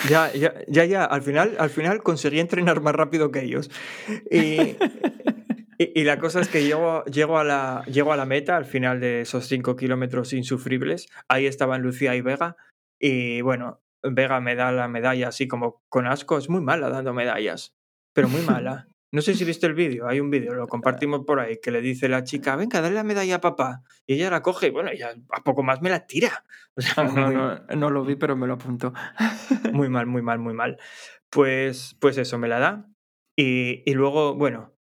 ya, 0.10 0.32
ya, 0.34 0.54
ya, 0.68 0.86
ya, 0.86 1.04
al 1.04 1.22
final, 1.24 1.56
al 1.60 1.70
final 1.70 2.02
conseguí 2.04 2.40
entrenar 2.40 2.80
más 2.82 2.96
rápido 2.96 3.32
que 3.32 3.44
ellos. 3.44 3.70
Y, 4.32 4.78
y, 5.78 6.02
y 6.02 6.04
la 6.04 6.20
cosa 6.20 6.40
es 6.42 6.48
que 6.48 6.64
llego, 6.64 7.04
llego, 7.06 7.38
a 7.38 7.44
la, 7.44 7.84
llego 7.86 8.14
a 8.14 8.18
la 8.18 8.26
meta 8.26 8.56
al 8.58 8.66
final 8.66 9.00
de 9.00 9.22
esos 9.22 9.46
cinco 9.48 9.76
kilómetros 9.76 10.32
insufribles. 10.34 11.10
Ahí 11.28 11.46
estaban 11.46 11.82
Lucía 11.82 12.16
y 12.16 12.22
Vega. 12.22 12.56
Y 13.00 13.42
bueno, 13.42 13.82
Vega 14.04 14.40
me 14.40 14.56
da 14.56 14.72
la 14.72 14.88
medalla 14.88 15.30
así 15.30 15.48
como 15.48 15.82
con 15.90 16.08
asco. 16.08 16.38
Es 16.38 16.50
muy 16.50 16.62
mala 16.62 16.90
dando 16.90 17.14
medallas, 17.14 17.76
pero 18.14 18.30
muy 18.30 18.42
mala. 18.42 18.88
No 19.12 19.22
sé 19.22 19.34
si 19.34 19.44
viste 19.44 19.66
el 19.66 19.74
vídeo, 19.74 20.08
hay 20.08 20.20
un 20.20 20.30
vídeo, 20.30 20.54
lo 20.54 20.68
compartimos 21.08 21.22
por 21.26 21.40
ahí, 21.40 21.60
que 21.62 21.72
le 21.72 21.82
dice 21.82 22.08
la 22.10 22.24
chica, 22.24 22.56
venga, 22.56 22.82
dale 22.82 22.96
la 22.96 23.04
medalla 23.04 23.36
a 23.36 23.42
papá. 23.42 23.82
Y 24.06 24.16
ella 24.16 24.30
la 24.30 24.42
coge 24.42 24.68
y 24.68 24.70
bueno, 24.72 24.92
ya 24.94 25.14
a 25.32 25.44
poco 25.44 25.64
más 25.64 25.82
me 25.82 25.90
la 25.90 26.06
tira. 26.06 26.44
O 26.76 26.82
sea, 26.82 27.04
No, 27.04 27.12
muy- 27.26 27.36
no, 27.36 27.58
no 27.76 27.90
lo 27.90 28.06
vi, 28.06 28.16
pero 28.16 28.36
me 28.38 28.48
lo 28.48 28.54
apunto. 28.54 28.94
muy 29.74 29.90
mal, 29.90 30.06
muy 30.08 30.22
mal, 30.22 30.40
muy 30.40 30.54
mal. 30.54 30.78
Pues, 31.30 31.96
pues 32.00 32.18
eso, 32.18 32.38
me 32.38 32.48
la 32.48 32.60
da. 32.60 32.86
Y, 33.38 33.84
y 33.90 33.94
luego, 33.94 34.36
bueno, 34.36 34.76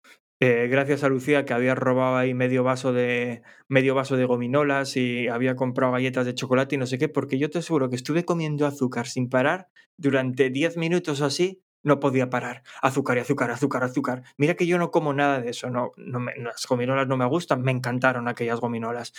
eh, 0.40 0.68
gracias 0.68 1.04
a 1.04 1.08
Lucía 1.08 1.44
que 1.44 1.54
había 1.54 1.74
robado 1.74 2.16
ahí 2.16 2.34
medio 2.34 2.64
vaso 2.64 2.92
de 2.92 3.42
medio 3.68 3.94
vaso 3.94 4.16
de 4.16 4.24
gominolas 4.26 4.96
y 4.96 5.28
había 5.28 5.56
comprado 5.56 5.92
galletas 5.92 6.26
de 6.26 6.34
chocolate 6.34 6.74
y 6.74 6.78
no 6.78 6.86
sé 6.86 6.98
qué, 6.98 7.08
porque 7.08 7.38
yo 7.38 7.48
te 7.50 7.58
aseguro 7.58 7.88
que 7.88 7.96
estuve 7.96 8.24
comiendo 8.24 8.66
azúcar 8.66 9.06
sin 9.06 9.28
parar 9.28 9.68
durante 9.96 10.50
10 10.50 10.76
minutos 10.76 11.20
o 11.20 11.24
así, 11.24 11.62
no 11.84 12.00
podía 12.00 12.28
parar. 12.28 12.64
Azúcar 12.82 13.16
y 13.18 13.20
azúcar, 13.20 13.50
azúcar, 13.52 13.84
azúcar. 13.84 14.22
Mira 14.36 14.54
que 14.54 14.66
yo 14.66 14.76
no 14.78 14.90
como 14.90 15.12
nada 15.12 15.40
de 15.40 15.50
eso, 15.50 15.70
no, 15.70 15.92
no 15.96 16.18
me- 16.18 16.34
las 16.36 16.66
gominolas 16.66 17.06
no 17.06 17.16
me 17.16 17.26
gustan, 17.26 17.62
me 17.62 17.70
encantaron 17.70 18.26
aquellas 18.26 18.58
gominolas. 18.58 19.12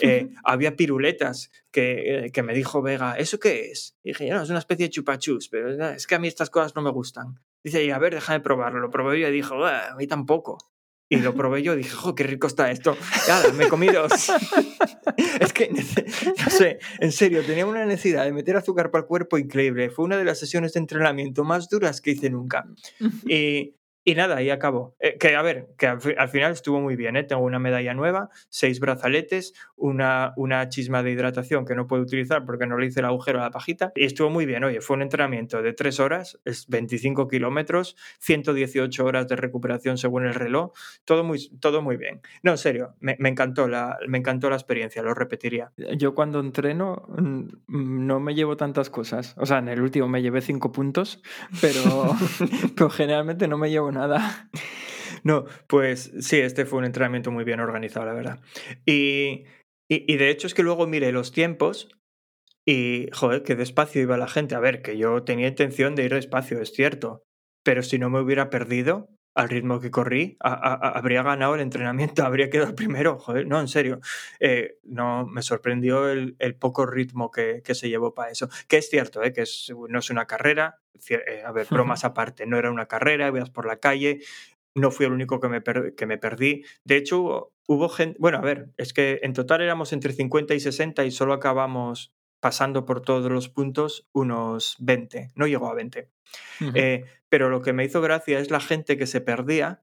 Eh, 0.00 0.30
había 0.44 0.76
piruletas 0.76 1.50
que, 1.70 2.26
eh, 2.26 2.32
que 2.32 2.42
me 2.42 2.54
dijo 2.54 2.80
Vega, 2.80 3.18
¿eso 3.18 3.38
qué 3.38 3.70
es? 3.70 3.96
Y 4.02 4.10
dije, 4.10 4.30
no, 4.30 4.42
es 4.42 4.48
una 4.50 4.60
especie 4.60 4.86
de 4.86 4.90
chupachus, 4.90 5.48
pero 5.50 5.70
es 5.90 6.06
que 6.06 6.14
a 6.14 6.18
mí 6.18 6.28
estas 6.28 6.48
cosas 6.48 6.74
no 6.74 6.80
me 6.82 6.90
gustan. 6.90 7.40
Dice, 7.62 7.84
y 7.84 7.90
a 7.90 7.98
ver, 7.98 8.14
déjame 8.14 8.40
probarlo. 8.40 8.80
Lo 8.80 8.90
probé 8.90 9.20
yo 9.20 9.28
y 9.28 9.32
dijo, 9.32 9.64
"Ah, 9.64 9.90
a 9.92 9.96
mí 9.96 10.06
tampoco. 10.06 10.58
Y 11.08 11.18
lo 11.18 11.34
probé 11.34 11.62
yo 11.62 11.74
y 11.74 11.78
dije, 11.78 11.90
jo, 11.90 12.16
qué 12.16 12.24
rico 12.24 12.48
está 12.48 12.70
esto. 12.70 12.96
Ya, 13.28 13.40
me 13.52 13.68
comí 13.68 13.86
dos. 13.86 14.10
es 15.40 15.52
que, 15.52 15.70
no 16.44 16.50
sé, 16.50 16.80
en 16.98 17.12
serio, 17.12 17.44
tenía 17.44 17.64
una 17.64 17.86
necesidad 17.86 18.24
de 18.24 18.32
meter 18.32 18.56
azúcar 18.56 18.90
para 18.90 19.02
el 19.02 19.06
cuerpo 19.06 19.38
increíble. 19.38 19.90
Fue 19.90 20.04
una 20.04 20.16
de 20.16 20.24
las 20.24 20.40
sesiones 20.40 20.72
de 20.72 20.80
entrenamiento 20.80 21.44
más 21.44 21.68
duras 21.68 22.00
que 22.00 22.12
hice 22.12 22.30
nunca. 22.30 22.66
Y, 23.28 23.75
y 24.08 24.14
nada, 24.14 24.36
ahí 24.36 24.50
acabó. 24.50 24.94
Eh, 25.00 25.18
que 25.18 25.34
a 25.34 25.42
ver, 25.42 25.66
que 25.76 25.88
al, 25.88 25.98
al 26.16 26.28
final 26.28 26.52
estuvo 26.52 26.80
muy 26.80 26.94
bien, 26.94 27.16
¿eh? 27.16 27.24
Tengo 27.24 27.42
una 27.42 27.58
medalla 27.58 27.92
nueva, 27.92 28.30
seis 28.48 28.78
brazaletes, 28.78 29.52
una, 29.74 30.32
una 30.36 30.68
chisma 30.68 31.02
de 31.02 31.10
hidratación 31.10 31.64
que 31.64 31.74
no 31.74 31.88
puedo 31.88 32.04
utilizar 32.04 32.44
porque 32.44 32.68
no 32.68 32.78
le 32.78 32.86
hice 32.86 33.00
el 33.00 33.06
agujero 33.06 33.40
a 33.40 33.42
la 33.42 33.50
pajita. 33.50 33.90
Y 33.96 34.04
estuvo 34.04 34.30
muy 34.30 34.46
bien, 34.46 34.62
oye, 34.62 34.80
fue 34.80 34.94
un 34.94 35.02
entrenamiento 35.02 35.60
de 35.60 35.72
tres 35.72 35.98
horas, 35.98 36.38
es 36.44 36.68
25 36.68 37.26
kilómetros, 37.26 37.96
118 38.20 39.04
horas 39.04 39.26
de 39.26 39.34
recuperación 39.34 39.98
según 39.98 40.24
el 40.24 40.34
reloj, 40.34 40.72
todo 41.04 41.24
muy, 41.24 41.50
todo 41.58 41.82
muy 41.82 41.96
bien. 41.96 42.20
No, 42.44 42.52
en 42.52 42.58
serio, 42.58 42.94
me, 43.00 43.16
me 43.18 43.28
encantó 43.28 43.66
la, 43.66 43.98
me 44.06 44.18
encantó 44.18 44.48
la 44.50 44.56
experiencia, 44.56 45.02
lo 45.02 45.14
repetiría. 45.14 45.72
Yo 45.96 46.14
cuando 46.14 46.38
entreno 46.38 47.08
no 47.66 48.20
me 48.20 48.36
llevo 48.36 48.56
tantas 48.56 48.88
cosas. 48.88 49.34
O 49.36 49.46
sea, 49.46 49.58
en 49.58 49.66
el 49.66 49.80
último 49.80 50.06
me 50.06 50.22
llevé 50.22 50.42
cinco 50.42 50.70
puntos, 50.70 51.20
pero, 51.60 51.82
pero 52.76 52.88
generalmente 52.88 53.48
no 53.48 53.58
me 53.58 53.68
llevo 53.68 53.95
nada. 53.96 54.50
No, 55.24 55.44
pues 55.66 56.12
sí, 56.20 56.38
este 56.38 56.66
fue 56.66 56.78
un 56.78 56.84
entrenamiento 56.84 57.32
muy 57.32 57.42
bien 57.42 57.58
organizado, 57.58 58.06
la 58.06 58.12
verdad. 58.12 58.40
Y, 58.84 59.44
y, 59.88 60.16
de 60.16 60.30
hecho 60.30 60.46
es 60.46 60.54
que 60.54 60.62
luego 60.62 60.86
miré 60.86 61.10
los 61.10 61.32
tiempos 61.32 61.88
y, 62.64 63.08
joder, 63.12 63.42
qué 63.42 63.56
despacio 63.56 64.02
iba 64.02 64.16
la 64.16 64.28
gente. 64.28 64.54
A 64.54 64.60
ver, 64.60 64.82
que 64.82 64.96
yo 64.98 65.24
tenía 65.24 65.48
intención 65.48 65.96
de 65.96 66.04
ir 66.04 66.14
despacio, 66.14 66.60
es 66.60 66.72
cierto, 66.72 67.24
pero 67.64 67.82
si 67.82 67.98
no 67.98 68.08
me 68.08 68.20
hubiera 68.20 68.50
perdido 68.50 69.08
al 69.36 69.48
ritmo 69.48 69.80
que 69.80 69.90
corrí, 69.90 70.36
a- 70.40 70.52
a- 70.54 70.74
a- 70.74 70.98
habría 70.98 71.22
ganado 71.22 71.54
el 71.54 71.60
entrenamiento, 71.60 72.24
habría 72.26 72.50
quedado 72.50 72.74
primero, 72.74 73.18
joder, 73.18 73.46
no, 73.46 73.60
en 73.60 73.68
serio. 73.68 74.00
Eh, 74.40 74.78
no, 74.84 75.26
me 75.26 75.42
sorprendió 75.42 76.08
el, 76.08 76.36
el 76.38 76.54
poco 76.56 76.86
ritmo 76.86 77.30
que, 77.30 77.62
que 77.64 77.74
se 77.74 77.88
llevó 77.88 78.14
para 78.14 78.30
eso. 78.32 78.48
Que 78.68 78.78
es 78.78 78.88
cierto, 78.90 79.22
eh, 79.22 79.32
que 79.32 79.42
es- 79.42 79.72
no 79.88 79.98
es 79.98 80.10
una 80.10 80.26
carrera, 80.26 80.80
eh, 81.10 81.42
a 81.46 81.52
ver, 81.52 81.66
bromas 81.70 82.04
aparte, 82.04 82.46
no 82.46 82.58
era 82.58 82.70
una 82.70 82.86
carrera, 82.86 83.28
ibas 83.28 83.50
por 83.50 83.66
la 83.66 83.76
calle, 83.78 84.20
no 84.74 84.90
fui 84.90 85.06
el 85.06 85.12
único 85.12 85.40
que 85.40 85.48
me, 85.48 85.60
per- 85.60 85.94
que 85.94 86.06
me 86.06 86.18
perdí. 86.18 86.64
De 86.84 86.96
hecho, 86.96 87.20
hubo, 87.20 87.52
hubo 87.66 87.88
gente, 87.88 88.16
bueno, 88.20 88.38
a 88.38 88.42
ver, 88.42 88.70
es 88.76 88.92
que 88.92 89.20
en 89.22 89.32
total 89.32 89.62
éramos 89.62 89.92
entre 89.92 90.12
50 90.12 90.54
y 90.54 90.60
60 90.60 91.04
y 91.04 91.10
solo 91.10 91.32
acabamos 91.34 92.12
pasando 92.46 92.84
por 92.84 93.00
todos 93.02 93.28
los 93.32 93.48
puntos 93.48 94.06
unos 94.12 94.76
20, 94.78 95.32
no 95.34 95.48
llegó 95.48 95.68
a 95.68 95.74
20. 95.74 96.12
Eh, 96.76 97.04
pero 97.28 97.48
lo 97.48 97.60
que 97.60 97.72
me 97.72 97.84
hizo 97.84 98.00
gracia 98.00 98.38
es 98.38 98.52
la 98.52 98.60
gente 98.60 98.96
que 98.96 99.08
se 99.08 99.20
perdía 99.20 99.82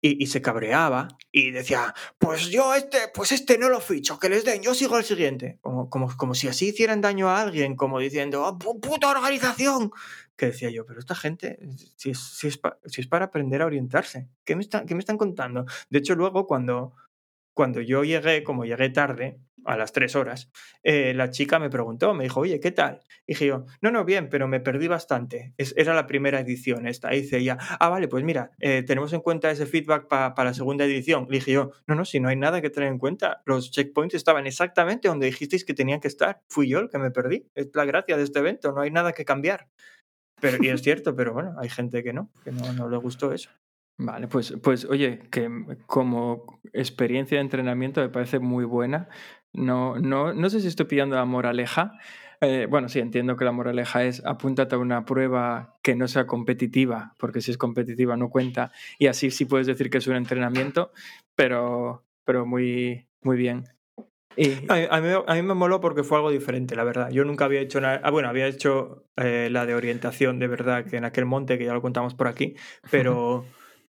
y, 0.00 0.22
y 0.22 0.26
se 0.28 0.40
cabreaba 0.40 1.08
y 1.32 1.50
decía, 1.50 1.94
pues 2.18 2.46
yo 2.50 2.76
este, 2.76 2.98
pues 3.12 3.32
este 3.32 3.58
no 3.58 3.68
lo 3.68 3.80
ficho, 3.80 4.20
que 4.20 4.28
les 4.28 4.44
den, 4.44 4.62
yo 4.62 4.72
sigo 4.72 4.94
al 4.94 5.02
siguiente. 5.02 5.58
Como, 5.62 5.90
como, 5.90 6.16
como 6.16 6.34
si 6.34 6.46
así 6.46 6.68
hicieran 6.68 7.00
daño 7.00 7.28
a 7.28 7.40
alguien, 7.42 7.74
como 7.74 7.98
diciendo, 7.98 8.44
"Ah, 8.46 8.56
pu- 8.56 8.78
puta 8.80 9.10
organización. 9.10 9.90
Que 10.36 10.46
decía 10.46 10.70
yo, 10.70 10.86
pero 10.86 11.00
esta 11.00 11.16
gente, 11.16 11.58
si 11.96 12.10
es, 12.10 12.20
si 12.20 12.46
es, 12.46 12.56
pa- 12.58 12.78
si 12.84 13.00
es 13.00 13.08
para 13.08 13.24
aprender 13.24 13.62
a 13.62 13.66
orientarse, 13.66 14.28
¿qué 14.44 14.54
me, 14.54 14.62
están, 14.62 14.86
¿qué 14.86 14.94
me 14.94 15.00
están 15.00 15.18
contando? 15.18 15.64
De 15.90 15.98
hecho, 15.98 16.14
luego 16.14 16.46
cuando, 16.46 16.92
cuando 17.52 17.80
yo 17.80 18.04
llegué, 18.04 18.44
como 18.44 18.64
llegué 18.64 18.90
tarde, 18.90 19.40
a 19.66 19.76
las 19.76 19.92
tres 19.92 20.14
horas, 20.16 20.50
eh, 20.82 21.12
la 21.14 21.30
chica 21.30 21.58
me 21.58 21.68
preguntó, 21.70 22.14
me 22.14 22.24
dijo, 22.24 22.40
oye, 22.40 22.60
¿qué 22.60 22.70
tal? 22.70 23.00
Y 23.26 23.32
dije 23.34 23.46
yo, 23.46 23.64
no, 23.80 23.90
no, 23.90 24.04
bien, 24.04 24.28
pero 24.28 24.48
me 24.48 24.60
perdí 24.60 24.88
bastante. 24.88 25.54
Es- 25.56 25.74
era 25.76 25.94
la 25.94 26.06
primera 26.06 26.40
edición 26.40 26.86
esta. 26.86 27.14
Y 27.14 27.22
dice 27.22 27.38
ella, 27.38 27.58
ah, 27.80 27.88
vale, 27.88 28.08
pues 28.08 28.24
mira, 28.24 28.50
eh, 28.60 28.82
tenemos 28.86 29.12
en 29.12 29.20
cuenta 29.20 29.50
ese 29.50 29.66
feedback 29.66 30.06
para 30.08 30.32
la 30.44 30.54
segunda 30.54 30.84
edición. 30.84 31.26
Le 31.28 31.36
dije 31.38 31.52
yo, 31.52 31.72
no, 31.86 31.94
no, 31.94 32.04
si 32.04 32.20
no 32.20 32.28
hay 32.28 32.36
nada 32.36 32.60
que 32.62 32.70
tener 32.70 32.88
en 32.90 32.98
cuenta. 32.98 33.42
Los 33.44 33.70
checkpoints 33.70 34.14
estaban 34.14 34.46
exactamente 34.46 35.08
donde 35.08 35.26
dijisteis 35.26 35.64
que 35.64 35.74
tenían 35.74 36.00
que 36.00 36.08
estar. 36.08 36.42
Fui 36.48 36.68
yo 36.68 36.78
el 36.78 36.88
que 36.88 36.98
me 36.98 37.10
perdí. 37.10 37.46
Es 37.54 37.68
la 37.74 37.84
gracia 37.84 38.16
de 38.16 38.22
este 38.22 38.38
evento, 38.38 38.72
no 38.72 38.80
hay 38.82 38.90
nada 38.90 39.12
que 39.12 39.24
cambiar. 39.24 39.68
Pero, 40.40 40.62
y 40.62 40.68
es 40.68 40.82
cierto, 40.82 41.16
pero 41.16 41.32
bueno, 41.32 41.54
hay 41.58 41.68
gente 41.68 42.02
que 42.04 42.12
no, 42.12 42.30
que 42.44 42.52
no, 42.52 42.72
no 42.72 42.88
le 42.88 42.96
gustó 42.98 43.32
eso. 43.32 43.50
Vale, 43.98 44.28
pues, 44.28 44.52
pues 44.62 44.84
oye, 44.84 45.20
que 45.30 45.48
como 45.86 46.60
experiencia 46.74 47.38
de 47.38 47.42
entrenamiento 47.42 48.02
me 48.02 48.10
parece 48.10 48.38
muy 48.38 48.66
buena. 48.66 49.08
No, 49.56 49.98
no, 49.98 50.32
no 50.32 50.50
sé 50.50 50.60
si 50.60 50.68
estoy 50.68 50.86
pillando 50.86 51.16
la 51.16 51.24
moraleja. 51.24 51.92
Eh, 52.42 52.66
bueno, 52.68 52.88
sí, 52.90 52.98
entiendo 53.00 53.36
que 53.36 53.44
la 53.46 53.52
moraleja 53.52 54.04
es 54.04 54.22
apúntate 54.26 54.74
a 54.74 54.78
una 54.78 55.04
prueba 55.06 55.74
que 55.82 55.96
no 55.96 56.06
sea 56.06 56.26
competitiva, 56.26 57.14
porque 57.18 57.40
si 57.40 57.50
es 57.50 57.58
competitiva 57.58 58.16
no 58.16 58.28
cuenta, 58.28 58.70
y 58.98 59.06
así 59.06 59.30
sí 59.30 59.46
puedes 59.46 59.66
decir 59.66 59.88
que 59.88 59.98
es 59.98 60.06
un 60.06 60.16
entrenamiento, 60.16 60.92
pero, 61.34 62.04
pero 62.24 62.44
muy, 62.44 63.08
muy 63.22 63.36
bien. 63.38 63.64
Y, 64.36 64.50
A 64.68 64.74
mí, 64.76 64.86
a 64.90 65.00
mí- 65.00 65.24
a 65.26 65.34
mí 65.34 65.40
me 65.42 65.54
moló 65.54 65.80
porque 65.80 66.02
fue 66.04 66.18
algo 66.18 66.30
diferente, 66.30 66.76
la 66.76 66.84
verdad. 66.84 67.08
Yo 67.10 67.24
nunca 67.24 67.46
había 67.46 67.60
hecho 67.60 67.80
nada. 67.80 68.02
Ah, 68.04 68.10
bueno, 68.10 68.28
había 68.28 68.46
hecho 68.46 69.06
eh, 69.16 69.48
la 69.50 69.64
de 69.64 69.74
orientación 69.74 70.38
de 70.38 70.46
verdad, 70.46 70.84
que 70.84 70.98
en 70.98 71.06
aquel 71.06 71.24
monte, 71.24 71.56
que 71.56 71.64
ya 71.64 71.72
lo 71.72 71.80
contamos 71.80 72.14
por 72.14 72.28
aquí, 72.28 72.54
pero, 72.90 73.46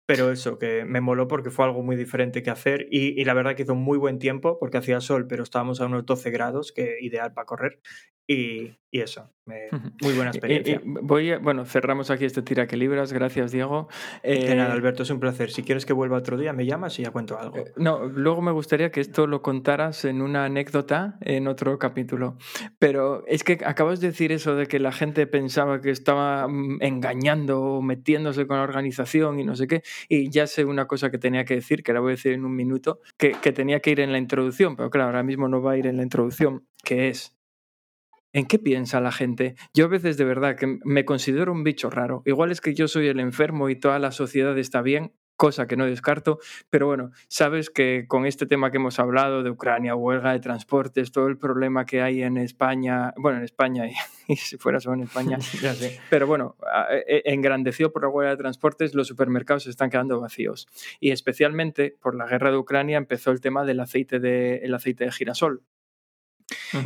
pero 0.08 0.32
eso, 0.32 0.58
que 0.60 0.86
me 0.86 1.02
moló 1.02 1.28
porque 1.28 1.52
fue 1.52 1.66
algo 1.66 1.84
muy 1.84 1.96
diferente 1.98 2.44
que 2.44 2.50
hacer. 2.52 2.88
Y, 2.92 3.22
y 3.22 3.26
la 3.26 3.36
verdad 3.36 3.56
que 3.56 3.64
hizo 3.64 3.76
muy 3.76 4.00
buen 4.00 4.20
tiempo, 4.20 4.58
porque 4.60 4.78
hacía 4.80 5.02
sol, 5.02 5.28
pero 5.28 5.44
estábamos 5.44 5.82
a 5.82 5.86
unos 5.88 6.06
12 6.08 6.32
grados, 6.32 6.72
que 6.74 6.98
ideal 7.02 7.34
para 7.34 7.46
correr. 7.46 7.80
Y, 8.28 8.76
y 8.92 9.00
eso, 9.02 9.30
me- 9.46 9.70
muy 10.02 10.14
buena 10.14 10.32
experiencia. 10.32 10.82
voy 10.84 11.32
a- 11.32 11.40
bueno, 11.40 11.64
cerramos 11.66 12.10
aquí 12.12 12.26
este 12.26 12.42
tira 12.42 12.68
que 12.68 12.76
libras. 12.76 13.14
Gracias, 13.14 13.52
Diego. 13.54 13.88
De 14.24 14.52
Eh, 14.52 14.56
nada, 14.56 14.74
Alberto, 14.74 15.04
es 15.04 15.10
un 15.10 15.20
placer. 15.22 15.50
Si 15.52 15.64
quieres 15.64 15.86
que 15.86 15.94
vuelva 15.94 16.18
otro 16.18 16.38
día, 16.38 16.52
me 16.52 16.66
llamas 16.66 17.00
y 17.00 17.04
ya 17.04 17.12
cuento 17.12 17.40
algo. 17.40 17.58
Eh, 17.58 17.72
No, 17.78 18.06
luego 18.06 18.42
me 18.42 18.52
gustaría 18.52 18.92
que 18.92 19.00
esto 19.00 19.28
lo 19.28 19.42
contaras 19.42 20.04
en 20.06 20.22
una 20.22 20.46
anécdota 20.46 21.18
en 21.22 21.48
otro 21.48 21.80
capítulo. 21.80 22.38
Pero 22.80 23.24
es 23.28 23.44
que 23.46 23.60
acabas 23.66 24.02
de 24.02 24.08
decir 24.08 24.32
eso 24.34 24.56
de 24.56 24.66
que 24.68 24.80
la 24.80 24.92
gente 24.92 25.26
pensaba 25.28 25.80
que 25.82 25.92
estaba 25.92 26.48
mm, 26.50 26.80
engañando 26.82 27.62
o 27.62 27.82
metiéndose 27.82 28.46
con 28.48 28.58
la 28.58 28.64
organización 28.64 29.40
y 29.40 29.46
no 29.46 29.56
sé 29.56 29.68
qué. 29.68 29.84
Y 30.10 30.30
ya 30.30 30.48
sé 30.48 30.66
una 30.66 30.86
cosa 30.88 31.10
que 31.12 31.18
tenía 31.18 31.46
que 31.46 31.56
decir, 31.56 31.84
que 31.84 31.94
la 31.94 32.02
voy 32.02 32.10
a 32.10 32.16
decir 32.16 32.34
en 32.34 32.44
un 32.44 32.56
minuto, 32.56 33.00
que, 33.18 33.32
que 33.42 33.52
tenía 33.54 33.80
que 33.80 33.92
ir 33.92 34.00
en 34.02 34.12
la 34.12 34.18
introducción, 34.18 34.76
pero 34.76 34.90
claro, 34.90 35.08
ahora 35.08 35.24
mismo 35.24 35.48
no 35.48 35.62
va 35.62 35.74
a 35.74 35.78
ir 35.78 35.88
en 35.88 35.96
la 35.98 36.04
introducción, 36.04 36.66
que 36.84 37.08
es... 37.10 37.37
¿En 38.38 38.46
qué 38.46 38.60
piensa 38.60 39.02
la 39.02 39.12
gente? 39.12 39.56
Yo 39.74 39.86
a 39.86 39.88
veces 39.88 40.16
de 40.16 40.24
verdad 40.24 40.56
que 40.56 40.78
me 40.84 41.06
considero 41.06 41.52
un 41.52 41.64
bicho 41.64 41.90
raro. 41.90 42.22
Igual 42.26 42.52
es 42.52 42.62
que 42.62 42.76
yo 42.76 42.88
soy 42.88 43.08
el 43.08 43.20
enfermo 43.20 43.68
y 43.68 43.76
toda 43.76 43.98
la 43.98 44.12
sociedad 44.12 44.56
está 44.60 44.84
bien, 44.84 45.12
cosa 45.38 45.66
que 45.66 45.76
no 45.76 45.88
descarto, 45.88 46.38
pero 46.70 46.86
bueno, 46.86 47.10
sabes 47.30 47.72
que 47.72 48.06
con 48.08 48.28
este 48.28 48.46
tema 48.46 48.70
que 48.70 48.78
hemos 48.78 49.00
hablado 49.00 49.42
de 49.42 49.50
Ucrania, 49.50 49.96
huelga 49.96 50.34
de 50.34 50.40
transportes, 50.40 51.12
todo 51.12 51.26
el 51.28 51.40
problema 51.40 51.86
que 51.88 52.04
hay 52.04 52.22
en 52.22 52.38
España, 52.38 53.12
bueno, 53.18 53.40
en 53.40 53.44
España 53.44 53.88
y, 53.88 53.94
y 54.32 54.36
si 54.36 54.58
fuera 54.58 54.80
solo 54.80 54.98
en 54.98 55.04
España, 55.06 55.40
Ya 55.64 55.74
sé. 55.74 56.00
pero 56.12 56.28
bueno, 56.28 56.58
a- 56.72 56.90
e- 56.94 57.24
engrandecido 57.34 57.92
por 57.92 58.04
la 58.04 58.10
huelga 58.10 58.32
de 58.32 58.38
transportes, 58.38 58.94
los 58.94 59.08
supermercados 59.08 59.64
se 59.64 59.72
están 59.72 59.90
quedando 59.90 60.22
vacíos. 60.22 60.68
Y 61.00 61.10
especialmente 61.10 61.96
por 62.00 62.14
la 62.14 62.28
guerra 62.28 62.52
de 62.52 62.58
Ucrania 62.58 62.98
empezó 63.00 63.32
el 63.32 63.42
tema 63.42 63.66
del 63.66 63.80
aceite 63.80 64.20
de, 64.20 64.58
el 64.58 64.76
aceite 64.76 65.06
de 65.06 65.12
girasol. 65.12 65.64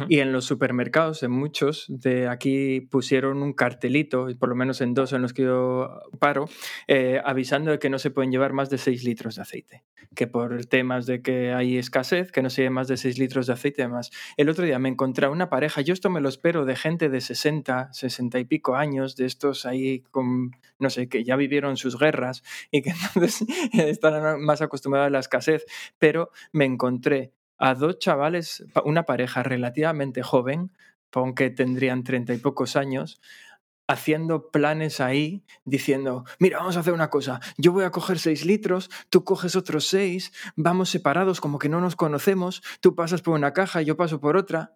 Y 0.07 0.19
en 0.19 0.31
los 0.31 0.45
supermercados, 0.45 1.23
en 1.23 1.31
muchos 1.31 1.85
de 1.87 2.27
aquí 2.27 2.81
pusieron 2.81 3.41
un 3.41 3.53
cartelito, 3.53 4.27
por 4.39 4.49
lo 4.49 4.55
menos 4.55 4.81
en 4.81 4.93
dos 4.93 5.13
en 5.13 5.21
los 5.21 5.33
que 5.33 5.43
yo 5.43 6.01
paro, 6.19 6.49
eh, 6.87 7.21
avisando 7.23 7.71
de 7.71 7.79
que 7.79 7.89
no 7.89 7.99
se 7.99 8.11
pueden 8.11 8.31
llevar 8.31 8.53
más 8.53 8.69
de 8.69 8.77
6 8.77 9.03
litros 9.03 9.35
de 9.35 9.41
aceite. 9.41 9.83
Que 10.15 10.27
por 10.27 10.65
temas 10.65 11.05
de 11.05 11.21
que 11.21 11.53
hay 11.53 11.77
escasez, 11.77 12.31
que 12.31 12.41
no 12.41 12.49
se 12.49 12.63
lleve 12.63 12.71
más 12.71 12.87
de 12.87 12.97
6 12.97 13.17
litros 13.17 13.47
de 13.47 13.53
aceite 13.53 13.81
y 13.81 13.85
demás. 13.85 14.11
El 14.37 14.49
otro 14.49 14.65
día 14.65 14.77
me 14.77 14.89
encontré 14.89 15.27
una 15.27 15.49
pareja, 15.49 15.81
yo 15.81 15.93
esto 15.93 16.09
me 16.09 16.21
lo 16.21 16.29
espero 16.29 16.65
de 16.65 16.75
gente 16.75 17.09
de 17.09 17.21
60, 17.21 17.93
60 17.93 18.39
y 18.39 18.45
pico 18.45 18.75
años, 18.75 19.15
de 19.15 19.25
estos 19.25 19.65
ahí 19.65 20.01
con, 20.11 20.51
no 20.79 20.89
sé, 20.89 21.07
que 21.07 21.23
ya 21.23 21.35
vivieron 21.35 21.77
sus 21.77 21.97
guerras 21.97 22.43
y 22.71 22.81
que 22.81 22.89
entonces 23.15 23.45
están 23.73 24.41
más 24.41 24.61
acostumbrados 24.61 25.07
a 25.07 25.11
la 25.11 25.19
escasez, 25.19 25.65
pero 25.97 26.31
me 26.51 26.65
encontré 26.65 27.31
a 27.61 27.75
dos 27.75 27.99
chavales, 27.99 28.65
una 28.85 29.03
pareja 29.03 29.43
relativamente 29.43 30.23
joven, 30.23 30.71
aunque 31.13 31.51
tendrían 31.51 32.03
treinta 32.03 32.33
y 32.33 32.37
pocos 32.37 32.75
años, 32.75 33.21
haciendo 33.87 34.49
planes 34.49 34.99
ahí, 34.99 35.43
diciendo, 35.63 36.25
mira, 36.39 36.57
vamos 36.57 36.75
a 36.75 36.79
hacer 36.79 36.93
una 36.93 37.11
cosa, 37.11 37.39
yo 37.57 37.71
voy 37.71 37.83
a 37.83 37.91
coger 37.91 38.17
seis 38.17 38.45
litros, 38.45 38.89
tú 39.09 39.23
coges 39.23 39.55
otros 39.55 39.87
seis, 39.87 40.33
vamos 40.55 40.89
separados 40.89 41.39
como 41.39 41.59
que 41.59 41.69
no 41.69 41.79
nos 41.81 41.95
conocemos, 41.95 42.63
tú 42.79 42.95
pasas 42.95 43.21
por 43.21 43.35
una 43.35 43.53
caja, 43.53 43.83
yo 43.83 43.95
paso 43.95 44.19
por 44.19 44.37
otra. 44.37 44.75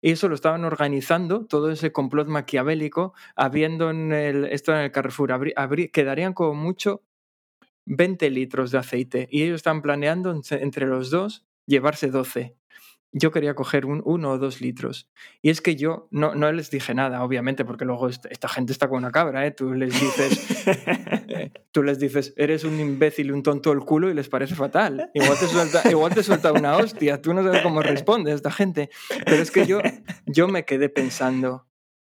Y 0.00 0.12
eso 0.12 0.28
lo 0.28 0.34
estaban 0.34 0.64
organizando, 0.64 1.46
todo 1.46 1.70
ese 1.70 1.90
complot 1.90 2.28
maquiavélico, 2.28 3.14
habiendo 3.34 3.90
en 3.90 4.12
el, 4.12 4.44
esto 4.44 4.72
en 4.72 4.80
el 4.80 4.92
Carrefour, 4.92 5.52
quedarían 5.90 6.34
como 6.34 6.54
mucho 6.54 7.02
20 7.86 8.30
litros 8.30 8.70
de 8.70 8.78
aceite 8.78 9.28
y 9.30 9.42
ellos 9.42 9.56
están 9.56 9.82
planeando 9.82 10.38
entre 10.50 10.86
los 10.86 11.10
dos 11.10 11.46
llevarse 11.66 12.08
12. 12.08 12.56
Yo 13.16 13.30
quería 13.30 13.54
coger 13.54 13.86
un 13.86 14.02
uno 14.04 14.32
o 14.32 14.38
dos 14.38 14.60
litros. 14.60 15.08
Y 15.40 15.50
es 15.50 15.60
que 15.60 15.76
yo 15.76 16.08
no, 16.10 16.34
no 16.34 16.50
les 16.50 16.68
dije 16.70 16.94
nada, 16.94 17.22
obviamente, 17.22 17.64
porque 17.64 17.84
luego 17.84 18.08
est- 18.08 18.26
esta 18.28 18.48
gente 18.48 18.72
está 18.72 18.88
con 18.88 18.98
una 18.98 19.12
cabra, 19.12 19.46
¿eh? 19.46 19.52
Tú 19.52 19.72
les 19.72 19.92
dices, 20.00 20.66
eh, 21.28 21.52
tú 21.70 21.84
les 21.84 22.00
dices, 22.00 22.34
eres 22.36 22.64
un 22.64 22.80
imbécil 22.80 23.30
un 23.30 23.44
tonto 23.44 23.70
el 23.70 23.80
culo 23.80 24.10
y 24.10 24.14
les 24.14 24.28
parece 24.28 24.56
fatal. 24.56 25.10
Igual 25.14 25.38
te 25.38 25.46
suelta, 25.46 25.82
igual 25.88 26.12
te 26.12 26.24
suelta 26.24 26.50
una 26.52 26.76
hostia, 26.76 27.22
tú 27.22 27.32
no 27.34 27.44
sabes 27.44 27.62
cómo 27.62 27.82
responde 27.82 28.32
esta 28.32 28.50
gente. 28.50 28.90
Pero 29.24 29.40
es 29.40 29.52
que 29.52 29.64
yo, 29.64 29.78
yo 30.26 30.48
me 30.48 30.64
quedé 30.64 30.88
pensando, 30.88 31.68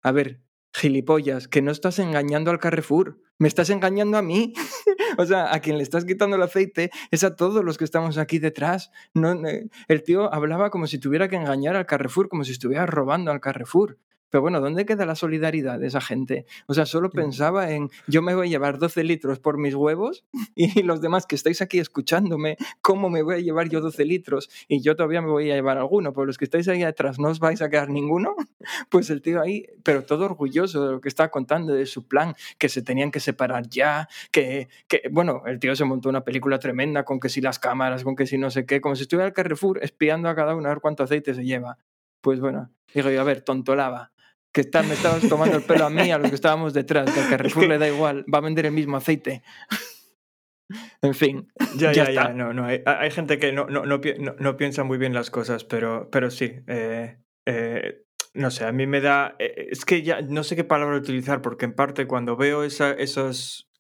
a 0.02 0.10
ver, 0.10 0.40
gilipollas, 0.78 1.48
que 1.48 1.62
no 1.62 1.70
estás 1.70 1.98
engañando 1.98 2.50
al 2.50 2.58
Carrefour, 2.58 3.18
me 3.38 3.48
estás 3.48 3.70
engañando 3.70 4.16
a 4.18 4.22
mí. 4.22 4.52
o 5.18 5.24
sea, 5.26 5.52
a 5.54 5.60
quien 5.60 5.76
le 5.76 5.82
estás 5.82 6.04
quitando 6.04 6.36
el 6.36 6.42
aceite 6.42 6.90
es 7.10 7.24
a 7.24 7.36
todos 7.36 7.64
los 7.64 7.78
que 7.78 7.84
estamos 7.84 8.18
aquí 8.18 8.38
detrás. 8.38 8.90
No, 9.14 9.34
no- 9.34 9.48
el 9.88 10.02
tío 10.02 10.32
hablaba 10.32 10.70
como 10.70 10.86
si 10.86 10.98
tuviera 10.98 11.28
que 11.28 11.36
engañar 11.36 11.76
al 11.76 11.86
Carrefour, 11.86 12.28
como 12.28 12.44
si 12.44 12.52
estuviera 12.52 12.86
robando 12.86 13.30
al 13.30 13.40
Carrefour. 13.40 13.98
Pero 14.30 14.42
bueno, 14.42 14.60
¿dónde 14.60 14.84
queda 14.84 15.06
la 15.06 15.14
solidaridad 15.14 15.78
de 15.78 15.86
esa 15.86 16.00
gente? 16.00 16.46
O 16.66 16.74
sea, 16.74 16.86
solo 16.86 17.10
pensaba 17.10 17.70
en 17.70 17.90
yo 18.06 18.22
me 18.22 18.34
voy 18.34 18.48
a 18.48 18.50
llevar 18.50 18.78
12 18.78 19.04
litros 19.04 19.38
por 19.38 19.58
mis 19.58 19.74
huevos 19.74 20.24
y 20.54 20.82
los 20.82 21.00
demás 21.00 21.26
que 21.26 21.34
estáis 21.34 21.62
aquí 21.62 21.78
escuchándome, 21.78 22.56
¿cómo 22.82 23.10
me 23.10 23.22
voy 23.22 23.36
a 23.36 23.38
llevar 23.38 23.68
yo 23.68 23.80
12 23.80 24.04
litros? 24.04 24.50
Y 24.68 24.82
yo 24.82 24.96
todavía 24.96 25.22
me 25.22 25.30
voy 25.30 25.50
a 25.50 25.54
llevar 25.54 25.78
alguno, 25.78 26.12
pero 26.12 26.26
los 26.26 26.38
que 26.38 26.44
estáis 26.44 26.68
ahí 26.68 26.82
atrás 26.82 27.18
no 27.18 27.28
os 27.28 27.38
vais 27.38 27.62
a 27.62 27.70
quedar 27.70 27.88
ninguno. 27.88 28.34
Pues 28.90 29.08
el 29.10 29.22
tío 29.22 29.40
ahí, 29.40 29.66
pero 29.82 30.04
todo 30.04 30.24
orgulloso 30.24 30.84
de 30.84 30.92
lo 30.92 31.00
que 31.00 31.08
estaba 31.08 31.30
contando, 31.30 31.72
de 31.72 31.86
su 31.86 32.06
plan, 32.06 32.34
que 32.58 32.68
se 32.68 32.82
tenían 32.82 33.10
que 33.10 33.20
separar 33.20 33.68
ya, 33.68 34.08
que, 34.30 34.68
que, 34.88 35.02
bueno, 35.10 35.42
el 35.46 35.58
tío 35.58 35.74
se 35.76 35.84
montó 35.84 36.08
una 36.08 36.24
película 36.24 36.58
tremenda 36.58 37.04
con 37.04 37.20
que 37.20 37.28
si 37.28 37.40
las 37.40 37.58
cámaras, 37.58 38.04
con 38.04 38.16
que 38.16 38.26
si 38.26 38.36
no 38.38 38.50
sé 38.50 38.66
qué, 38.66 38.80
como 38.80 38.96
si 38.96 39.02
estuviera 39.02 39.26
el 39.26 39.32
Carrefour 39.32 39.82
espiando 39.82 40.28
a 40.28 40.34
cada 40.34 40.54
uno 40.54 40.68
a 40.68 40.72
ver 40.72 40.80
cuánto 40.80 41.02
aceite 41.02 41.34
se 41.34 41.44
lleva. 41.44 41.78
Pues 42.20 42.40
bueno, 42.40 42.70
digo 42.94 43.10
yo, 43.10 43.20
a 43.20 43.24
ver, 43.24 43.42
tontolaba, 43.42 44.12
que 44.52 44.62
está- 44.62 44.82
me 44.82 44.94
estabas 44.94 45.28
tomando 45.28 45.56
el 45.56 45.62
pelo 45.62 45.86
a 45.86 45.90
mí, 45.90 46.10
a 46.10 46.18
los 46.18 46.28
que 46.30 46.34
estábamos 46.34 46.72
detrás, 46.74 47.10
que 47.12 47.20
al 47.20 47.28
Carrefour 47.28 47.66
le 47.68 47.78
da 47.78 47.88
igual, 47.88 48.24
va 48.32 48.38
a 48.38 48.42
vender 48.42 48.66
el 48.66 48.72
mismo 48.72 48.96
aceite. 48.96 49.42
en 51.02 51.14
fin, 51.14 51.48
Ya, 51.76 51.92
Ya 51.92 52.10
ya. 52.10 52.28
No, 52.30 52.52
no. 52.52 52.64
Hay, 52.66 52.82
hay 52.86 53.10
gente 53.10 53.38
que 53.38 53.52
no, 53.52 53.66
no, 53.66 53.84
no, 53.86 54.00
no- 54.38 54.56
piensa 54.56 54.84
muy 54.84 54.98
bien 54.98 55.14
las 55.14 55.30
cosas, 55.30 55.64
pero, 55.64 56.08
pero 56.10 56.30
sí. 56.30 56.60
eh, 56.66 57.18
eh, 57.46 58.02
no 58.34 58.50
sé, 58.50 58.64
a 58.64 58.72
mí 58.72 58.86
me 58.86 59.00
da. 59.00 59.34
eh, 59.38 59.68
Es 59.70 59.84
que 59.84 60.02
ya 60.02 60.20
no 60.22 60.44
sé 60.44 60.56
qué 60.56 60.64
palabra 60.64 60.96
utilizar, 60.96 61.40
porque 61.42 61.64
en 61.64 61.74
parte 61.74 62.06
cuando 62.06 62.36
veo 62.36 62.64
esa- 62.64 62.92
esos, 62.92 63.70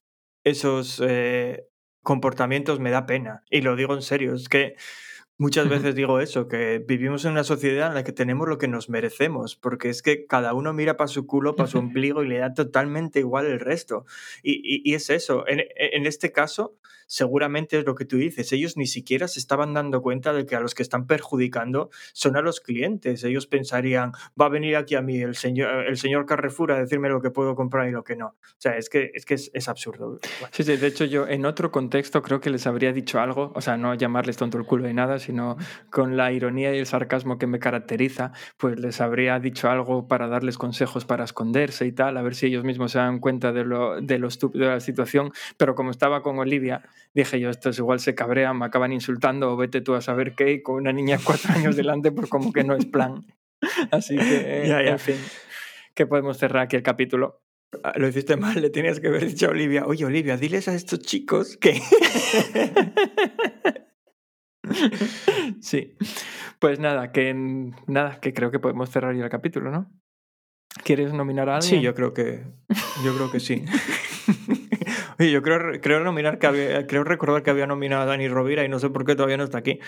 esos 0.44 1.02
comportamientos 2.02 2.80
me 2.80 2.90
da 2.90 3.04
pena. 3.06 3.42
Y 3.50 3.60
lo 3.60 3.76
digo 3.76 3.94
en 3.94 4.02
serio, 4.02 4.34
es 4.34 4.48
que 4.48 4.74
muchas 5.38 5.68
veces 5.68 5.94
digo 5.94 6.20
eso, 6.20 6.48
que 6.48 6.84
vivimos 6.86 7.24
en 7.24 7.32
una 7.32 7.44
sociedad 7.44 7.88
en 7.88 7.94
la 7.94 8.04
que 8.04 8.12
tenemos 8.12 8.48
lo 8.48 8.58
que 8.58 8.68
nos 8.68 8.88
merecemos, 8.90 9.56
porque 9.56 9.88
es 9.88 10.02
que 10.02 10.26
cada 10.26 10.52
uno 10.52 10.72
mira 10.72 10.96
para 10.96 11.08
su 11.08 11.26
culo, 11.26 11.56
para 11.56 11.68
su 11.68 11.78
ombligo 11.78 12.22
y 12.22 12.28
le 12.28 12.38
da 12.38 12.52
totalmente 12.54 13.20
igual 13.20 13.46
el 13.46 13.60
resto. 13.60 14.04
Y, 14.42 14.52
y- 14.62 14.82
y 14.90 14.94
es 14.94 15.08
eso, 15.10 15.44
en, 15.48 15.60
en 15.76 16.06
este 16.06 16.32
caso, 16.32 16.74
seguramente 17.10 17.78
es 17.78 17.86
lo 17.86 17.94
que 17.94 18.04
tú 18.04 18.18
dices, 18.18 18.52
ellos 18.52 18.76
ni 18.76 18.86
siquiera 18.86 19.28
se 19.28 19.40
estaban 19.40 19.72
dando 19.72 20.02
cuenta 20.02 20.34
de 20.34 20.44
que 20.44 20.54
a 20.56 20.60
los 20.60 20.74
que 20.74 20.82
están 20.82 21.06
perjudicando 21.06 21.88
son 22.12 22.36
a 22.36 22.42
los 22.42 22.60
clientes. 22.60 23.24
Ellos 23.24 23.46
pensarían, 23.46 24.12
va 24.38 24.44
a 24.46 24.48
venir 24.50 24.76
aquí 24.76 24.94
a 24.94 25.00
mí 25.00 25.18
el 25.22 25.34
señor, 25.34 25.86
el 25.86 25.96
señor 25.96 26.26
Carrefour 26.26 26.72
a 26.72 26.78
decirme 26.78 27.08
lo 27.08 27.22
que 27.22 27.30
puedo 27.30 27.54
comprar 27.54 27.88
y 27.88 27.92
lo 27.92 28.04
que 28.04 28.14
no. 28.14 28.26
O 28.26 28.56
sea, 28.58 28.76
es 28.76 28.90
que 28.90 29.10
es, 29.14 29.24
que 29.24 29.34
es, 29.34 29.50
es 29.54 29.68
absurdo. 29.70 30.18
Sí, 30.52 30.64
sí, 30.64 30.76
de 30.76 30.86
hecho 30.86 31.06
yo 31.06 31.26
en 31.26 31.46
otro 31.46 31.70
contexto 31.72 32.20
creo 32.20 32.40
que 32.42 32.50
les 32.50 32.66
habría 32.66 32.92
dicho 32.92 33.18
algo, 33.20 33.52
o 33.54 33.60
sea, 33.62 33.78
no 33.78 33.94
llamarles 33.94 34.36
tonto 34.36 34.58
el 34.58 34.66
culo 34.66 34.86
ni 34.86 34.92
nada, 34.92 35.18
sino 35.28 35.58
con 35.90 36.16
la 36.16 36.32
ironía 36.32 36.74
y 36.74 36.78
el 36.78 36.86
sarcasmo 36.86 37.36
que 37.36 37.46
me 37.46 37.58
caracteriza, 37.58 38.32
pues 38.56 38.80
les 38.80 38.98
habría 39.02 39.38
dicho 39.38 39.68
algo 39.68 40.08
para 40.08 40.26
darles 40.26 40.56
consejos 40.56 41.04
para 41.04 41.24
esconderse 41.24 41.84
y 41.84 41.92
tal, 41.92 42.16
a 42.16 42.22
ver 42.22 42.34
si 42.34 42.46
ellos 42.46 42.64
mismos 42.64 42.92
se 42.92 42.98
dan 42.98 43.18
cuenta 43.18 43.52
de 43.52 43.64
lo, 43.64 44.00
de 44.00 44.18
lo 44.18 44.28
estúpido 44.28 44.64
de 44.64 44.70
la 44.72 44.80
situación, 44.80 45.30
pero 45.58 45.74
como 45.74 45.90
estaba 45.90 46.22
con 46.22 46.38
Olivia, 46.38 46.80
dije 47.14 47.38
yo, 47.38 47.50
estos 47.50 47.78
igual 47.78 48.00
se 48.00 48.14
cabrean, 48.14 48.58
me 48.58 48.64
acaban 48.64 48.90
insultando 48.92 49.52
o 49.52 49.56
vete 49.58 49.82
tú 49.82 49.94
a 49.94 50.00
saber 50.00 50.34
qué, 50.34 50.52
y 50.52 50.62
con 50.62 50.76
una 50.76 50.92
niña 50.92 51.18
de 51.18 51.24
cuatro 51.24 51.52
años 51.54 51.76
delante, 51.76 52.10
pues 52.10 52.30
como 52.30 52.54
que 52.54 52.64
no 52.64 52.74
es 52.74 52.86
plan. 52.86 53.26
Así 53.90 54.16
que, 54.16 54.64
Ya, 54.66 54.82
ya. 54.82 54.92
en 54.92 54.98
fin, 54.98 55.16
que 55.94 56.06
podemos 56.06 56.38
cerrar 56.38 56.62
aquí 56.62 56.76
el 56.76 56.82
capítulo. 56.82 57.42
Ah, 57.84 57.92
Lo 57.96 58.08
hiciste 58.08 58.38
mal, 58.38 58.58
le 58.62 58.70
tenías 58.70 58.98
que 58.98 59.08
haber 59.08 59.26
dicho 59.26 59.46
a 59.46 59.50
Olivia, 59.50 59.84
oye 59.84 60.06
Olivia, 60.06 60.38
diles 60.38 60.68
a 60.68 60.74
estos 60.74 61.00
chicos 61.00 61.58
que... 61.58 61.82
Sí. 65.60 65.96
Pues 66.58 66.78
nada, 66.78 67.12
que 67.12 67.34
nada, 67.86 68.20
que 68.20 68.32
creo 68.32 68.50
que 68.50 68.58
podemos 68.58 68.90
cerrar 68.90 69.16
ya 69.16 69.24
el 69.24 69.30
capítulo, 69.30 69.70
¿no? 69.70 69.90
¿Quieres 70.84 71.12
nominar 71.12 71.48
a 71.48 71.56
alguien? 71.56 71.80
Sí, 71.80 71.80
yo 71.80 71.94
creo 71.94 72.12
que, 72.12 72.44
yo 73.04 73.14
creo 73.14 73.30
que 73.30 73.40
sí. 73.40 73.64
Oye, 75.18 75.30
yo 75.30 75.42
creo, 75.42 75.80
creo 75.80 76.00
nominar 76.00 76.38
que 76.38 76.46
había, 76.46 76.86
creo 76.86 77.04
recordar 77.04 77.42
que 77.42 77.50
había 77.50 77.66
nominado 77.66 78.02
a 78.02 78.06
Dani 78.06 78.28
Rovira 78.28 78.64
y 78.64 78.68
no 78.68 78.78
sé 78.78 78.90
por 78.90 79.04
qué 79.04 79.14
todavía 79.14 79.36
no 79.36 79.44
está 79.44 79.58
aquí. 79.58 79.80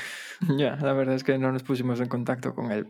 Ya, 0.56 0.76
la 0.76 0.92
verdad 0.92 1.14
es 1.14 1.24
que 1.24 1.38
no 1.38 1.52
nos 1.52 1.62
pusimos 1.62 2.00
en 2.00 2.08
contacto 2.08 2.54
con 2.54 2.70
él. 2.72 2.88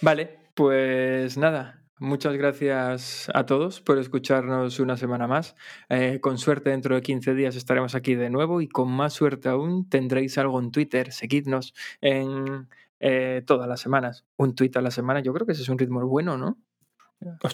Vale, 0.00 0.38
pues 0.54 1.36
nada. 1.36 1.82
Muchas 2.00 2.34
gracias 2.36 3.28
a 3.34 3.44
todos 3.44 3.80
por 3.80 3.98
escucharnos 3.98 4.78
una 4.78 4.96
semana 4.96 5.26
más. 5.26 5.56
Eh, 5.88 6.20
con 6.20 6.38
suerte, 6.38 6.70
dentro 6.70 6.94
de 6.94 7.02
15 7.02 7.34
días 7.34 7.56
estaremos 7.56 7.96
aquí 7.96 8.14
de 8.14 8.30
nuevo 8.30 8.60
y 8.60 8.68
con 8.68 8.88
más 8.90 9.14
suerte 9.14 9.48
aún 9.48 9.88
tendréis 9.88 10.38
algo 10.38 10.60
en 10.60 10.70
Twitter. 10.70 11.12
Seguidnos 11.12 11.74
en, 12.00 12.68
eh, 13.00 13.42
todas 13.46 13.68
las 13.68 13.80
semanas. 13.80 14.24
Un 14.36 14.54
tuit 14.54 14.76
a 14.76 14.80
la 14.80 14.92
semana, 14.92 15.20
yo 15.20 15.32
creo 15.32 15.44
que 15.46 15.52
ese 15.52 15.62
es 15.62 15.68
un 15.68 15.78
ritmo 15.78 16.06
bueno, 16.06 16.38
¿no? 16.38 16.58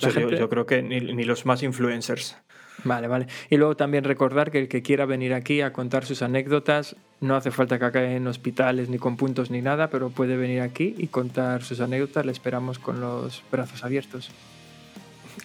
Gente- 0.00 0.38
yo, 0.38 0.48
creo 0.48 0.66
que 0.66 0.82
ni, 0.82 1.00
ni 1.00 1.24
los 1.24 1.46
más 1.46 1.62
influencers. 1.62 2.36
Vale, 2.84 3.06
vale. 3.08 3.26
Y 3.50 3.56
luego 3.56 3.76
también 3.76 4.04
recordar 4.04 4.50
que 4.50 4.58
el 4.58 4.68
que 4.68 4.82
quiera 4.82 5.06
venir 5.06 5.32
aquí 5.32 5.60
a 5.60 5.72
contar 5.72 6.04
sus 6.04 6.22
anécdotas, 6.22 6.96
no 7.20 7.36
hace 7.36 7.50
falta 7.50 7.78
que 7.78 7.84
acabe 7.86 8.16
en 8.16 8.26
hospitales 8.26 8.88
ni 8.88 8.98
con 8.98 9.16
puntos 9.16 9.50
ni 9.50 9.62
nada, 9.62 9.88
pero 9.88 10.10
puede 10.10 10.36
venir 10.36 10.60
aquí 10.60 10.94
y 10.98 11.06
contar 11.06 11.62
sus 11.62 11.80
anécdotas. 11.80 12.26
Le 12.26 12.32
esperamos 12.32 12.78
con 12.78 13.00
los 13.00 13.42
brazos 13.50 13.84
abiertos. 13.84 14.30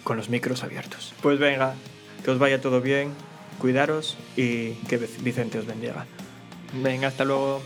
con 0.04 0.16
los 0.16 0.28
micros 0.28 0.62
abiertos. 0.64 1.14
Pues 1.22 1.38
venga, 1.38 1.74
que 2.24 2.30
os 2.30 2.38
vaya 2.38 2.60
todo 2.60 2.80
bien, 2.80 3.12
cuidaros 3.58 4.16
y 4.36 4.72
que 4.88 4.96
Vicente 4.98 5.58
os 5.58 5.66
bendiga. 5.66 6.06
Venga, 6.82 7.08
hasta 7.08 7.24
luego. 7.24 7.60